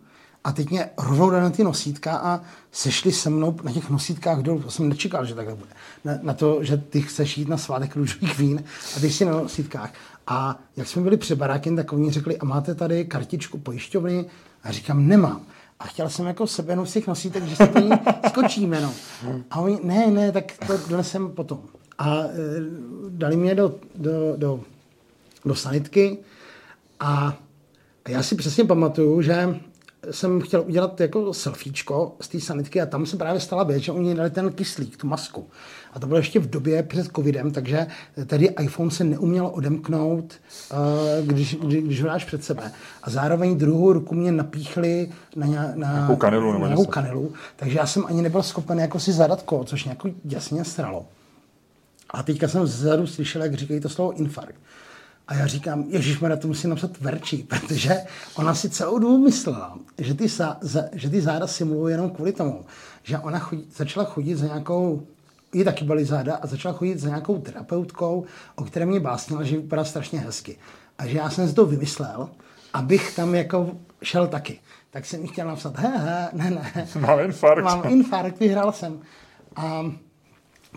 a 0.45 0.53
teď 0.53 0.71
mě 0.71 0.91
rovnou 0.99 1.31
na 1.31 1.51
ty 1.51 1.65
nosítka 1.65 2.17
a 2.17 2.41
sešli 2.73 3.13
se 3.13 3.31
mnou 3.31 3.57
na 3.63 3.73
těch 3.73 3.91
nosítkách 3.91 4.39
dolů. 4.39 4.63
To 4.63 4.71
jsem 4.71 4.89
nečekal, 4.89 5.27
že 5.27 5.35
takhle 5.35 5.55
bude. 5.55 5.71
Na, 6.05 6.13
na 6.23 6.35
to, 6.35 6.65
že 6.65 6.77
ty 6.77 7.03
chceš 7.03 7.39
jít 7.39 7.49
na 7.49 7.57
svátek 7.57 7.97
růžových 7.97 8.39
vín 8.39 8.65
a 8.97 9.01
ty 9.01 9.11
jsi 9.11 9.25
na 9.25 9.33
nosítkách. 9.33 9.93
A 10.27 10.59
jak 10.77 10.87
jsme 10.87 11.03
byli 11.03 11.17
před 11.17 11.37
barákem, 11.37 11.77
tak 11.77 11.93
oni 11.93 12.11
řekli, 12.11 12.39
a 12.39 12.45
máte 12.45 12.75
tady 12.75 13.05
kartičku 13.05 13.59
pojišťovny? 13.59 14.25
A 14.63 14.73
říkám, 14.73 15.09
nemám. 15.09 15.41
A 15.81 15.85
chtěl 15.85 16.09
jsem 16.09 16.27
jako 16.27 16.47
sebe 16.47 16.77
z 16.85 16.93
těch 16.93 17.07
nosítek, 17.07 17.45
že 17.45 17.57
se 17.57 17.69
ní 17.81 17.91
skočíme, 18.29 18.81
no. 18.81 18.95
A 19.51 19.61
oni, 19.61 19.79
ne, 19.83 20.07
ne, 20.07 20.33
tak 20.33 20.45
to 20.67 20.79
donesem 20.89 21.31
potom. 21.31 21.61
A 21.99 22.19
e, 22.19 22.29
dali 23.09 23.37
mě 23.37 23.55
do, 23.55 23.75
do, 23.95 24.37
do, 24.37 24.61
do 25.45 25.55
sanitky 25.55 26.19
a, 27.01 27.37
a 28.05 28.11
já 28.11 28.23
si 28.23 28.35
přesně 28.35 28.65
pamatuju, 28.65 29.23
že 29.23 29.61
jsem 30.11 30.41
chtěl 30.41 30.65
udělat 30.67 31.01
jako 31.01 31.35
selfiečko 31.35 32.17
z 32.21 32.29
té 32.29 32.41
sanitky 32.41 32.81
a 32.81 32.87
tam 32.87 33.07
se 33.07 33.17
právě 33.17 33.41
stala 33.41 33.65
věc, 33.65 33.83
že 33.83 33.93
oni 33.93 34.15
dali 34.15 34.31
ten 34.31 34.53
kyslík, 34.53 34.97
tu 34.97 35.07
masku. 35.07 35.49
A 35.93 36.01
to 36.01 36.07
bylo 36.07 36.19
ještě 36.19 36.41
v 36.41 36.51
době 36.51 36.83
před 36.83 37.07
covidem, 37.17 37.51
takže 37.51 37.87
tady 38.27 38.47
iPhone 38.61 38.91
se 38.91 39.05
neuměl 39.05 39.51
odemknout, 39.53 40.35
eh, 40.73 40.77
když, 41.23 41.55
když, 41.55 41.85
když 41.85 42.03
ho 42.03 42.09
dáš 42.09 42.25
před 42.25 42.45
sebe. 42.45 42.73
A 43.03 43.11
zároveň 43.11 43.59
druhou 43.59 43.93
ruku 43.93 44.15
mě 44.15 44.33
napíchli 44.33 45.11
na, 45.37 45.47
na, 45.47 45.75
na 45.75 46.17
kanilu, 46.17 46.53
na 46.53 46.59
nějakou 46.59 46.85
kanilu, 46.85 47.33
takže 47.57 47.79
já 47.79 47.87
jsem 47.87 48.07
ani 48.07 48.23
nebyl 48.23 48.43
schopen 48.43 48.79
jako 48.79 49.01
si 49.01 49.13
zadat 49.13 49.43
kód, 49.43 49.69
což 49.69 49.85
mě 49.85 49.91
jako 49.91 50.11
jasně 50.25 50.65
stralo. 50.65 51.07
A 52.11 52.23
teďka 52.23 52.49
jsem 52.49 52.67
zezadu 52.67 53.07
slyšel, 53.07 53.43
jak 53.43 53.55
říkají 53.55 53.81
to 53.81 53.89
slovo 53.89 54.13
infarkt. 54.13 54.61
A 55.29 55.35
já 55.35 55.47
říkám, 55.47 55.85
Ježíš, 55.89 56.21
na 56.21 56.37
to 56.37 56.49
musím 56.49 56.71
napsat 56.71 57.01
verčí, 57.01 57.37
protože 57.49 57.97
ona 58.35 58.55
si 58.55 58.71
celou 58.71 58.99
dobu 58.99 59.19
myslela, 59.19 59.79
že 59.99 60.15
ty, 60.15 60.29
zá, 60.29 60.59
za, 60.61 60.85
že 60.93 61.11
ty 61.11 61.21
záda 61.21 61.47
simulují 61.47 61.93
jenom 61.93 62.11
kvůli 62.11 62.33
tomu, 62.33 62.65
že 63.03 63.19
ona 63.19 63.39
chodí, 63.39 63.65
začala 63.77 64.05
chodit 64.05 64.35
za 64.35 64.47
nějakou, 64.47 65.07
i 65.53 65.65
taky 65.65 65.85
byly 65.85 66.05
záda, 66.05 66.37
a 66.37 66.47
začala 66.47 66.75
chodit 66.75 66.99
za 66.99 67.09
nějakou 67.09 67.39
terapeutkou, 67.39 68.25
o 68.57 68.65
které 68.65 68.87
mě 68.87 69.01
básnila, 69.01 69.43
že 69.43 69.57
vypadá 69.57 69.85
strašně 69.85 70.21
hezky. 70.21 70.57
A 70.99 71.07
že 71.07 71.19
já 71.19 71.31
jsem 71.31 71.49
si 71.49 71.55
to 71.55 71.67
vymyslel, 71.67 72.29
abych 72.73 73.17
tam 73.17 73.35
jako 73.35 73.71
šel 74.03 74.27
taky. 74.27 74.61
Tak 74.91 75.07
jsem 75.07 75.23
jí 75.23 75.29
chtěl 75.29 75.47
napsat, 75.47 75.79
he, 75.79 75.99
he, 75.99 76.29
ne, 76.33 76.51
ne. 76.51 76.89
Mám 77.01 77.21
infarkt. 77.21 77.65
Mám 77.65 77.83
infarkt, 77.89 78.41
vyhrál 78.41 78.73
jsem. 78.73 79.01
A 79.57 79.93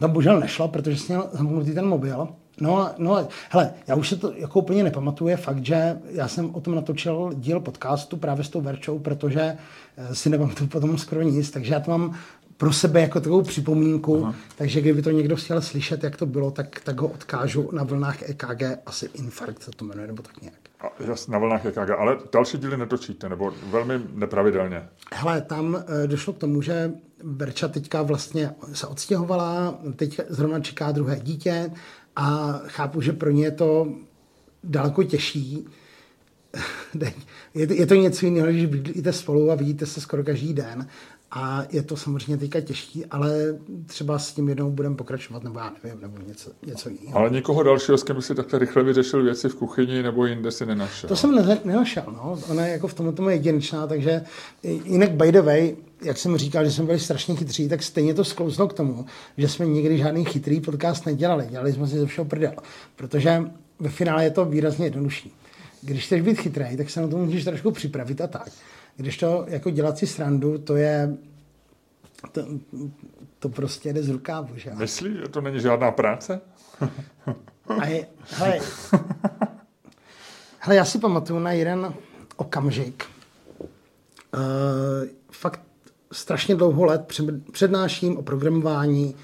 to 0.02 0.08
bohužel 0.08 0.40
nešlo, 0.40 0.68
protože 0.68 0.98
jsem 0.98 1.16
měl 1.16 1.30
zamknutý 1.34 1.74
ten 1.74 1.88
mobil 1.88 2.28
No, 2.62 2.90
no, 2.98 3.28
hele, 3.50 3.74
já 3.88 3.96
už 3.96 4.10
se 4.10 4.16
to 4.16 4.34
jako 4.36 4.60
úplně 4.60 4.84
nepamatuju, 4.84 5.28
je 5.28 5.38
fakt, 5.38 5.66
že 5.66 6.00
já 6.10 6.28
jsem 6.28 6.56
o 6.56 6.62
tom 6.62 6.76
natočil 6.76 7.32
díl 7.36 7.60
podcastu 7.60 8.18
právě 8.18 8.44
s 8.44 8.50
tou 8.50 8.62
Verčou, 8.62 9.00
protože 9.00 9.58
eh, 9.98 10.16
si 10.16 10.30
nepamatuju 10.30 10.70
potom 10.70 10.98
skoro 10.98 11.22
nic, 11.22 11.52
takže 11.52 11.74
já 11.74 11.80
to 11.80 11.92
mám 11.92 12.16
pro 12.58 12.74
sebe 12.74 13.02
jako 13.02 13.20
takovou 13.20 13.42
připomínku, 13.42 14.24
Aha. 14.24 14.36
takže 14.56 14.82
kdyby 14.82 15.02
to 15.02 15.12
někdo 15.12 15.36
chtěl 15.36 15.62
slyšet, 15.62 16.04
jak 16.04 16.18
to 16.18 16.26
bylo, 16.26 16.52
tak, 16.52 16.80
tak 16.84 17.02
ho 17.02 17.08
odkážu 17.08 17.70
na 17.72 17.84
vlnách 17.84 18.30
EKG, 18.30 18.64
asi 18.86 19.10
infarkt 19.14 19.64
se 19.64 19.72
to 19.72 19.86
jmenuje, 19.86 20.08
nebo 20.08 20.24
tak 20.24 20.42
nějak. 20.42 20.58
A, 20.82 21.04
jas, 21.08 21.28
na 21.28 21.38
vlnách 21.38 21.66
EKG, 21.66 21.90
ale 21.98 22.18
další 22.34 22.58
díly 22.58 22.78
netočíte, 22.78 23.30
nebo 23.30 23.54
velmi 23.70 24.02
nepravidelně? 24.14 24.84
Hele, 25.14 25.42
tam 25.42 25.84
e, 26.04 26.08
došlo 26.08 26.34
k 26.34 26.38
tomu, 26.38 26.62
že 26.62 26.92
Berča 27.24 27.68
teďka 27.68 28.02
vlastně 28.02 28.52
se 28.74 28.88
odstěhovala, 28.88 29.80
teď 29.96 30.20
zrovna 30.30 30.60
čeká 30.60 30.92
druhé 30.92 31.20
dítě 31.20 31.72
a 32.16 32.60
chápu, 32.68 33.02
že 33.02 33.14
pro 33.14 33.32
ně 33.32 33.44
je 33.44 33.52
to 33.52 33.88
daleko 34.64 35.04
těžší. 35.04 35.68
je, 37.54 37.68
to, 37.68 37.74
je 37.74 37.86
to 37.86 37.96
něco 37.96 38.26
jiného, 38.26 38.48
když 38.48 38.66
bydlíte 38.66 39.14
spolu 39.14 39.52
a 39.52 39.56
vidíte 39.56 39.86
se 39.86 40.02
skoro 40.02 40.24
každý 40.24 40.54
den 40.54 40.88
a 41.36 41.66
je 41.72 41.84
to 41.84 41.98
samozřejmě 41.98 42.38
teďka 42.38 42.62
těžký, 42.62 43.06
ale 43.06 43.60
třeba 43.86 44.20
s 44.20 44.34
tím 44.34 44.50
jednou 44.50 44.72
budeme 44.72 44.96
pokračovat, 44.96 45.44
nebo 45.44 45.60
já 45.60 45.74
nevím, 45.84 46.02
nebo 46.02 46.18
něco, 46.28 46.52
něco 46.66 46.90
jiného. 46.90 47.18
Ale 47.18 47.30
někoho 47.30 47.64
dalšího, 47.64 47.98
s 47.98 48.04
kým 48.04 48.22
si 48.22 48.36
takhle 48.36 48.60
rychle 48.60 48.84
vyřešil 48.84 49.24
věci 49.24 49.50
v 49.50 49.56
kuchyni 49.56 50.04
nebo 50.04 50.26
jinde 50.26 50.52
si 50.52 50.66
nenašel? 50.66 51.08
To 51.08 51.16
jsem 51.16 51.36
ne, 51.36 51.58
nenašel, 51.66 52.04
no. 52.08 52.40
Ona 52.50 52.66
je 52.66 52.72
jako 52.72 52.88
v 52.88 52.94
tomto 52.94 53.30
je 53.30 53.36
jedinečná, 53.36 53.88
takže 53.88 54.22
jinak 54.64 55.12
by 55.12 55.32
the 55.32 55.42
way, 55.42 55.76
jak 56.04 56.18
jsem 56.18 56.38
říkal, 56.38 56.66
že 56.66 56.72
jsme 56.72 56.86
byli 56.86 57.00
strašně 57.00 57.36
chytří, 57.36 57.70
tak 57.70 57.84
stejně 57.84 58.14
to 58.14 58.24
sklouzlo 58.24 58.68
k 58.68 58.74
tomu, 58.74 59.06
že 59.38 59.50
jsme 59.50 59.66
nikdy 59.66 59.98
žádný 59.98 60.26
chytrý 60.26 60.62
podcast 60.62 61.06
nedělali. 61.06 61.48
Dělali 61.50 61.74
jsme 61.74 61.88
si 61.88 62.00
ze 62.00 62.06
všeho 62.06 62.26
prdel, 62.26 62.54
protože 62.96 63.44
ve 63.80 63.90
finále 63.90 64.24
je 64.24 64.32
to 64.32 64.46
výrazně 64.46 64.86
jednodušší. 64.86 65.34
Když 65.82 66.06
chceš 66.06 66.22
být 66.22 66.40
chytrý, 66.40 66.78
tak 66.78 66.90
se 66.90 67.02
na 67.02 67.08
to 67.08 67.18
můžeš 67.18 67.44
trošku 67.44 67.72
připravit 67.72 68.22
a 68.22 68.28
tak. 68.28 68.50
Když 68.96 69.18
to 69.18 69.46
jako 69.48 69.70
dělat 69.70 69.98
si 69.98 70.08
srandu, 70.08 70.58
to 70.58 70.76
je 70.76 71.18
to, 72.32 72.46
to 73.40 73.50
prostě 73.50 73.94
jde 73.94 74.04
z 74.04 74.10
rukávu, 74.10 74.50
že? 74.56 74.72
Myslí, 74.74 75.14
že 75.14 75.30
to 75.30 75.42
není 75.42 75.60
žádná 75.60 75.92
práce? 75.92 76.42
a 77.80 77.86
je, 77.86 78.08
hele, 78.30 78.60
hele, 80.60 80.76
já 80.76 80.86
si 80.86 81.00
pamatuju 81.00 81.40
na 81.40 81.52
jeden 81.52 81.94
okamžik. 82.36 83.06
Uh, 84.34 85.10
fakt 85.32 85.62
strašně 86.12 86.56
dlouho 86.56 86.86
let 86.86 87.14
přednáším 87.52 88.18
o 88.18 88.22
programování. 88.22 89.16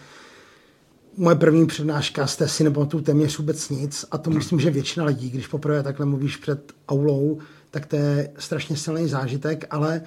Moje 1.17 1.35
první 1.35 1.67
přednáška, 1.67 2.27
jste 2.27 2.47
si 2.47 2.63
nepamatuju 2.63 3.03
téměř 3.03 3.37
vůbec 3.37 3.69
nic 3.69 4.05
a 4.11 4.17
to 4.17 4.29
myslím, 4.29 4.59
že 4.59 4.69
většina 4.69 5.05
lidí, 5.05 5.29
když 5.29 5.47
poprvé 5.47 5.83
takhle 5.83 6.05
mluvíš 6.05 6.37
před 6.37 6.73
aulou, 6.89 7.39
tak 7.71 7.85
to 7.85 7.95
je 7.95 8.31
strašně 8.37 8.77
silný 8.77 9.07
zážitek, 9.07 9.65
ale 9.69 10.01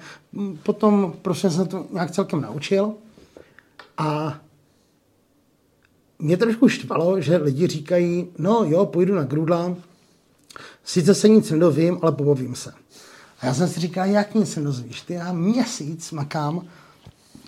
potom 0.63 1.13
prostě 1.21 1.49
jsem 1.49 1.67
to 1.67 1.87
nějak 1.91 2.11
celkem 2.11 2.41
naučil 2.41 2.93
a 3.97 4.39
mě 6.19 6.37
trošku 6.37 6.69
štvalo, 6.69 7.21
že 7.21 7.37
lidi 7.37 7.67
říkají, 7.67 8.27
no 8.37 8.63
jo, 8.63 8.85
půjdu 8.85 9.15
na 9.15 9.23
grudla, 9.23 9.75
sice 10.83 11.15
se 11.15 11.29
nic 11.29 11.51
nedovím, 11.51 11.99
ale 12.01 12.11
pobavím 12.11 12.55
se. 12.55 12.73
A 13.39 13.45
já 13.45 13.53
jsem 13.53 13.67
si 13.67 13.79
říkal, 13.79 14.07
jak 14.07 14.35
nic 14.35 14.51
se 14.51 14.61
dozvíš? 14.61 15.01
Ty 15.01 15.13
já 15.13 15.33
měsíc 15.33 16.11
makám 16.11 16.67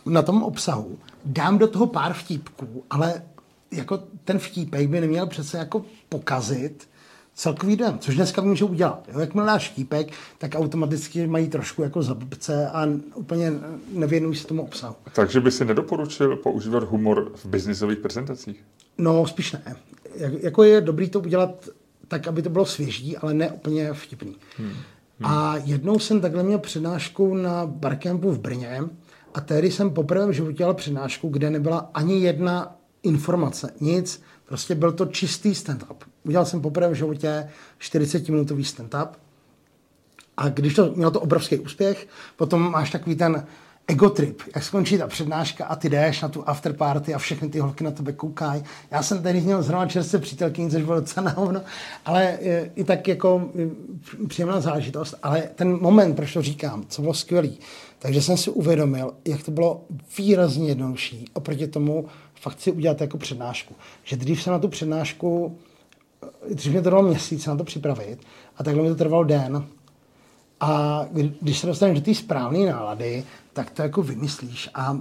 na 0.05 0.21
tom 0.21 0.43
obsahu, 0.43 0.99
dám 1.25 1.57
do 1.57 1.67
toho 1.67 1.87
pár 1.87 2.13
vtípků, 2.13 2.83
ale 2.89 3.23
jako 3.71 3.97
ten 4.23 4.39
vtípek 4.39 4.89
by 4.89 5.01
neměl 5.01 5.27
přece 5.27 5.57
jako 5.57 5.85
pokazit 6.09 6.87
celkový 7.35 7.75
den, 7.75 7.99
což 7.99 8.15
dneska 8.15 8.41
můžou 8.41 8.67
udělat. 8.67 9.09
Jo? 9.13 9.19
Jakmile 9.19 9.47
dáš 9.47 9.63
štípek, 9.63 10.13
tak 10.37 10.55
automaticky 10.55 11.27
mají 11.27 11.47
trošku 11.47 11.81
jako 11.81 12.03
zabce 12.03 12.69
a 12.69 12.87
úplně 13.15 13.53
nevěnují 13.93 14.35
se 14.35 14.47
tomu 14.47 14.63
obsahu. 14.63 14.95
Takže 15.13 15.41
by 15.41 15.51
si 15.51 15.65
nedoporučil 15.65 16.35
používat 16.35 16.83
humor 16.83 17.31
v 17.35 17.45
biznisových 17.45 17.99
prezentacích? 17.99 18.63
No, 18.97 19.27
spíš 19.27 19.51
ne. 19.51 19.75
Jak, 20.15 20.33
jako 20.43 20.63
je 20.63 20.81
dobrý 20.81 21.09
to 21.09 21.19
udělat 21.19 21.69
tak, 22.07 22.27
aby 22.27 22.41
to 22.41 22.49
bylo 22.49 22.65
svěží, 22.65 23.17
ale 23.17 23.33
ne 23.33 23.51
úplně 23.51 23.93
vtipný. 23.93 24.35
Hmm. 24.57 24.69
Hmm. 24.69 25.31
A 25.31 25.57
jednou 25.57 25.99
jsem 25.99 26.21
takhle 26.21 26.43
měl 26.43 26.59
přednášku 26.59 27.33
na 27.33 27.65
barcampu 27.65 28.31
v 28.31 28.39
Brně 28.39 28.81
a 29.33 29.41
tehdy 29.41 29.71
jsem 29.71 29.89
poprvé 29.89 30.27
v 30.27 30.31
životě 30.31 30.57
dělal 30.57 30.73
přednášku, 30.73 31.29
kde 31.29 31.49
nebyla 31.49 31.89
ani 31.93 32.19
jedna 32.19 32.75
informace, 33.03 33.73
nic, 33.81 34.21
Prostě 34.45 34.75
byl 34.75 34.91
to 34.91 35.05
čistý 35.05 35.51
stand-up. 35.51 35.95
Udělal 36.25 36.45
jsem 36.45 36.61
poprvé 36.61 36.89
v 36.89 36.93
životě 36.93 37.49
40-minutový 37.81 38.63
stand-up 38.63 39.07
a 40.37 40.49
když 40.49 40.73
to 40.73 40.93
mělo 40.95 41.11
to 41.11 41.21
obrovský 41.21 41.57
úspěch, 41.57 42.07
potom 42.35 42.71
máš 42.71 42.91
takový 42.91 43.15
ten 43.15 43.45
ego 43.87 44.09
trip, 44.09 44.41
jak 44.55 44.63
skončí 44.63 44.97
ta 44.97 45.07
přednáška 45.07 45.65
a 45.65 45.75
ty 45.75 45.89
jdeš 45.89 46.21
na 46.21 46.29
tu 46.29 46.49
after 46.49 46.73
party 46.73 47.13
a 47.13 47.17
všechny 47.17 47.49
ty 47.49 47.59
holky 47.59 47.83
na 47.83 47.91
tebe 47.91 48.13
koukají. 48.13 48.63
Já 48.91 49.03
jsem 49.03 49.23
tady 49.23 49.41
měl 49.41 49.63
zrovna 49.63 49.85
čerstvé 49.87 50.19
přítelkyni, 50.19 50.71
což 50.71 50.83
bylo 50.83 50.99
docela 50.99 51.33
na 51.37 51.63
ale 52.05 52.39
i 52.75 52.83
tak 52.83 53.07
jako 53.07 53.49
příjemná 54.27 54.61
záležitost. 54.61 55.15
Ale 55.23 55.41
ten 55.55 55.81
moment, 55.81 56.15
proč 56.15 56.33
to 56.33 56.41
říkám, 56.41 56.85
co 56.87 57.01
bylo 57.01 57.13
skvělý, 57.13 57.59
takže 57.99 58.21
jsem 58.21 58.37
si 58.37 58.49
uvědomil, 58.49 59.13
jak 59.25 59.43
to 59.43 59.51
bylo 59.51 59.85
výrazně 60.17 60.67
jednodušší 60.67 61.25
oproti 61.33 61.67
tomu, 61.67 62.05
fakt 62.41 62.61
si 62.61 62.71
udělat 62.71 63.01
jako 63.01 63.17
přednášku. 63.17 63.75
Že 64.03 64.15
dřív 64.15 64.43
se 64.43 64.51
na 64.51 64.59
tu 64.59 64.67
přednášku, 64.67 65.57
dřív 66.53 66.71
mě 66.71 66.81
to 66.81 66.83
trvalo 66.83 67.07
měsíc 67.07 67.45
na 67.45 67.55
to 67.55 67.63
připravit 67.63 68.19
a 68.57 68.63
takhle 68.63 68.83
mi 68.83 68.89
to 68.89 68.95
trvalo 68.95 69.23
den. 69.23 69.67
A 70.59 71.01
když 71.41 71.59
se 71.59 71.67
dostaneš 71.67 71.99
do 71.99 72.05
té 72.05 72.15
správné 72.15 72.71
nálady, 72.71 73.23
tak 73.53 73.69
to 73.69 73.81
jako 73.81 74.03
vymyslíš. 74.03 74.69
A 74.73 74.99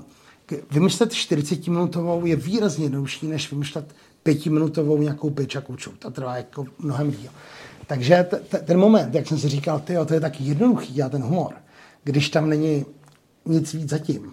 vymyslet 0.70 1.10
40-minutovou 1.10 2.24
je 2.24 2.36
výrazně 2.36 2.84
jednodušší, 2.84 3.26
než 3.26 3.50
vymyslet 3.50 3.94
pětiminutovou 4.22 4.98
nějakou 4.98 5.30
pitch 5.30 5.56
a 5.56 5.60
kuču. 5.60 5.92
To 5.98 6.10
trvá 6.10 6.36
jako 6.36 6.64
mnohem 6.78 7.10
díl. 7.10 7.30
Takže 7.86 8.26
t- 8.30 8.36
t- 8.36 8.58
ten 8.58 8.78
moment, 8.78 9.14
jak 9.14 9.26
jsem 9.26 9.38
si 9.38 9.48
říkal, 9.48 9.80
tyjo, 9.80 10.04
to 10.04 10.14
je 10.14 10.20
tak 10.20 10.40
jednoduchý, 10.40 11.02
a 11.02 11.08
ten 11.08 11.22
humor, 11.22 11.54
když 12.04 12.30
tam 12.30 12.48
není 12.48 12.84
nic 13.46 13.74
víc 13.74 13.90
zatím, 13.90 14.32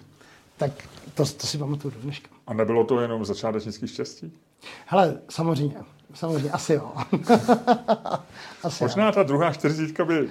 tak 0.57 0.71
to, 1.13 1.25
to 1.25 1.47
si 1.47 1.57
pamatuju 1.57 1.93
do 1.93 2.01
dneška. 2.01 2.29
A 2.47 2.53
nebylo 2.53 2.83
to 2.83 2.99
jenom 2.99 3.25
začátečnický 3.25 3.87
štěstí? 3.87 4.31
Hele, 4.85 5.17
samozřejmě. 5.29 5.75
Samozřejmě, 6.13 6.51
asi 6.51 6.73
jo. 6.73 6.91
asi 8.63 8.83
možná 8.83 9.05
jo. 9.05 9.11
ta 9.11 9.23
druhá 9.23 9.53
čtyřicítka 9.53 10.05
by 10.05 10.29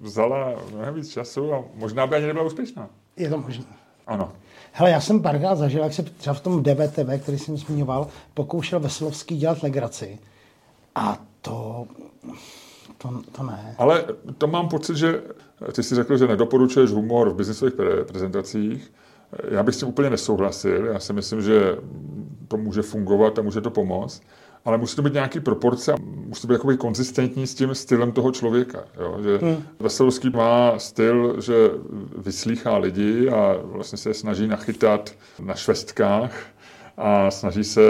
vzala 0.00 0.54
mnohem 0.70 0.94
víc 0.94 1.12
času 1.12 1.54
a 1.54 1.64
možná 1.74 2.06
by 2.06 2.16
ani 2.16 2.26
nebyla 2.26 2.44
úspěšná. 2.44 2.88
Je 3.16 3.30
to 3.30 3.38
možné. 3.38 3.64
Ano. 4.06 4.32
Hele, 4.72 4.90
já 4.90 5.00
jsem 5.00 5.22
párkrát 5.22 5.54
zažil, 5.54 5.82
jak 5.82 5.92
se 5.92 6.02
třeba 6.02 6.34
v 6.34 6.40
tom 6.40 6.62
DVTV, 6.62 7.22
který 7.22 7.38
jsem 7.38 7.56
zmiňoval, 7.56 8.08
pokoušel 8.34 8.80
Veselovský 8.80 9.36
dělat 9.36 9.62
legraci. 9.62 10.18
A 10.94 11.18
to, 11.40 11.86
to, 12.98 13.22
to 13.32 13.42
ne. 13.42 13.74
Ale 13.78 14.04
to 14.38 14.46
mám 14.46 14.68
pocit, 14.68 14.96
že 14.96 15.22
ty 15.72 15.82
jsi 15.82 15.94
řekl, 15.94 16.16
že 16.16 16.26
nedoporučuješ 16.26 16.90
humor 16.90 17.30
v 17.30 17.34
biznisových 17.34 17.74
prezentacích. 18.08 18.92
Já 19.50 19.62
bych 19.62 19.74
s 19.74 19.78
tím 19.78 19.88
úplně 19.88 20.10
nesouhlasil. 20.10 20.86
Já 20.86 20.98
si 20.98 21.12
myslím, 21.12 21.42
že 21.42 21.76
to 22.48 22.56
může 22.56 22.82
fungovat 22.82 23.38
a 23.38 23.42
může 23.42 23.60
to 23.60 23.70
pomoct. 23.70 24.22
Ale 24.68 24.78
musí 24.78 24.96
to 24.96 25.02
být 25.02 25.12
nějaký 25.12 25.40
proporce, 25.40 25.94
musí 26.26 26.42
to 26.42 26.46
být 26.46 26.54
jakoby 26.54 26.76
konzistentní 26.76 27.46
s 27.46 27.54
tím 27.54 27.74
stylem 27.74 28.12
toho 28.12 28.32
člověka. 28.32 28.84
Jo? 29.00 29.18
Že 29.22 29.38
hmm. 29.38 29.62
Veselovský 29.80 30.30
má 30.30 30.78
styl, 30.78 31.40
že 31.40 31.54
vyslýchá 32.16 32.76
lidi 32.76 33.28
a 33.28 33.56
vlastně 33.62 33.98
se 33.98 34.14
snaží 34.14 34.46
nachytat 34.46 35.10
na 35.40 35.54
švestkách 35.54 36.32
a 36.96 37.30
snaží 37.30 37.64
se, 37.64 37.82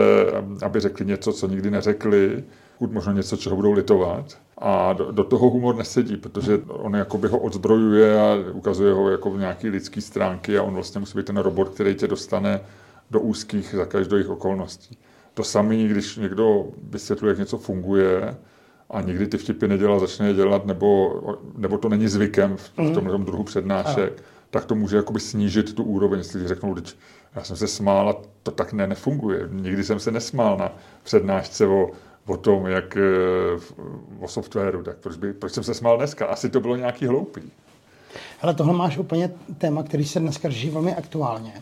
aby 0.63 0.81
řekli 0.81 1.07
něco, 1.07 1.33
co 1.33 1.49
nikdy 1.49 1.71
neřekli, 1.71 2.45
pokud 2.79 2.93
možno 2.93 3.13
něco, 3.13 3.37
čeho 3.37 3.57
budou 3.57 3.73
litovat. 3.73 4.39
A 4.59 4.93
do, 4.93 5.13
do 5.13 5.25
toho 5.25 5.51
humor 5.51 5.77
nesedí, 5.77 6.17
protože 6.17 6.59
on 6.69 6.95
jakoby 6.95 7.29
ho 7.29 7.39
odzbrojuje 7.39 8.21
a 8.21 8.37
ukazuje 8.53 8.93
ho 8.93 9.11
jako 9.11 9.31
v 9.31 9.39
nějaký 9.39 9.69
lidský 9.69 10.01
stránky 10.01 10.59
a 10.59 10.63
on 10.63 10.75
vlastně 10.75 11.01
musí 11.01 11.19
být 11.19 11.27
ten 11.27 11.37
robot, 11.37 11.69
který 11.69 11.95
tě 11.95 12.07
dostane 12.07 12.61
do 13.11 13.21
úzkých 13.21 13.75
za 13.75 13.85
každých 13.85 14.29
okolností. 14.29 14.99
To 15.39 15.45
samé, 15.45 15.77
když 15.77 16.17
někdo 16.17 16.67
vysvětluje, 16.83 17.31
jak 17.31 17.39
něco 17.39 17.59
funguje 17.59 18.37
a 18.91 19.01
nikdy 19.01 19.27
ty 19.27 19.39
vtipy 19.39 19.69
nedělá, 19.69 19.99
začne 19.99 20.27
je 20.27 20.35
dělat, 20.35 20.67
nebo, 20.67 21.21
nebo 21.57 21.79
to 21.79 21.89
není 21.89 22.09
zvykem 22.09 22.57
v, 22.57 22.73
v 22.77 22.95
tomhle 22.95 23.13
tom 23.13 23.25
druhu 23.25 23.45
přednášek, 23.45 24.13
Aha. 24.17 24.29
tak 24.51 24.65
to 24.65 24.75
může 24.75 24.97
jakoby 24.97 25.21
snížit 25.21 25.75
tu 25.75 25.83
úroveň. 25.85 26.19
Jestli 26.19 26.49
řeknou, 26.49 26.77
že 26.77 26.83
já 27.35 27.45
jsem 27.45 27.57
se 27.57 27.69
smál 27.69 28.09
a 28.09 28.17
to 28.43 28.51
tak 28.51 28.73
ne, 28.73 28.87
nefunguje. 28.87 29.49
Nikdy 29.53 29.85
jsem 29.85 30.01
se 30.01 30.11
nesmál 30.11 30.57
na 30.57 30.73
přednášce 31.03 31.67
o 31.67 31.91
o 32.27 32.37
tom, 32.37 32.67
jak 32.67 32.97
eh, 32.97 33.01
o 34.21 34.29
softwaru, 34.29 34.83
tak 34.83 34.97
proč, 34.97 35.17
by, 35.17 35.33
proč 35.33 35.53
jsem 35.53 35.65
se 35.65 35.75
smál 35.75 35.97
dneska? 35.97 36.27
Asi 36.27 36.51
to 36.51 36.61
bylo 36.61 36.77
nějaký 36.77 37.07
hloupý. 37.07 37.43
Ale 38.43 38.55
tohle 38.55 38.73
máš 38.73 38.99
úplně 38.99 39.31
téma, 39.59 39.83
který 39.83 40.05
se 40.05 40.21
dneska 40.21 40.51
řeší 40.51 40.71
velmi 40.71 40.95
aktuálně. 40.95 41.53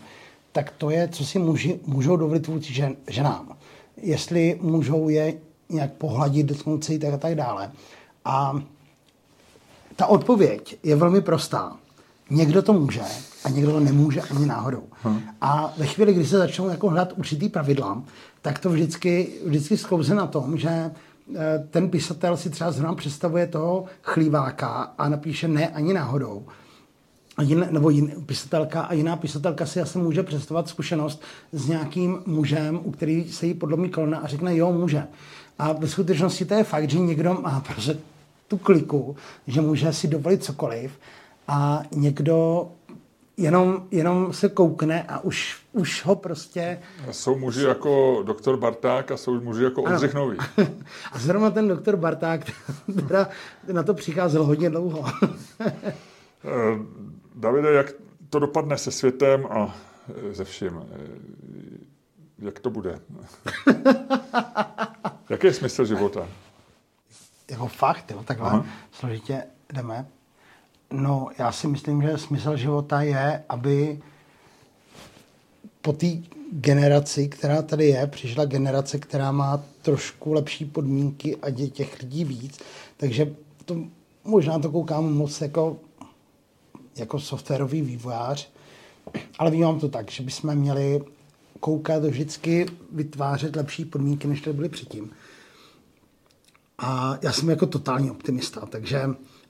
Tak 0.51 0.73
to 0.77 0.89
je, 0.89 1.07
co 1.07 1.25
si 1.25 1.39
muži, 1.39 1.79
můžou 1.85 2.17
dovolit 2.17 2.47
vůči 2.47 2.73
žen, 2.73 2.95
ženám. 3.07 3.57
Jestli 4.01 4.59
můžou 4.61 5.09
je 5.09 5.33
nějak 5.69 5.93
pohladit, 5.93 6.45
dotknout 6.45 6.85
tak 7.01 7.13
a 7.13 7.17
tak 7.17 7.35
dále. 7.35 7.71
A 8.25 8.61
ta 9.95 10.05
odpověď 10.05 10.77
je 10.83 10.95
velmi 10.95 11.21
prostá. 11.21 11.77
někdo 12.29 12.61
to 12.61 12.73
může 12.73 13.01
a 13.43 13.49
někdo 13.49 13.71
to 13.71 13.79
nemůže 13.79 14.21
ani 14.21 14.45
náhodou. 14.45 14.83
Hmm. 15.03 15.21
A 15.41 15.73
ve 15.77 15.85
chvíli, 15.85 16.13
kdy 16.13 16.25
se 16.25 16.37
začnou 16.37 16.69
jako 16.69 16.89
hledat 16.89 17.13
určitý 17.17 17.49
pravidla, 17.49 18.03
tak 18.41 18.59
to 18.59 18.69
vždycky, 18.69 19.29
vždycky 19.45 19.77
sklouze 19.77 20.15
na 20.15 20.27
tom, 20.27 20.57
že 20.57 20.69
eh, 20.69 21.67
ten 21.69 21.89
písatel 21.89 22.37
si 22.37 22.49
třeba 22.49 22.71
zrovna 22.71 22.95
představuje 22.95 23.47
toho 23.47 23.85
chlíváka 24.01 24.93
a 24.97 25.09
napíše 25.09 25.47
ne 25.47 25.67
ani 25.67 25.93
náhodou. 25.93 26.45
A 27.37 27.41
jin, 27.41 27.67
nebo 27.71 27.89
jin, 27.89 28.13
písatelka 28.25 28.81
a 28.81 28.93
jiná 28.93 29.15
písatelka 29.15 29.65
si 29.65 29.81
asi 29.81 29.97
může 29.97 30.23
představovat 30.23 30.69
zkušenost 30.69 31.21
s 31.51 31.67
nějakým 31.67 32.19
mužem, 32.25 32.79
u 32.83 32.91
který 32.91 33.31
se 33.31 33.45
jí 33.45 33.53
podlomí 33.53 33.89
kolena 33.89 34.17
a 34.17 34.27
řekne 34.27 34.57
jo, 34.57 34.73
může. 34.73 35.03
A 35.59 35.73
ve 35.73 35.87
skutečnosti 35.87 36.45
to 36.45 36.53
je 36.53 36.63
fakt, 36.63 36.89
že 36.89 36.99
někdo 36.99 37.33
má 37.33 37.59
prostě 37.73 37.97
tu 38.47 38.57
kliku, 38.57 39.15
že 39.47 39.61
může 39.61 39.93
si 39.93 40.07
dovolit 40.07 40.43
cokoliv 40.43 40.91
a 41.47 41.83
někdo 41.95 42.67
jenom, 43.37 43.87
jenom 43.91 44.33
se 44.33 44.49
koukne 44.49 45.03
a 45.03 45.19
už, 45.19 45.57
už 45.73 46.05
ho 46.05 46.15
prostě... 46.15 46.79
Jsou 47.11 47.37
muži 47.37 47.63
jako 47.63 48.23
doktor 48.25 48.57
Barták 48.57 49.11
a 49.11 49.17
jsou 49.17 49.41
muži 49.41 49.63
jako 49.63 49.83
Oldřich 49.83 50.13
Nový. 50.13 50.37
A 51.11 51.19
zrovna 51.19 51.51
ten 51.51 51.67
doktor 51.67 51.95
Barták 51.95 52.51
teda 53.07 53.29
na 53.71 53.83
to 53.83 53.93
přicházel 53.93 54.43
hodně 54.43 54.69
dlouho. 54.69 55.05
Eh, 57.37 57.39
Davide, 57.39 57.71
jak 57.71 57.93
to 58.29 58.39
dopadne 58.39 58.77
se 58.77 58.91
světem 58.91 59.47
a 59.49 59.75
se 60.33 60.45
vším? 60.45 60.81
Eh, 60.91 60.97
jak 62.39 62.59
to 62.59 62.69
bude? 62.69 62.99
Jaký 65.29 65.47
je 65.47 65.53
smysl 65.53 65.85
života? 65.85 66.27
Jako 67.51 67.67
fakt, 67.67 68.11
jo, 68.11 68.23
takhle 68.23 68.49
Aha. 68.49 68.65
složitě 68.91 69.43
jdeme. 69.73 70.07
No, 70.91 71.27
já 71.37 71.51
si 71.51 71.67
myslím, 71.67 72.01
že 72.01 72.17
smysl 72.17 72.57
života 72.57 73.01
je, 73.01 73.43
aby 73.49 73.99
po 75.81 75.93
té 75.93 76.07
generaci, 76.51 77.27
která 77.27 77.61
tady 77.61 77.85
je, 77.85 78.07
přišla 78.07 78.45
generace, 78.45 78.99
která 78.99 79.31
má 79.31 79.61
trošku 79.81 80.33
lepší 80.33 80.65
podmínky 80.65 81.35
a 81.35 81.49
je 81.49 81.69
těch 81.69 82.01
lidí 82.01 82.25
víc. 82.25 82.59
Takže 82.97 83.35
to, 83.65 83.75
možná 84.23 84.59
to 84.59 84.71
koukám 84.71 85.13
moc 85.13 85.41
jako, 85.41 85.77
jako 86.99 87.19
softwarový 87.19 87.81
vývojář, 87.81 88.49
ale 89.39 89.51
vnímám 89.51 89.79
to 89.79 89.89
tak, 89.89 90.11
že 90.11 90.23
bychom 90.23 90.55
měli 90.55 91.01
koukat 91.59 92.03
vždycky 92.03 92.65
vytvářet 92.91 93.55
lepší 93.55 93.85
podmínky, 93.85 94.27
než 94.27 94.41
to 94.41 94.53
byly 94.53 94.69
předtím. 94.69 95.11
A 96.77 97.17
já 97.21 97.31
jsem 97.31 97.49
jako 97.49 97.65
totální 97.65 98.11
optimista, 98.11 98.65
takže 98.65 99.01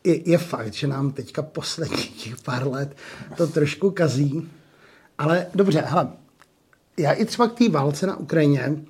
je, 0.03 0.29
je 0.29 0.37
fakt, 0.37 0.73
že 0.73 0.87
nám 0.87 1.11
teďka 1.11 1.41
posledních 1.41 2.35
pár 2.45 2.67
let 2.67 2.97
to 3.37 3.47
trošku 3.47 3.91
kazí. 3.91 4.49
Ale 5.17 5.47
dobře, 5.55 5.83
hele, 5.87 6.07
já 6.97 7.11
i 7.11 7.25
třeba 7.25 7.47
k 7.47 7.57
té 7.57 7.69
válce 7.69 8.07
na 8.07 8.15
Ukrajině 8.15 8.85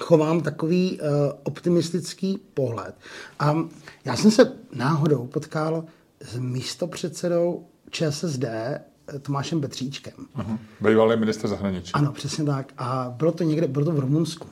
chovám 0.00 0.40
takový 0.40 1.00
uh, 1.00 1.06
optimistický 1.42 2.38
pohled. 2.54 2.94
A 3.38 3.56
já 4.04 4.16
jsem 4.16 4.30
se 4.30 4.52
náhodou 4.72 5.26
potkal 5.26 5.84
s 6.20 6.36
místopředsedou 6.36 7.66
ČSSD 7.90 8.44
eh, 8.44 8.84
Tomášem 9.22 9.60
Betříčkem. 9.60 10.14
Uh-huh. 10.36 10.58
Bývalý 10.80 11.20
minister 11.20 11.50
zahraničí. 11.50 11.92
Ano, 11.92 12.12
přesně 12.12 12.44
tak. 12.44 12.72
A 12.78 13.14
bylo 13.16 13.32
to 13.32 13.44
někde, 13.44 13.66
bylo 13.66 13.84
to 13.84 13.92
v 13.92 13.98
Rumunsku. 13.98 14.48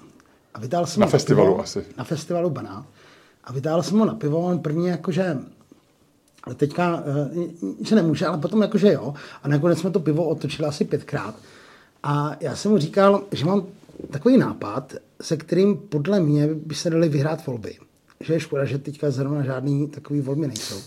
A 0.55 0.61
vytáhl 0.61 0.87
jsem 0.87 1.01
na 1.01 1.07
festivalu 1.07 1.53
pivo, 1.53 1.63
asi. 1.63 1.85
Na 1.97 2.05
festivalu 2.05 2.51
Baná. 2.51 2.87
A 3.45 3.53
vytáhl 3.53 3.83
jsem 3.83 3.99
ho 3.99 4.05
na 4.05 4.15
pivo, 4.15 4.39
on 4.39 4.59
první 4.59 4.87
jakože 4.87 5.39
teďka, 6.55 7.03
eh, 7.07 7.31
že 7.81 7.95
nemůže, 7.95 8.27
ale 8.27 8.39
potom 8.39 8.63
jakože 8.63 8.93
jo. 8.93 9.15
A 9.43 9.49
nakonec 9.49 9.79
jsme 9.79 9.91
to 9.91 10.01
pivo 10.01 10.25
otočili 10.25 10.69
asi 10.69 10.85
pětkrát. 10.85 11.35
A 12.03 12.37
já 12.41 12.57
jsem 12.57 12.71
mu 12.71 12.79
říkal, 12.79 13.23
že 13.33 13.45
mám 13.45 13.67
takový 14.11 14.39
nápad, 14.39 14.95
se 15.21 15.37
kterým 15.37 15.77
podle 15.77 16.21
mě 16.21 16.49
by 16.55 16.75
se 16.75 16.91
dali 16.91 17.09
vyhrát 17.09 17.47
volby. 17.47 17.79
Že 18.21 18.33
je 18.33 18.41
škoda, 18.41 18.65
že 18.65 18.79
teďka 18.79 19.11
zrovna 19.11 19.43
žádný 19.43 19.89
takový 19.89 20.21
volby 20.21 20.47
nejsou. 20.47 20.81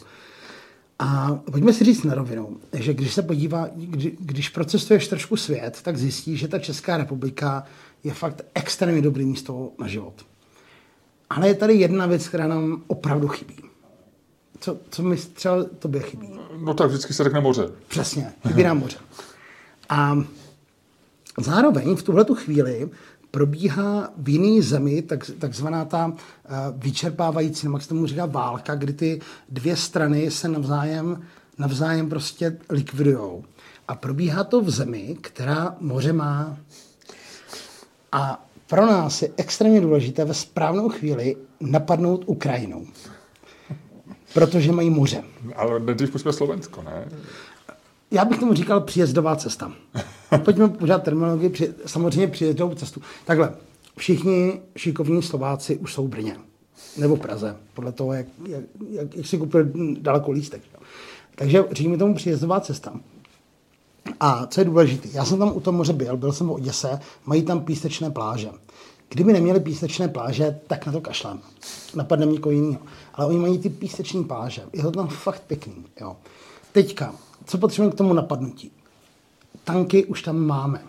A 1.03 1.39
pojďme 1.51 1.73
si 1.73 1.83
říct 1.83 2.03
na 2.03 2.15
rovinu, 2.15 2.57
že 2.73 2.93
když 2.93 3.13
se 3.13 3.21
podívá, 3.21 3.69
kdy, 3.75 4.17
když 4.19 4.49
procestuješ 4.49 5.07
trošku 5.07 5.37
svět, 5.37 5.79
tak 5.83 5.97
zjistíš, 5.97 6.39
že 6.39 6.47
ta 6.47 6.59
Česká 6.59 6.97
republika 6.97 7.63
je 8.03 8.13
fakt 8.13 8.41
extrémně 8.53 9.01
dobrý 9.01 9.25
místo 9.25 9.71
na 9.79 9.87
život. 9.87 10.13
Ale 11.29 11.47
je 11.47 11.55
tady 11.55 11.73
jedna 11.73 12.05
věc, 12.05 12.27
která 12.27 12.47
nám 12.47 12.83
opravdu 12.87 13.27
chybí. 13.27 13.55
Co, 14.59 14.77
co 14.89 15.03
mi 15.03 15.17
třeba 15.17 15.63
tobě 15.63 16.01
chybí? 16.01 16.29
No 16.57 16.73
tak 16.73 16.87
vždycky 16.87 17.13
se 17.13 17.23
řekne 17.23 17.39
moře. 17.39 17.69
Přesně, 17.87 18.33
chybí 18.47 18.63
nám 18.63 18.79
moře. 18.79 18.97
A 19.89 20.23
zároveň 21.39 21.95
v 21.95 22.03
tuhle 22.03 22.25
chvíli 22.33 22.89
probíhá 23.31 24.09
v 24.17 24.29
jiný 24.29 24.61
zemi 24.61 25.01
tak, 25.01 25.31
takzvaná 25.39 25.85
ta 25.85 26.13
eh, 26.15 26.49
vyčerpávající, 26.75 27.65
nebo 27.65 27.77
jak 27.77 27.83
se 27.83 27.89
tomu 27.89 28.07
říká, 28.07 28.25
válka, 28.25 28.75
kdy 28.75 28.93
ty 28.93 29.21
dvě 29.49 29.75
strany 29.75 30.31
se 30.31 30.47
navzájem, 30.47 31.21
navzájem 31.57 32.09
prostě 32.09 32.57
likvidujou. 32.69 33.43
A 33.87 33.95
probíhá 33.95 34.43
to 34.43 34.61
v 34.61 34.69
zemi, 34.69 35.17
která 35.21 35.75
moře 35.79 36.13
má. 36.13 36.57
A 38.11 38.45
pro 38.67 38.85
nás 38.85 39.21
je 39.21 39.31
extrémně 39.37 39.81
důležité 39.81 40.25
ve 40.25 40.33
správnou 40.33 40.89
chvíli 40.89 41.35
napadnout 41.59 42.23
Ukrajinu. 42.25 42.87
Protože 44.33 44.71
mají 44.71 44.89
moře. 44.89 45.23
Ale 45.55 45.79
nejdřív 45.79 46.11
pusme 46.11 46.33
Slovensko, 46.33 46.81
ne? 46.81 47.07
Já 48.11 48.25
bych 48.25 48.39
tomu 48.39 48.53
říkal 48.53 48.81
příjezdová 48.81 49.35
cesta. 49.35 49.71
Pojďme 50.37 50.69
pořád 50.69 51.03
terminologii, 51.03 51.49
při, 51.49 51.73
samozřejmě 51.85 52.27
příjezdovou 52.27 52.75
cestu. 52.75 53.01
Takhle, 53.25 53.53
všichni 53.97 54.61
šikovní 54.75 55.23
Slováci 55.23 55.77
už 55.77 55.93
jsou 55.93 56.07
v 56.07 56.09
Brně. 56.09 56.35
Nebo 56.97 57.17
Praze, 57.17 57.55
podle 57.73 57.91
toho, 57.91 58.13
jak, 58.13 58.25
jak, 58.47 58.63
jak, 58.89 59.15
jak 59.15 59.27
si 59.27 59.37
koupil 59.37 59.65
daleko 59.99 60.31
lístek. 60.31 60.61
Takže 61.35 61.63
říkáme 61.71 61.97
tomu 61.97 62.15
příjezdová 62.15 62.59
cesta. 62.59 62.93
A 64.19 64.47
co 64.47 64.61
je 64.61 64.65
důležité, 64.65 65.09
já 65.13 65.25
jsem 65.25 65.39
tam 65.39 65.55
u 65.55 65.59
toho 65.59 65.77
moře 65.77 65.93
byl, 65.93 66.17
byl 66.17 66.31
jsem 66.31 66.47
v 66.47 66.51
Oděse, 66.51 66.99
mají 67.25 67.43
tam 67.43 67.61
písečné 67.61 68.11
pláže. 68.11 68.49
Kdyby 69.09 69.33
neměli 69.33 69.59
písečné 69.59 70.07
pláže, 70.07 70.59
tak 70.67 70.85
na 70.85 70.91
to 70.91 71.01
kašlem. 71.01 71.39
Napadne 71.95 72.25
mě 72.25 72.33
někoho 72.33 72.53
jiného. 72.53 72.81
Ale 73.13 73.27
oni 73.27 73.39
mají 73.39 73.59
ty 73.59 73.69
písečné 73.69 74.23
pláže. 74.23 74.61
Je 74.73 74.83
to 74.83 74.91
tam 74.91 75.07
fakt 75.07 75.43
pěkný. 75.47 75.85
Jo. 76.01 76.15
Teďka, 76.71 77.15
co 77.45 77.57
potřebujeme 77.57 77.93
k 77.93 77.97
tomu 77.97 78.13
napadnutí? 78.13 78.71
Tanky 79.63 80.05
už 80.05 80.21
tam 80.21 80.39
máme. 80.39 80.81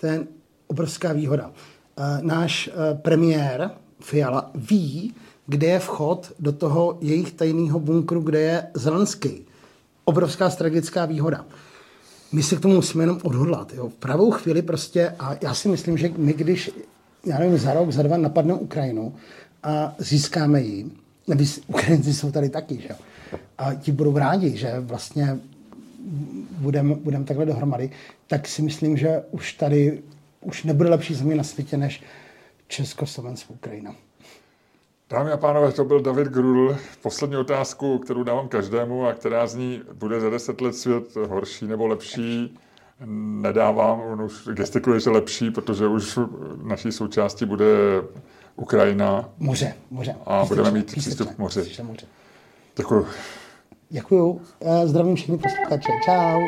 To 0.00 0.06
je 0.06 0.26
obrovská 0.66 1.12
výhoda. 1.12 1.50
E, 1.50 2.22
náš 2.22 2.68
e, 2.68 2.94
premiér 2.94 3.70
Fiala 4.00 4.50
ví, 4.54 5.14
kde 5.46 5.66
je 5.66 5.78
vchod 5.78 6.32
do 6.38 6.52
toho 6.52 6.98
jejich 7.00 7.32
tajného 7.32 7.80
bunkru, 7.80 8.20
kde 8.20 8.40
je 8.40 8.66
Zelenský. 8.74 9.46
Obrovská 10.04 10.50
strategická 10.50 11.06
výhoda 11.06 11.44
my 12.32 12.42
se 12.42 12.56
k 12.56 12.60
tomu 12.60 12.74
musíme 12.74 13.04
jenom 13.04 13.18
odhodlat. 13.22 13.72
Jo. 13.74 13.88
V 13.88 13.94
pravou 13.94 14.30
chvíli 14.30 14.62
prostě, 14.62 15.14
a 15.18 15.36
já 15.42 15.54
si 15.54 15.68
myslím, 15.68 15.98
že 15.98 16.10
my 16.16 16.32
když, 16.32 16.70
já 17.26 17.38
nevím, 17.38 17.58
za 17.58 17.72
rok, 17.72 17.92
za 17.92 18.02
dva 18.02 18.16
napadneme 18.16 18.60
Ukrajinu 18.60 19.14
a 19.62 19.94
získáme 19.98 20.60
ji, 20.60 20.90
nebo 21.28 21.44
Ukrajinci 21.66 22.14
jsou 22.14 22.30
tady 22.30 22.48
taky, 22.48 22.80
že 22.80 22.88
a 23.58 23.74
ti 23.74 23.92
budou 23.92 24.18
rádi, 24.18 24.56
že 24.56 24.80
vlastně 24.80 25.38
budeme 26.58 26.94
budem 26.94 27.24
takhle 27.24 27.46
dohromady, 27.46 27.90
tak 28.26 28.48
si 28.48 28.62
myslím, 28.62 28.96
že 28.96 29.22
už 29.30 29.52
tady 29.52 30.02
už 30.40 30.64
nebude 30.64 30.90
lepší 30.90 31.14
země 31.14 31.34
na 31.34 31.44
světě 31.44 31.76
než 31.76 32.02
Československo, 32.68 33.52
Ukrajina. 33.52 33.94
Dámy 35.10 35.30
a 35.30 35.36
pánové, 35.36 35.72
to 35.72 35.84
byl 35.84 36.00
David 36.00 36.28
Grudl. 36.28 36.76
Poslední 37.02 37.36
otázku, 37.36 37.98
kterou 37.98 38.22
dávám 38.22 38.48
každému 38.48 39.06
a 39.06 39.12
která 39.12 39.46
zní, 39.46 39.82
bude 39.92 40.20
za 40.20 40.30
deset 40.30 40.60
let 40.60 40.76
svět 40.76 41.16
horší 41.16 41.66
nebo 41.66 41.86
lepší? 41.86 42.58
Nedávám, 43.40 44.00
on 44.00 44.22
už 44.22 44.48
gestikuluje, 44.52 45.00
že 45.00 45.10
lepší, 45.10 45.50
protože 45.50 45.86
už 45.86 46.18
naší 46.62 46.92
součástí 46.92 47.44
bude 47.44 47.66
Ukrajina. 48.56 49.28
Moře, 49.38 49.74
moře. 49.90 50.16
A 50.26 50.44
budeme 50.44 50.70
mít 50.70 50.86
přístup 50.86 51.34
k 51.34 51.38
moři. 51.38 51.82
moře. 51.82 52.06
Děkuju. 53.90 54.40
Děkuju. 54.60 54.86
Zdravím 54.86 55.14
všechny 55.16 55.38
posluchače. 55.38 55.92
Čau. 56.04 56.40